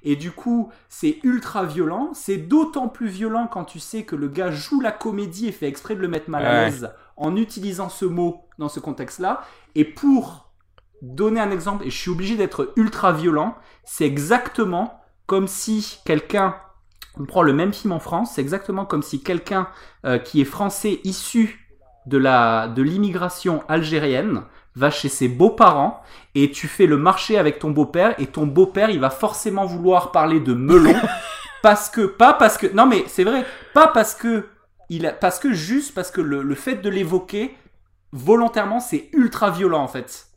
Et 0.01 0.15
du 0.15 0.31
coup, 0.31 0.71
c'est 0.87 1.19
ultra 1.23 1.63
violent. 1.63 2.09
C'est 2.13 2.37
d'autant 2.37 2.87
plus 2.87 3.07
violent 3.09 3.47
quand 3.51 3.65
tu 3.65 3.79
sais 3.79 4.01
que 4.03 4.15
le 4.15 4.29
gars 4.29 4.49
joue 4.49 4.81
la 4.81 4.91
comédie 4.93 5.49
et 5.49 5.51
fait 5.51 5.67
exprès 5.67 5.93
de 5.95 5.99
le 6.01 6.07
mettre 6.07 6.29
mal 6.31 6.43
à 6.43 6.49
Ouais. 6.49 6.65
l'aise 6.65 6.89
en 7.17 7.35
utilisant 7.35 7.89
ce 7.89 8.05
mot 8.05 8.45
dans 8.57 8.69
ce 8.69 8.79
contexte-là. 8.79 9.41
Et 9.75 9.83
pour 9.85 10.48
donner 11.01 11.39
un 11.39 11.51
exemple, 11.51 11.85
et 11.85 11.89
je 11.89 11.97
suis 11.97 12.11
obligé 12.11 12.35
d'être 12.35 12.73
ultra 12.75 13.11
violent, 13.11 13.55
c'est 13.83 14.05
exactement 14.05 15.01
comme 15.25 15.47
si 15.47 15.99
quelqu'un, 16.05 16.55
on 17.19 17.25
prend 17.25 17.43
le 17.43 17.53
même 17.53 17.73
film 17.73 17.91
en 17.91 17.99
France, 17.99 18.33
c'est 18.35 18.41
exactement 18.41 18.85
comme 18.85 19.03
si 19.03 19.21
quelqu'un 19.21 19.67
euh, 20.05 20.17
qui 20.17 20.41
est 20.41 20.45
français 20.45 20.99
issu 21.03 21.69
de 22.05 22.17
la 22.17 22.67
de 22.67 22.81
l'immigration 22.81 23.63
algérienne 23.67 24.41
va 24.75 24.89
chez 24.89 25.09
ses 25.09 25.27
beaux-parents 25.27 26.01
et 26.35 26.51
tu 26.51 26.67
fais 26.67 26.85
le 26.85 26.97
marché 26.97 27.37
avec 27.37 27.59
ton 27.59 27.71
beau-père 27.71 28.15
et 28.19 28.27
ton 28.27 28.47
beau-père 28.47 28.89
il 28.89 28.99
va 28.99 29.09
forcément 29.09 29.65
vouloir 29.65 30.11
parler 30.11 30.39
de 30.39 30.53
melon 30.53 30.95
parce 31.61 31.89
que 31.89 32.01
pas 32.01 32.33
parce 32.33 32.57
que 32.57 32.67
non 32.67 32.85
mais 32.85 33.03
c'est 33.07 33.23
vrai 33.23 33.45
pas 33.73 33.87
parce 33.87 34.15
que 34.15 34.47
il 34.89 35.05
a, 35.05 35.11
parce 35.11 35.39
que 35.39 35.53
juste 35.53 35.93
parce 35.93 36.09
que 36.09 36.21
le, 36.21 36.41
le 36.41 36.55
fait 36.55 36.75
de 36.75 36.89
l'évoquer 36.89 37.55
volontairement 38.11 38.79
c'est 38.79 39.09
ultra 39.13 39.51
violent 39.51 39.83
en 39.83 39.87
fait 39.87 40.28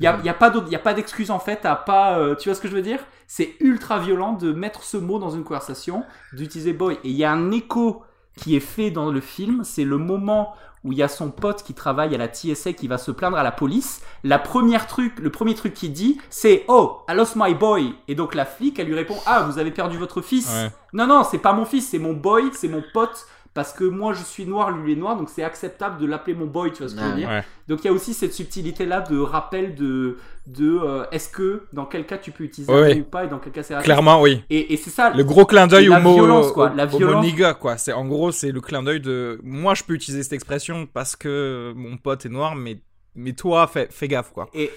il 0.00 0.04
y 0.04 0.06
a, 0.06 0.18
y 0.22 0.28
a 0.28 0.34
pas 0.34 0.50
d'autre- 0.50 0.70
y 0.70 0.74
a 0.76 0.80
pas 0.80 0.94
d'excuse 0.94 1.30
en 1.30 1.38
fait 1.38 1.64
à 1.64 1.74
pas 1.76 2.18
euh, 2.18 2.34
tu 2.34 2.48
vois 2.48 2.54
ce 2.56 2.60
que 2.60 2.68
je 2.68 2.74
veux 2.74 2.82
dire? 2.82 3.00
C'est 3.26 3.54
ultra 3.60 3.98
violent 3.98 4.32
de 4.34 4.52
mettre 4.52 4.82
ce 4.82 4.96
mot 4.96 5.18
dans 5.18 5.30
une 5.30 5.44
conversation 5.44 6.04
d'utiliser 6.32 6.72
boy 6.72 6.94
et 7.04 7.08
il 7.10 7.16
y 7.16 7.24
a 7.24 7.32
un 7.32 7.50
écho 7.50 8.02
qui 8.36 8.54
est 8.56 8.60
fait 8.60 8.90
dans 8.90 9.10
le 9.10 9.20
film 9.20 9.62
c'est 9.64 9.84
le 9.84 9.96
moment 9.98 10.54
où 10.84 10.92
il 10.92 10.98
y 10.98 11.02
a 11.02 11.08
son 11.08 11.30
pote 11.32 11.64
qui 11.64 11.74
travaille 11.74 12.14
à 12.14 12.18
la 12.18 12.28
TSA 12.28 12.72
qui 12.74 12.86
va 12.86 12.96
se 12.96 13.10
plaindre 13.10 13.36
à 13.36 13.42
la 13.42 13.50
police. 13.50 14.02
La 14.22 14.38
première 14.38 14.86
truc, 14.86 15.18
le 15.18 15.30
premier 15.30 15.56
truc 15.56 15.74
qu'il 15.74 15.92
dit, 15.92 16.20
c'est 16.30 16.64
Oh, 16.68 16.98
I 17.08 17.14
lost 17.14 17.34
my 17.34 17.54
boy. 17.54 17.92
Et 18.06 18.14
donc 18.14 18.36
la 18.36 18.44
flic, 18.44 18.78
elle 18.78 18.86
lui 18.86 18.94
répond 18.94 19.16
Ah, 19.26 19.42
vous 19.42 19.58
avez 19.58 19.72
perdu 19.72 19.98
votre 19.98 20.22
fils. 20.22 20.48
Ouais. 20.48 20.70
Non, 20.92 21.08
non, 21.08 21.24
c'est 21.28 21.38
pas 21.38 21.52
mon 21.54 21.64
fils, 21.64 21.88
c'est 21.88 21.98
mon 21.98 22.12
boy, 22.12 22.50
c'est 22.52 22.68
mon 22.68 22.84
pote. 22.94 23.26
Parce 23.56 23.72
que 23.72 23.82
moi 23.82 24.12
je 24.12 24.22
suis 24.22 24.46
noir, 24.46 24.70
lui 24.70 24.92
il 24.92 24.96
est 24.96 25.00
noir, 25.00 25.16
donc 25.16 25.28
c'est 25.28 25.42
acceptable 25.42 25.98
de 26.00 26.06
l'appeler 26.06 26.36
mon 26.36 26.46
boy, 26.46 26.70
tu 26.72 26.78
vois 26.84 26.88
ce 26.88 26.94
que 26.94 27.00
je 27.00 27.06
veux 27.06 27.14
dire 27.16 27.28
Ouais. 27.28 27.42
Donc 27.66 27.80
il 27.82 27.86
y 27.86 27.90
a 27.90 27.92
aussi 27.92 28.14
cette 28.14 28.32
subtilité 28.32 28.86
là 28.86 29.00
de 29.00 29.18
rappel 29.18 29.74
de, 29.74 30.18
de 30.46 30.78
euh, 30.78 31.04
est-ce 31.10 31.28
que 31.28 31.62
dans 31.72 31.86
quel 31.86 32.06
cas 32.06 32.18
tu 32.18 32.30
peux 32.30 32.44
utiliser 32.44 32.72
Ouais, 32.72 33.00
ou 33.00 33.02
pas 33.02 33.24
et 33.24 33.28
dans 33.28 33.38
quel 33.40 33.52
cas 33.52 33.64
c'est. 33.64 33.76
Clairement, 33.82 34.20
oui. 34.22 34.44
Et, 34.50 34.72
et 34.72 34.76
c'est 34.76 34.90
ça. 34.90 35.10
Le 35.10 35.24
gros 35.24 35.46
clin 35.46 35.66
d'œil 35.66 35.86
La 35.88 35.98
au 35.98 36.02
mot, 36.02 36.14
violence, 36.14 36.52
quoi. 36.52 36.70
au- 36.70 36.76
La 36.76 36.84
au 36.86 36.90
mot 36.90 36.98
violence. 36.98 37.24
nigga, 37.26 37.54
quoi. 37.54 37.76
C'est 37.78 37.92
en 37.92 38.04
gros, 38.06 38.30
c'est 38.30 38.52
le 38.52 38.60
clin 38.60 38.82
d'œil 38.84 39.00
de 39.00 39.40
moi, 39.42 39.74
je 39.74 39.82
peux 39.82 39.94
utiliser 39.94 40.22
cette 40.22 40.34
expression 40.34 40.86
parce 40.86 41.16
que 41.16 41.72
mon 41.74 41.96
pote 41.96 42.24
est 42.26 42.28
noir, 42.28 42.54
mais 42.54 42.78
mais 43.16 43.32
toi, 43.32 43.66
fais, 43.66 43.88
fais 43.90 44.06
gaffe, 44.06 44.30
quoi. 44.32 44.48
Et, 44.54 44.70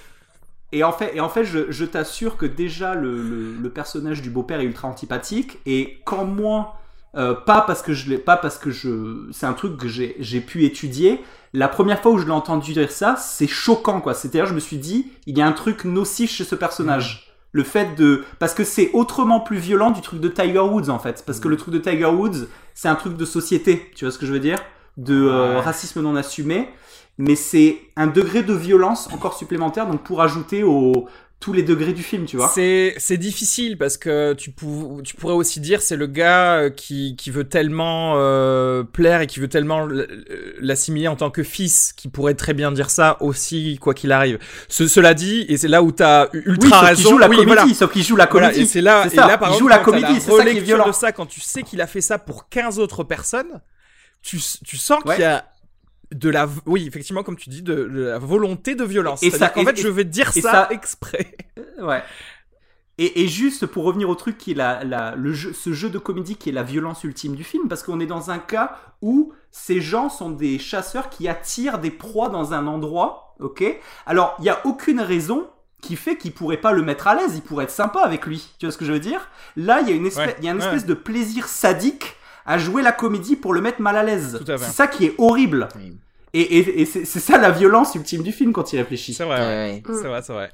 et 0.71 0.83
en 0.85 0.91
fait, 0.93 1.11
et 1.15 1.19
en 1.19 1.27
fait 1.29 1.43
je, 1.43 1.69
je 1.71 1.83
t'assure 1.83 2.37
que 2.37 2.45
déjà 2.45 2.95
le, 2.95 3.21
le, 3.21 3.53
le 3.61 3.69
personnage 3.69 4.21
du 4.21 4.29
beau-père 4.29 4.61
est 4.61 4.65
ultra 4.65 4.87
antipathique. 4.87 5.57
Et 5.65 5.97
quand 6.05 6.23
moi, 6.25 6.79
euh, 7.15 7.33
pas 7.33 7.61
parce 7.61 7.81
que 7.81 7.93
je 7.93 8.09
l'ai, 8.09 8.17
pas 8.17 8.37
parce 8.37 8.57
que 8.57 8.69
je, 8.71 9.27
c'est 9.31 9.45
un 9.45 9.53
truc 9.53 9.77
que 9.77 9.87
j'ai, 9.87 10.15
j'ai 10.19 10.41
pu 10.41 10.63
étudier. 10.65 11.21
La 11.53 11.67
première 11.67 12.01
fois 12.01 12.11
où 12.11 12.17
je 12.19 12.25
l'ai 12.25 12.31
entendu 12.31 12.73
dire 12.73 12.91
ça, 12.91 13.15
c'est 13.15 13.47
choquant, 13.47 14.01
quoi. 14.01 14.13
C'est-à-dire, 14.13 14.45
je 14.45 14.53
me 14.53 14.59
suis 14.59 14.77
dit, 14.77 15.07
il 15.25 15.37
y 15.37 15.41
a 15.41 15.47
un 15.47 15.51
truc 15.51 15.85
nocif 15.85 16.29
chez 16.31 16.43
ce 16.43 16.55
personnage. 16.55 17.25
Le 17.51 17.63
fait 17.63 17.95
de, 17.95 18.23
parce 18.37 18.53
que 18.53 18.63
c'est 18.63 18.91
autrement 18.93 19.39
plus 19.39 19.57
violent 19.57 19.89
du 19.89 20.01
truc 20.01 20.19
de 20.19 20.27
Tiger 20.27 20.59
Woods, 20.59 20.89
en 20.89 20.99
fait. 20.99 21.23
Parce 21.25 21.39
que 21.39 21.47
le 21.47 21.57
truc 21.57 21.73
de 21.73 21.79
Tiger 21.79 22.05
Woods, 22.05 22.45
c'est 22.75 22.87
un 22.87 22.93
truc 22.95 23.17
de 23.17 23.25
société. 23.25 23.89
Tu 23.95 24.05
vois 24.05 24.11
ce 24.11 24.19
que 24.19 24.27
je 24.27 24.33
veux 24.33 24.39
dire? 24.39 24.59
De 24.97 25.15
euh, 25.15 25.55
Ouais. 25.55 25.59
racisme 25.61 26.01
non 26.01 26.15
assumé. 26.15 26.69
mais 27.17 27.35
c'est 27.35 27.79
un 27.97 28.07
degré 28.07 28.43
de 28.43 28.53
violence 28.53 29.09
encore 29.11 29.33
supplémentaire, 29.37 29.87
donc 29.87 30.03
pour 30.03 30.21
ajouter 30.21 30.63
au 30.63 31.07
tous 31.39 31.53
les 31.53 31.63
degrés 31.63 31.93
du 31.93 32.03
film, 32.03 32.25
tu 32.25 32.35
vois. 32.35 32.49
C'est 32.53 32.93
c'est 32.97 33.15
difficile 33.17 33.77
parce 33.77 33.95
que 33.97 34.33
tu 34.33 34.51
pou- 34.51 35.01
tu 35.05 35.15
pourrais 35.15 35.33
aussi 35.35 35.61
dire 35.61 35.81
c'est 35.81 35.95
le 35.95 36.05
gars 36.07 36.55
euh, 36.57 36.69
qui 36.69 37.15
qui 37.15 37.31
veut 37.31 37.45
tellement 37.45 38.15
euh, 38.17 38.83
plaire 38.83 39.21
et 39.21 39.27
qui 39.27 39.39
veut 39.39 39.47
tellement 39.47 39.89
l- 39.89 40.25
l'assimiler 40.59 41.07
en 41.07 41.15
tant 41.15 41.29
que 41.31 41.41
fils 41.43 41.93
qui 41.95 42.09
pourrait 42.09 42.33
très 42.33 42.53
bien 42.53 42.73
dire 42.73 42.89
ça 42.89 43.15
aussi 43.21 43.77
quoi 43.79 43.93
qu'il 43.93 44.11
arrive. 44.11 44.37
Ce, 44.67 44.87
cela 44.89 45.13
dit 45.13 45.45
et 45.47 45.55
c'est 45.55 45.69
là 45.69 45.81
où 45.81 45.93
t'as 45.93 46.25
eu 46.33 46.39
oui, 46.39 46.43
ultra 46.55 46.69
sauf 46.79 46.87
raison. 46.89 47.01
qu'il 47.03 47.09
joue 47.11 47.17
la 47.19 47.29
oui, 47.29 47.35
comédie, 47.37 47.53
voilà. 47.55 47.73
sauf 47.73 47.91
qu'il 47.93 48.03
joue 48.03 48.15
la 48.17 48.25
Voilà, 48.25 48.47
comédie. 48.47 48.63
et 48.63 48.65
c'est 48.69 48.81
là, 48.81 49.07
et 49.09 49.15
là, 49.15 49.37
par 49.37 49.49
il 49.49 49.53
exemple, 49.53 49.59
joue 49.59 49.67
la 49.69 49.77
comédie, 49.79 50.19
c'est 50.19 50.31
ça 50.35 50.43
qui 50.43 50.57
est 50.57 50.59
violent. 50.59 50.87
de 50.87 50.91
ça, 50.91 51.13
quand 51.13 51.25
tu 51.25 51.39
sais 51.39 51.63
qu'il 51.63 51.79
a 51.79 51.87
fait 51.87 52.01
ça 52.01 52.17
pour 52.19 52.49
15 52.49 52.79
autres 52.79 53.05
personnes, 53.05 53.61
tu, 54.21 54.41
tu 54.65 54.75
sens 54.75 54.99
Ouais. 55.05 55.15
qu'il 55.15 55.23
y 55.23 55.27
a 55.27 55.45
de 56.11 56.29
la, 56.29 56.47
oui, 56.65 56.87
effectivement, 56.87 57.23
comme 57.23 57.35
tu 57.37 57.49
dis, 57.49 57.61
de, 57.61 57.75
de 57.85 58.01
la 58.05 58.19
volonté 58.19 58.75
de 58.75 58.83
violence. 58.83 59.21
Et 59.23 59.29
ça- 59.31 59.51
et- 59.55 59.63
fait, 59.65 59.79
et- 59.79 59.81
je 59.81 59.87
vais 59.87 60.03
dire 60.05 60.31
ça, 60.33 60.41
ça- 60.41 60.67
exprès. 60.71 61.35
Ouais. 61.81 62.03
Et, 62.97 63.21
et 63.23 63.27
juste 63.29 63.65
pour 63.65 63.85
revenir 63.85 64.09
au 64.09 64.15
truc 64.15 64.37
qui 64.37 64.51
est 64.51 64.55
la, 64.55 64.83
la- 64.83 65.15
le 65.15 65.31
jeu, 65.31 65.53
ce 65.53 65.71
jeu 65.71 65.89
de 65.89 65.97
comédie 65.99 66.35
qui 66.35 66.49
est 66.49 66.53
la 66.53 66.63
violence 66.63 67.03
ultime 67.05 67.35
du 67.35 67.45
film, 67.45 67.69
parce 67.69 67.81
qu'on 67.83 67.99
est 68.01 68.05
dans 68.05 68.29
un 68.31 68.39
cas 68.39 68.77
où 69.01 69.31
ces 69.51 69.79
gens 69.79 70.09
sont 70.09 70.29
des 70.31 70.59
chasseurs 70.59 71.09
qui 71.09 71.27
attirent 71.29 71.79
des 71.79 71.91
proies 71.91 72.27
dans 72.29 72.53
un 72.53 72.67
endroit, 72.67 73.35
ok? 73.39 73.63
Alors, 74.05 74.35
il 74.39 74.43
n'y 74.43 74.49
a 74.49 74.59
aucune 74.65 74.99
raison 74.99 75.47
qui 75.81 75.95
fait 75.95 76.17
qu'ils 76.17 76.33
pourraient 76.33 76.57
pas 76.59 76.73
le 76.73 76.81
mettre 76.81 77.07
à 77.07 77.15
l'aise, 77.15 77.35
il 77.37 77.41
pourrait 77.41 77.63
être 77.63 77.71
sympa 77.71 78.01
avec 78.01 78.25
lui, 78.25 78.49
tu 78.59 78.65
vois 78.65 78.73
ce 78.73 78.77
que 78.77 78.83
je 78.83 78.91
veux 78.91 78.99
dire? 78.99 79.29
Là, 79.55 79.79
il 79.79 79.87
y 79.87 79.91
a 79.93 79.95
une 79.95 80.05
espèce, 80.05 80.27
Ouais, 80.27 80.35
il 80.39 80.43
y 80.45 80.49
a 80.49 80.51
une 80.51 80.57
ouais. 80.57 80.65
espèce 80.65 80.85
de 80.85 80.93
plaisir 80.93 81.47
sadique 81.47 82.17
à 82.49 82.57
jouer 82.57 82.81
la 82.81 82.91
comédie 82.91 83.35
pour 83.35 83.53
le 83.53 83.61
mettre 83.61 83.79
mal 83.81 83.95
à 83.95 84.03
l'aise. 84.03 84.39
C'est 84.45 84.57
ça 84.57 84.87
qui 84.87 85.05
est 85.05 85.13
horrible. 85.17 85.69
Oui. 85.77 85.95
Et, 86.33 86.41
et, 86.41 86.81
et 86.81 86.85
c'est 86.85 87.05
ça 87.19 87.37
la 87.37 87.49
violence 87.51 87.95
ultime 87.95 88.21
du 88.23 88.31
film 88.31 88.53
quand 88.53 88.73
il 88.73 88.77
réfléchit. 88.77 89.13
C'est 89.13 89.23
vrai, 89.23 89.39
ouais. 89.39 89.83
C'est 89.87 90.07
vrai, 90.07 90.21
c'est 90.21 90.33
vrai. 90.33 90.51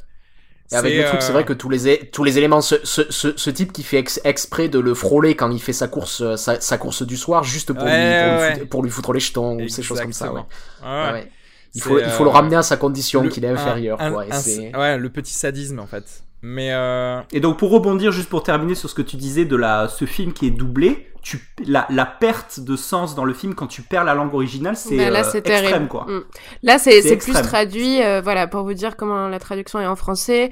Et 0.72 0.76
avec 0.76 0.98
le 0.98 1.04
truc, 1.06 1.22
c'est 1.22 1.30
euh, 1.30 1.34
vrai 1.34 1.46
que 1.46 1.54
tous 1.54 1.70
les, 1.70 2.10
tous 2.12 2.24
les 2.24 2.38
éléments, 2.40 2.60
ce, 2.62 2.76
ce, 2.84 3.02
ce, 3.12 3.38
ce 3.38 3.50
type 3.52 3.72
qui 3.72 3.84
fait 3.84 4.00
ex- 4.00 4.20
exprès 4.24 4.68
de 4.68 4.80
le 4.80 4.94
frôler 4.96 5.36
quand 5.36 5.52
il 5.52 5.62
fait 5.62 5.74
sa 5.74 5.88
course, 5.88 6.22
euh, 6.22 6.38
sa, 6.38 6.60
sa 6.60 6.78
course 6.80 7.04
du 7.04 7.18
soir, 7.18 7.44
juste 7.44 7.72
pour, 7.72 7.84
Ouais, 7.84 7.92
lui, 7.92 8.26
pour, 8.26 8.42
lui 8.42 8.50
foutre, 8.56 8.70
pour 8.70 8.84
lui 8.84 8.90
foutre 8.90 9.14
les 9.14 9.20
jetons 9.20 9.58
ou 9.60 9.68
ces 9.70 9.84
choses 9.84 10.02
comme 10.02 10.12
ça. 10.12 10.34
Ouais. 10.34 10.42
Exactement. 10.42 10.94
Ouais. 11.04 11.12
Ouais, 11.12 11.20
ouais. 11.22 11.32
Il, 11.76 11.82
faut, 11.82 12.00
il 12.00 12.10
faut 12.10 12.24
le 12.24 12.30
euh, 12.30 12.34
ramener 12.34 12.56
à 12.56 12.64
sa 12.64 12.78
condition 12.78 13.28
qu'il 13.28 13.46
est 13.46 13.50
inférieur. 13.50 14.02
un- 14.02 14.12
quoi, 14.12 14.26
et 14.26 14.32
un- 14.32 14.40
c'est- 14.40 14.76
ouais, 14.76 14.98
le 14.98 15.10
petit 15.10 15.34
sadisme 15.34 15.80
en 15.80 15.88
fait. 15.88 16.24
Mais 16.48 16.72
euh, 16.74 17.22
Et 17.32 17.40
donc 17.40 17.58
pour 17.58 17.72
rebondir 17.72 18.12
juste 18.12 18.30
pour 18.30 18.44
terminer 18.44 18.76
sur 18.76 18.88
ce 18.88 18.94
que 18.94 19.02
tu 19.02 19.16
disais 19.16 19.46
de 19.46 19.56
la 19.56 19.88
ce 19.88 20.06
film 20.06 20.32
qui 20.32 20.46
est 20.46 20.52
doublé, 20.52 21.12
tu 21.24 21.40
la, 21.66 21.88
la 21.90 22.06
perte 22.06 22.60
de 22.60 22.76
sens 22.76 23.16
dans 23.16 23.26
le 23.26 23.34
film 23.34 23.56
quand 23.56 23.66
tu 23.66 23.82
perds 23.82 24.04
la 24.04 24.14
langue 24.14 24.32
originale, 24.32 24.76
c'est 24.76 24.96
Bah, 24.96 25.10
là, 25.10 25.22
euh, 25.22 25.32
extrême 25.40 25.44
terrible. 25.44 25.88
quoi. 25.88 26.06
Mm. 26.08 26.24
Là, 26.62 26.78
c'est 26.78 27.18
plus 27.18 27.34
traduit. 27.34 28.04
euh, 28.04 28.22
voilà, 28.22 28.46
pour 28.46 28.62
vous 28.64 28.76
dire 28.76 28.96
comment 28.96 29.28
la 29.28 29.40
traduction 29.40 29.80
est 29.82 29.88
en 29.88 29.96
français. 29.96 30.52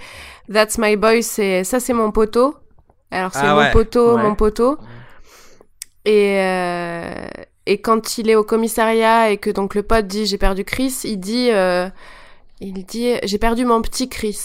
That's 0.52 0.80
my 0.80 0.96
boy, 0.96 1.22
c'est 1.22 1.64
ça, 1.64 1.80
c'est 1.80 1.94
mon 1.94 2.12
poteau. 2.12 2.56
Alors 3.12 3.32
c'est 3.32 3.42
Ah 3.44 3.54
mon 3.54 3.62
ouais. 3.62 3.72
poteau, 3.72 4.16
Ouais. 4.16 4.24
mon 4.24 4.34
poteau. 4.34 4.80
Et 6.06 6.40
euh, 6.40 7.28
et 7.66 7.82
quand 7.82 8.18
il 8.18 8.30
est 8.32 8.36
au 8.36 8.44
commissariat 8.44 9.30
et 9.30 9.38
que 9.38 9.52
donc 9.52 9.76
le 9.76 9.84
pote 9.84 10.08
dit 10.08 10.26
j'ai 10.26 10.40
perdu 10.40 10.64
Chris, 10.66 11.02
il 11.04 11.18
dit 11.18 11.50
euh, 11.52 11.88
il 12.62 12.84
dit 12.86 13.14
j'ai 13.24 13.38
perdu 13.38 13.64
mon 13.66 13.82
petit 13.84 14.10
Chris. 14.10 14.40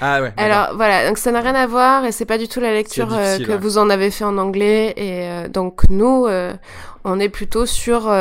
Ah 0.00 0.22
ouais. 0.22 0.32
Alors 0.36 0.74
voilà, 0.76 1.06
donc 1.08 1.18
ça 1.18 1.32
n'a 1.32 1.40
rien 1.40 1.54
à 1.54 1.66
voir 1.66 2.04
et 2.04 2.12
c'est 2.12 2.24
pas 2.24 2.38
du 2.38 2.48
tout 2.48 2.60
la 2.60 2.72
lecture 2.72 3.08
euh, 3.12 3.38
que 3.38 3.52
ouais. 3.52 3.58
vous 3.58 3.78
en 3.78 3.90
avez 3.90 4.10
fait 4.10 4.24
en 4.24 4.38
anglais 4.38 4.94
et 4.96 5.28
euh, 5.28 5.48
donc 5.48 5.82
nous 5.90 6.26
euh, 6.26 6.52
on 7.04 7.18
est 7.20 7.28
plutôt 7.28 7.66
sur 7.66 8.12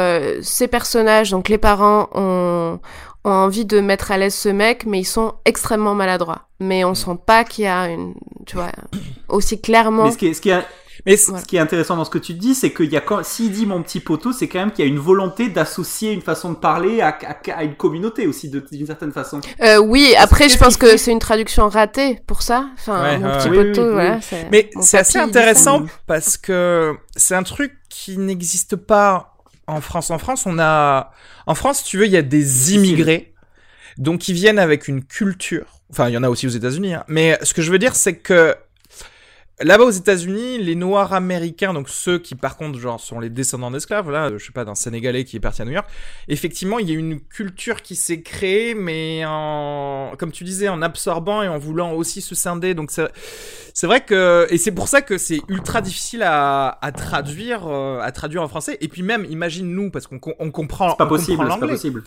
ces 0.41 0.67
personnages 0.67 1.32
donc 1.32 1.49
les 1.49 1.57
parents 1.57 2.09
ont 2.13 2.80
ont 3.25 3.32
envie 3.32 3.65
de 3.65 3.80
mettre 3.82 4.11
à 4.11 4.17
l'aise 4.17 4.36
ce 4.36 4.49
mec 4.49 4.86
mais 4.86 4.99
ils 4.99 5.05
sont 5.05 5.34
extrêmement 5.45 5.95
maladroits. 5.95 6.43
Mais 6.59 6.84
Mm. 6.84 6.88
on 6.88 6.95
sent 6.95 7.17
pas 7.25 7.43
qu'il 7.43 7.65
y 7.65 7.67
a 7.67 7.88
une 7.89 8.13
tu 8.45 8.55
vois 8.55 8.71
aussi 9.30 9.59
clairement 9.61 10.05
Mais 10.05 10.11
ce 10.11 10.17
qui 10.17 10.28
est 10.28 10.34
ce 10.34 10.41
qui 10.41 10.49
est 10.49 10.63
Mais 11.06 11.16
Voilà. 11.16 11.41
ce 11.41 11.45
qui 11.45 11.56
est 11.58 11.60
intéressant 11.60 11.95
dans 11.95 12.06
ce 12.06 12.10
que 12.10 12.18
tu 12.18 12.34
dis, 12.34 12.56
c'est 12.56 12.74
qu'il 12.74 12.91
y 12.91 12.98
a 12.98 13.02
quand 13.02 13.24
s'il 13.26 13.52
dit 13.52 13.66
mon 13.66 13.82
petit 13.84 14.00
poteau, 14.00 14.34
c'est 14.34 14.48
quand 14.48 14.60
même 14.60 14.72
qu'il 14.72 14.84
y 14.86 14.88
a 14.88 14.91
une 14.91 15.00
volonté 15.00 15.50
d'associer 15.50 16.12
une 16.12 16.22
façon 16.22 16.52
de 16.52 16.58
parler 16.58 17.02
à, 17.02 17.10
à, 17.26 17.38
à 17.58 17.64
une 17.64 17.76
communauté 17.76 18.28
aussi 18.28 18.50
d'une 18.50 18.88
certaine 18.88 19.12
façon. 19.12 19.41
Euh, 19.62 19.78
oui, 19.80 20.14
après 20.18 20.50
je 20.50 20.58
pense 20.58 20.78
que 20.78 20.98
c'est 20.98 21.12
une 21.12 21.20
traduction 21.20 21.68
ratée 21.70 22.20
pour 22.28 22.41
ça. 22.41 22.70
Enfin, 22.76 23.02
Ouais, 23.04 23.18
mon 23.20 23.38
petit 23.38 23.50
poteau, 23.50 23.86
Oui, 23.88 23.91
voilà. 23.93 24.20
Mais 24.52 24.70
c'est 24.82 24.98
assez 25.00 25.14
ça. 25.14 25.24
intéressant 25.24 25.84
parce 26.08 26.38
que 26.38 26.95
c'est 27.16 27.36
un 27.36 27.43
truc 27.43 27.74
qui 27.89 28.18
n'existe 28.18 28.76
pas 28.76 29.36
en 29.68 29.82
France. 29.82 30.12
En 30.12 30.18
France, 30.18 30.45
on 30.45 30.60
a, 30.60 31.12
en 31.45 31.56
France, 31.56 31.84
tu 31.84 31.98
veux, 31.98 32.06
il 32.06 32.12
y 32.12 32.18
a 32.18 32.22
des 32.22 32.74
immigrés, 32.76 33.34
donc 33.98 34.20
qui 34.22 34.34
viennent 34.34 34.60
avec 34.60 34.88
une 34.88 35.04
culture. 35.04 35.66
Enfin, 35.91 36.10
il 36.10 36.14
y 36.14 36.18
en 36.18 36.24
a 36.24 36.30
aussi 36.30 36.45
aux 36.48 36.52
États-Unis. 36.52 36.93
hein. 36.95 37.04
Mais 37.08 37.38
ce 37.43 37.54
que 37.54 37.62
je 37.62 37.72
veux 37.72 37.80
dire, 37.80 37.95
c'est 37.95 38.16
que 38.18 38.56
là-bas 39.60 39.86
aux 39.86 39.89
États-Unis, 39.91 40.60
les 40.60 40.76
Noirs 40.76 41.14
américains, 41.14 41.74
donc 41.74 41.89
ceux 41.89 42.20
qui 42.20 42.36
par 42.36 42.58
contre 42.58 42.78
genre 42.80 42.99
sont 42.99 43.20
les 43.20 43.30
descendants 43.30 43.72
d'esclaves, 43.72 44.12
là, 44.12 44.32
je 44.38 44.45
sais 44.45 44.51
pas, 44.51 44.66
d'un 44.66 44.76
Sénégalais 44.76 45.24
qui 45.24 45.38
est 45.38 45.39
parti 45.39 45.62
à 45.62 45.66
New 45.66 45.72
York. 45.72 45.88
Effectivement, 46.28 46.78
il 46.80 46.89
y 46.89 46.91
a 46.91 46.95
une 46.95 47.20
culture 47.20 47.82
qui 47.82 47.95
s'est 47.95 48.22
créée, 48.22 48.76
mais 48.76 49.24
en, 49.26 50.14
comme 50.18 50.32
tu 50.32 50.43
disais, 50.43 50.70
en 50.70 50.82
absorbant 50.82 51.41
et 51.41 51.47
en 51.47 51.58
voulant 51.58 51.93
aussi 51.93 52.22
se 52.22 52.36
scinder. 52.36 52.74
Donc 52.76 52.91
c'est 52.91 53.08
c'est 53.74 53.88
vrai 53.88 54.01
que 54.01 54.47
et 54.49 54.58
c'est 54.58 54.72
pour 54.72 54.88
ça 54.88 55.01
que 55.01 55.18
c'est 55.18 55.39
ultra 55.47 55.82
difficile 55.82 56.24
à, 56.24 56.78
à 56.82 56.91
traduire 56.91 57.68
euh, 57.68 57.99
à 58.01 58.12
traduire 58.12 58.41
en 58.43 58.47
français 58.47 58.78
et 58.82 58.88
puis 58.88 59.03
même 59.03 59.26
imagine 59.26 59.68
nous 59.74 59.91
parce 59.91 60.08
qu'on 60.08 60.20
on 60.39 60.51
comprend 60.51 60.91
C'est 60.91 60.97
pas 60.97 61.05
on 61.05 61.08
possible, 61.08 61.38
comprend 61.38 61.55
c'est 61.55 61.60
pas 61.60 61.66
l'anglais 61.66 61.74
possible. 61.74 62.03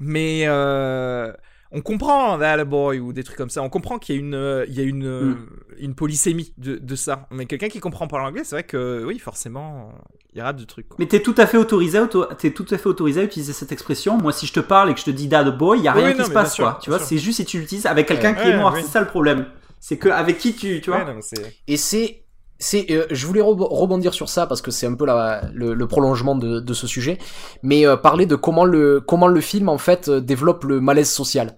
mais 0.00 0.44
euh, 0.46 1.32
on 1.70 1.80
comprend 1.82 2.38
That 2.38 2.64
Boy 2.64 2.98
ou 3.00 3.12
des 3.12 3.22
trucs 3.24 3.36
comme 3.36 3.50
ça 3.50 3.62
on 3.62 3.68
comprend 3.68 3.98
qu'il 3.98 4.14
y 4.14 4.18
a 4.18 4.20
une 4.20 4.34
euh, 4.34 4.64
il 4.68 4.74
y 4.74 4.80
a 4.80 4.84
une 4.84 5.04
euh, 5.04 5.34
Mm. 5.34 5.46
une 5.80 5.94
polysémie 5.94 6.52
de, 6.58 6.76
de 6.76 6.96
ça 6.96 7.26
mais 7.30 7.46
quelqu'un 7.46 7.68
qui 7.68 7.80
comprend 7.80 8.08
pas 8.08 8.18
l'anglais 8.18 8.42
c'est 8.44 8.56
vrai 8.56 8.64
que 8.64 9.04
oui 9.06 9.18
forcément 9.18 9.92
il 10.34 10.38
y 10.38 10.42
aura 10.42 10.52
du 10.52 10.66
truc 10.66 10.88
quoi. 10.88 10.96
Mais 10.98 11.06
t'es 11.06 11.20
tout 11.20 11.34
à 11.38 11.46
fait 11.46 11.56
autorisé, 11.56 11.98
auto- 11.98 12.26
t'es 12.38 12.50
tout 12.52 12.66
à 12.70 12.78
fait 12.78 12.86
autorisé 12.88 13.20
à 13.20 13.24
utiliser 13.24 13.52
cette 13.54 13.72
expression. 13.72 14.18
Moi, 14.18 14.30
si 14.32 14.46
je 14.46 14.52
te 14.52 14.60
parle 14.60 14.90
et 14.90 14.94
que 14.94 15.00
je 15.00 15.06
te 15.06 15.10
dis 15.10 15.26
dad 15.26 15.56
boy, 15.56 15.80
y 15.80 15.88
a 15.88 15.92
Oui, 15.94 16.00
rien 16.00 16.08
oui, 16.08 16.12
qui 16.14 16.20
non, 16.20 16.26
se 16.26 16.30
passe, 16.32 16.54
sûr, 16.54 16.64
quoi. 16.64 16.78
Tu 16.82 16.90
vois, 16.90 16.98
c'est 16.98 17.16
juste 17.18 17.38
si 17.38 17.44
tu 17.46 17.58
l'utilises 17.58 17.86
avec 17.86 18.06
quelqu'un 18.06 18.34
qui 18.34 18.42
Ouais, 18.42 18.50
est 18.50 18.56
noir, 18.56 18.74
oui. 18.74 18.82
c'est 18.84 18.90
ça 18.90 19.00
le 19.00 19.06
problème. 19.06 19.46
C'est 19.80 19.96
que 19.96 20.08
avec 20.10 20.38
qui 20.38 20.54
tu, 20.54 20.80
tu 20.82 20.90
vois. 20.90 21.00
Ouais, 21.04 21.14
non, 21.14 21.18
Et 21.66 21.76
c'est, 21.76 22.24
c'est, 22.58 22.86
euh, 22.90 23.06
je 23.10 23.26
voulais 23.26 23.40
rebo- 23.40 23.68
rebondir 23.70 24.12
sur 24.14 24.28
ça 24.28 24.46
parce 24.46 24.62
que 24.62 24.70
c'est 24.70 24.86
un 24.86 24.94
peu 24.94 25.06
la, 25.06 25.42
le, 25.54 25.74
le 25.74 25.86
prolongement 25.86 26.34
de, 26.34 26.60
de 26.60 26.74
ce 26.74 26.86
sujet, 26.86 27.18
mais 27.62 27.86
euh, 27.86 27.96
parler 27.96 28.26
de 28.26 28.34
comment 28.36 28.64
le, 28.64 29.00
comment 29.00 29.28
le 29.28 29.40
film 29.40 29.68
en 29.68 29.78
fait 29.78 30.08
euh, 30.08 30.20
développe 30.20 30.64
le 30.64 30.80
malaise 30.80 31.10
social. 31.10 31.56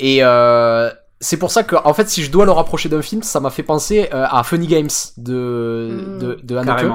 Et 0.00 0.18
euh, 0.22 0.90
c'est 1.20 1.36
pour 1.36 1.52
ça 1.52 1.62
que, 1.62 1.76
en 1.76 1.94
fait, 1.94 2.08
si 2.08 2.24
je 2.24 2.30
dois 2.32 2.44
le 2.44 2.50
rapprocher 2.50 2.88
d'un 2.88 3.02
film, 3.02 3.22
ça 3.22 3.38
m'a 3.38 3.50
fait 3.50 3.62
penser 3.62 4.08
euh, 4.12 4.26
à 4.28 4.42
Funny 4.42 4.66
Games 4.66 4.88
de 5.16 5.90
Mm. 5.92 6.18
de, 6.18 6.38
de 6.42 6.56
Haneke, 6.56 6.90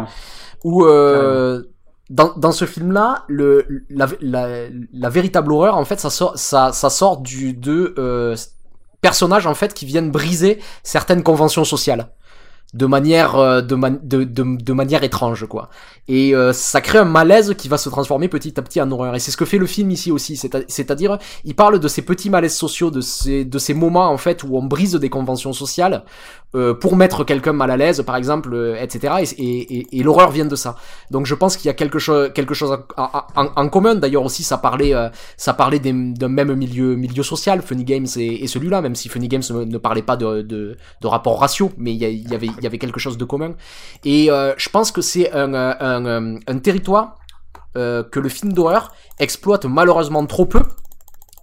où 0.66 0.84
euh, 0.86 1.64
dans, 2.10 2.34
dans 2.36 2.52
ce 2.52 2.66
film-là, 2.66 3.24
le 3.30 3.66
la, 3.90 4.08
la, 4.20 4.48
la 4.92 5.10
véritable 5.10 5.54
horreur, 5.54 5.78
en 5.78 5.86
fait, 5.86 6.00
ça 6.02 6.10
sort 6.10 6.38
ça 6.38 6.74
ça 6.74 6.90
sort 6.90 7.22
du 7.22 7.54
de 7.54 7.96
euh, 7.98 8.36
personnages 9.00 9.48
en 9.48 9.54
fait 9.54 9.74
qui 9.74 9.86
viennent 9.86 10.12
briser 10.12 10.60
certaines 10.84 11.24
conventions 11.24 11.64
sociales 11.64 12.10
de 12.74 12.86
manière 12.86 13.36
euh, 13.38 13.62
de, 13.62 13.76
man- 13.76 14.00
de, 14.04 14.24
de, 14.24 14.44
de 14.62 14.74
manière 14.74 15.04
étrange 15.04 15.46
quoi. 15.48 15.70
Et 16.10 16.36
euh, 16.36 16.54
ça 16.54 16.80
crée 16.82 17.00
un 17.00 17.06
malaise 17.06 17.54
qui 17.58 17.68
va 17.68 17.78
se 17.78 17.90
transformer 17.90 18.28
petit 18.30 18.58
à 18.60 18.62
petit 18.64 18.82
en 18.82 18.90
horreur. 18.92 19.16
Et 19.16 19.20
c'est 19.20 19.32
ce 19.32 19.38
que 19.38 19.46
fait 19.46 19.58
le 19.58 19.66
film 19.66 19.92
ici 19.92 20.12
aussi. 20.12 20.38
C'est-à-dire 20.38 21.18
il 21.46 21.56
parle 21.56 21.80
de 21.80 21.88
ces 21.88 22.02
petits 22.02 22.30
malaises 22.30 22.56
sociaux 22.56 22.92
de 22.92 23.02
ces 23.02 23.46
de 23.46 23.60
ces 23.60 23.74
moments 23.74 24.10
en 24.10 24.18
fait 24.18 24.44
où 24.44 24.58
on 24.58 24.64
brise 24.64 24.94
des 24.96 25.10
conventions 25.10 25.54
sociales 25.54 26.04
euh, 26.56 26.74
pour 26.74 26.96
mettre 26.96 27.24
quelqu'un 27.26 27.52
mal 27.54 27.72
à 27.72 27.78
l'aise 27.78 28.02
par 28.04 28.16
exemple 28.16 28.54
euh, 28.54 28.82
etc 28.82 29.16
et, 29.38 29.44
et, 29.44 30.00
et- 30.00 30.04
l'horreur 30.04 30.32
vient 30.32 30.46
de 30.46 30.56
ça. 30.56 30.76
Donc 31.12 31.26
je 31.26 31.36
pense 31.36 31.58
qu'il 31.58 31.68
y 31.68 31.70
a 31.70 31.74
quelque 31.74 32.00
chose 32.00 32.32
quelque 32.34 32.54
chose 32.54 32.78
en, 32.98 33.10
en- 33.36 33.50
en 33.56 33.70
commun. 33.70 33.96
D'ailleurs 33.96 34.24
aussi 34.24 34.44
ça 34.44 34.58
parlait 34.58 34.94
euh, 34.94 35.10
ça 35.38 35.54
parlait 35.54 35.80
d'un 35.80 36.28
même 36.30 36.54
milieu 36.54 36.96
milieu 36.96 37.24
social 37.24 37.62
Funny 37.62 37.84
Games 37.86 38.08
et, 38.18 38.48
celui-là 38.48 38.82
même 38.82 38.96
si 38.96 39.10
Funny 39.10 39.28
Games 39.28 39.44
ne, 39.52 39.78
parlait 39.78 40.02
pas 40.02 40.16
de, 40.18 40.42
de, 40.42 40.78
de 41.02 41.08
rapports 41.08 41.40
raciaux 41.40 41.72
mais 41.78 41.94
il 41.94 42.02
y, 42.04 42.30
y 42.30 42.36
avait 42.36 42.48
il 42.58 42.64
y 42.64 42.68
avait 42.68 42.78
quelque 42.78 43.00
chose 43.00 43.18
de 43.18 43.26
commun. 43.26 43.54
Et 44.06 44.30
euh, 44.32 44.54
je 44.58 44.70
pense 44.70 44.92
que 44.92 45.02
c'est 45.02 45.32
un, 45.32 45.54
euh, 45.54 45.74
un, 45.80 46.06
un, 46.06 46.36
un 46.48 46.58
territoire 46.60 47.16
euh, 47.76 48.04
que 48.04 48.20
le 48.20 48.30
film 48.30 48.54
d'horreur 48.54 48.92
exploite 49.20 49.66
malheureusement 49.66 50.26
trop 50.26 50.46
peu 50.46 50.62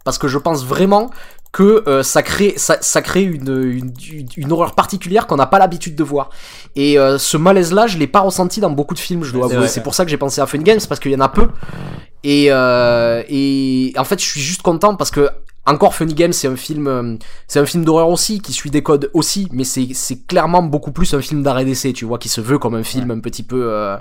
parce 0.04 0.18
que 0.18 0.28
je 0.28 0.38
pense 0.38 0.64
vraiment 0.64 1.10
que 1.52 1.84
euh, 1.86 2.02
ça 2.02 2.22
crée 2.24 2.54
ça, 2.56 2.78
ça 2.80 3.00
crée 3.00 3.22
une, 3.22 3.48
une, 3.62 3.92
une- 4.12 4.28
une 4.36 4.52
horreur 4.52 4.74
particulière 4.74 5.26
qu'on 5.28 5.36
n'a 5.36 5.46
pas 5.46 5.60
l'habitude 5.60 5.94
de 5.94 6.02
voir. 6.02 6.30
Et 6.74 6.98
euh, 6.98 7.16
ce 7.16 7.36
malaise 7.36 7.72
là 7.72 7.86
je 7.86 7.96
l'ai 7.96 8.08
pas 8.08 8.20
ressenti 8.20 8.60
dans 8.60 8.70
beaucoup 8.70 8.94
de 8.94 8.98
films 8.98 9.22
je 9.22 9.32
dois 9.32 9.46
avouer. 9.46 9.68
c'est 9.68 9.82
pour 9.82 9.94
ça 9.94 10.04
que 10.04 10.10
j'ai 10.10 10.16
pensé 10.16 10.40
à 10.40 10.46
Fun 10.46 10.58
Games 10.58 10.80
parce 10.88 11.00
qu'il 11.00 11.12
y 11.12 11.16
en 11.16 11.20
a 11.20 11.28
peu. 11.28 11.48
Et 12.24 12.46
euh, 12.50 13.22
et 13.28 13.92
en 13.96 14.04
fait 14.04 14.20
je 14.20 14.26
suis 14.26 14.40
juste 14.40 14.62
content 14.62 14.96
parce 14.96 15.12
que 15.12 15.30
encore 15.66 15.94
Funny 15.94 16.14
Games 16.14 16.32
c'est 16.32 16.48
un 16.48 16.56
film 16.56 16.86
euh, 16.86 17.16
c'est 17.48 17.58
un 17.60 17.66
film 17.66 17.84
d'horreur 17.84 18.08
aussi 18.08 18.40
qui 18.40 18.52
suit 18.52 18.70
des 18.70 18.82
codes 18.82 19.10
aussi 19.14 19.48
mais 19.52 19.64
c'est 19.64 19.88
c'est 19.94 20.26
clairement 20.26 20.62
beaucoup 20.62 20.92
plus 20.92 21.14
un 21.14 21.20
film 21.22 21.42
d'arrêt 21.42 21.64
d'essai 21.64 21.92
tu 21.92 22.04
vois 22.04 22.18
qui 22.18 22.28
se 22.28 22.40
veut 22.40 22.58
comme 22.58 22.74
un 22.74 22.82
film 22.82 23.10
un 23.10 23.20
petit 23.20 23.42
peu 23.42 23.68
euh, 23.72 23.96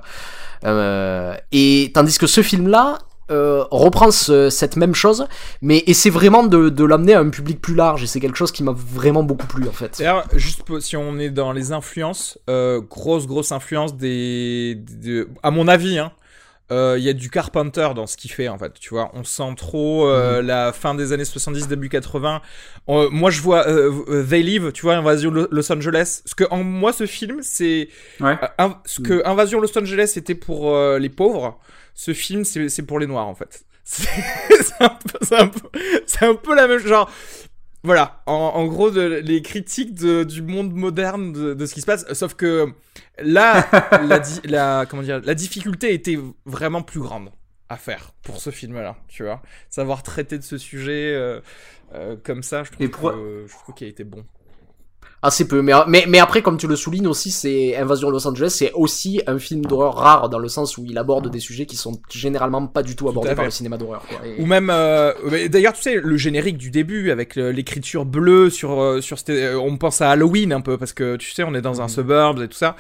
euh, 0.66 1.36
et 1.52 1.92
tandis 1.94 2.18
que 2.18 2.28
ce 2.28 2.42
film 2.42 2.68
là 2.68 3.00
euh, 3.32 3.64
reprend 3.72 4.12
ce- 4.12 4.50
cette 4.50 4.76
même 4.76 4.94
chose, 4.94 5.26
mais 5.62 5.82
essaie 5.88 6.10
vraiment 6.10 6.44
de, 6.44 6.68
de 6.68 6.84
l'amener 6.84 7.14
à 7.14 7.22
un 7.22 7.30
public 7.30 7.62
plus 7.62 7.74
large, 7.74 8.04
et 8.04 8.06
c'est 8.08 8.20
quelque 8.20 8.36
chose 8.36 8.52
qui 8.52 8.64
m'a 8.64 8.74
vraiment 8.76 9.24
beaucoup 9.24 9.48
plu 9.48 9.66
en 9.68 9.72
fait. 9.72 9.96
D'ailleurs, 9.98 10.28
juste 10.34 10.64
pour- 10.64 10.82
si 10.82 10.98
on 10.98 11.18
est 11.18 11.30
dans 11.30 11.54
les 11.54 11.72
influences, 11.72 12.38
euh, 12.50 12.82
grosse 12.82 13.26
grosse 13.26 13.54
influence 13.54 13.96
des, 13.96 14.76
de- 14.76 15.30
à 15.42 15.52
mon 15.52 15.70
avis, 15.70 15.98
hein, 16.00 16.12
euh, 16.74 16.96
il 16.98 17.04
y 17.04 17.10
a 17.10 17.14
du 17.14 17.30
Carpenter 17.30 17.90
dans 17.96 18.08
ce 18.08 18.18
qu'il 18.18 18.32
fait 18.32 18.48
en 18.50 18.58
fait. 18.58 18.74
Tu 18.80 18.90
vois, 18.90 19.12
on 19.14 19.24
sent 19.24 19.54
trop 19.58 20.08
euh, 20.08 20.42
la 20.42 20.74
fin 20.74 20.96
des 20.96 21.14
années 21.14 21.26
70, 21.26 21.68
début 21.68 21.90
80. 21.90 22.42
Euh, 22.90 23.10
moi, 23.12 23.30
je 23.32 23.42
vois 23.42 23.66
They 24.30 24.44
Live, 24.44 24.72
tu 24.74 24.82
vois, 24.82 24.96
Invasion 24.96 25.32
Lo- 25.32 25.48
Los 25.52 25.72
Angeles. 25.72 26.22
Ce 26.26 26.36
que 26.36 26.44
en 26.52 26.64
moi, 26.64 26.92
ce 26.94 27.06
film, 27.06 27.40
c'est 27.42 27.90
Ouais. 28.20 28.38
ce 28.86 29.00
que 29.02 29.26
Invasion 29.26 29.60
Los 29.62 29.78
Angeles 29.78 30.14
était 30.16 30.36
pour 30.36 30.76
les 30.98 31.10
pauvres. 31.10 31.60
Ce 31.94 32.14
film, 32.14 32.44
c'est 32.44 32.70
c'est 32.70 32.84
pour 32.84 33.00
les 33.00 33.08
noirs 33.08 33.28
en 33.28 33.36
fait. 33.36 33.64
C'est 33.86 34.82
un, 34.82 34.90
peu- 34.90 35.70
c'est 36.06 36.24
un, 36.26 36.30
un 36.32 36.36
peu 36.36 36.56
la 36.56 36.68
même 36.68 36.80
genre. 36.80 37.10
Voilà, 37.84 38.22
en, 38.28 38.34
en 38.34 38.66
gros, 38.66 38.92
de, 38.92 39.02
les 39.02 39.42
critiques 39.42 39.94
de- 39.94 40.24
du 40.24 40.42
monde 40.42 40.74
moderne 40.74 41.34
de, 41.34 41.54
de 41.54 41.66
ce 41.66 41.74
qui 41.74 41.82
se 41.82 41.86
passe, 41.86 42.06
sauf 42.14 42.34
que 42.34 42.68
là, 43.20 43.68
la, 44.08 44.20
di- 44.20 44.42
la, 44.46 44.86
comment 44.90 45.02
dire, 45.04 45.22
la 45.24 45.36
difficulté 45.36 45.94
était 45.94 46.18
vraiment 46.46 46.82
plus 46.82 47.00
grande 47.00 47.32
à 47.70 47.78
faire 47.78 48.12
pour 48.24 48.40
ce 48.40 48.50
film-là, 48.50 48.98
tu 49.08 49.24
vois. 49.24 49.42
Savoir 49.70 50.04
traiter 50.04 50.38
de 50.38 50.44
ce 50.44 50.58
sujet 50.58 51.14
euh, 51.16 51.42
euh, 51.94 52.16
comme 52.24 52.44
ça, 52.44 52.64
je 52.64 52.72
trouve 52.72 52.86
Et 52.86 52.90
pour- 52.90 53.12
que- 53.12 53.46
je 53.48 53.54
trouve 53.54 53.76
qu'il 53.76 53.88
a 53.88 53.90
été 53.90 54.04
bon. 54.04 54.26
Assez 55.26 55.48
peu, 55.48 55.62
mais, 55.62 55.72
mais, 55.88 56.04
mais 56.08 56.20
après, 56.20 56.42
comme 56.42 56.58
tu 56.58 56.68
le 56.68 56.76
soulignes 56.76 57.08
aussi, 57.08 57.32
c'est 57.32 57.78
Invasion 57.78 58.10
Los 58.10 58.28
Angeles, 58.28 58.50
c'est 58.58 58.74
aussi 58.74 59.22
un 59.26 59.40
film 59.40 59.64
d'horreur 59.66 59.96
rare 59.96 60.28
dans 60.28 60.38
le 60.38 60.50
sens 60.50 60.78
où 60.78 60.84
il 60.86 60.98
aborde 60.98 61.32
des 61.32 61.40
sujets 61.40 61.66
qui 61.66 61.78
sont 61.78 61.94
généralement 62.12 62.68
pas 62.68 62.84
du 62.84 62.98
tout 62.98 63.08
abordés 63.08 63.34
par 63.34 63.46
le 63.46 63.52
cinéma 63.52 63.78
d'horreur. 63.78 64.04
Et- 64.26 64.42
Ou 64.42 64.46
même, 64.46 64.70
euh, 64.70 65.14
d'ailleurs, 65.48 65.72
tu 65.74 65.82
sais, 65.82 65.96
le 65.96 66.18
générique 66.18 66.58
du 66.58 66.72
début 66.72 67.10
avec 67.10 67.36
l'écriture 67.38 68.04
bleue 68.04 68.50
sur 68.50 68.82
euh, 68.82 69.00
sur, 69.00 69.18
euh, 69.30 69.56
on 69.56 69.78
pense 69.78 70.02
à 70.02 70.10
Halloween 70.12 70.52
un 70.52 70.60
peu 70.62 70.78
parce 70.78 70.92
que 70.92 71.16
tu 71.16 71.32
sais, 71.32 71.44
on 71.44 71.56
est 71.56 71.62
dans 71.62 71.82
un 71.82 71.88
suburbs 71.88 72.42
et 72.42 72.48
tout 72.50 72.58
ça. 72.58 72.76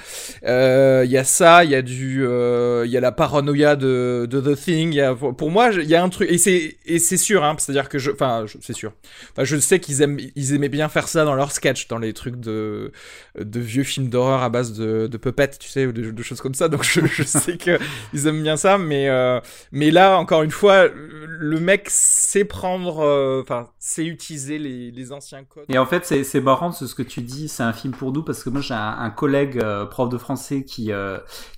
Euh, 0.45 1.03
Il 1.05 1.11
y 1.11 1.17
a 1.17 1.23
ça, 1.23 1.63
il 1.63 1.71
y 1.71 1.75
a 1.75 1.81
du, 1.81 2.25
euh, 2.25 2.83
il 2.85 2.91
y 2.91 2.97
a 2.97 2.99
la 2.99 3.11
paranoïa 3.13 3.75
de, 3.77 4.27
de 4.29 4.41
The 4.41 4.57
Thing. 4.59 4.89
il 4.91 4.95
Y 4.95 5.01
a, 5.01 5.15
pour 5.15 5.49
moi, 5.49 5.69
il 5.71 5.87
y 5.89 5.95
a 5.95 6.03
un 6.03 6.09
truc 6.09 6.29
et 6.29 6.37
c'est 6.37 6.75
et 6.85 6.99
c'est 6.99 7.17
sûr, 7.17 7.43
hein, 7.43 7.55
c'est-à-dire 7.57 7.87
que 7.87 7.99
je, 7.99 8.11
enfin, 8.11 8.45
c'est 8.61 8.73
sûr. 8.73 8.91
Enfin, 9.31 9.43
je 9.45 9.57
sais 9.57 9.79
qu'ils 9.79 10.01
aiment, 10.01 10.19
ils 10.35 10.53
aimaient 10.53 10.69
bien 10.69 10.89
faire 10.89 11.07
ça 11.07 11.23
dans 11.25 11.35
leurs 11.35 11.51
sketchs, 11.51 11.87
dans 11.87 11.97
les 11.99 12.11
trucs 12.13 12.32
de 12.37 12.91
de 13.39 13.59
vieux 13.59 13.83
films 13.83 14.09
d'horreur 14.09 14.41
à 14.41 14.49
base 14.49 14.73
de, 14.73 15.07
de 15.07 15.17
puppets, 15.17 15.57
tu 15.59 15.69
sais, 15.69 15.85
ou 15.85 15.91
de, 15.91 16.11
de 16.11 16.23
choses 16.23 16.41
comme 16.41 16.53
ça. 16.53 16.69
Donc 16.69 16.83
je, 16.83 17.01
je 17.05 17.23
sais 17.25 17.57
que 17.57 17.79
ils 18.13 18.27
aiment 18.27 18.43
bien 18.43 18.57
ça, 18.57 18.77
mais 18.77 19.09
euh, 19.09 19.39
mais 19.71 19.91
là 19.91 20.17
encore 20.17 20.43
une 20.43 20.51
fois, 20.51 20.87
le 20.87 21.59
mec 21.59 21.87
sait 21.89 22.45
prendre, 22.45 22.99
euh, 22.99 23.41
enfin, 23.41 23.69
sait 23.79 24.05
utiliser 24.05 24.57
les, 24.57 24.91
les 24.91 25.11
anciens 25.11 25.43
codes. 25.43 25.65
Et 25.69 25.77
en 25.77 25.85
fait, 25.85 26.05
c'est 26.05 26.41
marrant 26.41 26.71
ce 26.71 26.87
ce 26.87 26.95
que 26.95 27.03
tu 27.03 27.21
dis, 27.21 27.47
c'est 27.47 27.63
un 27.63 27.73
film 27.73 27.93
pour 27.93 28.11
nous 28.11 28.23
parce 28.23 28.43
que 28.43 28.49
moi 28.49 28.61
j'ai 28.61 28.73
un, 28.73 28.97
un 28.99 29.09
collègue 29.09 29.59
euh, 29.59 29.85
prof 29.85 30.09
de 30.09 30.17
français 30.17 30.63
qui 30.63 30.91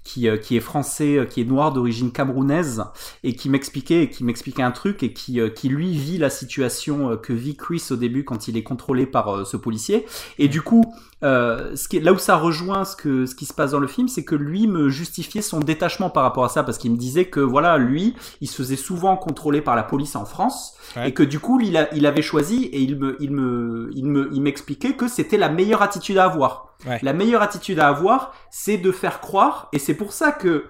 qui 0.03 0.27
qui 0.41 0.57
est 0.57 0.61
français, 0.61 1.27
qui 1.29 1.41
est 1.41 1.45
noir 1.45 1.73
d'origine 1.73 2.11
camerounaise 2.11 2.83
et 3.23 3.35
qui 3.35 3.49
m'expliquait 3.49 4.09
qui 4.09 4.23
m'expliquait 4.23 4.63
un 4.63 4.71
truc 4.71 5.03
et 5.03 5.13
qui 5.13 5.39
qui 5.55 5.69
lui 5.69 5.97
vit 5.97 6.17
la 6.17 6.29
situation 6.29 7.17
que 7.17 7.33
vit 7.33 7.55
Chris 7.55 7.83
au 7.91 7.95
début 7.95 8.23
quand 8.23 8.47
il 8.47 8.57
est 8.57 8.63
contrôlé 8.63 9.05
par 9.05 9.45
ce 9.45 9.57
policier. 9.57 10.05
Et 10.37 10.47
du 10.47 10.61
coup, 10.65 10.83
euh, 11.23 11.73
ce 11.77 11.87
qui 11.87 11.95
est, 11.95 12.01
là 12.01 12.11
où 12.11 12.17
ça 12.17 12.35
rejoint 12.35 12.83
ce 12.83 12.97
que 12.97 13.25
ce 13.25 13.33
qui 13.33 13.45
se 13.45 13.53
passe 13.53 13.71
dans 13.71 13.79
le 13.79 13.87
film, 13.87 14.09
c'est 14.09 14.25
que 14.25 14.35
lui 14.35 14.67
me 14.67 14.89
justifiait 14.89 15.41
son 15.41 15.61
détachement 15.61 16.09
par 16.09 16.23
rapport 16.23 16.43
à 16.43 16.49
ça 16.49 16.63
parce 16.63 16.77
qu'il 16.77 16.91
me 16.91 16.97
disait 16.97 17.25
que 17.25 17.39
voilà, 17.39 17.77
lui, 17.77 18.13
il 18.41 18.49
se 18.49 18.57
faisait 18.57 18.75
souvent 18.75 19.15
contrôler 19.15 19.61
par 19.61 19.77
la 19.77 19.83
police 19.83 20.17
en 20.17 20.25
France 20.25 20.73
Ouais. 20.97 21.09
et 21.09 21.13
que 21.13 21.23
du 21.23 21.39
coup, 21.39 21.59
il, 21.61 21.77
a, 21.77 21.93
il 21.95 22.05
avait 22.05 22.21
choisi 22.21 22.65
et 22.65 22.79
il 22.81 22.97
me 22.99 23.15
il 23.21 23.31
me 23.31 23.89
il 23.93 24.05
me 24.05 24.29
il 24.33 24.41
m'expliquait 24.41 24.93
que 24.95 25.07
c'était 25.07 25.37
la 25.37 25.49
meilleure 25.49 25.81
attitude 25.81 26.17
à 26.17 26.25
avoir. 26.25 26.75
Ouais. 26.85 26.99
La 27.01 27.13
meilleure 27.13 27.41
attitude 27.41 27.79
à 27.79 27.87
avoir, 27.87 28.33
c'est 28.51 28.77
de 28.77 28.91
faire 28.91 29.21
croire 29.21 29.69
et 29.71 29.79
c'est 29.79 29.93
pour 29.95 30.11
ça 30.11 30.31
que 30.33 30.65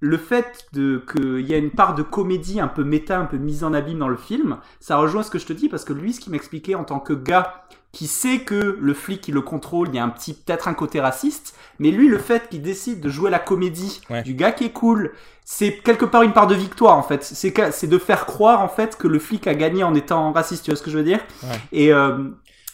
le 0.00 0.18
fait 0.18 0.66
de 0.74 1.02
qu'il 1.10 1.46
y 1.48 1.54
a 1.54 1.56
une 1.56 1.70
part 1.70 1.94
de 1.94 2.02
comédie 2.02 2.60
un 2.60 2.68
peu 2.68 2.84
méta, 2.84 3.18
un 3.18 3.24
peu 3.24 3.38
mise 3.38 3.64
en 3.64 3.72
abîme 3.72 3.98
dans 3.98 4.08
le 4.08 4.16
film, 4.16 4.58
ça 4.78 4.98
rejoint 4.98 5.22
ce 5.22 5.30
que 5.30 5.38
je 5.38 5.46
te 5.46 5.52
dis 5.54 5.68
parce 5.70 5.84
que 5.84 5.94
lui, 5.94 6.12
ce 6.12 6.20
qu'il 6.20 6.32
m'expliquait 6.32 6.74
en 6.74 6.84
tant 6.84 7.00
que 7.00 7.14
gars 7.14 7.64
qui 7.96 8.08
sait 8.08 8.40
que 8.40 8.76
le 8.78 8.92
flic 8.92 9.22
qui 9.22 9.32
le 9.32 9.40
contrôle, 9.40 9.88
il 9.88 9.94
y 9.94 9.98
a 9.98 10.04
un 10.04 10.10
petit 10.10 10.34
peut-être 10.34 10.68
un 10.68 10.74
côté 10.74 11.00
raciste, 11.00 11.54
mais 11.78 11.90
lui, 11.90 12.08
le 12.08 12.18
fait 12.18 12.50
qu'il 12.50 12.60
décide 12.60 13.00
de 13.00 13.08
jouer 13.08 13.30
la 13.30 13.38
comédie 13.38 14.02
Ouais. 14.10 14.22
du 14.22 14.34
gars 14.34 14.52
qui 14.52 14.64
est 14.64 14.72
cool, 14.72 15.12
c'est 15.46 15.78
quelque 15.78 16.04
part 16.04 16.22
une 16.22 16.34
part 16.34 16.46
de 16.46 16.54
victoire 16.54 16.98
en 16.98 17.02
fait. 17.02 17.22
C'est 17.24 17.86
de 17.86 17.98
faire 17.98 18.26
croire 18.26 18.60
en 18.60 18.68
fait 18.68 18.98
que 18.98 19.08
le 19.08 19.18
flic 19.18 19.46
a 19.46 19.54
gagné 19.54 19.82
en 19.82 19.94
étant 19.94 20.30
raciste. 20.32 20.64
Tu 20.64 20.70
vois 20.70 20.76
ce 20.76 20.82
que 20.82 20.90
je 20.90 20.98
veux 20.98 21.04
dire? 21.04 21.20
Ouais. 21.42 21.58
Et 21.72 21.90
euh, 21.90 22.18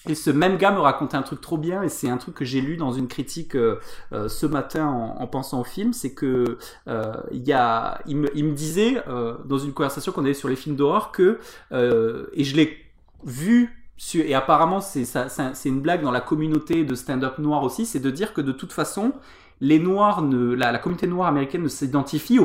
et 0.08 0.16
ce 0.16 0.30
même 0.30 0.56
gars 0.56 0.72
me 0.72 0.80
racontait 0.80 1.16
un 1.16 1.22
truc 1.22 1.40
trop 1.40 1.56
bien, 1.56 1.84
et 1.84 1.88
c'est 1.88 2.08
un 2.08 2.16
truc 2.16 2.34
que 2.34 2.44
j'ai 2.44 2.60
lu 2.60 2.76
dans 2.76 2.90
une 2.90 3.06
critique 3.06 3.54
euh, 3.54 3.78
euh, 4.12 4.28
ce 4.28 4.46
matin 4.46 4.88
en, 4.88 5.22
en 5.22 5.26
pensant 5.28 5.60
au 5.60 5.64
film, 5.64 5.92
c'est 5.92 6.14
que 6.14 6.58
euh, 6.88 7.12
il 7.30 7.46
y 7.46 7.52
a, 7.52 8.00
il 8.08 8.16
me, 8.16 8.28
il 8.36 8.44
me 8.46 8.54
disait 8.54 9.00
dans 9.44 9.58
une 9.58 9.72
conversation 9.72 10.10
qu'on 10.10 10.24
avait 10.24 10.34
sur 10.34 10.48
les 10.48 10.56
films 10.56 10.74
d'horreur 10.74 11.12
que, 11.12 11.38
et 11.70 12.42
je 12.42 12.56
l'ai 12.56 12.76
vu 13.24 13.78
et 14.14 14.34
apparemment 14.34 14.80
c'est 14.80 15.04
une 15.64 15.80
blague 15.80 16.02
dans 16.02 16.10
la 16.10 16.20
communauté 16.20 16.84
de 16.84 16.94
stand-up 16.94 17.38
noir 17.38 17.62
aussi, 17.62 17.86
c'est 17.86 18.00
de 18.00 18.10
dire 18.10 18.32
que 18.34 18.40
de 18.40 18.52
toute 18.52 18.72
façon 18.72 19.12
les 19.60 19.78
noirs 19.78 20.22
ne, 20.22 20.54
la, 20.54 20.76
communauté 20.78 21.06
noire 21.06 21.28
américaine 21.28 21.62
ne 21.62 21.68
s'identifie 21.68 22.38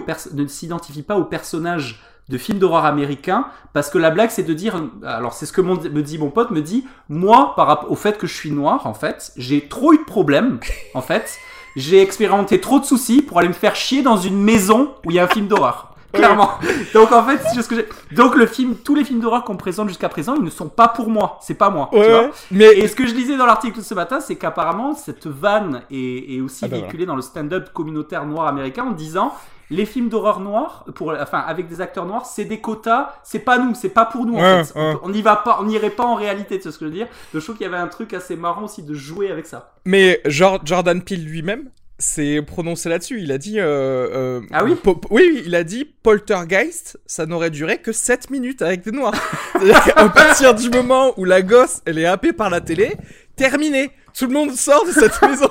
pas 1.04 1.18
aux 1.18 1.24
personnages 1.24 2.04
de 2.30 2.38
films 2.38 2.60
d'horreur 2.60 2.86
américains 2.86 3.48
parce 3.74 3.90
que 3.90 3.98
la 3.98 4.12
blague 4.12 4.30
c'est 4.30 4.44
de 4.44 4.54
dire 4.54 4.82
alors 5.04 5.34
c'est 5.34 5.46
ce 5.46 5.54
que 5.54 5.62
mon- 5.62 5.82
me 5.82 6.02
dit 6.02 6.18
mon 6.18 6.30
pote 6.30 6.52
me 6.52 6.62
dit 6.62 6.86
moi 7.10 7.54
par 7.56 7.68
rapport 7.68 7.92
au 7.92 7.96
fait 7.96 8.18
que 8.18 8.28
je 8.28 8.34
suis 8.34 8.52
noir 8.52 8.86
en 8.86 8.94
fait 8.94 9.32
j'ai 9.38 9.68
trop 9.68 9.94
eu 9.94 9.98
de 9.98 10.04
problèmes 10.04 10.60
en 10.94 11.02
fait. 11.02 11.38
J'ai 11.76 12.02
expérimenté 12.02 12.60
trop 12.60 12.80
de 12.80 12.86
soucis 12.86 13.22
pour 13.22 13.38
aller 13.38 13.50
me 13.50 13.54
faire 13.54 13.76
chier 13.76 14.02
dans 14.02 14.18
une 14.18 14.42
maison 14.42 14.96
où 15.06 15.12
il 15.12 15.16
y 15.16 15.20
a 15.20 15.26
un 15.26 15.28
film 15.28 15.48
d'horreur 15.48 15.96
clairement 16.14 16.52
donc 16.94 17.12
en 17.12 17.24
fait 17.24 17.40
c'est 17.54 17.62
ce 17.62 17.68
que 17.68 17.76
j'ai 17.76 17.88
donc 18.16 18.36
le 18.36 18.46
film 18.46 18.76
tous 18.76 18.96
les 18.96 19.04
films 19.04 19.20
d'horreur 19.20 19.44
qu'on 19.44 19.58
présente 19.58 19.90
jusqu'à 19.90 20.10
présent 20.10 20.36
ils 20.36 20.44
ne 20.44 20.50
sont 20.50 20.70
pas 20.70 20.88
pour 20.88 21.10
moi 21.10 21.38
c'est 21.42 21.54
pas 21.56 21.70
moi 21.70 21.90
tu 21.92 22.00
Ouais, 22.00 22.10
vois 22.10 22.22
ouais. 22.24 22.32
mais 22.52 22.78
et 22.78 22.88
ce 22.88 22.96
que 22.96 23.06
je 23.06 23.14
lisais 23.14 23.38
dans 23.38 23.46
l'article 23.46 23.82
ce 23.82 23.94
matin, 23.94 24.20
c'est 24.20 24.36
qu'apparemment 24.36 24.94
cette 24.96 25.28
vanne 25.28 25.82
est, 25.92 26.36
est 26.36 26.42
aussi 26.42 26.66
Ah 26.66 26.68
bah 26.70 26.78
véhiculée 26.78 27.06
dans 27.06 27.16
le 27.16 27.22
stand-up 27.22 27.72
communautaire 27.74 28.26
noir 28.26 28.48
américain 28.48 28.84
en 28.86 28.92
disant 28.92 29.34
les 29.70 29.86
films 29.86 30.08
d'horreur 30.08 30.40
noirs, 30.40 30.86
pour, 30.96 31.12
enfin 31.22 31.40
avec 31.40 31.68
des 31.68 31.82
acteurs 31.82 32.06
noirs, 32.06 32.26
c'est 32.26 32.46
des 32.46 32.62
quotas, 32.62 33.12
c'est 33.24 33.40
pas 33.40 33.58
nous, 33.58 33.76
c'est 33.76 33.90
pas 33.90 34.06
pour 34.06 34.26
nous 34.26 34.38
en 34.38 34.64
fait. 34.64 34.74
ouais. 34.80 34.94
On 35.04 35.10
n'y 35.10 35.22
va 35.22 35.36
pas, 35.36 35.58
on 35.60 35.66
n'irait 35.66 35.90
pas 35.90 36.06
en 36.06 36.16
réalité, 36.16 36.56
tu 36.58 36.64
sais 36.64 36.72
ce 36.72 36.78
que 36.80 36.86
je 36.86 36.90
veux 36.90 36.96
dire. 36.96 37.08
Donc, 37.34 37.42
je 37.42 37.46
trouve 37.46 37.58
qu'il 37.58 37.66
y 37.66 37.68
avait 37.68 37.76
un 37.78 37.90
truc 37.90 38.14
assez 38.14 38.38
marrant 38.38 38.64
aussi 38.64 38.82
de 38.82 38.94
jouer 38.94 39.30
avec 39.30 39.46
ça. 39.46 39.74
Mais 39.84 40.22
Jor- 40.26 40.62
Jordan 40.64 41.02
Peele 41.02 41.26
lui-même 41.26 41.70
s'est 42.00 42.42
prononcé 42.42 42.90
là-dessus. 42.90 43.22
Il 43.22 43.32
a 43.32 43.38
dit. 43.38 43.60
euh, 43.60 44.40
euh, 44.40 44.42
Ah 44.52 44.64
oui 44.64 44.76
Oui, 45.10 45.44
il 45.46 45.56
a 45.56 45.64
dit 45.64 45.86
Poltergeist, 45.86 47.00
ça 47.06 47.26
n'aurait 47.26 47.50
duré 47.50 47.80
que 47.80 47.92
7 47.92 48.30
minutes 48.30 48.62
avec 48.62 48.82
des 48.82 48.92
noirs. 48.92 49.16
C'est-à-dire 49.54 49.84
qu'à 49.84 50.10
partir 50.10 50.54
du 50.56 50.70
moment 50.70 51.14
où 51.18 51.26
la 51.26 51.42
gosse, 51.42 51.82
elle 51.86 51.98
est 51.98 52.06
happée 52.06 52.34
par 52.34 52.50
la 52.50 52.62
télé, 52.62 52.96
terminé. 53.36 53.92
Tout 54.14 54.26
le 54.28 54.34
monde 54.34 54.52
sort 54.56 54.86
de 54.86 54.92
cette 54.92 55.22
maison. 55.28 55.50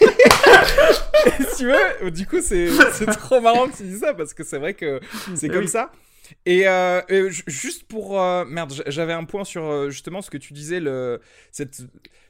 Et 1.26 1.42
si 1.50 1.56
tu 1.58 1.66
veux, 1.66 2.10
du 2.10 2.26
coup, 2.26 2.40
c'est 2.40 2.68
trop 3.18 3.40
marrant 3.40 3.68
que 3.68 3.76
tu 3.76 3.82
dis 3.84 3.98
ça 3.98 4.14
parce 4.14 4.34
que 4.34 4.44
c'est 4.44 4.58
vrai 4.58 4.74
que 4.74 5.00
c'est 5.34 5.46
Eh 5.46 5.50
comme 5.50 5.60
oui. 5.64 5.68
ça. 5.68 5.90
Et, 6.44 6.66
euh, 6.66 7.00
et 7.08 7.30
juste 7.46 7.84
pour 7.84 8.20
euh, 8.20 8.44
merde, 8.46 8.72
j'avais 8.88 9.12
un 9.12 9.24
point 9.24 9.44
sur 9.44 9.62
euh, 9.64 9.90
justement 9.90 10.22
ce 10.22 10.30
que 10.30 10.38
tu 10.38 10.52
disais, 10.54 10.80
le 10.80 11.20
cette 11.52 11.82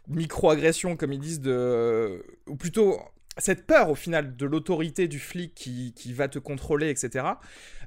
micro-agression, 0.08 0.96
comme 0.96 1.12
ils 1.12 1.18
disent, 1.20 1.40
de 1.40 2.22
ou 2.46 2.56
plutôt 2.56 2.98
cette 3.38 3.66
peur 3.66 3.90
au 3.90 3.94
final 3.94 4.36
de 4.36 4.46
l'autorité 4.46 5.08
du 5.08 5.18
flic 5.18 5.54
qui, 5.54 5.92
qui 5.94 6.12
va 6.12 6.28
te 6.28 6.38
contrôler, 6.38 6.88
etc. 6.88 7.24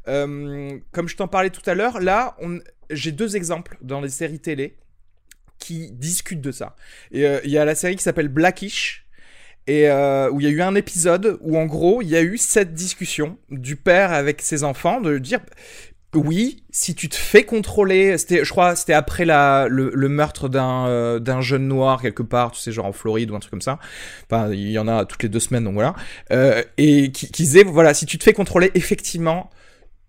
Euh, 0.07 0.77
comme 0.91 1.07
je 1.07 1.15
t'en 1.15 1.27
parlais 1.27 1.49
tout 1.49 1.67
à 1.69 1.73
l'heure, 1.73 1.99
là, 1.99 2.37
j'ai 2.89 3.11
deux 3.11 3.35
exemples 3.35 3.77
dans 3.81 4.01
les 4.01 4.09
séries 4.09 4.39
télé 4.39 4.77
qui 5.57 5.91
discutent 5.91 6.41
de 6.41 6.51
ça. 6.51 6.75
Euh, 7.13 7.41
il 7.43 7.51
y 7.51 7.57
a 7.57 7.65
la 7.65 7.75
série 7.75 7.95
qui 7.95 8.03
s'appelle 8.03 8.29
Blackish. 8.29 9.05
Et 9.67 9.87
euh, 9.87 10.31
où 10.31 10.39
il 10.39 10.47
y 10.47 10.49
a 10.49 10.49
eu 10.49 10.63
un 10.63 10.73
épisode 10.73 11.37
où 11.41 11.55
en 11.55 11.67
gros 11.67 12.01
il 12.01 12.07
y 12.07 12.15
a 12.15 12.23
eu 12.23 12.39
cette 12.39 12.73
discussion 12.73 13.37
du 13.51 13.75
père 13.75 14.11
avec 14.11 14.41
ses 14.41 14.63
enfants 14.63 14.99
de 14.99 15.19
dire 15.19 15.41
oui 16.15 16.63
si 16.71 16.95
tu 16.95 17.07
te 17.09 17.15
fais 17.15 17.43
contrôler 17.43 18.17
c'était 18.17 18.43
je 18.43 18.49
crois 18.49 18.75
c'était 18.75 18.93
après 18.93 19.25
la 19.25 19.67
le, 19.69 19.91
meurtre 20.09 20.49
d'un 20.49 20.87
euh, 20.87 21.19
d'un 21.19 21.41
jeune 21.41 21.67
noir 21.67 22.01
quelque 22.01 22.23
part 22.23 22.51
tu 22.51 22.59
sais 22.59 22.71
genre 22.71 22.87
en 22.87 22.93
Floride 22.93 23.31
ou 23.31 23.35
un 23.35 23.39
truc 23.39 23.51
comme 23.51 23.61
ça 23.61 23.79
enfin 24.25 24.51
il 24.51 24.71
y 24.71 24.79
en 24.79 24.87
a 24.87 25.05
toutes 25.05 25.23
les 25.23 25.29
deux 25.29 25.39
semaines 25.39 25.63
donc 25.63 25.73
voilà 25.73 25.95
Euh, 26.31 26.63
et 26.77 27.11
qui, 27.11 27.27
disait 27.27 27.63
voilà 27.63 27.93
si 27.93 28.05
tu 28.05 28.17
te 28.17 28.23
fais 28.23 28.33
contrôler 28.33 28.71
effectivement 28.73 29.49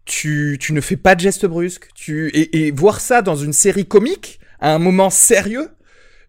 tu, 0.06 0.56
tu 0.60 0.72
ne 0.72 0.80
fais 0.80 0.96
pas 0.96 1.14
de 1.14 1.20
gestes 1.20 1.46
brusques 1.46 1.88
tu 1.94 2.30
et, 2.34 2.70
voir 2.70 3.00
ça 3.00 3.22
dans 3.22 3.36
une 3.36 3.52
série 3.52 3.86
comique 3.86 4.40
à 4.60 4.74
un 4.74 4.78
moment 4.78 5.10
sérieux 5.10 5.68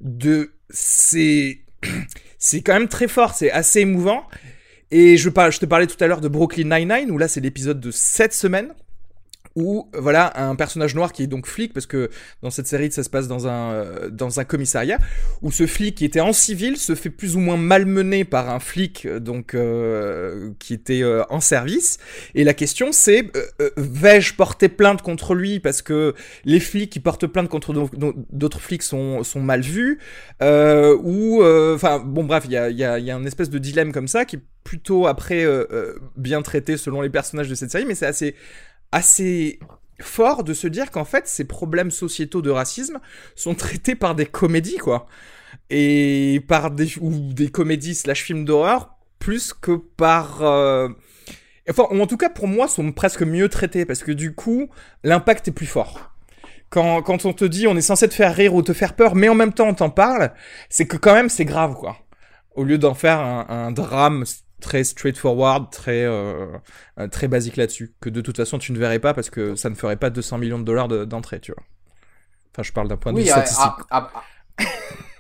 de 0.01 0.51
c'est 0.69 1.61
c'est 2.41 2.61
quand 2.61 2.74
même 2.74 2.88
très 2.88 3.07
fort, 3.07 3.34
c'est 3.34 3.51
assez 3.51 3.82
émouvant. 3.82 4.28
Et 4.89 5.15
je, 5.15 5.30
je 5.30 5.59
te 5.59 5.65
parlais 5.65 5.88
tout 5.88 6.01
à 6.03 6.07
l'heure 6.07 6.19
de 6.19 6.28
Brooklyn 6.28 6.78
Nine-Nine, 6.78 7.11
où 7.11 7.17
là 7.17 7.28
c'est 7.28 7.39
l'épisode 7.39 7.80
de 7.80 7.91
cette 7.91 8.34
semaine. 8.34 8.74
Ou 9.56 9.89
voilà 9.93 10.32
un 10.41 10.56
personnage 10.56 10.95
noir 10.95 11.12
qui 11.12 11.24
est 11.24 11.28
donc 11.28 11.45
flic 11.45 11.74
parce 11.74 11.86
que 11.86 12.10
dans 12.41 12.49
cette 12.49 12.68
série 12.68 12.91
ça 12.91 13.04
se 13.04 13.10
passe 13.10 13.28
dans 13.28 13.47
un 13.47 13.72
euh, 13.74 14.10
dans 14.10 14.39
un 14.39 14.43
commissariat 14.45 14.97
où 15.41 15.52
ce 15.52 15.68
flic 15.68 15.95
qui 15.95 16.06
était 16.06 16.22
en 16.22 16.34
civil 16.34 16.78
se 16.78 16.95
fait 16.95 17.10
plus 17.10 17.36
ou 17.36 17.39
moins 17.39 17.58
malmener 17.58 18.24
par 18.24 18.49
un 18.49 18.60
flic 18.60 19.06
euh, 19.06 19.20
donc 19.20 19.54
euh, 19.54 20.52
qui 20.60 20.74
était 20.74 21.04
euh, 21.04 21.24
en 21.30 21.39
service. 21.41 21.97
Et 22.36 22.43
la 22.43 22.54
question 22.54 22.91
c'est 22.91 23.30
euh, 23.36 23.41
euh, 23.62 23.70
vais-je 23.78 24.36
porter 24.36 24.70
plainte 24.70 25.02
contre 25.02 25.36
lui 25.36 25.60
parce 25.60 25.82
que 25.82 26.14
les 26.45 26.60
flics 26.60 26.89
qui 26.89 26.99
portent 26.99 27.28
plainte 27.28 27.49
contre 27.49 27.74
d'au- 27.74 27.89
d'au- 27.93 28.16
d'autres 28.32 28.62
flics 28.62 28.84
sont 28.84 29.24
sont 29.24 29.41
mal 29.41 29.62
vus 29.62 29.99
euh, 30.41 30.95
ou 31.04 31.41
euh, 31.41 31.76
enfin 31.76 31.99
bon 31.99 32.24
bref 32.24 32.43
il 32.45 32.52
y 32.52 32.58
a 32.58 32.70
il 32.70 32.78
y 32.78 32.84
a 32.84 32.99
y 32.99 33.12
a 33.12 33.16
une 33.16 33.28
espèce 33.28 33.49
de 33.49 33.58
dilemme 33.58 33.91
comme 33.91 34.08
ça 34.08 34.26
qui 34.26 34.38
est 34.38 34.41
plutôt 34.64 35.08
après 35.08 35.43
euh, 35.43 35.66
euh, 35.72 35.95
bien 36.16 36.41
traité 36.41 36.78
selon 36.78 37.02
les 37.02 37.10
personnages 37.10 37.49
de 37.49 37.56
cette 37.56 37.72
série 37.72 37.86
mais 37.86 37.95
c'est 37.95 38.06
assez 38.06 38.36
assez 38.91 39.59
fort 40.01 40.43
de 40.43 40.53
se 40.53 40.67
dire 40.67 40.91
qu'en 40.91 41.05
fait 41.05 41.27
ces 41.27 41.45
problèmes 41.45 41.91
sociétaux 41.91 42.41
de 42.41 42.49
racisme 42.49 42.99
sont 43.35 43.55
traités 43.55 43.95
par 43.95 44.15
des 44.15 44.25
comédies 44.25 44.77
quoi. 44.77 45.07
Et 45.69 46.43
par 46.47 46.71
des 46.71 46.97
ou 46.99 47.11
des 47.33 47.49
comédies 47.49 47.95
slash 47.95 48.23
films 48.23 48.45
d'horreur 48.45 48.95
plus 49.19 49.53
que 49.53 49.73
par 49.73 50.41
euh, 50.41 50.89
enfin 51.69 51.83
en 51.91 52.07
tout 52.07 52.17
cas 52.17 52.29
pour 52.29 52.47
moi 52.47 52.67
sont 52.67 52.91
presque 52.91 53.23
mieux 53.23 53.49
traités 53.49 53.85
parce 53.85 54.03
que 54.03 54.11
du 54.11 54.33
coup 54.33 54.69
l'impact 55.03 55.47
est 55.49 55.53
plus 55.53 55.65
fort. 55.65 56.11
Quand, 56.69 57.01
quand 57.01 57.25
on 57.25 57.33
te 57.33 57.43
dit 57.43 57.67
on 57.67 57.75
est 57.75 57.81
censé 57.81 58.07
te 58.07 58.13
faire 58.13 58.33
rire 58.33 58.55
ou 58.55 58.61
te 58.61 58.73
faire 58.73 58.95
peur 58.95 59.15
mais 59.15 59.29
en 59.29 59.35
même 59.35 59.53
temps 59.53 59.67
on 59.67 59.73
t'en 59.73 59.89
parle 59.89 60.31
c'est 60.69 60.87
que 60.87 60.97
quand 60.97 61.13
même 61.13 61.29
c'est 61.29 61.45
grave 61.45 61.75
quoi. 61.75 61.97
Au 62.55 62.63
lieu 62.65 62.77
d'en 62.77 62.93
faire 62.93 63.19
un 63.19 63.71
drame 63.71 64.25
très 64.62 64.84
straightforward, 64.86 65.70
très 65.72 66.05
euh, 66.05 66.47
euh, 66.99 67.07
très 67.09 67.28
basique 67.28 67.57
là-dessus, 67.57 67.93
que 67.99 68.09
de 68.09 68.22
toute 68.22 68.38
façon 68.38 68.57
tu 68.57 68.72
ne 68.72 68.78
verrais 68.78 68.99
pas 68.99 69.14
parce 69.14 69.30
que 69.30 69.55
ça 69.55 69.70
ne 69.70 69.76
ferait 69.76 69.97
pas 69.97 70.09
200 70.09 70.38
millions 70.38 70.59
de 70.59 70.64
dollars 70.64 70.88
de- 70.88 71.03
d'entrée, 71.03 71.39
tu 71.41 71.51
vois. 71.51 71.64
Enfin, 72.53 72.64
je 72.64 72.72
parle 72.72 72.88
d'un 72.88 72.97
point 72.97 73.12
de 73.12 73.18
vue 73.18 73.24
Oui, 73.24 73.30
statistique. 73.30 73.66
a- 73.89 73.97
a- 73.97 74.12
a- 74.14 74.24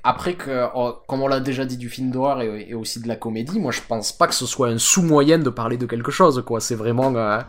après 0.03 0.33
que, 0.33 0.67
oh, 0.73 0.95
comme 1.07 1.21
on 1.21 1.27
l'a 1.27 1.39
déjà 1.39 1.65
dit 1.65 1.77
du 1.77 1.89
film 1.89 2.11
d'horreur 2.11 2.41
et, 2.41 2.67
et 2.69 2.73
aussi 2.73 3.01
de 3.01 3.07
la 3.07 3.15
comédie, 3.15 3.59
moi 3.59 3.71
je 3.71 3.81
pense 3.87 4.11
pas 4.11 4.27
que 4.27 4.33
ce 4.33 4.45
soit 4.45 4.69
un 4.69 4.77
sous-moyen 4.77 5.39
de 5.39 5.49
parler 5.49 5.77
de 5.77 5.85
quelque 5.85 6.11
chose, 6.11 6.43
quoi. 6.45 6.59
C'est 6.59 6.75
vraiment. 6.75 7.13
euh, 7.15 7.39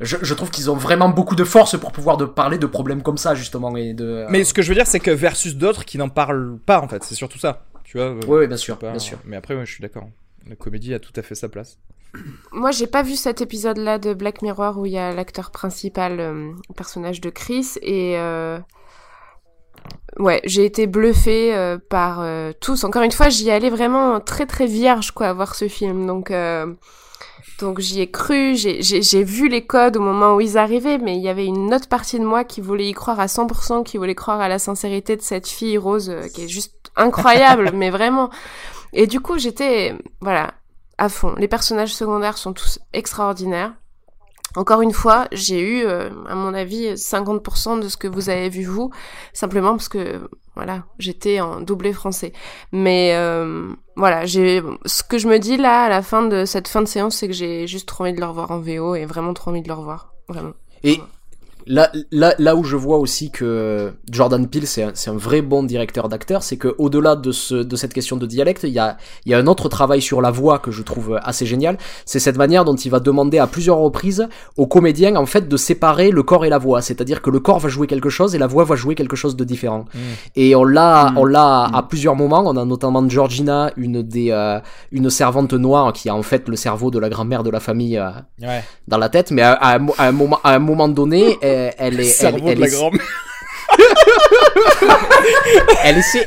Je, 0.00 0.16
je 0.22 0.32
trouve 0.34 0.50
qu'ils 0.50 0.70
ont 0.70 0.76
vraiment 0.76 1.10
beaucoup 1.10 1.34
de 1.36 1.44
force 1.44 1.78
pour 1.78 1.92
pouvoir 1.92 2.16
de 2.16 2.24
parler 2.24 2.56
de 2.56 2.64
problèmes 2.66 3.02
comme 3.02 3.18
ça, 3.18 3.34
justement. 3.34 3.76
Et 3.76 3.92
de, 3.92 4.24
Mais 4.30 4.44
ce 4.44 4.54
que 4.54 4.62
je 4.62 4.68
veux 4.70 4.74
dire, 4.74 4.86
c'est 4.86 5.00
que 5.00 5.10
versus 5.10 5.56
d'autres 5.56 5.84
qui 5.84 5.98
n'en 5.98 6.08
parlent 6.08 6.58
pas, 6.64 6.80
en 6.80 6.88
fait, 6.88 7.04
c'est 7.04 7.14
surtout 7.14 7.38
ça. 7.38 7.66
Tu 7.84 7.98
vois. 7.98 8.12
Oui, 8.12 8.22
oui, 8.26 8.46
bien 8.46 8.56
sûr, 8.56 8.78
pas- 8.78 8.92
bien 8.92 8.98
sûr. 8.98 9.18
Mais 9.26 9.36
après, 9.36 9.54
ouais, 9.54 9.66
je 9.66 9.72
suis 9.72 9.82
d'accord. 9.82 10.08
La 10.50 10.56
comédie 10.56 10.94
a 10.94 10.98
tout 10.98 11.12
à 11.14 11.22
fait 11.22 11.36
sa 11.36 11.48
place. 11.48 11.78
Moi, 12.50 12.72
j'ai 12.72 12.88
pas 12.88 13.04
vu 13.04 13.14
cet 13.14 13.40
épisode-là 13.40 14.00
de 14.00 14.14
Black 14.14 14.42
Mirror 14.42 14.78
où 14.78 14.84
il 14.84 14.90
y 14.90 14.98
a 14.98 15.12
l'acteur 15.12 15.52
principal, 15.52 16.18
euh, 16.18 16.50
le 16.68 16.74
personnage 16.74 17.20
de 17.20 17.30
Chris, 17.30 17.74
et 17.82 18.18
euh, 18.18 18.58
ouais, 20.18 20.40
j'ai 20.44 20.64
été 20.64 20.88
bluffée 20.88 21.54
euh, 21.54 21.78
par 21.78 22.20
euh, 22.20 22.50
tous. 22.60 22.82
Encore 22.82 23.02
une 23.02 23.12
fois, 23.12 23.28
j'y 23.28 23.48
allais 23.48 23.70
vraiment 23.70 24.18
très 24.18 24.44
très 24.44 24.66
vierge 24.66 25.12
quoi 25.12 25.28
à 25.28 25.32
voir 25.32 25.54
ce 25.54 25.68
film, 25.68 26.04
donc 26.04 26.32
donc 27.60 27.78
j'y 27.78 28.00
ai 28.00 28.10
cru, 28.10 28.56
j'ai 28.56 29.22
vu 29.22 29.48
les 29.48 29.64
codes 29.64 29.96
au 29.96 30.00
moment 30.00 30.34
où 30.34 30.40
ils 30.40 30.58
arrivaient, 30.58 30.98
mais 30.98 31.16
il 31.16 31.22
y 31.22 31.28
avait 31.28 31.46
une 31.46 31.72
autre 31.72 31.88
partie 31.88 32.18
de 32.18 32.24
moi 32.24 32.42
qui 32.42 32.60
voulait 32.60 32.88
y 32.88 32.92
croire 32.92 33.20
à 33.20 33.26
100%, 33.26 33.84
qui 33.84 33.98
voulait 33.98 34.16
croire 34.16 34.40
à 34.40 34.48
la 34.48 34.58
sincérité 34.58 35.14
de 35.14 35.22
cette 35.22 35.46
fille 35.46 35.78
rose 35.78 36.12
qui 36.34 36.42
est 36.42 36.48
juste 36.48 36.90
incroyable, 36.96 37.70
mais 37.74 37.90
vraiment. 37.90 38.30
Et 38.92 39.06
du 39.06 39.20
coup, 39.20 39.38
j'étais 39.38 39.94
voilà 40.20 40.54
à 40.98 41.08
fond. 41.08 41.34
Les 41.36 41.48
personnages 41.48 41.94
secondaires 41.94 42.38
sont 42.38 42.52
tous 42.52 42.78
extraordinaires. 42.92 43.74
Encore 44.56 44.82
une 44.82 44.92
fois, 44.92 45.28
j'ai 45.30 45.60
eu, 45.60 45.86
euh, 45.86 46.10
à 46.28 46.34
mon 46.34 46.54
avis, 46.54 46.94
50% 46.94 47.80
de 47.80 47.88
ce 47.88 47.96
que 47.96 48.08
vous 48.08 48.30
avez 48.30 48.48
vu 48.48 48.64
vous, 48.64 48.90
simplement 49.32 49.70
parce 49.70 49.88
que, 49.88 50.28
voilà, 50.56 50.82
j'étais 50.98 51.40
en 51.40 51.60
doublé 51.60 51.92
français. 51.92 52.32
Mais 52.72 53.12
euh, 53.14 53.72
voilà, 53.96 54.26
j'ai 54.26 54.60
ce 54.86 55.04
que 55.04 55.18
je 55.18 55.28
me 55.28 55.38
dis 55.38 55.56
là, 55.56 55.84
à 55.84 55.88
la 55.88 56.02
fin 56.02 56.22
de 56.22 56.44
cette 56.44 56.66
fin 56.66 56.82
de 56.82 56.88
séance, 56.88 57.16
c'est 57.16 57.28
que 57.28 57.32
j'ai 57.32 57.68
juste 57.68 57.86
trop 57.86 58.04
envie 58.04 58.12
de 58.12 58.20
le 58.20 58.26
revoir 58.26 58.50
en 58.50 58.58
VO 58.58 58.96
et 58.96 59.04
vraiment 59.04 59.34
trop 59.34 59.52
envie 59.52 59.62
de 59.62 59.68
le 59.68 59.74
revoir, 59.74 60.14
vraiment. 60.28 60.54
Et 60.82 61.00
là, 61.70 61.90
là, 62.10 62.34
là 62.38 62.56
où 62.56 62.64
je 62.64 62.76
vois 62.76 62.98
aussi 62.98 63.30
que 63.30 63.92
Jordan 64.10 64.46
Peele, 64.46 64.66
c'est 64.66 64.82
un, 64.82 64.90
c'est 64.94 65.10
un 65.10 65.16
vrai 65.16 65.40
bon 65.40 65.62
directeur 65.62 66.08
d'acteur, 66.08 66.42
c'est 66.42 66.56
que 66.56 66.74
au-delà 66.78 67.14
de, 67.16 67.30
ce, 67.32 67.54
de 67.54 67.76
cette 67.76 67.92
question 67.94 68.16
de 68.16 68.26
dialecte, 68.26 68.64
il 68.64 68.70
y 68.70 68.78
a, 68.78 68.96
il 69.24 69.30
y 69.32 69.34
a 69.34 69.38
un 69.38 69.46
autre 69.46 69.68
travail 69.68 70.02
sur 70.02 70.20
la 70.20 70.30
voix 70.30 70.58
que 70.58 70.70
je 70.70 70.82
trouve 70.82 71.18
assez 71.22 71.46
génial. 71.46 71.78
C'est 72.04 72.18
cette 72.18 72.36
manière 72.36 72.64
dont 72.64 72.74
il 72.74 72.90
va 72.90 73.00
demander 73.00 73.38
à 73.38 73.46
plusieurs 73.46 73.78
reprises 73.78 74.26
aux 74.56 74.66
comédiens, 74.66 75.14
en 75.16 75.26
fait, 75.26 75.48
de 75.48 75.56
séparer 75.56 76.10
le 76.10 76.22
corps 76.22 76.44
et 76.44 76.48
la 76.50 76.58
voix. 76.58 76.82
C'est-à-dire 76.82 77.22
que 77.22 77.30
le 77.30 77.40
corps 77.40 77.60
va 77.60 77.68
jouer 77.68 77.86
quelque 77.86 78.10
chose 78.10 78.34
et 78.34 78.38
la 78.38 78.46
voix 78.48 78.64
va 78.64 78.74
jouer 78.76 78.94
quelque 78.94 79.16
chose 79.16 79.36
de 79.36 79.44
différent. 79.44 79.84
Et 80.36 80.54
on 80.56 80.64
l'a, 80.64 81.10
Mm. 81.12 81.18
on 81.18 81.24
l'a 81.24 81.64
à 81.72 81.82
plusieurs 81.88 82.16
moments. 82.16 82.42
On 82.44 82.56
a 82.56 82.64
notamment 82.64 83.08
Georgina, 83.08 83.70
une 83.76 84.02
des, 84.02 84.30
euh, 84.32 84.58
une 84.92 85.08
servante 85.10 85.52
noire 85.52 85.92
qui 85.92 86.08
a 86.08 86.14
en 86.14 86.22
fait 86.22 86.48
le 86.48 86.56
cerveau 86.56 86.90
de 86.90 86.98
la 86.98 87.08
grand-mère 87.08 87.42
de 87.42 87.50
la 87.50 87.60
famille 87.60 87.96
euh, 87.96 88.10
Ouais. 88.42 88.64
dans 88.88 88.98
la 88.98 89.08
tête, 89.08 89.30
mais 89.30 89.42
à, 89.42 89.52
à 89.52 89.76
un 89.76 89.78
mo- 89.78 89.94
à 89.98 90.06
un 90.08 90.12
moment, 90.12 90.38
à 90.42 90.54
un 90.54 90.58
moment 90.58 90.88
donné, 90.88 91.38
elle, 91.42 91.58
elle 91.78 92.00
est, 92.00 92.04
Cerveau 92.04 92.46
elle, 92.46 92.52
elle 92.52 92.56
de 92.56 92.60
la 92.60 92.66
est- 92.66 92.70
grand-mère. 92.70 93.26
elle 95.84 95.98
essaie, 95.98 96.26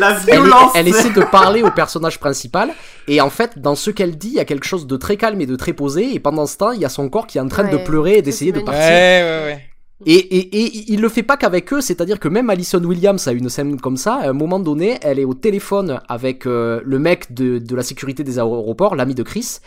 La 0.00 0.16
elle, 0.28 0.40
violence. 0.40 0.72
elle 0.74 0.88
essaie 0.88 1.10
de 1.10 1.22
parler 1.22 1.62
au 1.62 1.70
personnage 1.70 2.18
principal, 2.20 2.70
et 3.08 3.20
en 3.20 3.30
fait, 3.30 3.58
dans 3.58 3.74
ce 3.74 3.90
qu'elle 3.90 4.16
dit, 4.16 4.28
il 4.28 4.34
y 4.34 4.40
a 4.40 4.44
quelque 4.44 4.66
chose 4.66 4.86
de 4.86 4.96
très 4.96 5.16
calme 5.16 5.40
et 5.40 5.46
de 5.46 5.56
très 5.56 5.72
posé, 5.72 6.14
et 6.14 6.20
pendant 6.20 6.46
ce 6.46 6.56
temps, 6.56 6.72
il 6.72 6.80
y 6.80 6.84
a 6.84 6.88
son 6.88 7.08
corps 7.08 7.26
qui 7.26 7.38
est 7.38 7.40
en 7.40 7.48
train 7.48 7.64
de 7.64 7.76
pleurer 7.76 8.18
et 8.18 8.22
d'essayer 8.22 8.52
de 8.52 8.60
partir. 8.60 8.82
ouais, 8.82 9.42
ouais. 9.46 9.65
Et, 10.04 10.14
et, 10.14 10.58
et 10.62 10.92
il 10.92 11.00
le 11.00 11.08
fait 11.08 11.22
pas 11.22 11.38
qu'avec 11.38 11.72
eux, 11.72 11.80
c'est-à-dire 11.80 12.20
que 12.20 12.28
même 12.28 12.50
Alison 12.50 12.84
Williams 12.84 13.26
a 13.28 13.32
une 13.32 13.48
scène 13.48 13.80
comme 13.80 13.96
ça. 13.96 14.16
À 14.16 14.28
un 14.28 14.34
moment 14.34 14.58
donné, 14.60 14.98
elle 15.00 15.18
est 15.18 15.24
au 15.24 15.32
téléphone 15.32 16.00
avec 16.08 16.46
euh, 16.46 16.82
le 16.84 16.98
mec 16.98 17.32
de, 17.32 17.58
de 17.58 17.74
la 17.74 17.82
sécurité 17.82 18.22
des 18.22 18.38
aéroports, 18.38 18.94
l'ami 18.94 19.14
de 19.14 19.22
Chris. 19.22 19.58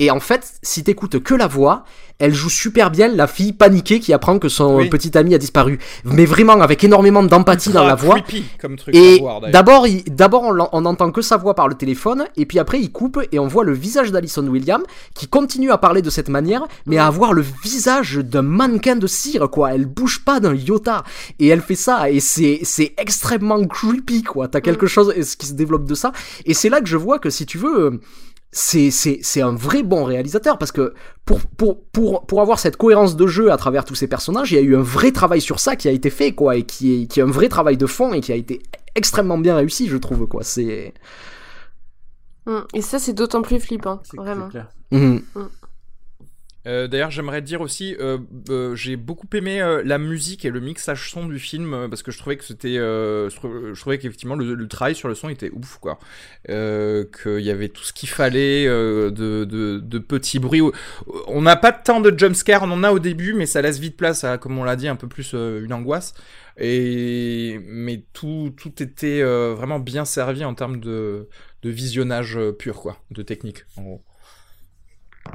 Et 0.00 0.10
en 0.10 0.18
fait, 0.18 0.54
si 0.62 0.82
t'écoutes 0.82 1.22
que 1.22 1.34
la 1.34 1.46
voix, 1.46 1.84
elle 2.18 2.32
joue 2.34 2.48
super 2.48 2.90
bien 2.90 3.08
la 3.08 3.26
fille 3.26 3.52
paniquée 3.52 4.00
qui 4.00 4.12
apprend 4.12 4.38
que 4.38 4.48
son 4.48 4.76
Oui. 4.78 4.88
petit 4.88 5.16
ami 5.16 5.34
a 5.34 5.38
disparu. 5.38 5.78
Mais 6.04 6.24
vraiment 6.24 6.54
avec 6.60 6.82
énormément 6.82 7.22
d'empathie 7.22 7.70
dans 7.70 7.84
la 7.84 7.94
voix. 7.94 8.16
comme 8.60 8.76
truc 8.76 8.94
Et 8.94 9.22
d'abord, 9.52 9.86
d'abord 10.08 10.42
on, 10.44 10.66
on 10.72 10.84
entend 10.86 11.12
que 11.12 11.20
sa 11.22 11.36
voix 11.36 11.54
par 11.54 11.68
le 11.68 11.74
téléphone, 11.74 12.24
et 12.36 12.46
puis 12.46 12.58
après 12.58 12.80
il 12.80 12.90
coupe 12.90 13.20
et 13.32 13.38
on 13.38 13.46
voit 13.46 13.64
le 13.64 13.72
visage 13.74 14.12
d'Alison 14.12 14.46
Williams 14.48 14.82
qui 15.14 15.28
continue 15.28 15.70
à 15.70 15.78
parler 15.78 16.00
de 16.02 16.10
cette 16.10 16.30
manière, 16.30 16.66
mais 16.86 16.96
à 16.96 17.06
avoir 17.06 17.34
le 17.34 17.44
visage 17.62 18.16
d'un 18.16 18.42
mannequin 18.42 18.96
de 18.96 19.06
cire, 19.06 19.48
quoi. 19.50 19.75
Elle 19.76 19.86
bouge 19.86 20.24
pas 20.24 20.40
d'un 20.40 20.54
iota, 20.54 21.04
et 21.38 21.46
elle 21.48 21.62
fait 21.62 21.76
ça, 21.76 22.10
et 22.10 22.20
c'est 22.20 22.58
c'est 22.64 22.94
extrêmement 22.98 23.64
creepy, 23.64 24.22
quoi. 24.24 24.48
T'as 24.48 24.60
quelque 24.60 24.86
chose 24.88 25.14
ce 25.22 25.36
qui 25.36 25.46
se 25.46 25.54
développe 25.54 25.84
de 25.86 25.94
ça, 25.94 26.10
et 26.44 26.54
c'est 26.54 26.68
là 26.68 26.80
que 26.80 26.88
je 26.88 26.96
vois 26.96 27.18
que 27.20 27.30
si 27.30 27.46
tu 27.46 27.58
veux. 27.58 28.00
c'est, 28.52 28.90
c'est, 28.90 29.18
c'est 29.22 29.42
un 29.42 29.54
vrai 29.54 29.82
bon 29.82 30.04
réalisateur 30.04 30.56
parce 30.56 30.72
que 30.72 30.94
pour, 31.26 31.40
pour, 31.58 31.84
pour, 31.92 32.26
pour 32.26 32.40
avoir 32.40 32.58
cette 32.58 32.76
cohérence 32.78 33.14
de 33.14 33.26
jeu 33.26 33.52
à 33.52 33.56
travers 33.58 33.84
tous 33.84 33.94
ces 33.94 34.06
personnages, 34.08 34.50
il 34.50 34.54
y 34.54 34.58
a 34.58 34.62
eu 34.62 34.74
un 34.76 34.82
vrai 34.82 35.12
travail 35.12 35.42
sur 35.42 35.60
ça 35.60 35.76
qui 35.76 35.88
a 35.88 35.90
été 35.90 36.08
fait, 36.10 36.32
quoi, 36.32 36.56
et 36.56 36.62
qui 36.62 37.02
est, 37.02 37.06
qui 37.06 37.20
est 37.20 37.22
un 37.22 37.30
vrai 37.30 37.48
travail 37.50 37.76
de 37.76 37.86
fond 37.86 38.14
et 38.14 38.20
qui 38.20 38.32
a 38.32 38.36
été 38.36 38.62
extrêmement 38.94 39.36
bien 39.36 39.56
réussi, 39.56 39.88
je 39.88 39.98
trouve, 39.98 40.26
quoi. 40.26 40.42
C'est. 40.42 40.94
Mm. 42.46 42.60
Et 42.72 42.82
ça, 42.82 42.98
c'est 42.98 43.12
d'autant 43.12 43.42
plus 43.42 43.60
flippant, 43.60 44.00
C'est 44.04 44.16
vraiment. 44.16 44.48
clair. 44.48 44.68
Mhm. 44.92 45.20
Euh, 46.66 46.88
D'ailleurs, 46.88 47.12
j'aimerais 47.12 47.42
dire 47.42 47.60
aussi, 47.60 47.94
euh, 48.00 48.18
euh, 48.50 48.74
j'ai 48.74 48.96
beaucoup 48.96 49.28
aimé 49.34 49.60
la 49.84 49.98
musique 49.98 50.44
et 50.44 50.50
le 50.50 50.58
mixage 50.60 51.10
son 51.10 51.26
du 51.26 51.38
film 51.38 51.86
parce 51.88 52.02
que 52.02 52.10
je 52.10 52.18
trouvais 52.18 52.36
que 52.36 52.44
c'était, 52.44 52.74
je, 52.74 53.34
trou- 53.36 53.72
je 53.74 53.80
trouvais 53.80 53.98
qu'effectivement 53.98 54.34
le, 54.34 54.54
le 54.54 54.68
travail 54.68 54.94
sur 54.96 55.08
le 55.08 55.14
son 55.14 55.28
était 55.28 55.50
ouf 55.50 55.78
quoi, 55.78 55.98
qu'il 56.46 57.40
y 57.40 57.50
avait 57.50 57.68
tout 57.68 57.84
ce 57.84 57.92
qu'il 57.92 58.08
fallait 58.08 58.64
de, 58.66 59.98
petits 59.98 60.38
bruits. 60.38 60.62
On 61.28 61.42
n'a 61.42 61.56
pas 61.56 61.72
tant 61.72 62.00
de 62.00 62.16
jumpscare, 62.16 62.62
on 62.64 62.70
en 62.70 62.82
a 62.82 62.90
au 62.90 62.98
début, 62.98 63.34
mais 63.34 63.46
ça 63.46 63.62
laisse 63.62 63.78
vite 63.78 63.96
place 63.96 64.24
à, 64.24 64.38
comme 64.38 64.58
on 64.58 64.64
l'a 64.64 64.76
dit, 64.76 64.88
un 64.88 64.96
peu 64.96 65.08
plus 65.08 65.34
une 65.34 65.72
angoisse. 65.72 66.14
Et 66.58 67.60
mais 67.66 68.02
tout 68.12 68.52
tout 68.56 68.82
était 68.82 69.22
vraiment 69.22 69.78
bien 69.78 70.04
servi 70.04 70.44
en 70.44 70.54
termes 70.54 70.80
de, 70.80 71.28
visionnage 71.64 72.38
pur 72.58 72.80
quoi, 72.80 72.98
de 73.10 73.22
technique 73.22 73.64
en 73.76 73.82
gros. 73.82 74.02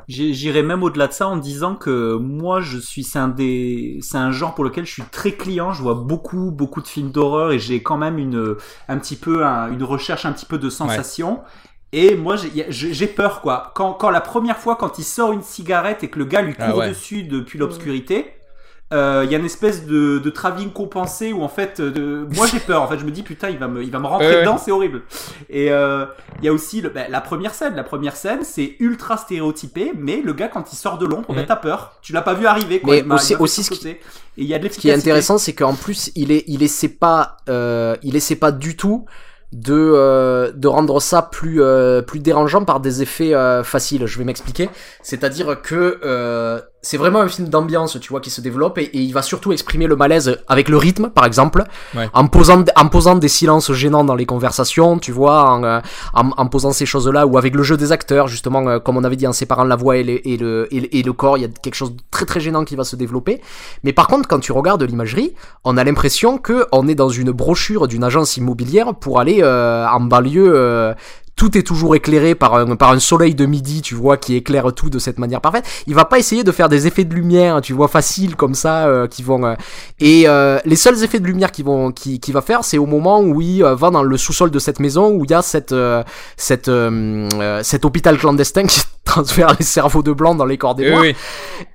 J'irais 0.08 0.64
même 0.64 0.84
au-delà 0.84 1.08
de 1.08 1.14
ça 1.14 1.28
en 1.28 1.38
disant 1.38 1.76
que 1.76 2.16
moi, 2.16 2.60
je 2.62 2.78
suis, 2.78 3.04
c'est 3.04 3.20
un 3.20 3.28
des, 3.30 4.00
c'est 4.02 4.18
un 4.18 4.32
genre 4.32 4.56
pour 4.56 4.64
lequel 4.66 4.86
je 4.86 4.92
suis 4.92 5.04
très 5.04 5.32
client. 5.34 5.74
Je 5.74 5.82
vois 5.82 5.94
beaucoup, 5.96 6.52
beaucoup 6.52 6.82
de 6.82 6.88
films 6.88 7.12
d'horreur 7.12 7.52
et 7.52 7.60
j'ai 7.60 7.82
quand 7.82 7.98
même 7.98 8.18
une, 8.18 8.56
un 8.90 8.98
petit 8.98 9.16
peu, 9.16 9.46
un- 9.46 9.72
une 9.72 9.84
recherche 9.84 10.26
un 10.26 10.34
petit 10.34 10.46
peu 10.46 10.58
de 10.58 10.70
sensation. 10.70 11.42
Et 11.94 12.16
moi, 12.16 12.36
j'ai- 12.38 13.08
peur, 13.08 13.42
quoi. 13.42 13.72
Quand, 13.76 13.94
quand 13.94 14.10
la 14.10 14.22
première 14.22 14.58
fois, 14.58 14.76
quand 14.78 14.98
il 15.00 15.04
sort 15.04 15.34
une 15.34 15.42
cigarette 15.44 16.04
et 16.04 16.10
que 16.10 16.20
le 16.20 16.26
gars 16.26 16.42
lui 16.42 16.56
Ah 16.60 16.70
court 16.70 16.80
ouais. 16.80 16.90
dessus 16.90 17.24
depuis 17.24 17.60
l'obscurité, 17.60 18.34
euh, 18.94 19.22
il 19.26 19.32
y 19.32 19.36
a 19.36 19.38
une 19.38 19.46
espèce 19.46 19.86
de, 19.86 20.20
de 20.20 20.30
travelling 20.30 20.72
compensé 20.72 21.32
où 21.34 21.44
en 21.44 21.48
fait, 21.48 21.80
euh, 21.80 21.92
de... 21.92 22.28
moi 22.36 22.46
j'ai 22.48 22.60
peur. 22.60 22.82
En 22.82 22.88
fait, 22.88 22.98
je 23.00 23.06
me 23.06 23.12
dis 23.12 23.24
putain, 23.24 23.50
il 23.50 23.58
va 23.58 23.68
me, 23.68 23.84
il 23.84 23.92
va 23.92 24.00
me 24.00 24.08
rentrer 24.08 24.28
Ouais, 24.28 24.34
ouais. 24.36 24.42
dedans, 24.42 24.58
c'est 24.58 24.72
horrible. 24.72 25.02
Et 25.50 25.72
euh, 25.72 26.06
il 26.40 26.46
y 26.46 26.50
a 26.50 26.54
aussi 26.54 26.82
le, 26.82 26.90
bah, 26.90 27.02
la 27.10 27.22
première 27.22 27.54
scène. 27.54 27.76
La 27.76 27.84
première 27.84 28.16
scène, 28.16 28.40
c'est 28.44 28.76
ultra 28.80 29.18
stéréotypé, 29.18 29.94
mais 29.98 30.22
le 30.24 30.34
gars 30.34 30.48
quand 30.50 30.72
il 30.74 30.76
sort 30.76 30.98
de 30.98 31.06
l'ombre, 31.06 31.26
bah, 31.34 31.42
Mhm. 31.42 31.46
t'as 31.48 31.56
peur. 31.56 31.94
Tu 32.02 32.12
l'as 32.14 32.22
pas 32.22 32.34
vu 32.34 32.46
arriver. 32.48 32.80
Quoi. 32.82 32.94
Mais 32.96 33.00
Il 33.00 33.36
aussi- 33.40 33.64
ce 33.64 33.72
qui-. 33.72 33.88
Et 33.88 34.00
il 34.38 34.46
y 34.46 34.54
a 34.54 34.60
de 34.60 34.68
Ce 34.70 34.78
qui 34.80 34.90
est 34.90 34.94
intéressant, 34.94 35.38
c'est 35.38 35.54
qu'en 35.54 35.74
plus, 35.74 36.12
il 36.16 36.32
est, 36.32 36.44
il 36.48 36.64
essaie 36.64 36.88
pas, 36.90 37.38
euh, 37.50 37.96
il 38.04 38.16
essaie 38.16 38.36
pas 38.38 38.52
du 38.52 38.76
tout 38.78 39.06
de 39.54 39.74
euh, 39.74 40.54
de 40.54 40.68
rendre 40.70 41.02
ça 41.02 41.22
plus 41.22 41.62
euh, 41.62 42.02
plus 42.02 42.20
dérangeant 42.20 42.64
par 42.64 42.80
des 42.80 43.02
effets 43.02 43.34
euh, 43.34 43.64
faciles. 43.64 44.06
Je 44.06 44.18
vais 44.18 44.24
m'expliquer. 44.24 44.70
C'est-à-dire 45.04 45.62
que 45.62 46.00
euh, 46.06 46.62
c'est 46.84 46.98
vraiment 46.98 47.20
un 47.22 47.28
film 47.28 47.48
d'ambiance, 47.48 48.00
tu 48.02 48.10
vois, 48.10 48.22
qui 48.22 48.32
se 48.32 48.42
développe 48.42 48.78
et, 48.80 48.86
et 48.86 48.98
il 49.00 49.14
va 49.14 49.22
surtout 49.22 49.52
exprimer 49.54 49.86
le 49.86 49.96
malaise 49.96 50.40
avec 50.48 50.68
le 50.68 50.78
rythme, 50.78 51.10
par 51.10 51.26
exemple, 51.26 51.64
Ouais. 51.96 52.10
en 52.14 52.28
posant 52.28 52.64
en 52.76 52.88
posant 52.88 53.16
des 53.16 53.28
silences 53.28 53.72
gênants 53.72 54.04
dans 54.04 54.16
les 54.16 54.26
conversations, 54.26 54.98
tu 54.98 55.12
vois, 55.12 55.44
en, 55.52 55.64
euh, 55.64 55.80
en, 56.14 56.30
en 56.36 56.46
posant 56.48 56.72
ces 56.72 56.86
choses-là 56.88 57.28
ou 57.28 57.38
avec 57.38 57.54
le 57.56 57.62
jeu 57.64 57.78
des 57.78 57.92
acteurs, 57.92 58.28
justement, 58.28 58.68
euh, 58.68 58.80
comme 58.80 58.98
on 58.98 59.04
avait 59.04 59.16
dit, 59.16 59.28
en 59.28 59.34
séparant 59.34 59.64
la 59.64 59.76
voix 59.76 59.98
et 59.98 60.04
le, 60.04 60.28
et 60.28 60.38
le, 60.38 60.68
et 60.74 60.80
le, 60.80 60.96
et 60.96 61.04
le 61.04 61.14
corps, 61.14 61.38
il 61.38 61.42
y 61.42 61.46
a 61.46 61.50
quelque 61.50 61.76
chose 61.76 61.92
de 61.96 62.02
très 62.10 62.26
très 62.26 62.40
gênant 62.40 62.64
qui 62.66 62.76
va 62.76 62.84
se 62.84 62.96
développer. 62.96 63.42
Mais 63.84 63.94
par 63.94 64.08
contre, 64.08 64.28
quand 64.28 64.40
tu 64.40 64.52
regardes 64.52 64.82
l'imagerie, 64.82 65.34
on 65.64 65.78
a 65.78 65.84
l'impression 65.84 66.38
que 66.40 66.66
on 66.72 66.88
est 66.88 66.96
dans 66.96 67.10
une 67.10 67.32
brochure 67.32 67.88
d'une 67.88 68.04
agence 68.04 68.38
immobilière 68.38 68.96
pour 68.96 69.20
aller 69.20 69.40
euh, 69.44 69.86
en 69.88 70.00
banlieue. 70.02 70.52
euh, 70.56 70.94
tout 71.42 71.58
est 71.58 71.64
toujours 71.64 71.96
éclairé 71.96 72.36
par 72.36 72.54
un, 72.54 72.76
par 72.76 72.92
un 72.92 73.00
soleil 73.00 73.34
de 73.34 73.48
midi, 73.48 73.82
tu 73.82 73.96
vois, 73.96 74.16
qui 74.16 74.36
éclaire 74.36 74.72
tout 74.76 74.92
de 74.92 75.00
cette 75.00 75.18
manière 75.18 75.42
parfaite. 75.42 75.66
Il 75.88 75.96
va 75.96 76.06
pas 76.06 76.20
essayer 76.20 76.44
de 76.44 76.52
faire 76.52 76.70
des 76.70 76.86
effets 76.86 77.04
de 77.04 77.16
lumière, 77.16 77.62
tu 77.62 77.74
vois, 77.74 77.88
faciles 77.88 78.36
comme 78.36 78.54
ça, 78.54 78.86
euh, 78.86 79.08
qui 79.08 79.24
vont. 79.24 79.44
euh, 79.44 79.56
et 80.00 80.26
euh, 80.28 80.60
les 80.66 80.76
seuls 80.76 81.04
effets 81.04 81.20
de 81.20 81.26
lumière 81.26 81.52
qui 81.52 81.64
vont, 81.64 81.92
qui, 81.92 82.20
qui 82.20 82.32
va 82.32 82.42
faire, 82.42 82.64
c'est 82.64 82.78
au 82.78 82.86
moment 82.86 83.22
où 83.22 83.42
il 83.42 83.64
euh, 83.64 83.74
va 83.74 83.90
dans 83.90 84.04
le 84.04 84.18
sous-sol 84.18 84.52
de 84.52 84.60
cette 84.60 84.80
maison 84.80 85.10
où 85.10 85.26
il 85.26 85.32
y 85.32 85.34
a 85.34 85.42
cette, 85.42 85.72
euh, 85.72 86.04
cette, 86.38 86.68
euh, 86.68 87.60
cet 87.64 87.86
hôpital 87.86 88.20
clandestin 88.20 88.68
qui 88.68 88.84
transfère 89.04 89.56
les 89.58 89.66
cerveaux 89.66 90.04
de 90.04 90.12
blanc 90.12 90.36
dans 90.36 90.46
les 90.46 90.60
corps 90.60 90.76
des 90.76 90.94
Oui. 90.94 91.16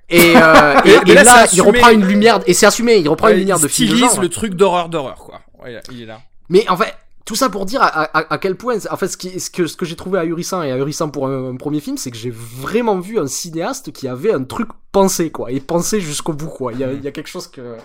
Et, 0.08 0.34
euh, 0.36 0.80
et, 1.06 1.14
là, 1.14 1.48
il 1.52 1.60
reprend 1.60 1.90
une 1.90 2.06
lumière, 2.06 2.38
et 2.46 2.54
c'est 2.54 2.66
assumé, 2.66 2.98
il 2.98 3.08
reprend 3.08 3.30
une 3.30 3.38
lumière 3.38 3.58
il 3.58 3.64
de 3.64 3.68
film 3.68 3.88
stylise 3.88 4.12
genre. 4.12 4.20
le 4.20 4.28
truc 4.28 4.54
d'horreur 4.54 4.88
d'horreur, 4.88 5.16
quoi. 5.16 5.40
Ouais, 5.60 5.80
il 5.90 6.02
est 6.02 6.06
là. 6.06 6.20
Mais 6.50 6.64
en 6.68 6.76
fait, 6.76 6.94
tout 7.26 7.34
ça 7.34 7.50
pour 7.50 7.66
dire 7.66 7.82
à, 7.82 7.88
à, 7.88 8.32
à 8.34 8.38
quel 8.38 8.56
point, 8.56 8.76
en 8.88 8.96
fait, 8.96 9.08
ce, 9.08 9.16
qui, 9.16 9.38
ce 9.40 9.50
que, 9.50 9.66
ce 9.66 9.76
que 9.76 9.84
j'ai 9.84 9.96
trouvé 9.96 10.20
ahurissant 10.20 10.62
et 10.62 10.70
ahurissant 10.70 11.10
pour 11.10 11.26
un, 11.26 11.50
un 11.50 11.56
premier 11.56 11.80
film, 11.80 11.98
c'est 11.98 12.12
que 12.12 12.16
j'ai 12.16 12.30
vraiment 12.30 13.00
vu 13.00 13.18
un 13.18 13.26
cinéaste 13.26 13.92
qui 13.92 14.06
avait 14.06 14.32
un 14.32 14.44
truc 14.44 14.68
pensé, 14.92 15.30
quoi, 15.30 15.50
et 15.50 15.58
pensé 15.60 16.00
jusqu'au 16.00 16.32
bout, 16.32 16.48
quoi. 16.48 16.72
Il 16.72 16.78
y 16.78 16.84
a, 16.84 16.92
il 16.92 17.02
y 17.02 17.08
a 17.08 17.10
quelque 17.10 17.28
chose 17.28 17.48
que. 17.48 17.76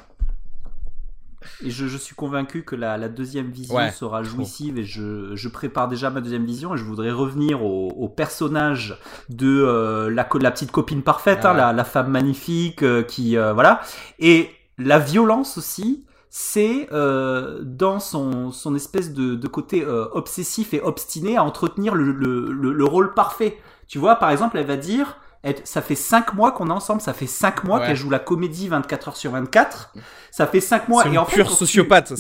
Et 1.66 1.72
je, 1.72 1.88
je 1.88 1.98
suis 1.98 2.14
convaincu 2.14 2.64
que 2.64 2.76
la, 2.76 2.98
la 3.00 3.10
deuxième 3.10 3.50
vision 3.50 3.76
Ouais, 3.76 3.92
sera 3.92 4.22
jouissive 4.22 4.78
et 4.78 4.84
je, 4.84 5.36
je 5.36 5.50
prépare 5.50 5.88
déjà 5.88 6.12
ma 6.12 6.22
deuxième 6.22 6.46
vision 6.46 6.76
et 6.76 6.78
je 6.78 6.84
voudrais 6.84 7.10
revenir 7.12 7.66
au, 7.66 7.90
au 7.90 8.08
personnage 8.08 9.00
de 9.30 9.48
euh, 9.48 10.12
la, 10.12 10.24
petite 10.52 10.72
copine 10.72 11.02
parfaite, 11.02 11.40
Ah 11.44 11.52
hein, 11.52 11.54
la, 11.56 11.74
la 11.74 11.84
femme 11.84 12.12
magnifique 12.12 12.84
euh, 12.84 13.02
qui 13.02 13.38
euh, 13.38 13.54
voilà 13.54 13.82
et 14.20 14.52
la 14.78 15.00
violence 15.00 15.58
aussi. 15.58 16.06
C'est 16.34 16.88
euh, 16.94 17.60
dans 17.62 18.00
son, 18.00 18.52
son 18.52 18.74
espèce 18.74 19.14
de, 19.14 19.36
de 19.36 19.48
côté 19.50 19.84
euh, 19.84 20.08
obsessif 20.14 20.74
et 20.74 20.80
obstiné 20.82 21.36
à 21.36 21.44
entretenir 21.44 21.94
le, 21.94 22.14
le, 22.14 22.52
le, 22.54 22.72
le 22.72 22.86
rôle 22.86 23.14
parfait. 23.14 23.58
Tu 23.88 24.00
vois, 24.00 24.16
par 24.16 24.30
exemple, 24.32 24.58
elle 24.58 24.66
va 24.66 24.78
dire, 24.78 25.18
elle- 25.44 25.56
ça 25.64 25.82
fait 25.82 25.96
5 25.96 26.34
mois 26.36 26.52
qu'on 26.52 26.68
est 26.70 26.74
ensemble, 26.74 27.02
ça 27.02 27.14
fait 27.14 27.26
5 27.28 27.64
mois 27.64 27.80
Ouais. 27.80 27.88
qu'elle 27.88 27.96
joue 27.96 28.10
la 28.10 28.20
comédie 28.20 28.68
24 28.68 29.08
heures 29.10 29.18
sur 29.18 29.32
24. 29.32 29.92
Ça 30.30 30.48
fait 30.48 30.62
5 30.62 30.88
mois 30.88 31.04
C'est 31.04 31.10
et 31.10 31.12
une 31.14 31.18
en 31.18 31.26
fait, 31.26 31.36
pure 31.36 31.50
tu- 31.50 31.56
sociopathe, 31.56 32.12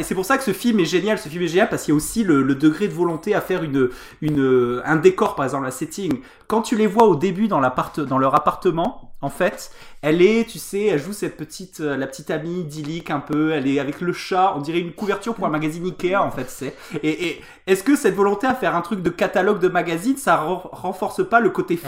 et 0.00 0.02
c'est 0.02 0.14
pour 0.14 0.24
ça 0.24 0.36
que 0.38 0.42
ce 0.44 0.52
film 0.52 0.80
est 0.80 0.84
génial. 0.86 1.18
Ce 1.18 1.28
film 1.28 1.42
est 1.44 1.48
génial 1.48 1.68
parce 1.68 1.84
qu'il 1.84 1.92
y 1.92 1.94
a 1.94 1.96
aussi 1.96 2.24
le, 2.24 2.42
le 2.42 2.54
degré 2.56 2.88
de 2.88 2.92
volonté 2.94 3.34
à 3.34 3.40
faire 3.40 3.62
une, 3.62 3.90
une, 4.22 4.82
un 4.84 4.96
décor, 4.96 5.34
par 5.36 5.44
exemple, 5.44 5.66
un 5.66 5.70
setting. 5.70 6.20
Quand 6.48 6.62
tu 6.62 6.74
les 6.74 6.86
vois 6.88 7.04
au 7.04 7.14
début 7.16 7.46
dans, 7.48 7.60
l'appart, 7.60 8.00
dans 8.00 8.18
leur 8.18 8.34
appartement, 8.34 9.12
en 9.22 9.28
fait, 9.30 9.70
elle 10.02 10.20
est, 10.22 10.48
tu 10.48 10.58
sais, 10.58 10.86
elle 10.86 10.98
joue 11.00 11.12
cette 11.12 11.36
petite, 11.36 11.80
euh, 11.80 11.96
la 11.96 12.06
petite 12.06 12.30
amie 12.30 12.60
idyllique 12.60 13.10
un 13.10 13.20
peu. 13.20 13.52
Elle 13.52 13.68
est 13.68 13.78
avec 13.78 14.00
le 14.00 14.12
chat. 14.12 14.54
On 14.56 14.60
dirait 14.60 14.80
une 14.80 14.92
couverture 14.92 15.34
pour 15.34 15.46
un 15.46 15.50
magazine 15.50 15.84
Ikea, 15.84 16.16
en 16.16 16.30
fait, 16.30 16.48
c'est. 16.48 16.74
Et, 17.04 17.26
et 17.28 17.40
est-ce 17.68 17.84
que 17.84 17.94
cette 17.94 18.14
volonté 18.16 18.46
à 18.48 18.54
faire 18.54 18.74
un 18.74 18.80
truc 18.80 19.00
de 19.02 19.10
catalogue 19.10 19.60
de 19.60 19.68
magazine, 19.68 20.16
ça 20.16 20.36
ren- 20.38 20.62
renforce 20.72 21.24
pas 21.28 21.38
le 21.40 21.50
côté 21.50 21.74
Ouais. 21.74 21.80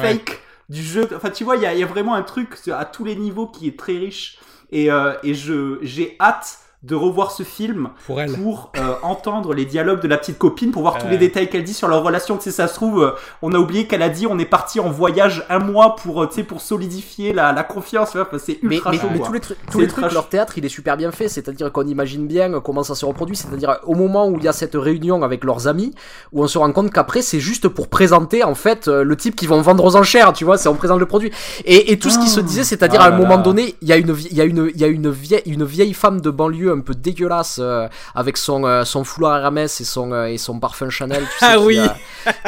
Du 0.69 0.83
jeu 0.83 1.09
Enfin, 1.15 1.31
tu 1.31 1.45
vois, 1.45 1.57
il 1.57 1.63
y 1.63 1.67
a, 1.67 1.75
il 1.75 1.81
y 1.81 1.83
a 1.83 1.87
vraiment 1.87 2.15
un 2.15 2.23
truc 2.23 2.57
à 2.73 2.85
tous 2.85 3.05
les 3.05 3.17
niveaux 3.17 3.47
qui 3.47 3.69
est 3.69 3.79
très 3.79 3.99
riche. 3.99 4.39
Et, 4.71 4.91
euh, 4.91 5.15
et 5.23 5.35
je, 5.35 5.79
j'ai 5.83 6.17
hâte 6.21 6.59
de 6.83 6.97
revoir 6.97 7.31
ce 7.31 7.45
film 7.45 7.91
Pour 8.07 8.21
elle. 8.21 8.33
pour 8.33 8.73
euh, 8.77 8.95
entendre 9.03 9.55
les 9.55 9.65
dialogues 9.65 10.01
de 10.03 10.09
la 10.09 10.19
petite 10.19 10.37
copine, 10.39 10.73
pour 10.73 10.83
voir 10.83 10.99
tous 10.99 11.07
les 11.07 11.17
détails 11.19 11.49
qu'elle 11.49 11.63
dit 11.63 11.75
sur 11.75 11.87
leur 11.87 12.03
relation. 12.03 12.37
Tu 12.37 12.45
sais, 12.45 12.51
ça 12.51 12.67
se 12.67 12.75
trouve, 12.75 13.03
euh, 13.05 13.11
on 13.41 13.53
a 13.53 13.59
oublié 13.59 13.87
qu'elle 13.87 14.03
a 14.03 14.09
dit 14.09 14.27
on 14.27 14.37
est 14.39 14.45
parti 14.45 14.81
en 14.81 14.91
voyage 14.91 15.45
un 15.49 15.61
mois 15.61 15.95
pour, 15.95 16.23
euh, 16.23 16.27
tu 16.27 16.35
sais, 16.35 16.43
pour 16.43 16.61
solidifier 16.61 17.33
la, 17.33 17.53
la 17.53 17.63
confiance. 17.63 18.17
C'est 18.39 18.59
Mais, 18.63 18.77
ultra 18.77 18.91
mais, 18.91 18.99
chaud. 18.99 19.07
mais 19.13 19.21
tous 19.21 19.33
les, 19.33 19.39
trucs, 19.41 19.59
tous 19.71 19.79
les 19.79 19.87
trucs, 19.87 20.11
leur 20.13 20.29
théâtre, 20.29 20.59
il 20.59 20.65
est 20.65 20.69
super 20.69 20.97
bien 20.97 21.13
fait. 21.13 21.29
C'est-à-dire 21.29 21.71
qu'on 21.71 21.87
imagine 21.87 22.27
bien 22.27 22.61
comment 22.61 22.83
ça 22.83 22.97
se 22.97 23.05
reproduit. 23.05 23.37
C'est-à-dire 23.37 23.79
au 23.85 23.95
moment 23.95 24.27
où 24.29 24.37
il 24.39 24.43
y 24.45 24.49
a 24.49 24.53
cette 24.53 24.75
réunion 24.75 25.23
avec 25.23 25.45
leurs 25.45 25.69
amis, 25.69 25.95
où 26.33 26.43
on 26.43 26.49
se 26.49 26.59
rend 26.59 26.73
compte 26.73 26.91
qu'après 26.93 27.23
c'est 27.23 27.39
juste 27.41 27.69
pour 27.69 27.89
présenter 27.89 28.43
en 28.43 28.57
fait 28.57 28.89
le 28.89 29.17
type 29.17 29.37
qui 29.37 29.47
vont 29.47 29.61
vendre 29.61 29.85
aux 29.85 29.95
enchères. 29.95 30.33
Tu 30.33 30.45
vois, 30.45 30.59
c'est 30.59 30.69
on 30.69 30.75
présente 30.75 30.99
le 30.99 31.07
produit. 31.07 31.31
Et, 31.65 31.93
et 31.93 31.99
tout 32.01 32.11
ce 32.11 32.19
qui 32.19 32.29
se 32.29 32.41
disait, 32.41 32.65
c'est-à-dire 32.65 33.01
Ah 33.03 33.05
à 33.07 33.13
un 33.13 33.17
moment 33.17 33.39
donné, 33.39 33.77
il 33.83 33.89
y 33.89 33.93
a 33.93 33.97
une, 33.97 34.13
vie- 34.13 34.29
il 34.33 34.37
y 34.37 34.41
a 34.41 34.45
une, 34.45 34.69
il 34.75 34.81
y 34.81 34.85
a 34.85 34.89
une 34.89 35.11
vieille, 35.11 35.43
une 35.47 35.65
vieille 35.65 35.95
femme 35.95 36.21
de 36.21 36.31
banlieue 36.31 36.72
un 36.73 36.81
peu 36.81 36.95
dégueulasse 36.95 37.57
euh, 37.61 37.89
avec 38.15 38.37
son, 38.37 38.65
euh, 38.65 38.85
son 38.85 39.05
foulard 39.05 39.37
Hermès 39.45 39.81
et 39.81 39.85
son, 39.85 40.13
euh, 40.13 40.27
et 40.27 40.39
son 40.39 40.59
parfum 40.59 40.91
Chanel. 40.91 41.23
Tu 41.23 41.39
sais, 41.39 41.47
Ah 41.47 41.57
qui, 41.57 41.63
oui. 41.65 41.81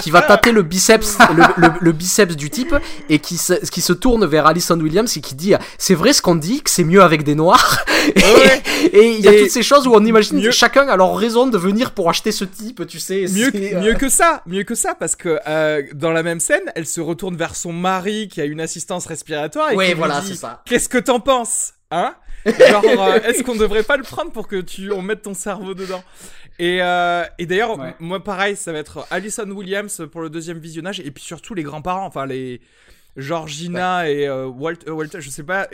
qui 0.03 0.11
va 0.11 0.22
tâter 0.22 0.53
le 0.53 0.62
biceps, 0.62 1.16
le, 1.37 1.45
le- 1.57 1.72
le 1.81 1.93
biceps 1.93 2.37
du 2.37 2.51
type 2.51 2.75
et 3.09 3.18
qui 3.18 3.37
se, 3.37 3.55
qui 3.70 3.81
se 3.81 3.93
tourne 3.93 4.25
vers 4.27 4.47
Alison 4.47 4.79
Williams 4.81 5.16
et 5.16 5.20
qui 5.20 5.35
dit 5.35 5.55
c'est 5.79 5.95
vrai 5.95 6.12
ce 6.12 6.22
qu'on 6.22 6.35
dit 6.37 6.62
que 6.62 6.70
c'est 6.70 6.85
mieux 6.85 7.03
avec 7.03 7.22
des 7.25 7.35
noirs 7.35 7.85
et 8.14 8.20
Ouais. 8.22 8.62
et 8.93 9.14
il 9.14 9.20
y 9.20 9.29
a 9.29 9.33
Et 9.33 9.41
toutes 9.43 9.51
ces 9.51 9.62
choses 9.62 9.87
où 9.87 9.93
on 9.95 10.05
imagine 10.05 10.39
mieux- 10.41 10.51
chacun 10.51 10.89
a 10.89 10.97
leur 10.97 11.16
raison 11.16 11.47
de 11.47 11.57
venir 11.59 11.93
pour 11.93 12.09
acheter 12.11 12.33
ce 12.33 12.45
type 12.45 12.87
tu 12.87 12.99
sais 12.99 13.27
Mieux, 13.33 13.51
que, 13.51 13.81
mieux 13.81 13.95
que 13.95 14.09
ça, 14.09 14.43
mieux 14.47 14.62
que 14.64 14.75
ça, 14.75 14.95
parce 14.95 15.16
que 15.16 15.39
dans 15.95 16.11
la 16.11 16.22
même 16.22 16.41
scène, 16.41 16.62
elle 16.75 16.87
se 16.87 17.01
retourne 17.01 17.37
vers 17.37 17.55
son 17.57 17.72
mari 17.72 18.29
qui 18.29 18.41
a 18.41 18.45
une 18.45 18.61
assistance 18.61 19.07
respiratoire 19.07 19.72
et 19.72 19.77
ouais 19.77 19.85
qui 19.87 19.93
lui 19.93 19.99
voilà 19.99 20.20
dit, 20.20 20.29
c'est 20.29 20.35
ça 20.37 20.62
Qu'est-ce 20.66 20.89
que 20.89 20.99
t'en 20.99 21.20
penses? 21.20 21.72
Hein? 21.97 22.14
Genre, 22.47 22.84
euh, 22.84 23.20
est-ce 23.22 23.42
qu'on 23.42 23.55
devrait 23.57 23.82
pas 23.84 23.97
le 23.97 24.03
prendre 24.03 24.30
pour 24.32 24.49
que 24.49 24.61
tu 24.61 24.92
on 24.92 25.01
mette 25.03 25.22
ton 25.22 25.34
cerveau 25.34 25.74
dedans? 25.74 26.03
Et, 26.59 26.78
euh, 26.82 27.24
et 27.38 27.47
d'ailleurs, 27.47 27.78
Ouais. 27.78 27.95
moi 28.01 28.22
pareil, 28.22 28.55
ça 28.57 28.72
va 28.72 28.78
être 28.78 29.07
Alison 29.11 29.49
Williams 29.51 30.03
pour 30.12 30.20
le 30.20 30.28
deuxième 30.30 30.59
visionnage, 30.59 31.01
et 31.01 31.11
puis 31.11 31.22
surtout 31.24 31.55
les 31.55 31.62
grands-parents, 31.62 32.05
enfin 32.07 32.26
les 32.26 32.61
Georgina 33.16 34.11
et 34.11 34.26
euh, 34.26 34.47
Walt- 34.47 34.86
euh, 34.88 34.92
Walter, 34.92 35.20
je 35.20 35.30
sais 35.30 35.42
pas. 35.45 35.68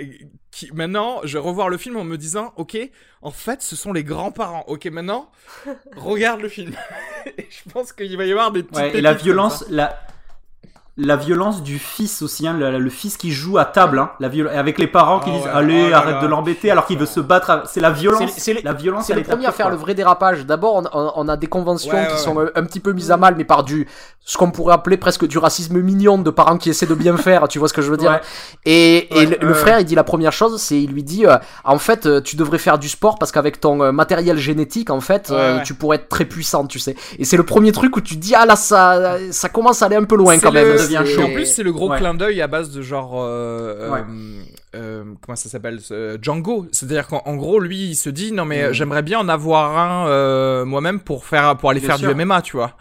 Qui, 0.51 0.71
maintenant, 0.75 1.21
je 1.25 1.39
vais 1.39 1.43
revoir 1.45 1.69
le 1.71 1.79
film 1.79 1.97
en 1.97 2.05
me 2.05 2.17
disant, 2.19 2.53
ok, 2.57 2.77
en 3.23 3.31
fait, 3.31 3.63
ce 3.63 3.77
sont 3.77 3.93
les 3.93 4.05
grands-parents. 4.05 4.65
Ok, 4.69 4.87
maintenant, 4.87 5.31
regarde 5.97 6.41
le 6.43 6.49
film. 6.49 6.75
et 7.39 7.49
je 7.51 7.71
pense 7.73 7.93
qu'il 7.93 8.15
va 8.17 8.27
y 8.27 8.31
avoir 8.31 8.53
des 8.53 8.63
Ouais, 8.75 8.97
et 8.97 9.01
la 9.01 9.15
violence, 9.15 9.65
la, 9.71 9.99
la 11.03 11.17
violence 11.17 11.63
du 11.63 11.79
fils 11.79 12.21
aussi, 12.23 12.47
hein, 12.47 12.53
le, 12.59 12.79
le 12.79 12.91
fils 12.91 13.17
qui 13.17 13.31
joue 13.33 13.57
à 13.59 13.65
table, 13.65 13.99
hein, 13.99 14.11
la 14.21 14.29
viol- 14.29 14.49
avec 14.49 14.79
les 14.79 14.87
parents 14.87 15.19
qui 15.21 15.31
Ah 15.31 15.37
disent 15.37 15.45
ouais, 15.45 15.51
allez 15.53 15.89
oh 15.91 15.95
arrête 15.95 16.15
là, 16.17 16.21
de 16.23 16.27
l'embêter 16.27 16.71
alors 16.71 16.85
qu'il 16.87 16.99
veut 16.99 17.07
se 17.07 17.21
battre. 17.21 17.51
à- 17.51 17.63
C'est 17.67 17.81
la 17.81 17.91
violence. 17.91 18.21
C'est- 18.35 18.55
c'est- 18.55 18.63
la 18.63 18.73
violence. 18.75 19.07
c'est 19.07 19.13
elle 19.15 19.21
le 19.21 19.25
est 19.25 19.29
premier 19.29 19.47
à 19.47 19.53
faire 19.53 19.67
quoi. 19.67 19.75
le 19.75 19.81
vrai 19.81 19.95
dérapage. 19.95 20.45
D'abord, 20.47 20.77
on, 20.77 20.99
on- 20.99 21.13
on 21.17 21.29
a 21.29 21.37
des 21.37 21.47
conventions 21.47 21.95
Ouais, 21.95 22.07
qui 22.07 22.13
ouais, 22.13 22.19
sont 22.19 22.39
euh, 22.39 22.51
un 22.55 22.65
petit 22.65 22.81
peu 22.81 22.93
mises 22.93 23.11
à 23.11 23.17
mal, 23.17 23.35
mais 23.37 23.45
par 23.45 23.65
du 23.65 23.89
ce 24.23 24.37
qu'on 24.37 24.51
pourrait 24.51 24.75
appeler 24.75 24.97
presque 24.99 25.27
du 25.27 25.39
racisme 25.39 25.79
mignon 25.81 26.19
de 26.19 26.31
parents 26.31 26.59
qui 26.59 26.69
essaient 26.71 26.87
de 26.87 26.95
bien 26.95 27.17
faire. 27.17 27.49
Tu 27.49 27.59
vois 27.59 27.69
ce 27.69 27.73
que 27.73 27.83
je 27.83 27.91
veux 27.91 27.97
dire 27.97 28.11
Ouais. 28.11 28.21
Et, 28.67 29.15
et 29.23 29.27
Ouais, 29.27 29.39
le, 29.41 29.55
frère, 29.55 29.81
il 29.81 29.85
dit 29.85 29.95
la 29.95 30.05
première 30.05 30.33
chose, 30.33 30.61
c'est 30.61 30.81
il 30.81 30.91
lui 30.93 31.03
dit 31.03 31.27
euh, 31.27 31.37
en 31.65 31.79
fait, 31.79 32.07
euh, 32.07 32.21
tu 32.21 32.37
devrais 32.37 32.59
faire 32.59 32.79
du 32.79 32.89
sport 32.89 33.19
parce 33.19 33.33
qu'avec 33.33 33.61
ton 33.61 33.81
euh, 33.83 33.93
matériel 33.93 34.37
génétique, 34.37 34.91
en 34.91 35.01
fait, 35.01 35.31
euh, 35.31 35.57
ouais. 35.59 35.63
tu 35.63 35.75
pourrais 35.75 35.97
être 35.97 36.09
très 36.09 36.25
puissant, 36.27 36.67
tu 36.67 36.79
sais. 36.79 36.95
Et 37.19 37.25
c'est 37.25 37.37
le 37.37 37.43
premier 37.45 37.73
truc 37.73 37.97
où 37.97 38.01
tu 38.01 38.17
dis 38.17 38.35
ah 38.35 38.45
là 38.47 38.57
ça 38.57 39.17
ça 39.31 39.49
commence 39.49 39.83
à 39.83 39.87
aller 39.87 39.97
un 39.97 40.05
peu 40.05 40.17
loin 40.17 40.35
C'est 40.35 40.41
quand 40.43 40.53
même. 40.53 40.77
Devient 40.99 41.11
chaud. 41.15 41.21
Et 41.21 41.25
en 41.25 41.33
plus, 41.35 41.47
c'est 41.47 41.63
le 41.63 41.73
gros 41.73 41.91
Ouais. 41.91 41.99
clin 41.99 42.15
d'œil 42.15 42.41
à 42.43 42.47
base 42.47 42.71
de 42.71 42.83
genre. 42.83 43.13
euh, 43.17 43.91
Ouais. 43.91 44.01
euh, 44.70 44.70
euh, 44.75 45.05
comment 45.21 45.37
ça 45.37 45.49
s'appelle 45.49 45.81
ce- 45.81 46.19
Django. 46.21 46.67
C'est-à-dire 46.73 47.07
qu'en 47.09 47.23
en 47.25 47.37
gros, 47.37 47.59
lui, 47.59 47.91
il 47.91 47.95
se 47.97 48.09
dit 48.11 48.33
non, 48.33 48.45
mais 48.45 48.63
Mm. 48.63 48.65
euh, 48.67 48.73
j'aimerais 48.73 49.03
bien 49.03 49.19
en 49.19 49.29
avoir 49.29 49.77
un 49.79 50.09
euh, 50.09 50.65
moi-même 50.65 51.01
pour, 51.01 51.25
faire, 51.25 51.57
pour 51.57 51.71
aller 51.71 51.81
Bien 51.81 51.89
faire 51.91 51.99
sûr. 51.99 52.09
du 52.09 52.15
MMA, 52.15 52.43
tu 52.43 52.57
vois. 52.57 52.77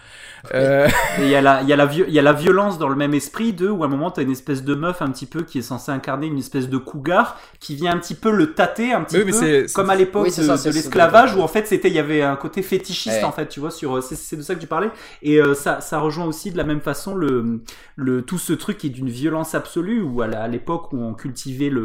Euh, 0.53 0.87
il 1.19 1.27
y, 1.27 1.35
a 1.35 1.41
la- 1.41 1.61
il 1.63 1.67
y, 1.67 1.73
a 1.73 1.75
la 1.75 1.85
vi- 1.85 2.05
il 2.07 2.13
y 2.13 2.19
a 2.19 2.21
la 2.21 2.31
violence 2.31 2.77
dans 2.79 2.87
le 2.87 2.95
même 2.95 3.13
esprit 3.13 3.51
de 3.51 3.67
où 3.67 3.83
à 3.83 3.87
un 3.87 3.89
moment 3.89 4.09
t'as 4.09 4.21
une 4.21 4.31
espèce 4.31 4.63
de 4.63 4.73
meuf 4.73 5.01
un 5.01 5.09
petit 5.11 5.25
peu 5.25 5.41
qui 5.43 5.57
est 5.59 5.61
censée 5.61 5.91
incarner 5.91 6.27
une 6.27 6.37
espèce 6.37 6.69
de 6.69 6.77
cougar 6.77 7.37
qui 7.59 7.75
vient 7.75 7.91
un 7.93 7.97
petit 7.97 8.15
peu 8.15 8.31
le 8.31 8.53
tâter 8.53 8.93
un 8.93 9.01
petit 9.01 9.17
Oui, 9.21 9.31
peu 9.31 9.65
comme 9.75 9.89
à 9.89 9.95
l'époque 9.97 10.27
Oui, 10.27 10.31
de, 10.45 10.69
l'esclavage 10.71 11.35
où 11.35 11.41
en 11.41 11.49
fait 11.49 11.67
c'était 11.67 11.89
il 11.89 11.93
y 11.93 11.99
avait 11.99 12.21
un 12.21 12.37
côté 12.37 12.61
fétichiste 12.61 13.17
Ouais. 13.17 13.23
en 13.25 13.33
fait 13.33 13.49
tu 13.49 13.59
vois 13.59 13.69
sur 13.71 13.97
euh, 13.97 14.01
c'est 14.01 14.37
de 14.37 14.41
ça 14.41 14.55
que 14.55 14.61
tu 14.61 14.67
parlais 14.67 14.91
et 15.23 15.41
euh, 15.41 15.53
ça 15.55 15.81
ça 15.81 15.99
rejoint 15.99 16.25
aussi 16.25 16.51
de 16.51 16.57
la 16.57 16.63
même 16.63 16.79
façon 16.79 17.15
le 17.15 17.59
le 17.97 18.21
tout 18.21 18.37
ce 18.37 18.53
truc 18.53 18.77
qui 18.77 18.87
est 18.87 18.91
d'une 18.91 19.09
violence 19.09 19.55
absolue 19.55 20.01
où 20.01 20.21
à 20.21 20.47
l'époque 20.47 20.93
où 20.93 21.03
on 21.03 21.13
cultivait 21.15 21.69
le 21.69 21.78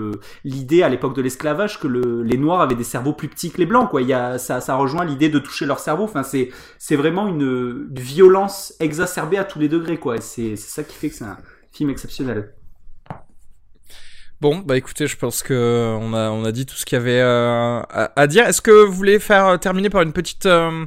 l'idée 0.44 0.82
à 0.82 0.88
l'époque 0.88 1.14
de 1.14 1.22
l'esclavage 1.22 1.80
que 1.80 1.86
le, 1.86 2.22
les 2.22 2.36
Noirs 2.36 2.60
avaient 2.60 2.74
des 2.74 2.84
cerveaux 2.84 3.12
plus 3.12 3.28
petits 3.28 3.50
que 3.50 3.58
les 3.58 3.66
Blancs. 3.66 3.90
Quoi, 3.90 4.02
il 4.02 4.08
y 4.08 4.12
a 4.12 4.38
ça, 4.38 4.60
rejoint 4.76 5.04
l'idée 5.04 5.28
de 5.28 5.38
toucher 5.38 5.66
leur 5.66 5.78
cerveau. 5.78 6.04
Enfin, 6.04 6.22
c'est 6.22 6.50
c'est 6.78 6.96
vraiment 6.96 7.28
une, 7.28 7.88
violence 7.90 8.74
exacerbée 8.80 9.38
à 9.38 9.44
tous 9.44 9.58
les 9.58 9.68
degrés. 9.68 9.98
Quoi, 9.98 10.20
c'est 10.20 10.56
c'est 10.56 10.70
ça 10.70 10.84
qui 10.84 10.96
fait 10.96 11.08
que 11.08 11.14
c'est 11.14 11.24
un 11.24 11.38
film 11.72 11.90
exceptionnel. 11.90 12.54
Bon, 14.40 14.58
bah 14.58 14.76
écoutez, 14.76 15.06
je 15.06 15.16
pense 15.16 15.42
que 15.42 15.96
on 15.98 16.12
a 16.12 16.30
on 16.30 16.44
a 16.44 16.52
dit 16.52 16.66
tout 16.66 16.74
ce 16.74 16.84
qu'il 16.84 16.98
y 16.98 17.00
avait 17.00 17.20
euh, 17.20 17.80
à, 17.88 18.26
dire. 18.26 18.46
Est-ce 18.46 18.60
que 18.60 18.84
vous 18.84 18.92
voulez 18.92 19.18
faire 19.18 19.46
euh, 19.46 19.56
terminer 19.56 19.88
par 19.90 20.02
une 20.02 20.12
petite 20.12 20.46
euh, 20.46 20.84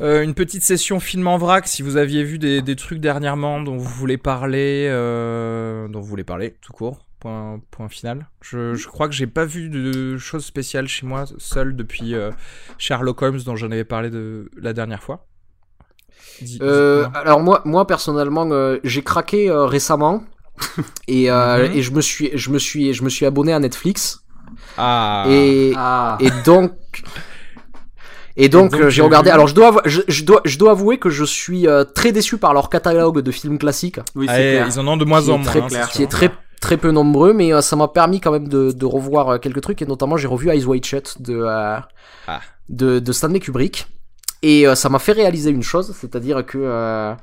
une 0.00 0.34
petite 0.34 0.62
session 0.62 1.00
film 1.00 1.26
en 1.26 1.36
vrac 1.36 1.66
si 1.66 1.82
vous 1.82 1.96
aviez 1.96 2.22
vu 2.22 2.38
des, 2.38 2.76
trucs 2.76 3.00
dernièrement 3.00 3.60
dont 3.60 3.76
vous 3.76 3.88
voulez 3.88 4.18
parler, 4.18 4.88
dont 5.90 6.00
vous 6.00 6.06
voulez 6.06 6.24
parler 6.24 6.54
tout 6.60 6.72
court? 6.72 7.04
Point, 7.24 7.60
point 7.70 7.88
final. 7.88 8.28
Je, 8.42 8.74
je 8.74 8.86
crois 8.86 9.08
que 9.08 9.14
j'ai 9.14 9.26
pas 9.26 9.46
vu 9.46 9.70
de 9.70 10.18
choses 10.18 10.44
spéciales 10.44 10.86
chez 10.88 11.06
moi 11.06 11.24
seul 11.38 11.74
depuis 11.74 12.14
euh, 12.14 12.30
Sherlock 12.76 13.22
Holmes 13.22 13.40
dont 13.46 13.56
j'en 13.56 13.70
avais 13.70 13.84
parlé 13.86 14.10
de 14.10 14.50
la 14.58 14.74
dernière 14.74 15.02
fois. 15.02 15.26
Dis- 16.42 16.58
Euh, 16.60 17.06
alors 17.14 17.40
moi, 17.40 17.62
moi 17.64 17.86
personnellement, 17.86 18.46
euh, 18.52 18.76
j'ai 18.84 19.00
craqué 19.02 19.48
euh, 19.48 19.64
récemment 19.64 20.22
et, 21.08 21.30
euh, 21.30 21.66
Mhm. 21.66 21.74
et 21.76 21.80
je 21.82 21.92
me 21.92 22.02
suis, 22.02 22.30
je 22.34 22.50
me 22.50 22.58
suis, 22.58 22.92
je 22.92 23.02
me 23.02 23.08
suis 23.08 23.24
abonné 23.24 23.54
à 23.54 23.58
Netflix 23.58 24.20
ah. 24.76 25.24
et 25.26 25.72
Ah, 25.76 26.18
et 26.20 26.28
donc 26.44 26.72
et 28.36 28.48
donc, 28.48 28.72
donc, 28.72 28.88
j'ai 28.88 29.00
regardé. 29.00 29.30
vu 29.30 29.34
Alors 29.34 29.46
je 29.46 29.54
dois, 29.54 29.68
avou- 29.70 29.80
je, 29.86 30.00
je 30.08 30.24
dois, 30.24 30.40
je 30.44 30.58
dois 30.58 30.72
avouer 30.72 30.98
que 30.98 31.08
je 31.08 31.24
suis 31.24 31.68
euh, 31.68 31.84
très 31.84 32.10
déçu 32.12 32.36
par 32.36 32.52
leur 32.52 32.68
catalogue 32.68 33.20
de 33.20 33.30
films 33.30 33.58
classiques, 33.58 34.00
oui, 34.16 34.26
Ah, 34.28 34.40
et 34.40 34.42
clair. 34.56 34.66
ils 34.68 34.78
en 34.80 34.86
ont 34.88 34.96
de 34.96 35.04
moins 35.04 35.28
en 35.28 35.38
moins. 35.38 35.46
très, 35.46 35.60
hein, 35.80 35.86
qui 35.92 36.02
est 36.02 36.08
très 36.10 36.30
très 36.64 36.78
peu 36.78 36.90
nombreux, 36.92 37.34
mais 37.34 37.52
euh, 37.52 37.60
ça 37.60 37.76
m'a 37.76 37.88
permis 37.88 38.20
quand 38.20 38.32
même 38.32 38.48
de, 38.48 38.72
de 38.72 38.86
revoir 38.86 39.28
euh, 39.28 39.38
quelques 39.38 39.60
trucs 39.60 39.82
et 39.82 39.86
notamment 39.86 40.16
j'ai 40.16 40.28
revu 40.28 40.48
Eyes 40.48 40.64
Wide 40.64 40.84
Shut 40.84 41.20
de 41.20 41.36
euh, 41.42 41.78
Ah. 42.26 42.40
de, 42.70 43.00
de 43.00 43.12
Stanley 43.12 43.38
Kubrick 43.38 43.86
et 44.42 44.64
ça 44.74 44.88
m'a 44.88 44.98
fait 44.98 45.12
réaliser 45.12 45.50
une 45.50 45.62
chose, 45.62 45.94
c'est-à-dire 45.98 46.44
que 46.44 47.14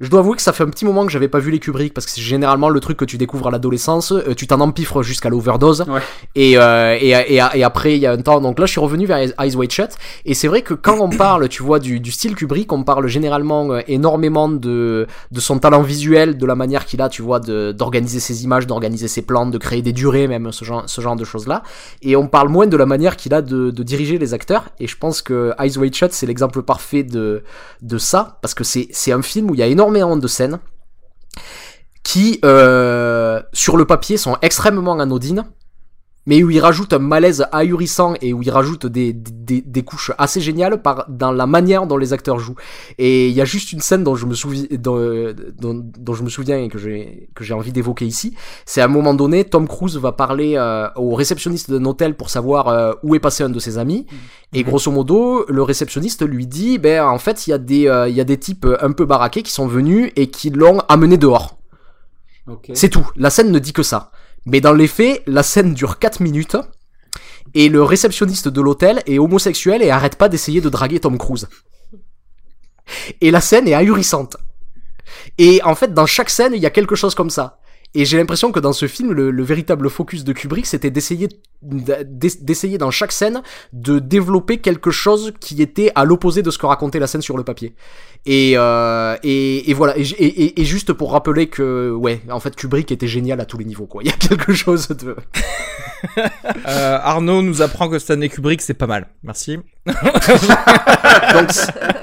je 0.00 0.08
dois 0.08 0.20
avouer 0.20 0.36
que 0.36 0.42
ça 0.42 0.52
fait 0.52 0.62
un 0.62 0.68
petit 0.68 0.84
moment 0.84 1.04
que 1.04 1.10
j'avais 1.10 1.28
pas 1.28 1.40
vu 1.40 1.50
les 1.50 1.58
Kubrick 1.58 1.92
parce 1.92 2.06
que 2.06 2.12
c'est 2.12 2.20
généralement 2.20 2.68
le 2.68 2.78
truc 2.78 2.96
que 2.96 3.04
tu 3.04 3.18
découvres 3.18 3.48
à 3.48 3.50
l'adolescence, 3.50 4.12
euh, 4.12 4.34
tu 4.36 4.46
t'en 4.46 4.60
empiffres 4.60 5.02
jusqu'à 5.02 5.28
l'overdose. 5.28 5.84
Ouais. 5.88 6.00
et, 6.36 6.56
euh, 6.56 6.96
et, 7.00 7.10
et, 7.10 7.40
et 7.54 7.64
après 7.64 7.96
il 7.96 8.00
y 8.00 8.06
a 8.06 8.12
un 8.12 8.18
temps 8.22 8.40
donc 8.40 8.58
là 8.60 8.66
je 8.66 8.70
suis 8.70 8.80
revenu 8.80 9.06
vers 9.06 9.18
Eyes 9.18 9.56
Wide 9.56 9.72
Shut. 9.72 9.90
Et 10.24 10.34
c'est 10.34 10.46
vrai 10.46 10.62
que 10.62 10.74
quand 10.74 10.98
on 11.00 11.10
parle 11.10 11.48
tu 11.48 11.64
vois 11.64 11.80
du, 11.80 11.98
du 11.98 12.12
style 12.12 12.36
Kubrick 12.36 12.72
on 12.72 12.84
parle 12.84 13.08
généralement 13.08 13.72
euh, 13.72 13.80
énormément 13.88 14.48
de, 14.48 15.08
de 15.32 15.40
son 15.40 15.58
talent 15.58 15.82
visuel 15.82 16.38
de 16.38 16.46
la 16.46 16.54
manière 16.54 16.86
qu'il 16.86 17.02
a 17.02 17.08
tu 17.08 17.22
vois 17.22 17.40
d'organiser 17.40 18.20
ses 18.20 18.44
images 18.44 18.68
d'organiser 18.68 19.08
ses 19.08 19.22
plans 19.22 19.46
de 19.46 19.58
créer 19.58 19.82
des 19.82 19.92
durées 19.92 20.28
même 20.28 20.52
ce 20.52 20.64
genre, 20.64 20.84
ce 20.86 21.00
genre 21.00 21.16
de 21.16 21.24
choses 21.24 21.48
là 21.48 21.64
et 22.02 22.14
on 22.14 22.28
parle 22.28 22.48
moins 22.50 22.68
de 22.68 22.76
la 22.76 22.86
manière 22.86 23.16
qu'il 23.16 23.34
a 23.34 23.42
de, 23.42 23.70
de 23.70 23.82
diriger 23.82 24.18
les 24.18 24.32
acteurs. 24.32 24.66
Et 24.78 24.86
je 24.86 24.96
pense 24.96 25.22
que 25.22 25.52
Eyes 25.58 25.76
Wide 25.76 25.94
Shut 25.94 26.12
c'est 26.12 26.26
l'exemple 26.26 26.62
parfait 26.62 27.02
de, 27.02 27.42
de 27.82 27.98
ça 27.98 28.38
parce 28.42 28.54
que 28.54 28.62
c'est 28.62 28.86
c'est 28.92 29.10
un 29.10 29.22
film 29.22 29.50
où 29.50 29.54
il 29.54 29.60
y 29.60 29.62
a 29.62 29.66
énormément 29.66 29.87
de 29.92 30.28
scènes 30.28 30.58
qui 32.02 32.40
euh, 32.44 33.42
sur 33.52 33.76
le 33.76 33.84
papier 33.84 34.16
sont 34.16 34.36
extrêmement 34.42 34.98
anodines 34.98 35.44
mais 36.28 36.42
où 36.44 36.50
il 36.50 36.60
rajoute 36.60 36.92
un 36.92 36.98
malaise 36.98 37.46
ahurissant 37.52 38.12
et 38.20 38.34
où 38.34 38.42
il 38.42 38.50
rajoute 38.50 38.84
des, 38.84 39.14
des, 39.14 39.62
des 39.62 39.82
couches 39.82 40.12
assez 40.18 40.42
géniales 40.42 40.82
par, 40.82 41.06
dans 41.08 41.32
la 41.32 41.46
manière 41.46 41.86
dont 41.86 41.96
les 41.96 42.12
acteurs 42.12 42.38
jouent. 42.38 42.56
Et 42.98 43.28
il 43.28 43.34
y 43.34 43.40
a 43.40 43.46
juste 43.46 43.72
une 43.72 43.80
scène 43.80 44.04
dont 44.04 44.14
je 44.14 44.26
me 44.26 44.34
souviens, 44.34 44.66
dont, 44.72 45.32
dont, 45.58 45.82
dont 45.98 46.12
je 46.12 46.22
me 46.22 46.28
souviens 46.28 46.58
et 46.58 46.68
que 46.68 46.76
j'ai, 46.76 47.30
que 47.34 47.44
j'ai 47.44 47.54
envie 47.54 47.72
d'évoquer 47.72 48.04
ici. 48.04 48.34
C'est 48.66 48.82
à 48.82 48.84
un 48.84 48.88
moment 48.88 49.14
donné, 49.14 49.44
Tom 49.44 49.66
Cruise 49.66 49.96
va 49.96 50.12
parler 50.12 50.56
euh, 50.56 50.90
au 50.96 51.14
réceptionniste 51.14 51.70
d'un 51.70 51.86
hôtel 51.86 52.14
pour 52.14 52.28
savoir 52.28 52.68
euh, 52.68 52.92
où 53.02 53.14
est 53.14 53.20
passé 53.20 53.42
un 53.42 53.48
de 53.48 53.58
ses 53.58 53.78
amis. 53.78 54.06
Et 54.52 54.64
grosso 54.64 54.92
modo, 54.92 55.46
le 55.48 55.62
réceptionniste 55.62 56.28
lui 56.28 56.46
dit, 56.46 56.76
ben, 56.76 57.06
en 57.06 57.18
fait, 57.18 57.46
il 57.46 57.50
y 57.50 57.52
a 57.54 57.58
des, 57.58 57.88
euh, 57.88 58.06
il 58.06 58.14
y 58.14 58.20
a 58.20 58.24
des 58.24 58.38
types 58.38 58.66
un 58.82 58.92
peu 58.92 59.06
baraqués 59.06 59.42
qui 59.42 59.52
sont 59.52 59.66
venus 59.66 60.12
et 60.14 60.26
qui 60.26 60.50
l'ont 60.50 60.80
amené 60.90 61.16
dehors. 61.16 61.56
Ok. 62.46 62.70
C'est 62.74 62.90
tout. 62.90 63.06
La 63.16 63.30
scène 63.30 63.50
ne 63.50 63.58
dit 63.58 63.72
que 63.72 63.82
ça. 63.82 64.10
Mais 64.48 64.62
dans 64.62 64.72
les 64.72 64.86
faits, 64.86 65.22
la 65.26 65.42
scène 65.42 65.74
dure 65.74 65.98
4 65.98 66.20
minutes. 66.20 66.56
Et 67.54 67.68
le 67.68 67.82
réceptionniste 67.82 68.48
de 68.48 68.60
l'hôtel 68.62 69.02
est 69.06 69.18
homosexuel 69.18 69.82
et 69.82 69.90
arrête 69.90 70.16
pas 70.16 70.28
d'essayer 70.28 70.60
de 70.60 70.68
draguer 70.70 71.00
Tom 71.00 71.18
Cruise. 71.18 71.48
Et 73.20 73.30
la 73.30 73.42
scène 73.42 73.68
est 73.68 73.74
ahurissante. 73.74 74.38
Et 75.36 75.62
en 75.64 75.74
fait, 75.74 75.92
dans 75.92 76.06
chaque 76.06 76.30
scène, 76.30 76.54
il 76.54 76.62
y 76.62 76.66
a 76.66 76.70
quelque 76.70 76.94
chose 76.94 77.14
comme 77.14 77.30
ça. 77.30 77.57
Et 77.94 78.04
j'ai 78.04 78.18
l'impression 78.18 78.52
que 78.52 78.60
dans 78.60 78.72
ce 78.74 78.86
film, 78.86 79.12
le, 79.12 79.30
le 79.30 79.42
véritable 79.42 79.88
focus 79.88 80.22
de 80.24 80.32
Kubrick, 80.32 80.66
c'était 80.66 80.90
d'essayer 80.90 81.28
d'essayer 81.60 82.78
dans 82.78 82.92
chaque 82.92 83.10
scène 83.10 83.42
de 83.72 83.98
développer 83.98 84.58
quelque 84.58 84.92
chose 84.92 85.32
qui 85.40 85.60
était 85.60 85.90
à 85.96 86.04
l'opposé 86.04 86.42
de 86.42 86.50
ce 86.52 86.58
que 86.58 86.66
racontait 86.66 87.00
la 87.00 87.08
scène 87.08 87.22
sur 87.22 87.36
le 87.36 87.42
papier. 87.42 87.74
Et, 88.26 88.52
euh, 88.56 89.16
et, 89.24 89.68
et 89.70 89.74
voilà. 89.74 89.96
Et, 89.98 90.02
et, 90.02 90.60
et 90.60 90.64
juste 90.64 90.92
pour 90.92 91.10
rappeler 91.12 91.48
que, 91.48 91.90
ouais, 91.90 92.20
en 92.30 92.38
fait, 92.38 92.54
Kubrick 92.54 92.92
était 92.92 93.08
génial 93.08 93.40
à 93.40 93.44
tous 93.44 93.58
les 93.58 93.64
niveaux, 93.64 93.86
quoi. 93.86 94.02
Il 94.04 94.08
y 94.08 94.12
a 94.12 94.16
quelque 94.16 94.52
chose 94.52 94.88
de. 94.88 95.16
Euh, 96.68 96.98
Arnaud 97.02 97.42
nous 97.42 97.60
apprend 97.60 97.88
que 97.88 97.98
Stanley 97.98 98.28
Kubrick 98.28 98.62
c'est 98.62 98.72
pas 98.74 98.86
mal. 98.86 99.08
Merci. 99.24 99.58
Donc, 101.34 101.50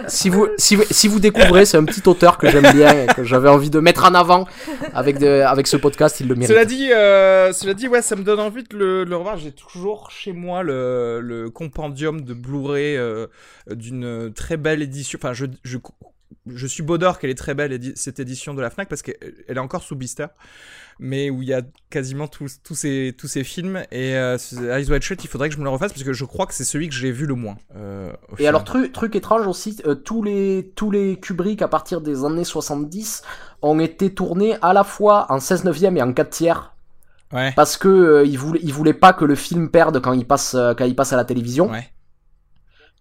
si- 0.07 0.29
vous, 0.29 0.47
si 0.57 0.75
vous, 0.75 0.83
si 0.91 1.07
vous 1.07 1.19
découvrez, 1.21 1.65
c'est 1.65 1.77
un 1.77 1.85
petit 1.85 2.01
auteur 2.07 2.37
que 2.37 2.49
j'aime 2.49 2.71
bien 2.73 3.03
et 3.03 3.07
que 3.07 3.23
j'avais 3.23 3.47
envie 3.47 3.69
de 3.69 3.79
mettre 3.79 4.03
en 4.03 4.13
avant 4.13 4.47
avec, 4.93 5.17
de, 5.17 5.41
avec 5.41 5.67
ce 5.67 5.74
podcast, 5.79 6.19
il 6.19 6.27
le 6.27 6.35
mérite. 6.35 6.49
Cela 6.49 6.65
dit, 6.65 6.91
euh, 6.91 7.53
cela 7.53 7.73
dit, 7.73 7.87
ouais, 7.87 8.01
ça 8.01 8.15
me 8.15 8.23
donne 8.23 8.39
envie 8.39 8.63
de 8.63 8.75
le, 8.77 9.03
le 9.03 9.15
revoir. 9.15 9.37
J'ai 9.37 9.51
toujours 9.51 10.11
chez 10.11 10.31
moi 10.33 10.63
le, 10.63 11.19
le 11.21 11.49
compendium 11.49 12.21
de 12.21 12.33
Blu-ray 12.33 12.97
euh, 12.97 13.27
d'une 13.69 14.31
très 14.33 14.57
belle 14.57 14.81
édition. 14.81 15.17
Enfin, 15.21 15.33
je, 15.33 15.45
je, 15.63 15.77
je 16.47 16.67
suis 16.67 16.83
Baudor 16.83 17.19
qu'elle 17.19 17.29
est 17.29 17.35
très 17.37 17.53
belle 17.53 17.71
édi- 17.73 17.93
cette 17.95 18.19
édition 18.19 18.53
de 18.53 18.61
la 18.61 18.69
Fnac 18.69 18.87
parce 18.89 19.01
qu'elle 19.01 19.15
est 19.47 19.57
encore 19.59 19.81
sous 19.83 19.95
blister, 19.95 20.27
mais 20.99 21.29
où 21.29 21.41
il 21.41 21.47
y 21.49 21.53
a 21.53 21.61
quasiment 21.89 22.27
tous, 22.27 22.59
tous 22.63 22.75
ces 22.75 23.13
tous 23.17 23.27
ces 23.27 23.43
films 23.43 23.83
et 23.91 24.15
euh, 24.15 24.37
Eyes 24.71 24.89
Wide 24.91 25.01
Shut, 25.01 25.23
il 25.23 25.27
faudrait 25.27 25.49
que 25.49 25.55
je 25.55 25.59
me 25.59 25.63
le 25.63 25.69
refasse 25.69 25.91
parce 25.91 26.03
que 26.03 26.13
je 26.13 26.23
crois 26.25 26.45
que 26.45 26.53
c'est 26.53 26.63
celui 26.63 26.87
que 26.87 26.93
j'ai 26.95 27.11
vu 27.11 27.25
le 27.25 27.33
moins. 27.35 27.57
euh, 27.75 28.11
Et 28.37 28.47
alors, 28.47 28.63
truc, 28.63 28.91
truc 28.93 29.15
étrange 29.15 29.45
aussi, 29.47 29.77
euh, 29.85 29.95
tous 29.95 30.23
les, 30.23 30.71
tous 30.75 30.91
les 30.91 31.17
Kubrick 31.19 31.61
à 31.61 31.67
partir 31.67 31.99
des 32.01 32.23
années 32.23 32.45
70 32.45 33.23
ont 33.65 33.79
été 33.79 34.13
tournés 34.13 34.55
à 34.61 34.73
la 34.73 34.83
fois 34.83 35.25
en 35.29 35.39
16 35.39 35.63
neuvième 35.65 35.97
et 35.97 36.01
en 36.01 36.13
4 36.13 36.29
tiers. 36.29 36.73
ouais, 37.33 37.51
Parce 37.55 37.77
que 37.77 37.87
euh, 37.87 38.25
ils 38.25 38.37
voulaient, 38.37 38.59
ils 38.63 38.73
voulaient 38.73 38.93
pas 38.93 39.13
que 39.13 39.25
le 39.25 39.35
film 39.35 39.69
perde 39.69 39.99
quand 40.01 40.13
il 40.13 40.25
passe, 40.25 40.55
euh, 40.55 40.73
quand 40.73 40.85
il 40.85 40.95
passe 40.95 41.13
à 41.13 41.17
la 41.17 41.25
télévision. 41.25 41.69
ouais. 41.71 41.89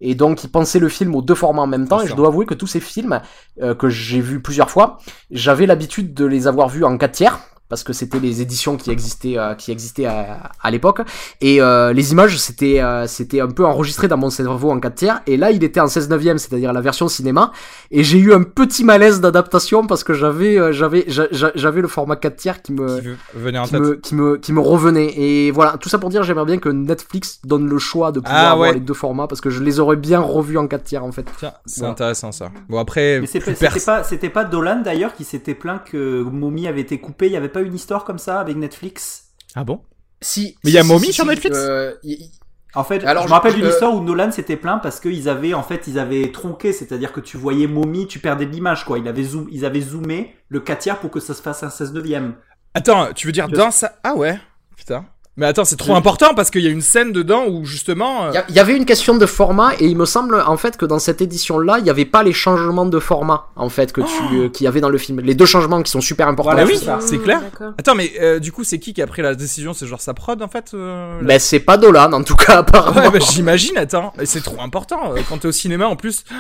Et 0.01 0.15
donc, 0.15 0.43
ils 0.45 0.51
pensaient 0.51 0.81
le 0.81 0.89
film 0.89 1.15
aux 1.15 1.23
deux 1.23 1.37
formats 1.37 1.63
en 1.63 1.67
même 1.67 1.87
temps. 1.87 1.99
Bien 1.99 2.07
Et 2.07 2.09
je 2.09 2.15
dois 2.15 2.27
avouer 2.29 2.47
que 2.47 2.55
tous 2.55 2.67
ces 2.67 2.81
films, 2.81 3.21
euh, 3.63 3.75
que 3.75 3.89
j'ai 3.89 4.21
vus 4.21 4.41
plusieurs 4.41 4.71
fois, 4.71 4.99
j'avais 5.31 5.67
l'habitude 5.67 6.15
de 6.15 6.25
les 6.25 6.47
avoir 6.47 6.69
vus 6.69 6.85
en 6.85 6.99
4 6.99 7.13
tiers. 7.13 7.39
Parce 7.71 7.83
que 7.83 7.95
c'était 7.95 8.21
les 8.21 8.43
éditions 8.43 8.77
qui 8.77 8.91
existaient, 8.91 9.39
euh, 9.39 9.55
qui 9.55 9.73
existaient 9.73 10.05
à, 10.05 10.53
à 10.63 10.71
l'époque. 10.71 11.01
Et 11.41 11.63
euh, 11.63 11.93
les 11.95 12.13
images, 12.13 12.37
c'était 12.39 12.81
euh, 12.83 13.07
c'était 13.07 13.41
un 13.41 13.49
peu 13.49 13.65
enregistré 13.65 14.07
dans 14.07 14.19
mon 14.19 14.29
cerveau 14.31 14.71
en 14.71 14.79
4 14.79 14.95
tiers. 14.95 15.23
Et 15.27 15.37
là, 15.39 15.51
il 15.51 15.65
était 15.65 15.81
en 15.81 15.87
16 15.89 16.11
neuvième, 16.11 16.37
c'est-à-dire 16.39 16.73
la 16.75 16.83
version 16.83 17.09
cinéma. 17.09 17.53
Et 17.91 18.05
j'ai 18.05 18.19
eu 18.19 18.35
un 18.35 18.43
petit 18.43 18.85
malaise 18.85 19.21
d'adaptation 19.21 19.87
parce 19.87 20.05
que 20.05 20.13
j'avais 20.13 20.59
euh, 20.59 20.73
j'avais 20.73 21.05
j'a- 21.09 21.27
j'a- 21.31 21.53
j'avais 21.55 21.81
le 21.81 21.89
format 21.89 22.17
4 22.17 22.37
tiers 22.37 22.61
qui 22.63 22.73
me 22.75 23.01
Qui 23.01 23.07
veut- 23.07 23.17
venait 23.35 23.59
en 23.59 23.65
qui 23.65 23.71
tête. 23.73 23.81
me, 23.81 23.95
qui 23.97 24.15
me, 24.15 24.37
qui 24.37 24.53
me 24.53 24.61
revenait. 24.61 25.13
Et 25.19 25.51
voilà, 25.51 25.77
tout 25.79 25.89
ça 25.89 25.99
pour 25.99 26.11
dire, 26.11 26.23
j'aimerais 26.23 26.45
bien 26.47 26.59
que 26.59 26.69
Netflix 26.69 27.41
donne 27.45 27.67
le 27.67 27.79
choix 27.79 28.13
de 28.13 28.21
pouvoir 28.21 28.39
Ah, 28.45 28.51
avoir 28.53 28.69
ouais. 28.69 28.75
les 28.75 28.81
deux 28.81 28.95
formats 28.95 29.27
parce 29.27 29.41
que 29.41 29.49
je 29.51 29.63
les 29.63 29.81
aurais 29.81 29.97
bien 29.97 30.21
revus 30.21 30.59
en 30.59 30.69
4 30.69 30.85
tiers 30.85 31.03
en 31.05 31.13
fait. 31.13 31.25
Tiens, 31.39 31.55
c'est 31.65 31.81
Voilà. 31.81 31.93
intéressant 31.93 32.31
ça. 32.31 32.51
Bon 32.69 32.79
après, 32.79 33.23
c'était 33.27 33.55
pas, 33.85 34.05
c'était 34.05 34.29
pas 34.29 34.45
Dolan 34.45 34.83
d'ailleurs 34.85 35.15
qui 35.15 35.25
s'était 35.25 35.55
plaint 35.55 35.81
que 35.83 36.23
Mommy 36.23 36.69
avait 36.69 36.83
été 36.83 36.99
coupé. 36.99 37.27
Il 37.27 37.33
y 37.33 37.37
avait 37.37 37.49
pas 37.55 37.63
une 37.63 37.75
histoire 37.75 38.05
comme 38.05 38.19
ça 38.19 38.39
avec 38.41 38.57
Netflix 38.57 39.29
Ah 39.55 39.65
bon? 39.65 39.81
Si. 40.21 40.57
Mais 40.65 40.71
il 40.71 40.75
y 40.75 40.79
a 40.79 40.85
Mommy 40.85 41.13
sur 41.13 41.25
Netflix? 41.25 41.57
euh, 41.59 41.95
y- 42.03 42.13
y- 42.25 42.31
En 42.75 42.83
fait, 42.85 43.05
Alors, 43.05 43.23
je 43.23 43.29
me 43.29 43.33
rappelle 43.35 43.55
d'une 43.55 43.65
euh, 43.67 43.71
histoire 43.71 43.95
où 43.95 44.01
Nolan 44.03 44.31
s'était 44.33 44.57
plaint 44.57 44.83
parce 44.83 44.99
qu'ils 45.01 45.29
avaient, 45.29 45.55
en 45.55 45.63
fait, 45.63 45.87
ils 45.87 45.99
avaient 45.99 46.33
tronqué, 46.33 46.73
c'est-à-dire 46.73 47.13
que 47.13 47.21
tu 47.21 47.37
voyais 47.37 47.67
Mommy, 47.69 48.07
tu 48.09 48.19
perdais 48.19 48.47
de 48.47 48.51
l'image, 48.51 48.85
quoi. 48.85 48.99
Ils 48.99 49.07
avaient, 49.07 49.23
zoom, 49.23 49.47
ils 49.53 49.65
avaient 49.65 49.81
zoomé 49.81 50.35
le 50.49 50.59
4 50.61 50.79
tiers 50.81 50.99
pour 50.99 51.11
que 51.11 51.21
ça 51.21 51.35
se 51.35 51.43
fasse 51.43 51.63
un 51.63 51.71
16 51.71 51.93
neuvième. 51.93 52.35
Attends, 52.75 53.13
tu 53.15 53.27
veux 53.29 53.33
dire 53.33 53.49
dans 53.49 53.71
ça 53.71 53.99
Ah 54.03 54.15
ouais, 54.17 54.39
putain. 54.77 55.07
Mais 55.37 55.47
attends, 55.47 55.65
c'est 55.65 55.75
trop 55.75 55.97
important 55.97 56.33
parce 56.37 56.49
qu'il 56.51 56.61
y 56.63 56.69
a 56.69 56.71
une 56.71 56.81
scène 56.81 57.11
dedans 57.11 57.47
où 57.49 57.65
justement. 57.65 58.27
euh, 58.27 58.33
Il 58.49 58.55
y, 58.55 58.61
avait 58.61 58.77
une 58.77 58.85
question 58.85 59.17
de 59.17 59.27
format 59.27 59.73
et 59.81 59.87
il 59.87 59.97
me 59.97 60.05
semble 60.05 60.41
en 60.47 60.57
fait 60.57 60.77
que 60.77 60.87
dans 60.87 61.01
cette 61.01 61.21
édition-là, 61.21 61.79
il 61.79 61.85
n'y 61.85 61.91
avait 61.91 62.05
pas 62.05 62.23
les 62.23 62.33
changements 62.33 62.87
de 62.87 62.99
format 63.01 63.49
en 63.57 63.69
fait 63.69 63.93
que 63.93 64.01
tu 64.01 64.37
euh, 64.37 64.49
qu'il 64.49 64.65
y 64.65 64.69
avait 64.69 64.81
dans 64.81 64.89
le 64.91 64.97
film. 64.99 65.19
Les 65.21 65.35
deux 65.35 65.45
changements 65.47 65.83
qui 65.83 65.91
sont 65.91 66.01
super 66.01 66.29
importants. 66.29 66.53
Voilà, 66.53 66.67
Bah 66.67 66.99
oui, 67.01 67.05
c'est 67.05 67.19
clair. 67.19 67.41
d'accord. 67.41 67.73
Attends, 67.77 67.97
mais 67.97 68.13
euh, 68.21 68.39
du 68.39 68.53
coup, 68.53 68.63
c'est 68.63 68.79
qui 68.79 68.95
qui 68.95 69.03
a 69.03 69.09
pris 69.09 69.23
la 69.23 69.35
décision? 69.35 69.73
C'est 69.75 69.89
genre 69.89 70.01
sa 70.01 70.15
prod 70.15 70.41
en 70.41 70.47
fait 70.47 70.71
euh, 70.73 71.19
Ben 71.23 71.41
c'est 71.41 71.59
pas 71.59 71.79
Dolan 71.79 72.13
en 72.13 72.23
tout 72.23 72.37
cas 72.37 72.59
apparemment. 72.59 73.01
Ouais, 73.01 73.19
bah, 73.19 73.27
j'imagine, 73.33 73.77
attends. 73.77 74.13
C'est 74.25 74.43
trop 74.45 74.61
important. 74.63 75.15
euh, 75.17 75.21
Quand 75.29 75.39
t'es 75.39 75.49
au 75.49 75.53
cinéma 75.53 75.89
en 75.89 75.97
plus, 75.97 76.23
tu 76.25 76.33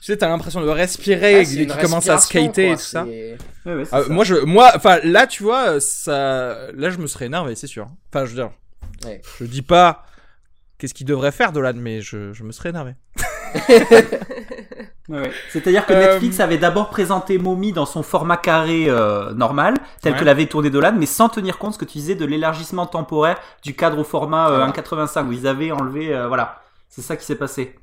sais, 0.00 0.16
t'as 0.16 0.28
l'impression 0.28 0.60
de 0.60 0.68
respirer, 0.68 1.36
Ah, 1.36 1.40
et 1.42 1.44
qu'il 1.46 1.68
commence 1.76 2.08
à 2.08 2.18
skater 2.18 2.64
quoi, 2.66 2.72
et 2.72 2.76
tout 2.76 2.82
ça. 2.82 3.06
Ouais, 3.66 3.74
ouais, 3.74 3.84
Ah, 3.92 4.02
moi, 4.08 4.24
je, 4.24 4.36
moi, 4.36 4.70
enfin, 4.74 4.98
là, 5.04 5.26
tu 5.26 5.42
vois, 5.42 5.80
ça, 5.80 6.70
là, 6.74 6.90
je 6.90 6.98
me 6.98 7.06
serais 7.06 7.26
énervé, 7.26 7.54
c'est 7.54 7.66
sûr. 7.66 7.88
Enfin, 8.12 8.24
je 8.24 8.30
veux 8.30 8.36
dire, 8.36 8.50
Ouais. 9.04 9.20
je 9.38 9.44
dis 9.44 9.62
pas 9.62 10.04
qu'est-ce 10.78 10.94
qu'il 10.94 11.06
devrait 11.06 11.32
faire 11.32 11.52
Dolan, 11.52 11.74
mais 11.76 12.00
je, 12.00 12.32
je 12.32 12.42
me 12.44 12.52
serais 12.52 12.70
énervé. 12.70 12.94
Ouais. 15.08 15.30
C'est-à-dire 15.50 15.86
que 15.86 15.92
Euh, 15.92 16.12
Netflix 16.12 16.38
avait 16.38 16.58
d'abord 16.58 16.88
présenté 16.88 17.36
Mommy 17.38 17.72
dans 17.72 17.86
son 17.86 18.02
format 18.04 18.36
carré 18.36 18.84
euh, 18.88 19.32
normal, 19.34 19.74
tel 20.02 20.12
Ouais. 20.12 20.18
que 20.20 20.24
l'avait 20.24 20.46
tourné 20.46 20.70
Dolan, 20.70 20.92
mais 20.96 21.06
sans 21.06 21.28
tenir 21.28 21.58
compte 21.58 21.74
ce 21.74 21.78
que 21.78 21.84
tu 21.84 21.98
disais 21.98 22.14
de 22.14 22.24
l'élargissement 22.24 22.86
temporaire 22.86 23.36
du 23.64 23.74
cadre 23.74 23.98
au 23.98 24.04
format 24.04 24.50
euh, 24.50 24.66
1.85 24.68 25.26
où 25.26 25.32
ils 25.32 25.46
avaient 25.48 25.72
enlevé, 25.72 26.14
euh, 26.14 26.28
voilà, 26.28 26.62
c'est 26.88 27.02
ça 27.02 27.16
qui 27.16 27.24
s'est 27.24 27.34
passé. 27.34 27.74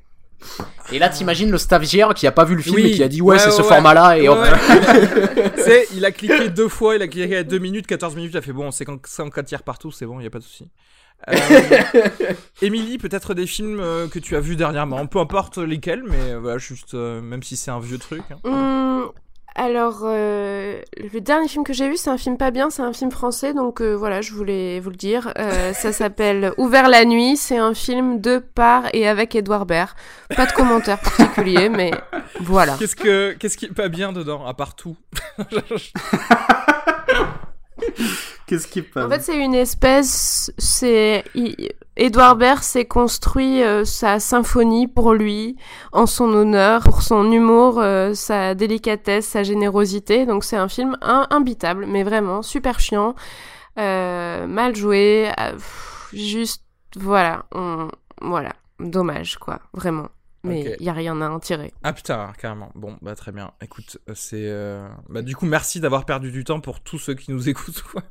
Et 0.92 0.98
là, 0.98 1.08
t'imagines 1.08 1.50
le 1.50 1.58
stagiaire 1.58 2.14
qui 2.14 2.26
a 2.26 2.32
pas 2.32 2.44
vu 2.44 2.54
le 2.54 2.62
film 2.62 2.76
Oui. 2.76 2.86
et 2.86 2.94
qui 2.94 3.02
a 3.02 3.08
dit 3.08 3.20
ouais, 3.20 3.34
Ouais, 3.34 3.38
c'est 3.38 3.50
ce 3.50 3.60
ouais, 3.62 3.68
format-là 3.68 4.18
et 4.18 4.28
hop. 4.28 4.38
Il 5.94 6.04
a 6.04 6.12
cliqué 6.12 6.48
deux 6.48 6.68
fois, 6.68 6.96
il 6.96 7.02
a 7.02 7.08
cliqué 7.08 7.36
à 7.36 7.42
2 7.42 7.58
minutes, 7.58 7.86
14 7.86 8.14
minutes, 8.16 8.30
il 8.32 8.38
a 8.38 8.42
fait 8.42 8.52
bon, 8.52 8.70
c'est 8.70 8.84
quand 8.84 8.98
c'est 9.06 9.22
en 9.22 9.28
4 9.30 9.44
tiers 9.46 9.62
partout, 9.62 9.90
c'est 9.90 10.06
bon, 10.06 10.18
il 10.20 10.24
y 10.24 10.26
a 10.26 10.30
pas 10.30 10.38
de 10.38 10.44
souci. 10.44 10.68
Euh, 11.28 11.34
Émilie, 12.62 12.96
peut-être 12.98 13.34
des 13.34 13.46
films 13.46 13.80
euh, 13.80 14.06
que 14.08 14.18
tu 14.18 14.36
as 14.36 14.40
vus 14.40 14.56
dernièrement, 14.56 15.06
peu 15.06 15.18
importe 15.18 15.58
lesquels, 15.58 16.04
mais 16.04 16.32
euh, 16.32 16.38
voilà, 16.40 16.58
juste, 16.58 16.94
euh, 16.94 17.20
même 17.20 17.42
si 17.42 17.56
c'est 17.56 17.70
un 17.70 17.80
vieux 17.80 17.98
truc. 17.98 18.22
hein. 18.44 19.10
Alors, 19.58 20.02
euh, 20.04 20.80
le 21.12 21.20
dernier 21.20 21.48
film 21.48 21.64
que 21.64 21.72
j'ai 21.72 21.88
vu, 21.88 21.96
c'est 21.96 22.10
un 22.10 22.16
film 22.16 22.36
pas 22.36 22.52
bien, 22.52 22.70
c'est 22.70 22.82
un 22.82 22.92
film 22.92 23.10
français, 23.10 23.52
donc 23.54 23.80
euh, 23.82 23.94
voilà, 23.94 24.20
je 24.20 24.32
voulais 24.32 24.78
vous 24.78 24.90
le 24.90 24.96
dire. 24.96 25.32
Euh, 25.36 25.72
ça 25.74 25.92
s'appelle 25.92 26.52
Ouvert 26.58 26.88
la 26.88 27.04
nuit, 27.04 27.36
c'est 27.36 27.56
un 27.58 27.74
film 27.74 28.20
de 28.20 28.38
par 28.38 28.84
et 28.92 29.08
avec 29.08 29.34
Edouard 29.34 29.66
Baird. 29.66 29.90
Pas 30.36 30.46
de 30.46 30.52
commentaire 30.52 31.00
particulier, 31.00 31.68
mais 31.68 31.90
voilà. 32.40 32.76
Qu'est-ce 32.78 32.94
que 32.94 33.32
qu'est-ce 33.32 33.56
qui 33.56 33.64
est 33.66 33.74
pas 33.74 33.88
bien 33.88 34.12
dedans, 34.12 34.46
à 34.46 34.54
part 34.54 34.76
tout 34.76 34.96
Qu'est-ce 38.46 38.66
qui 38.66 38.78
est 38.80 38.82
pas 38.82 39.06
En 39.06 39.10
fait, 39.10 39.20
c'est 39.22 39.36
une 39.38 39.54
espèce. 39.54 40.50
C'est 40.58 41.24
il- 41.34 41.70
Edouard 42.00 42.36
Baird 42.36 42.62
s'est 42.62 42.84
construit 42.86 43.62
euh, 43.62 43.84
sa 43.84 44.20
symphonie 44.20 44.86
pour 44.86 45.12
lui, 45.14 45.56
en 45.92 46.06
son 46.06 46.32
honneur, 46.32 46.82
pour 46.84 47.02
son 47.02 47.30
humour, 47.32 47.80
euh, 47.80 48.14
sa 48.14 48.54
délicatesse, 48.54 49.26
sa 49.26 49.42
générosité. 49.42 50.24
Donc 50.24 50.44
c'est 50.44 50.56
un 50.56 50.68
film 50.68 50.96
imbitable, 51.02 51.86
mais 51.86 52.04
vraiment 52.04 52.42
super 52.42 52.78
chiant, 52.78 53.14
euh, 53.78 54.46
mal 54.46 54.76
joué, 54.76 55.30
pff, 55.36 56.08
juste 56.12 56.62
voilà, 56.96 57.44
on- 57.52 57.88
voilà, 58.22 58.52
dommage 58.80 59.36
quoi, 59.38 59.60
vraiment. 59.74 60.08
Mais 60.44 60.60
il 60.62 60.68
Ok. 60.74 60.76
y 60.80 60.88
a 60.88 60.92
rien 60.92 61.20
à 61.20 61.28
en 61.28 61.40
tirer. 61.40 61.72
Ah 61.82 61.92
putain, 61.92 62.32
carrément. 62.40 62.70
Bon, 62.76 62.96
bah 63.02 63.16
très 63.16 63.32
bien. 63.32 63.50
Écoute, 63.60 63.98
c'est. 64.14 64.48
Bah 65.08 65.22
du 65.22 65.34
coup, 65.34 65.46
merci 65.46 65.80
d'avoir 65.80 66.04
perdu 66.04 66.30
du 66.30 66.44
temps 66.44 66.60
pour 66.60 66.80
tous 66.80 66.98
ceux 66.98 67.14
qui 67.14 67.32
nous 67.32 67.48
écoutent, 67.50 67.82
quoi. 67.82 68.02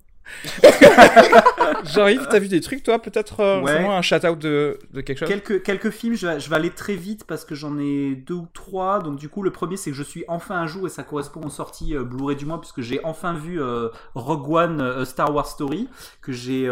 Jean-Yves, 1.85 2.27
t'as 2.29 2.39
vu 2.39 2.47
des 2.47 2.61
trucs, 2.61 2.83
toi 2.83 2.99
Peut-être 2.99 3.39
euh, 3.39 3.61
Ouais. 3.61 3.85
un 3.85 4.01
shout-out 4.01 4.37
de, 4.39 4.77
de 4.93 5.01
quelque 5.01 5.19
chose? 5.19 5.27
Quelques, 5.27 5.63
quelques 5.63 5.89
films, 5.89 6.15
je 6.15 6.27
vais, 6.27 6.39
je 6.39 6.49
vais 6.49 6.55
aller 6.55 6.69
très 6.69 6.95
vite 6.95 7.23
parce 7.25 7.45
que 7.45 7.55
j'en 7.55 7.77
ai 7.79 8.15
deux 8.15 8.35
ou 8.35 8.47
trois. 8.53 8.99
Donc 8.99 9.17
du 9.17 9.29
coup, 9.29 9.43
le 9.43 9.51
premier, 9.51 9.77
c'est 9.77 9.91
que 9.91 9.95
je 9.97 10.03
suis 10.03 10.23
enfin 10.27 10.61
à 10.61 10.67
jour 10.67 10.85
et 10.87 10.89
ça 10.89 11.03
correspond 11.03 11.41
aux 11.45 11.49
sorties 11.49 11.95
euh, 11.95 12.03
Blu-ray 12.03 12.35
du 12.35 12.45
mois 12.45 12.59
puisque 12.59 12.81
j'ai 12.81 13.03
enfin 13.03 13.33
vu 13.33 13.61
euh, 13.61 13.89
Rogue 14.15 14.49
One, 14.49 15.05
Star 15.05 15.33
Wars 15.33 15.47
Story, 15.47 15.87
que 16.21 16.31
j'ai 16.31 16.67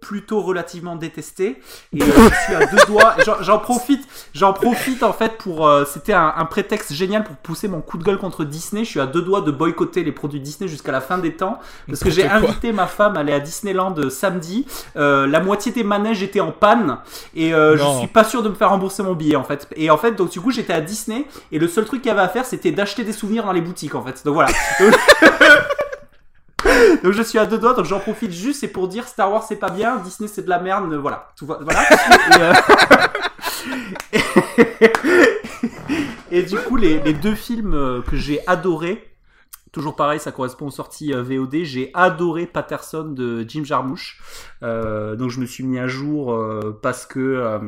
plutôt 0.00 0.40
relativement 0.40 0.96
détesté. 0.96 1.60
Et 1.96 2.02
euh, 2.02 2.06
je 2.06 2.44
suis 2.44 2.54
à 2.54 2.66
deux 2.66 2.84
doigts. 2.86 3.14
J'en 3.40 3.58
profite, 3.58 4.06
j'en 4.34 4.52
profite 4.52 5.02
en 5.02 5.12
fait 5.12 5.38
pour. 5.38 5.66
euh, 5.66 5.84
C'était 5.84 6.12
un, 6.12 6.32
un 6.36 6.44
prétexte 6.44 6.92
génial 6.92 7.24
pour 7.24 7.36
pousser 7.36 7.68
mon 7.68 7.80
coup 7.80 7.98
de 7.98 8.04
gueule 8.04 8.18
contre 8.18 8.44
Disney. 8.44 8.84
Je 8.84 8.90
suis 8.90 9.00
à 9.00 9.06
deux 9.06 9.22
doigts 9.22 9.40
de 9.40 9.50
boycotter 9.50 10.04
les 10.04 10.12
produits 10.12 10.40
Disney 10.40 10.68
jusqu'à 10.68 10.92
la 10.92 11.00
fin 11.00 11.18
des 11.18 11.34
temps 11.34 11.58
parce 11.86 12.00
que 12.00 12.10
j'ai 12.10 12.26
invité 12.28 12.72
ma 12.72 12.86
femme 12.86 13.16
à 13.16 13.20
aller 13.20 13.32
à 13.32 13.40
Disneyland 13.40 13.94
euh, 13.98 14.10
samedi. 14.10 14.66
Euh, 14.96 15.26
la 15.26 15.40
moitié 15.40 15.72
des 15.72 15.84
manèges 15.84 16.22
étaient 16.22 16.40
en 16.40 16.52
panne 16.52 16.98
et 17.34 17.50
je 17.50 17.96
suis 17.98 18.06
pas 18.08 18.24
sûr 18.24 18.42
de 18.42 18.48
me 18.48 18.54
faire 18.54 18.70
rembourser 18.70 19.02
mon 19.02 19.14
billet 19.14 19.36
en 19.36 19.44
fait. 19.44 19.66
Et 19.76 19.90
en 19.90 19.96
fait, 19.98 20.12
donc 20.12 20.30
du 20.30 20.40
coup, 20.40 20.50
j'étais 20.50 20.72
à 20.72 20.80
Disney 20.80 21.26
et 21.52 21.58
le 21.58 21.68
seul 21.68 21.84
truc 21.84 22.02
qu'il 22.02 22.08
y 22.08 22.12
avait 22.12 22.20
à 22.22 22.28
faire, 22.28 22.44
c'était 22.44 22.70
d'acheter 22.72 23.04
des 23.04 23.12
souvenirs 23.12 23.44
dans 23.44 23.52
les 23.52 23.60
boutiques 23.60 23.94
en 23.94 24.02
fait. 24.02 24.24
Donc 24.24 24.34
voilà. 24.34 24.50
Donc, 27.02 27.12
je 27.12 27.22
suis 27.22 27.38
à 27.38 27.46
deux 27.46 27.58
doigts, 27.58 27.74
donc 27.74 27.84
j'en 27.84 28.00
profite 28.00 28.32
juste, 28.32 28.60
c'est 28.60 28.68
pour 28.68 28.88
dire 28.88 29.06
Star 29.06 29.30
Wars 29.30 29.44
c'est 29.44 29.56
pas 29.56 29.70
bien, 29.70 29.96
Disney 29.96 30.28
c'est 30.28 30.42
de 30.42 30.50
la 30.50 30.58
merde, 30.58 30.92
voilà. 30.94 31.28
Tout 31.36 31.46
voilà. 31.46 31.82
Et, 34.12 34.18
euh, 34.18 34.88
et 36.30 36.42
du 36.42 36.56
coup, 36.56 36.76
les, 36.76 37.00
les 37.00 37.14
deux 37.14 37.34
films 37.34 37.74
euh, 37.74 38.02
que 38.02 38.16
j'ai 38.16 38.40
adorés, 38.46 39.08
toujours 39.72 39.96
pareil, 39.96 40.20
ça 40.20 40.32
correspond 40.32 40.66
aux 40.66 40.72
sorties 40.72 41.12
euh, 41.12 41.22
VOD, 41.22 41.62
j'ai 41.62 41.90
adoré 41.94 42.46
Patterson 42.46 43.04
de 43.04 43.44
Jim 43.48 43.64
Jarmusch. 43.64 44.20
Euh, 44.62 45.16
donc 45.16 45.30
je 45.30 45.40
me 45.40 45.46
suis 45.46 45.64
mis 45.64 45.78
à 45.78 45.86
jour 45.86 46.32
euh, 46.32 46.78
parce 46.82 47.06
que 47.06 47.20
euh, 47.20 47.58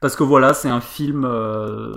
parce 0.00 0.16
que 0.16 0.24
voilà, 0.24 0.54
c'est 0.54 0.68
un 0.68 0.80
film 0.80 1.24
euh, 1.24 1.94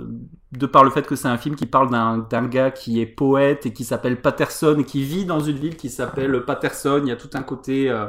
de 0.52 0.66
par 0.66 0.82
le 0.82 0.90
fait 0.90 1.06
que 1.06 1.14
c'est 1.14 1.28
un 1.28 1.36
film 1.36 1.56
qui 1.56 1.66
parle 1.66 1.90
d'un 1.90 2.46
gars 2.46 2.70
qui 2.70 3.00
est 3.00 3.06
poète 3.06 3.66
et 3.66 3.72
qui 3.72 3.84
s'appelle 3.84 4.20
Patterson 4.20 4.76
et 4.78 4.84
qui 4.84 5.02
vit 5.04 5.26
dans 5.26 5.40
une 5.40 5.56
ville 5.56 5.76
qui 5.76 5.90
s'appelle 5.90 6.44
Patterson. 6.44 7.00
Il 7.02 7.08
y 7.08 7.12
a 7.12 7.16
tout 7.16 7.30
un 7.34 7.42
côté 7.42 7.90
euh, 7.90 8.06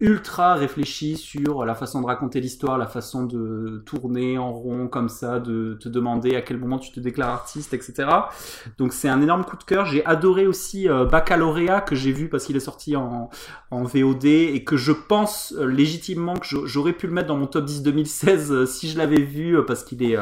ultra 0.00 0.54
réfléchi 0.54 1.18
sur 1.18 1.66
la 1.66 1.74
façon 1.74 2.00
de 2.00 2.06
raconter 2.06 2.40
l'histoire, 2.40 2.78
la 2.78 2.86
façon 2.86 3.24
de 3.24 3.82
tourner 3.84 4.38
en 4.38 4.50
rond 4.50 4.88
comme 4.88 5.10
ça, 5.10 5.40
de 5.40 5.74
te 5.74 5.90
demander 5.90 6.36
à 6.36 6.40
quel 6.40 6.56
moment 6.56 6.78
tu 6.78 6.90
te 6.90 7.00
déclares 7.00 7.28
artiste, 7.28 7.74
etc. 7.74 8.08
Donc 8.78 8.94
c'est 8.94 9.10
un 9.10 9.20
énorme 9.20 9.44
coup 9.44 9.58
de 9.58 9.64
cœur. 9.64 9.84
J'ai 9.84 10.04
adoré 10.06 10.46
aussi 10.46 10.88
euh, 10.88 11.04
Baccalauréat 11.04 11.82
que 11.82 11.94
j'ai 11.94 12.12
vu 12.12 12.28
parce 12.30 12.44
qu'il 12.44 12.56
est 12.56 12.60
sorti 12.60 12.96
en, 12.96 13.28
en 13.70 13.84
VOD 13.84 14.24
et 14.24 14.64
que 14.64 14.78
je 14.78 14.92
pense 14.92 15.52
euh, 15.58 15.66
légitimement 15.66 16.34
que 16.34 16.46
j'aurais 16.64 16.94
pu 16.94 17.06
le 17.06 17.12
mettre 17.12 17.28
dans 17.28 17.36
mon 17.36 17.46
top 17.46 17.66
10 17.66 17.82
2016 17.82 18.52
euh, 18.52 18.66
si 18.66 18.88
je 18.88 18.96
l'avais 18.96 19.20
vu 19.20 19.58
parce 19.66 19.84
qu'il 19.84 20.02
est, 20.02 20.16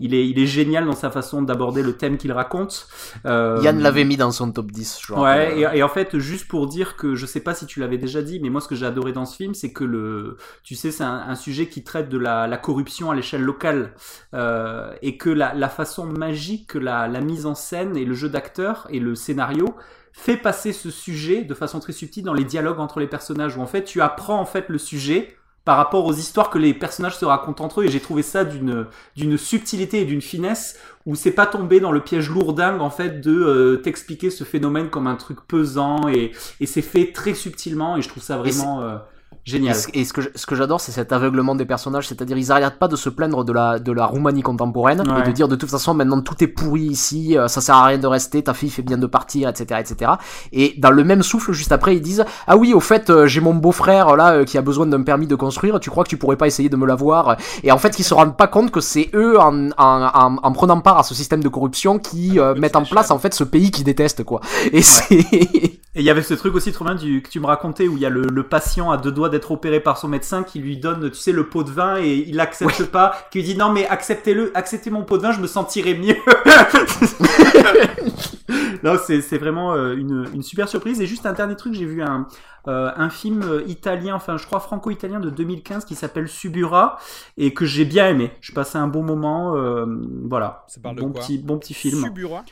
il 0.00 0.14
est, 0.14 0.26
il 0.26 0.38
est 0.38 0.46
génial 0.46 0.86
dans 0.86 0.96
sa 0.96 1.10
façon 1.10 1.42
d'aborder 1.42 1.82
le 1.82 1.92
thème 1.92 2.16
qu'il 2.16 2.32
raconte. 2.32 2.88
Yann 3.26 3.80
l'avait 3.80 4.04
mis 4.04 4.16
dans 4.16 4.30
son 4.30 4.50
top 4.50 4.72
10, 4.72 4.98
je 5.02 5.12
crois. 5.12 5.22
Ouais, 5.22 5.58
et, 5.58 5.78
et 5.78 5.82
en 5.82 5.88
fait, 5.88 6.18
juste 6.18 6.48
pour 6.48 6.66
dire 6.66 6.96
que 6.96 7.14
je 7.14 7.26
sais 7.26 7.40
pas 7.40 7.54
si 7.54 7.66
tu 7.66 7.80
l'avais 7.80 7.98
déjà 7.98 8.22
dit, 8.22 8.40
mais 8.40 8.48
moi 8.48 8.62
ce 8.62 8.68
que 8.68 8.74
j'ai 8.74 8.86
adoré 8.86 9.09
dans 9.12 9.26
ce 9.26 9.36
film, 9.36 9.54
c'est 9.54 9.72
que 9.72 9.84
le, 9.84 10.36
tu 10.62 10.74
sais, 10.74 10.90
c'est 10.90 11.04
un, 11.04 11.34
sujet 11.34 11.68
qui 11.68 11.84
traite 11.84 12.08
de 12.08 12.18
la, 12.18 12.56
corruption 12.56 13.10
à 13.10 13.14
l'échelle 13.14 13.42
locale 13.42 13.94
euh, 14.34 14.92
et 15.02 15.16
que 15.16 15.30
la, 15.30 15.68
façon 15.68 16.06
magique 16.06 16.68
que 16.68 16.78
la, 16.78 17.08
la 17.08 17.20
mise 17.20 17.46
en 17.46 17.54
scène 17.54 17.96
et 17.96 18.04
le 18.04 18.14
jeu 18.14 18.28
d'acteur 18.28 18.86
et 18.90 19.00
le 19.00 19.14
scénario 19.14 19.66
fait 20.12 20.36
passer 20.36 20.72
ce 20.72 20.90
sujet 20.90 21.42
de 21.44 21.54
façon 21.54 21.80
très 21.80 21.92
subtile 21.92 22.24
dans 22.24 22.34
les 22.34 22.44
dialogues 22.44 22.80
entre 22.80 23.00
les 23.00 23.06
personnages 23.06 23.56
où 23.56 23.60
en 23.60 23.66
fait 23.66 23.84
tu 23.84 24.00
apprends 24.00 24.40
en 24.40 24.44
fait 24.44 24.68
le 24.68 24.78
sujet 24.78 25.36
par 25.70 25.76
rapport 25.76 26.04
aux 26.04 26.12
histoires 26.12 26.50
que 26.50 26.58
les 26.58 26.74
personnages 26.74 27.16
se 27.16 27.24
racontent 27.24 27.64
entre 27.64 27.80
eux 27.80 27.84
et 27.84 27.88
j'ai 27.88 28.00
trouvé 28.00 28.22
ça 28.22 28.44
d'une 28.44 28.86
d'une 29.14 29.38
subtilité 29.38 30.00
et 30.00 30.04
d'une 30.04 30.20
finesse 30.20 30.76
où 31.06 31.14
c'est 31.14 31.30
pas 31.30 31.46
tombé 31.46 31.78
dans 31.78 31.92
le 31.92 32.00
piège 32.00 32.28
lourdingue 32.28 32.80
en 32.80 32.90
fait 32.90 33.20
de 33.20 33.30
euh, 33.30 33.76
t'expliquer 33.76 34.30
ce 34.30 34.42
phénomène 34.42 34.90
comme 34.90 35.06
un 35.06 35.14
truc 35.14 35.38
pesant 35.46 36.08
et, 36.08 36.32
et 36.58 36.66
c'est 36.66 36.82
fait 36.82 37.12
très 37.12 37.34
subtilement 37.34 37.96
et 37.96 38.02
je 38.02 38.08
trouve 38.08 38.20
ça 38.20 38.36
vraiment 38.36 38.80
euh, 38.80 38.96
génial. 39.44 39.76
et 39.94 40.04
ce 40.04 40.12
que 40.12 40.20
ce 40.34 40.46
que 40.46 40.54
j'adore, 40.54 40.80
c'est 40.80 40.92
cet 40.92 41.12
aveuglement 41.12 41.54
des 41.54 41.64
personnages, 41.64 42.08
c'est-à-dire 42.08 42.36
ils 42.36 42.52
arrêtent 42.52 42.78
pas 42.78 42.88
de 42.88 42.96
se 42.96 43.08
plaindre 43.08 43.44
de 43.44 43.52
la 43.52 43.78
de 43.78 43.92
la 43.92 44.06
Roumanie 44.06 44.42
contemporaine 44.42 45.00
Ouais. 45.00 45.20
et 45.20 45.22
de 45.22 45.32
dire 45.32 45.48
de 45.48 45.56
toute 45.56 45.70
façon 45.70 45.94
maintenant 45.94 46.20
tout 46.20 46.34
est 46.42 46.46
pourri 46.48 46.82
ici, 46.82 47.36
euh, 47.36 47.48
ça 47.48 47.60
sert 47.60 47.74
à 47.74 47.84
rien 47.86 47.98
de 47.98 48.06
rester, 48.06 48.42
ta 48.42 48.54
fille 48.54 48.70
fait 48.70 48.82
bien 48.82 48.98
de 48.98 49.06
partir, 49.06 49.48
etc., 49.48 49.80
etc. 49.80 50.12
Et 50.52 50.74
dans 50.78 50.90
le 50.90 51.04
même 51.04 51.22
souffle, 51.22 51.52
juste 51.52 51.72
après, 51.72 51.96
ils 51.96 52.00
disent 52.02 52.24
ah 52.46 52.56
oui 52.56 52.74
au 52.74 52.80
fait 52.80 53.10
euh, 53.10 53.26
j'ai 53.26 53.40
mon 53.40 53.54
beau-frère 53.54 54.16
là 54.16 54.32
euh, 54.34 54.44
qui 54.44 54.58
a 54.58 54.62
besoin 54.62 54.86
d'un 54.86 55.02
permis 55.02 55.26
de 55.26 55.34
construire, 55.36 55.80
tu 55.80 55.90
crois 55.90 56.04
que 56.04 56.08
tu 56.10 56.16
pourrais 56.16 56.36
pas 56.36 56.46
essayer 56.46 56.68
de 56.68 56.76
me 56.76 56.86
l'avoir? 56.86 57.36
Et 57.62 57.72
en 57.72 57.78
fait, 57.78 57.98
ils 57.98 58.04
se 58.04 58.14
rendent 58.14 58.36
pas 58.36 58.46
compte 58.48 58.70
que 58.70 58.80
c'est 58.80 59.10
eux 59.14 59.38
en, 59.40 59.70
en, 59.70 59.72
en, 59.78 60.36
en 60.42 60.52
prenant 60.52 60.80
part 60.80 60.98
à 60.98 61.02
ce 61.02 61.14
système 61.14 61.42
de 61.42 61.48
corruption 61.48 61.98
qui 61.98 62.38
euh, 62.38 62.54
Petite 62.54 62.60
mettent 62.62 62.76
en 62.76 62.84
place 62.84 63.10
en 63.10 63.18
fait 63.18 63.34
ce 63.34 63.44
pays 63.44 63.70
qui 63.70 63.84
déteste 63.84 64.24
quoi. 64.24 64.40
Et 64.72 64.82
c'est 64.82 65.14
Et 65.96 66.00
il 66.00 66.04
y 66.04 66.10
avait 66.10 66.22
ce 66.22 66.34
truc 66.34 66.54
aussi 66.54 66.72
trop 66.72 66.84
bien 66.84 66.94
du, 66.94 67.20
que 67.22 67.28
tu 67.30 67.40
me 67.40 67.46
racontais 67.46 67.88
où 67.88 67.96
il 67.96 68.02
y 68.02 68.06
a 68.06 68.10
le, 68.10 68.22
le 68.22 68.42
patient 68.44 68.90
à 68.92 68.96
deux 68.96 69.10
doigts 69.10 69.28
d'être 69.30 69.50
opéré 69.50 69.80
par 69.80 69.98
son 69.98 70.08
médecin 70.08 70.42
qui 70.42 70.58
lui 70.58 70.76
donne, 70.76 71.10
tu 71.10 71.18
sais, 71.18 71.32
le 71.32 71.48
pot 71.48 71.62
de 71.62 71.70
vin 71.70 71.98
et 71.98 72.24
il 72.26 72.40
accepte 72.40 72.84
pas, 72.84 73.14
qui 73.30 73.38
lui 73.38 73.44
dit 73.44 73.56
non 73.56 73.72
mais 73.72 73.86
acceptez-le, 73.86 74.50
acceptez 74.54 74.90
mon 74.90 75.04
pot 75.04 75.16
de 75.16 75.22
vin, 75.22 75.32
je 75.32 75.40
me 75.40 75.46
sentirai 75.46 75.94
mieux. 75.94 76.14
non, 78.82 78.96
c'est 78.98 79.38
vraiment 79.38 79.74
euh, 79.74 79.94
une, 79.94 80.26
une 80.34 80.42
super 80.42 80.68
surprise. 80.68 81.00
Et 81.00 81.06
juste 81.06 81.26
un 81.26 81.32
dernier 81.32 81.56
truc, 81.56 81.74
j'ai 81.74 81.86
vu 81.86 82.02
un, 82.02 82.26
euh, 82.68 82.90
un 82.94 83.08
film 83.08 83.62
italien, 83.66 84.14
enfin 84.14 84.36
je 84.36 84.44
crois 84.44 84.60
franco-italien 84.60 85.20
de 85.20 85.30
2015 85.30 85.84
qui 85.84 85.94
s'appelle 85.94 86.28
Subura 86.28 86.98
et 87.38 87.54
que 87.54 87.64
j'ai 87.64 87.84
bien 87.84 88.08
aimé. 88.08 88.32
Je 88.40 88.52
passais 88.52 88.78
un 88.78 88.88
bon 88.88 89.02
moment, 89.02 89.56
euh, 89.56 89.86
voilà. 90.24 90.64
Ça 90.68 90.80
parle 90.80 90.96
de 90.96 91.00
bon 91.00 91.12
quoi 91.12 91.22
petit, 91.22 91.38
bon 91.38 91.58
petit 91.58 91.74
film. 91.74 92.04
Subura? 92.04 92.44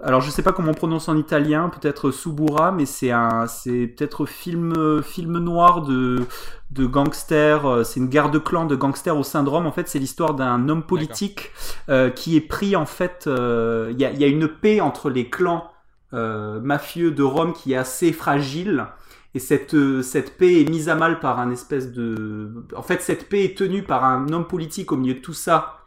Alors 0.00 0.20
je 0.20 0.30
sais 0.30 0.42
pas 0.42 0.52
comment 0.52 0.70
on 0.70 0.74
prononce 0.74 1.08
en 1.08 1.16
italien, 1.16 1.68
peut-être 1.68 2.10
Subura, 2.10 2.72
mais 2.72 2.86
c'est 2.86 3.10
un, 3.10 3.46
c'est 3.46 3.86
peut-être 3.86 4.26
film, 4.26 5.02
film 5.02 5.38
noir 5.38 5.82
de, 5.82 6.26
de 6.70 6.86
gangsters. 6.86 7.66
euh, 7.66 7.84
C'est 7.84 8.00
une 8.00 8.08
guerre 8.08 8.30
de 8.30 8.38
clans 8.38 8.64
de 8.64 8.74
gangsters 8.74 9.16
au 9.16 9.22
syndrome. 9.22 9.66
En 9.66 9.72
fait, 9.72 9.88
c'est 9.88 9.98
l'histoire 9.98 10.34
d'un 10.34 10.68
homme 10.68 10.82
politique 10.82 11.50
euh, 11.88 12.10
qui 12.10 12.36
est 12.36 12.40
pris 12.40 12.74
en 12.74 12.86
fait. 12.86 13.24
euh, 13.26 13.90
Il 13.92 14.00
y, 14.00 14.04
a, 14.04 14.10
il 14.10 14.18
y 14.20 14.24
a 14.24 14.28
une 14.28 14.48
paix 14.48 14.80
entre 14.80 15.10
les 15.10 15.28
clans 15.28 15.70
euh, 16.14 16.58
mafieux 16.60 17.10
de 17.10 17.22
Rome 17.22 17.52
qui 17.52 17.74
est 17.74 17.76
assez 17.76 18.12
fragile. 18.12 18.86
Et 19.34 19.38
cette, 19.38 19.76
cette 20.02 20.36
paix 20.36 20.60
est 20.62 20.68
mise 20.68 20.88
à 20.88 20.94
mal 20.94 21.20
par 21.20 21.38
un 21.38 21.50
espèce 21.50 21.92
de... 21.92 22.50
En 22.76 22.82
fait, 22.82 23.00
cette 23.02 23.28
paix 23.28 23.44
est 23.44 23.56
tenue 23.56 23.82
par 23.82 24.04
un 24.04 24.28
homme 24.32 24.46
politique 24.46 24.92
au 24.92 24.96
milieu 24.96 25.14
de 25.14 25.20
tout 25.20 25.32
ça, 25.32 25.81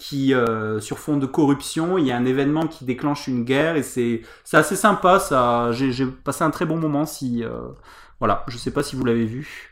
qui, 0.00 0.34
euh, 0.34 0.80
sur 0.80 0.98
fond 0.98 1.16
de 1.18 1.26
corruption, 1.26 1.98
il 1.98 2.06
y 2.06 2.12
a 2.12 2.16
un 2.16 2.24
événement 2.26 2.66
qui 2.66 2.84
déclenche 2.86 3.28
une 3.28 3.44
guerre, 3.44 3.76
et 3.76 3.82
c'est 3.82 4.22
c'est 4.44 4.56
assez 4.56 4.76
sympa, 4.76 5.20
ça. 5.20 5.72
J'ai 5.72 5.92
j'ai 5.92 6.06
passé 6.06 6.44
un 6.44 6.50
très 6.50 6.66
bon 6.66 6.78
moment, 6.78 7.06
si... 7.06 7.44
euh, 7.44 7.68
Voilà, 8.20 8.44
je 8.48 8.58
sais 8.58 8.72
pas 8.72 8.82
si 8.82 8.96
vous 8.96 9.04
l'avez 9.04 9.26
vu. 9.26 9.68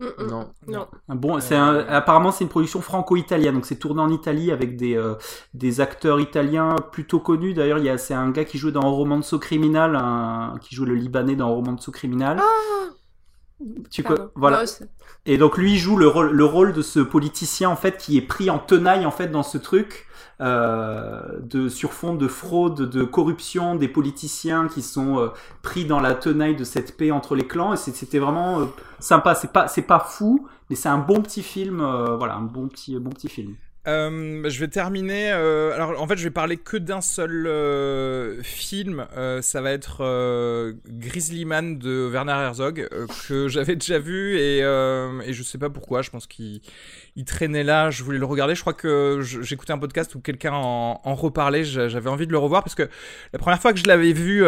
Mm, 0.00 0.06
mm. 0.18 0.26
Non. 0.28 0.50
Non. 0.68 0.88
Bon, 1.08 1.40
c'est 1.40 1.56
un- 1.56 1.78
apparemment 1.88 2.30
c'est 2.32 2.44
une 2.44 2.50
production 2.50 2.80
franco-italienne, 2.82 3.54
donc 3.54 3.66
c'est 3.66 3.78
tourné 3.78 4.02
en 4.02 4.10
Italie 4.10 4.52
avec 4.52 4.76
des 4.76 4.94
euh, 4.96 5.14
des 5.54 5.80
acteurs 5.80 6.20
italiens 6.20 6.76
plutôt 6.92 7.20
connus. 7.20 7.54
D'ailleurs, 7.54 7.78
il 7.78 7.84
y 7.86 7.88
a 7.90 7.96
c'est 7.98 8.14
un 8.14 8.30
gars 8.30 8.44
qui 8.44 8.58
joue 8.58 8.70
dans 8.72 8.90
Romanzo 8.94 9.38
Criminal, 9.38 9.96
un, 9.96 10.56
qui 10.60 10.74
joue 10.74 10.84
le 10.84 10.94
Libanais 10.94 11.36
dans 11.36 11.54
Romanzo 11.54 11.90
Criminal. 11.92 12.38
Ah, 12.38 12.90
tu 13.90 14.02
peux, 14.02 14.16
pardon. 14.16 14.30
voilà. 14.34 14.66
C'est- 14.66 14.88
Et 15.26 15.38
donc 15.38 15.58
lui 15.58 15.76
joue 15.76 15.96
le 15.96 16.06
rôle 16.06 16.30
le 16.30 16.44
rôle 16.44 16.72
de 16.72 16.82
ce 16.82 17.00
politicien 17.00 17.68
en 17.68 17.76
fait 17.76 17.98
qui 17.98 18.16
est 18.16 18.22
pris 18.22 18.48
en 18.48 18.58
tenaille 18.58 19.04
en 19.06 19.10
fait 19.10 19.28
dans 19.28 19.42
ce 19.42 19.58
truc. 19.58 20.06
Euh, 20.42 21.22
de 21.40 21.70
sur 21.70 21.94
fond 21.94 22.14
de 22.14 22.28
fraude, 22.28 22.90
de 22.90 23.04
corruption 23.04 23.74
des 23.74 23.88
politiciens 23.88 24.68
qui 24.68 24.82
sont 24.82 25.18
euh, 25.18 25.28
pris 25.62 25.86
dans 25.86 25.98
la 25.98 26.14
tenaille 26.14 26.54
de 26.56 26.64
cette 26.64 26.94
paix 26.98 27.10
entre 27.10 27.34
les 27.34 27.46
clans 27.46 27.72
et 27.72 27.76
c'était 27.78 28.18
vraiment 28.18 28.60
euh, 28.60 28.64
sympa. 28.98 29.34
C'est 29.34 29.50
pas 29.50 29.66
c'est 29.66 29.82
pas 29.82 29.98
fou, 29.98 30.46
mais 30.68 30.76
c'est 30.76 30.90
un 30.90 30.98
bon 30.98 31.22
petit 31.22 31.42
film. 31.42 31.80
euh, 31.80 32.16
voilà, 32.18 32.34
un 32.34 32.42
bon 32.42 32.68
petit 32.68 32.98
bon 32.98 33.10
petit 33.10 33.30
film. 33.30 33.56
Euh, 33.86 34.48
je 34.48 34.58
vais 34.60 34.68
terminer. 34.68 35.30
euh, 35.32 35.72
alors, 35.74 36.00
en 36.02 36.06
fait, 36.08 36.16
je 36.16 36.24
vais 36.24 36.30
parler 36.30 36.56
que 36.56 36.76
d'un 36.76 37.00
seul 37.00 37.46
euh, 37.46 38.42
film. 38.42 39.06
Ça 39.42 39.60
va 39.60 39.70
être 39.72 40.74
Grizzly 40.88 41.44
Man 41.44 41.78
de 41.78 42.08
Werner 42.12 42.32
Herzog 42.32 42.88
que 43.28 43.48
j'avais 43.48 43.76
déjà 43.76 43.98
vu 43.98 44.36
et, 44.38 44.58
et 44.58 45.32
je 45.32 45.42
sais 45.42 45.58
pas 45.58 45.70
pourquoi. 45.70 46.02
Je 46.02 46.10
pense 46.10 46.26
qu'il 46.26 46.60
il 47.14 47.24
traînait 47.24 47.64
là. 47.64 47.90
Je 47.90 48.02
voulais 48.02 48.18
le 48.18 48.24
regarder. 48.26 48.54
Je 48.54 48.60
crois 48.60 48.72
que 48.74 49.20
j'écoutais 49.22 49.72
un 49.72 49.78
podcast 49.78 50.14
où 50.14 50.20
quelqu'un 50.20 50.52
en, 50.52 51.14
reparlait. 51.14 51.64
J'a- 51.64 51.88
J'avais 51.88 52.10
envie 52.10 52.26
de 52.26 52.32
le 52.32 52.38
revoir 52.38 52.62
parce 52.64 52.74
que 52.74 52.88
la 53.32 53.38
première 53.38 53.60
fois 53.60 53.72
que 53.72 53.78
je 53.78 53.86
l'avais 53.86 54.12
vu, 54.12 54.44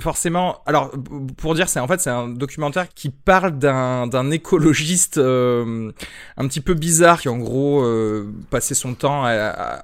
forcément. 0.00 0.62
Alors, 0.66 0.92
pour 1.36 1.54
dire, 1.54 1.68
c'est 1.68 1.80
en 1.80 1.88
fait 1.88 2.00
c'est 2.00 2.10
un 2.10 2.28
documentaire 2.28 2.88
qui 2.94 3.10
parle 3.10 3.58
d'un 3.58 4.30
écologiste. 4.30 5.18
un 5.18 6.46
petit 6.48 6.60
peu 6.60 6.74
bizarre 6.74 7.20
qui 7.20 7.28
en 7.28 7.38
gros 7.38 7.82
euh, 7.82 8.30
passait 8.60 8.74
son 8.74 8.92
temps 8.94 9.24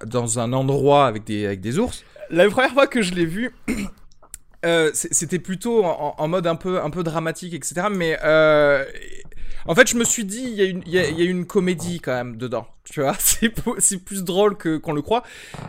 dans 0.05 0.39
un 0.39 0.53
endroit 0.53 1.07
avec 1.07 1.25
des, 1.25 1.47
avec 1.47 1.63
des 1.63 1.79
ours. 1.79 2.05
La 2.29 2.47
première 2.51 2.73
fois 2.73 2.87
que 2.87 3.01
je 3.01 3.15
l'ai 3.15 3.25
vu, 3.25 3.55
euh, 4.67 4.91
c'était 4.93 5.39
plutôt 5.39 5.83
en, 5.83 6.29
mode 6.29 6.47
un 6.47 6.57
peu, 6.57 6.83
un 6.83 6.91
peu 6.91 7.03
dramatique, 7.03 7.55
etc. 7.55 7.87
Mais 7.91 8.19
euh, 8.23 8.85
en 9.65 9.75
fait, 9.75 9.89
je 9.89 9.97
me 9.97 10.05
suis 10.05 10.27
dit, 10.27 10.45
il 10.45 10.83
y, 10.87 10.91
y 10.91 10.99
a- 10.99 11.09
il 11.09 11.19
y 11.19 11.23
a 11.27 11.31
une 11.31 11.47
comédie 11.47 12.01
quand 12.01 12.13
même 12.13 12.37
dedans. 12.37 12.67
Tu 12.91 13.01
vois, 13.01 13.15
c'est 13.19 13.99
plus 13.99 14.25
drôle 14.25 14.57
que 14.57 14.77
qu'on 14.79 14.93
le 14.93 15.03
croit. 15.03 15.23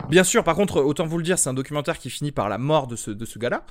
Bien 0.08 0.24
sûr, 0.24 0.44
par 0.44 0.54
contre, 0.54 0.80
autant 0.80 1.04
vous 1.06 1.18
le 1.18 1.24
dire, 1.24 1.38
c'est 1.38 1.48
un 1.50 1.54
documentaire 1.54 1.98
qui 1.98 2.10
finit 2.10 2.32
par 2.32 2.48
la 2.48 2.58
mort 2.58 2.86
de 2.86 2.96
ce, 2.96 3.10
de 3.10 3.24
ce 3.24 3.38
gars-là. 3.38 3.64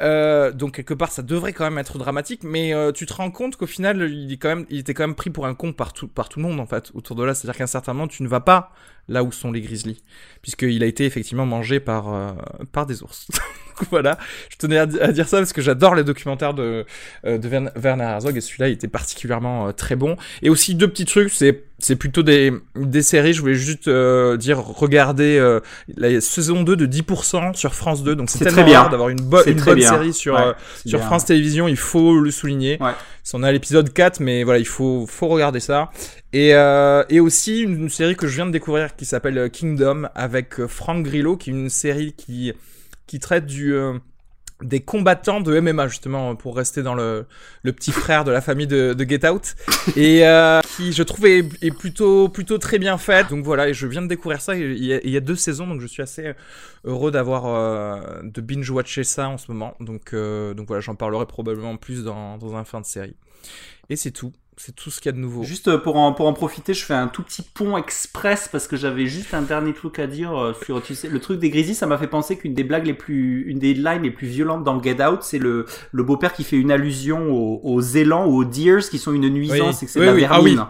Euh, 0.00 0.52
donc 0.52 0.76
quelque 0.76 0.94
part, 0.94 1.12
ça 1.12 1.22
devrait 1.22 1.52
quand 1.52 1.64
même 1.64 1.78
être 1.78 1.98
dramatique, 1.98 2.42
mais 2.44 2.72
euh, 2.74 2.92
tu 2.92 3.06
te 3.06 3.12
rends 3.12 3.30
compte 3.30 3.56
qu'au 3.56 3.66
final, 3.66 4.10
il, 4.10 4.32
est 4.32 4.36
quand 4.38 4.48
même, 4.48 4.66
il 4.70 4.78
était 4.78 4.94
quand 4.94 5.06
même 5.06 5.14
pris 5.14 5.30
pour 5.30 5.46
un 5.46 5.54
con 5.54 5.72
par 5.72 5.92
tout, 5.92 6.08
par 6.08 6.28
tout 6.28 6.38
le 6.40 6.46
monde 6.46 6.58
en 6.60 6.66
fait 6.66 6.90
autour 6.94 7.14
de 7.16 7.24
là. 7.24 7.34
C'est-à-dire 7.34 7.58
qu'à 7.58 7.64
un 7.64 7.68
certain 7.68 7.92
moment, 7.92 8.08
tu 8.08 8.22
ne 8.22 8.28
vas 8.28 8.40
pas 8.40 8.72
là 9.06 9.22
où 9.22 9.30
sont 9.32 9.52
les 9.52 9.60
grizzlies, 9.60 10.02
puisqu'il 10.40 10.82
a 10.82 10.86
été 10.86 11.04
effectivement 11.04 11.44
mangé 11.44 11.78
par 11.78 12.12
euh, 12.12 12.32
par 12.72 12.86
des 12.86 13.02
ours. 13.02 13.28
voilà, 13.90 14.16
je 14.48 14.56
tenais 14.56 14.78
à, 14.78 14.86
di- 14.86 14.98
à 14.98 15.12
dire 15.12 15.28
ça 15.28 15.38
parce 15.38 15.52
que 15.52 15.60
j'adore 15.60 15.94
les 15.94 16.04
documentaires 16.04 16.54
de 16.54 16.86
euh, 17.26 17.36
de 17.36 17.48
Werner 17.76 18.04
Herzog 18.04 18.36
et 18.36 18.40
celui-là 18.40 18.68
il 18.68 18.72
était 18.72 18.88
particulièrement 18.88 19.68
euh, 19.68 19.72
très 19.72 19.94
bon. 19.96 20.16
Et 20.40 20.48
aussi 20.48 20.74
deux 20.74 20.88
petits 20.88 21.04
trucs, 21.04 21.30
c'est 21.30 21.64
c'est 21.84 21.96
plutôt 21.96 22.22
des 22.22 22.50
des 22.76 23.02
séries. 23.02 23.34
Je 23.34 23.42
voulais 23.42 23.54
juste 23.54 23.88
euh, 23.88 24.38
dire 24.38 24.58
regardez 24.58 25.36
euh, 25.38 25.60
la 25.98 26.18
saison 26.22 26.62
2 26.62 26.76
de 26.76 26.86
10% 26.86 27.54
sur 27.54 27.74
France 27.74 28.02
2. 28.02 28.16
Donc 28.16 28.30
c'est 28.30 28.46
très 28.46 28.64
bien. 28.64 28.88
d'avoir 28.88 29.10
une, 29.10 29.20
bo- 29.20 29.44
une 29.44 29.56
très 29.56 29.72
bonne 29.72 29.80
bien. 29.80 29.90
série 29.90 30.14
sur 30.14 30.32
Ouais, 30.34 30.40
euh, 30.40 30.52
sur 30.86 30.98
bien. 30.98 31.06
France 31.06 31.26
Télévisions, 31.26 31.68
il 31.68 31.76
faut 31.76 32.18
le 32.18 32.30
souligner. 32.30 32.78
Ouais. 32.80 32.92
On 33.34 33.42
à 33.42 33.52
l'épisode 33.52 33.92
4, 33.92 34.20
mais 34.20 34.44
voilà, 34.44 34.60
il 34.60 34.66
faut, 34.66 35.04
faut 35.06 35.28
regarder 35.28 35.60
ça. 35.60 35.90
Et, 36.32 36.54
euh, 36.54 37.04
et 37.10 37.20
aussi 37.20 37.60
une, 37.60 37.90
série 37.90 38.16
que 38.16 38.26
je 38.28 38.34
viens 38.36 38.46
de 38.46 38.52
découvrir 38.52 38.96
qui 38.96 39.04
s'appelle 39.04 39.50
Kingdom 39.50 40.08
avec 40.14 40.64
Frank 40.66 41.04
Grillo, 41.04 41.36
qui 41.36 41.50
est 41.50 41.52
une 41.52 41.68
série 41.68 42.14
qui, 42.14 42.54
qui 43.06 43.18
traite 43.20 43.44
du, 43.44 43.74
des 44.62 44.80
combattants 44.80 45.40
de 45.40 45.58
MMA, 45.58 45.88
justement, 45.88 46.36
pour 46.36 46.56
rester 46.56 46.82
dans 46.82 46.94
le, 46.94 47.26
le 47.62 47.72
petit 47.72 47.92
frère 47.92 48.24
de 48.24 48.30
la 48.30 48.40
famille 48.40 48.66
de, 48.66 48.96
Get 49.06 49.28
Out. 49.28 49.54
Et 49.96 50.26
euh, 50.26 50.60
qui, 50.76 50.92
je 50.92 51.02
trouve, 51.02 51.26
est, 51.26 51.76
plutôt, 51.76 52.28
plutôt 52.28 52.58
très 52.58 52.78
bien 52.78 52.96
faite. 52.98 53.28
Donc 53.30 53.44
voilà, 53.44 53.68
et 53.68 53.74
je 53.74 53.86
viens 53.86 54.02
de 54.02 54.06
découvrir 54.06 54.40
ça. 54.40 54.56
Il 54.56 54.84
y 54.84 54.92
a, 54.92 55.00
il 55.02 55.10
y 55.10 55.16
a 55.16 55.20
deux 55.20 55.36
saisons, 55.36 55.66
donc 55.66 55.80
je 55.80 55.86
suis 55.86 56.02
assez 56.02 56.34
heureux 56.84 57.10
d'avoir 57.10 57.46
euh, 57.46 58.22
de 58.22 58.40
binge-watcher 58.40 59.04
ça 59.04 59.28
en 59.28 59.38
ce 59.38 59.50
moment. 59.50 59.74
Donc, 59.80 60.12
euh, 60.14 60.54
donc 60.54 60.68
voilà, 60.68 60.80
j'en 60.80 60.94
parlerai 60.94 61.26
probablement 61.26 61.76
plus 61.76 62.04
dans, 62.04 62.38
dans 62.38 62.54
un 62.56 62.64
fin 62.64 62.80
de 62.80 62.86
série. 62.86 63.16
Et 63.90 63.96
c'est 63.96 64.12
tout. 64.12 64.32
C'est 64.56 64.74
tout 64.76 64.90
ce 64.90 65.00
qu'il 65.00 65.10
y 65.10 65.12
a 65.12 65.16
de 65.16 65.20
nouveau. 65.20 65.42
Juste 65.42 65.68
euh, 65.68 65.78
pour 65.78 65.96
en, 65.96 66.12
pour 66.12 66.26
en 66.28 66.32
profiter, 66.32 66.74
je 66.74 66.84
fais 66.84 66.94
un 66.94 67.08
tout 67.08 67.22
petit 67.22 67.42
pont 67.42 67.76
express 67.76 68.48
parce 68.50 68.66
que 68.68 68.76
j'avais 68.76 69.06
juste 69.06 69.34
un 69.34 69.42
dernier 69.42 69.72
truc 69.74 69.98
à 69.98 70.06
dire 70.06 70.32
euh, 70.38 70.52
sur 70.64 70.82
tu 70.82 70.94
sais, 70.94 71.08
le 71.08 71.18
truc 71.20 71.40
des 71.40 71.50
Grizzlies. 71.50 71.74
Ça 71.74 71.86
m'a 71.86 71.98
fait 71.98 72.06
penser 72.06 72.36
qu'une 72.36 72.54
des 72.54 72.64
blagues 72.64 72.86
les 72.86 72.94
plus, 72.94 73.44
une 73.48 73.58
des 73.58 73.74
lines 73.74 74.02
les 74.02 74.10
plus 74.10 74.26
violentes 74.28 74.62
dans 74.64 74.80
Get 74.82 75.04
Out, 75.04 75.22
c'est 75.22 75.38
le, 75.38 75.66
le 75.92 76.02
beau-père 76.02 76.32
qui 76.32 76.44
fait 76.44 76.56
une 76.56 76.70
allusion 76.70 77.30
aux, 77.32 77.60
aux 77.64 77.80
élans 77.80 78.26
ou 78.26 78.36
aux 78.36 78.44
deers 78.44 78.80
qui 78.90 78.98
sont 78.98 79.12
une 79.12 79.28
nuisance 79.28 79.58
Oui. 79.58 79.78
et 79.82 79.86
que 79.86 79.90
c'est 79.92 80.00
Oui, 80.00 80.06
la 80.06 80.12
oui. 80.14 80.24
Ah 80.24 80.28
vermine. 80.40 80.66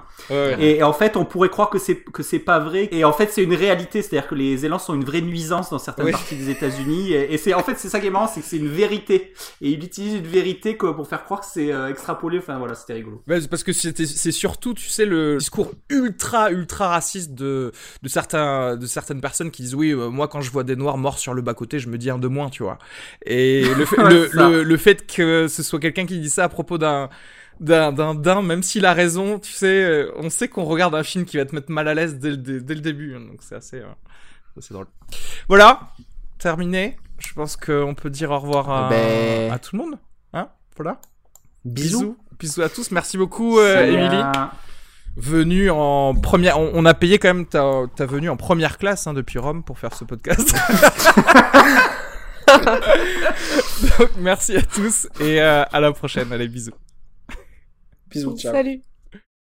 Et, 0.59 0.77
et 0.79 0.83
en 0.83 0.93
fait, 0.95 1.17
on 1.19 1.25
pourrait 1.27 1.51
croire 1.51 1.69
que 1.69 1.79
c'est 1.79 1.97
que 1.97 2.23
c'est 2.23 2.39
pas 2.39 2.59
vrai. 2.59 2.89
Et 2.93 3.05
en 3.05 3.13
fait, 3.13 3.31
c'est 3.31 3.43
une 3.43 3.55
réalité. 3.55 4.01
C'est-à-dire 4.01 4.29
que 4.29 4.35
les 4.35 4.65
élans 4.65 4.79
sont 4.79 4.95
une 4.95 5.05
vraie 5.05 5.21
nuisance 5.21 5.69
dans 5.71 5.79
certaines 5.79 6.07
Oui. 6.07 6.13
parties 6.13 6.37
des 6.37 6.49
États-Unis. 6.51 7.13
Et, 7.13 7.35
et 7.35 7.37
c'est 7.37 7.53
en 7.53 7.63
fait 7.63 7.75
c'est 7.79 7.89
ça 7.91 8.01
qui 8.01 8.07
est 8.07 8.11
marrant, 8.11 8.29
c'est 8.29 8.41
que 8.41 8.47
c'est 8.47 8.57
une 8.57 8.69
vérité. 8.69 9.33
Et 9.61 9.71
il 9.71 9.85
utilise 9.85 10.15
une 10.15 10.27
vérité 10.27 10.77
quoi, 10.79 10.97
pour 10.97 11.07
faire 11.07 11.25
croire 11.25 11.41
que 11.41 11.47
c'est 11.53 11.71
euh, 11.71 11.91
extrapolé. 11.91 12.39
Enfin 12.39 12.57
voilà, 12.59 12.75
c'était 12.75 12.95
rigolo. 12.95 13.23
Parce 13.27 13.63
que 13.65 13.73
c'est 13.75 14.33
surtout, 14.33 14.73
tu 14.75 14.89
sais, 14.89 15.05
le 15.05 15.37
discours 15.39 15.73
ultra, 15.91 16.51
ultra 16.51 16.89
raciste 16.89 17.35
de, 17.35 17.73
de, 18.03 18.09
certains, 18.09 18.77
de 18.77 18.87
certaines 18.87 19.21
personnes 19.21 19.51
qui 19.51 19.63
disent 19.63 19.75
Oui, 19.75 19.91
euh, 19.91 20.09
moi, 20.09 20.29
quand 20.29 20.41
je 20.41 20.51
vois 20.51 20.65
des 20.65 20.77
noirs 20.77 20.97
morts 20.99 21.19
sur 21.19 21.35
le 21.35 21.43
bas-côté, 21.43 21.79
je 21.79 21.89
me 21.89 21.99
dis 21.99 22.11
un 22.11 22.19
de 22.19 22.29
moins, 22.29 22.49
tu 22.51 22.63
vois. 22.63 22.79
Et 23.27 23.65
le 23.75 23.85
fait, 23.87 23.97
le, 23.97 24.29
le, 24.33 24.63
le 24.63 24.77
fait 24.77 25.07
que 25.07 25.47
ce 25.49 25.63
soit 25.63 25.81
quelqu'un 25.81 26.07
qui 26.07 26.19
dit 26.21 26.31
ça 26.31 26.45
à 26.45 26.49
propos 26.49 26.79
d'un. 26.79 27.11
D'un, 27.61 27.93
d'un, 27.93 28.43
même 28.43 28.65
s'il 28.65 28.85
a 28.85 28.93
raison, 28.93 29.39
tu 29.39 29.53
sais, 29.53 29.85
euh, 29.85 30.11
on 30.17 30.29
sait 30.29 30.49
qu'on 30.49 30.65
regarde 30.65 30.93
un 30.97 31.05
film 31.05 31.25
qui 31.25 31.37
va 31.37 31.45
te 31.45 31.55
mettre 31.55 31.71
mal 31.71 31.87
à 31.87 31.95
l'aise 31.95 32.17
dès, 32.19 32.31
le- 32.31 32.37
dès, 32.37 32.61
dès 32.61 32.75
le 32.75 32.81
début, 32.81 33.15
hein, 33.15 33.21
donc 33.21 33.39
c'est 33.43 33.55
assez, 33.55 33.77
euh, 33.79 33.87
c'est 34.59 34.75
drôle. 34.75 34.89
Voilà, 35.49 35.93
terminé. 36.39 36.97
Je 37.19 37.33
pense 37.33 37.57
qu'on 37.57 37.95
peut 37.95 38.11
dire 38.11 38.33
au 38.33 38.41
revoir 38.41 38.69
à, 38.71 38.89
Ben- 38.89 39.53
à 39.53 39.61
tout 39.61 39.77
le 39.77 39.85
monde. 39.85 39.95
Hein 40.33 40.49
voilà. 40.77 41.01
Bisous. 41.65 42.01
Bisous 42.01 42.17
à 42.59 42.69
tous. 42.69 42.91
Merci 42.91 43.17
beaucoup, 43.17 43.59
euh. 43.59 43.87
Émilie. 43.87 44.23
Venue 45.17 45.71
en 45.71 46.15
première. 46.15 46.59
On, 46.59 46.71
on 46.75 46.85
a 46.85 46.95
payé 46.95 47.19
quand 47.19 47.29
même 47.29 47.47
ta, 47.47 47.83
ta 47.95 48.05
venue 48.05 48.29
en 48.31 48.37
première 48.37 48.79
classe 48.79 49.07
hein, 49.07 49.15
depuis 49.15 49.39
Rome 49.39 49.63
pour 49.63 49.79
faire 49.79 49.95
ce 49.95 50.05
podcast. 50.05 50.55
Donc, 53.99 54.11
merci 54.19 54.57
à 54.57 54.63
tous 54.63 55.07
et 55.21 55.41
euh, 55.41 55.65
à 55.65 55.81
la 55.81 55.93
prochaine. 55.93 56.33
Allez, 56.33 56.49
bisous. 56.49 56.73
Bisous, 58.11 58.37
ciao. 58.37 58.53
Salut. 58.53 58.83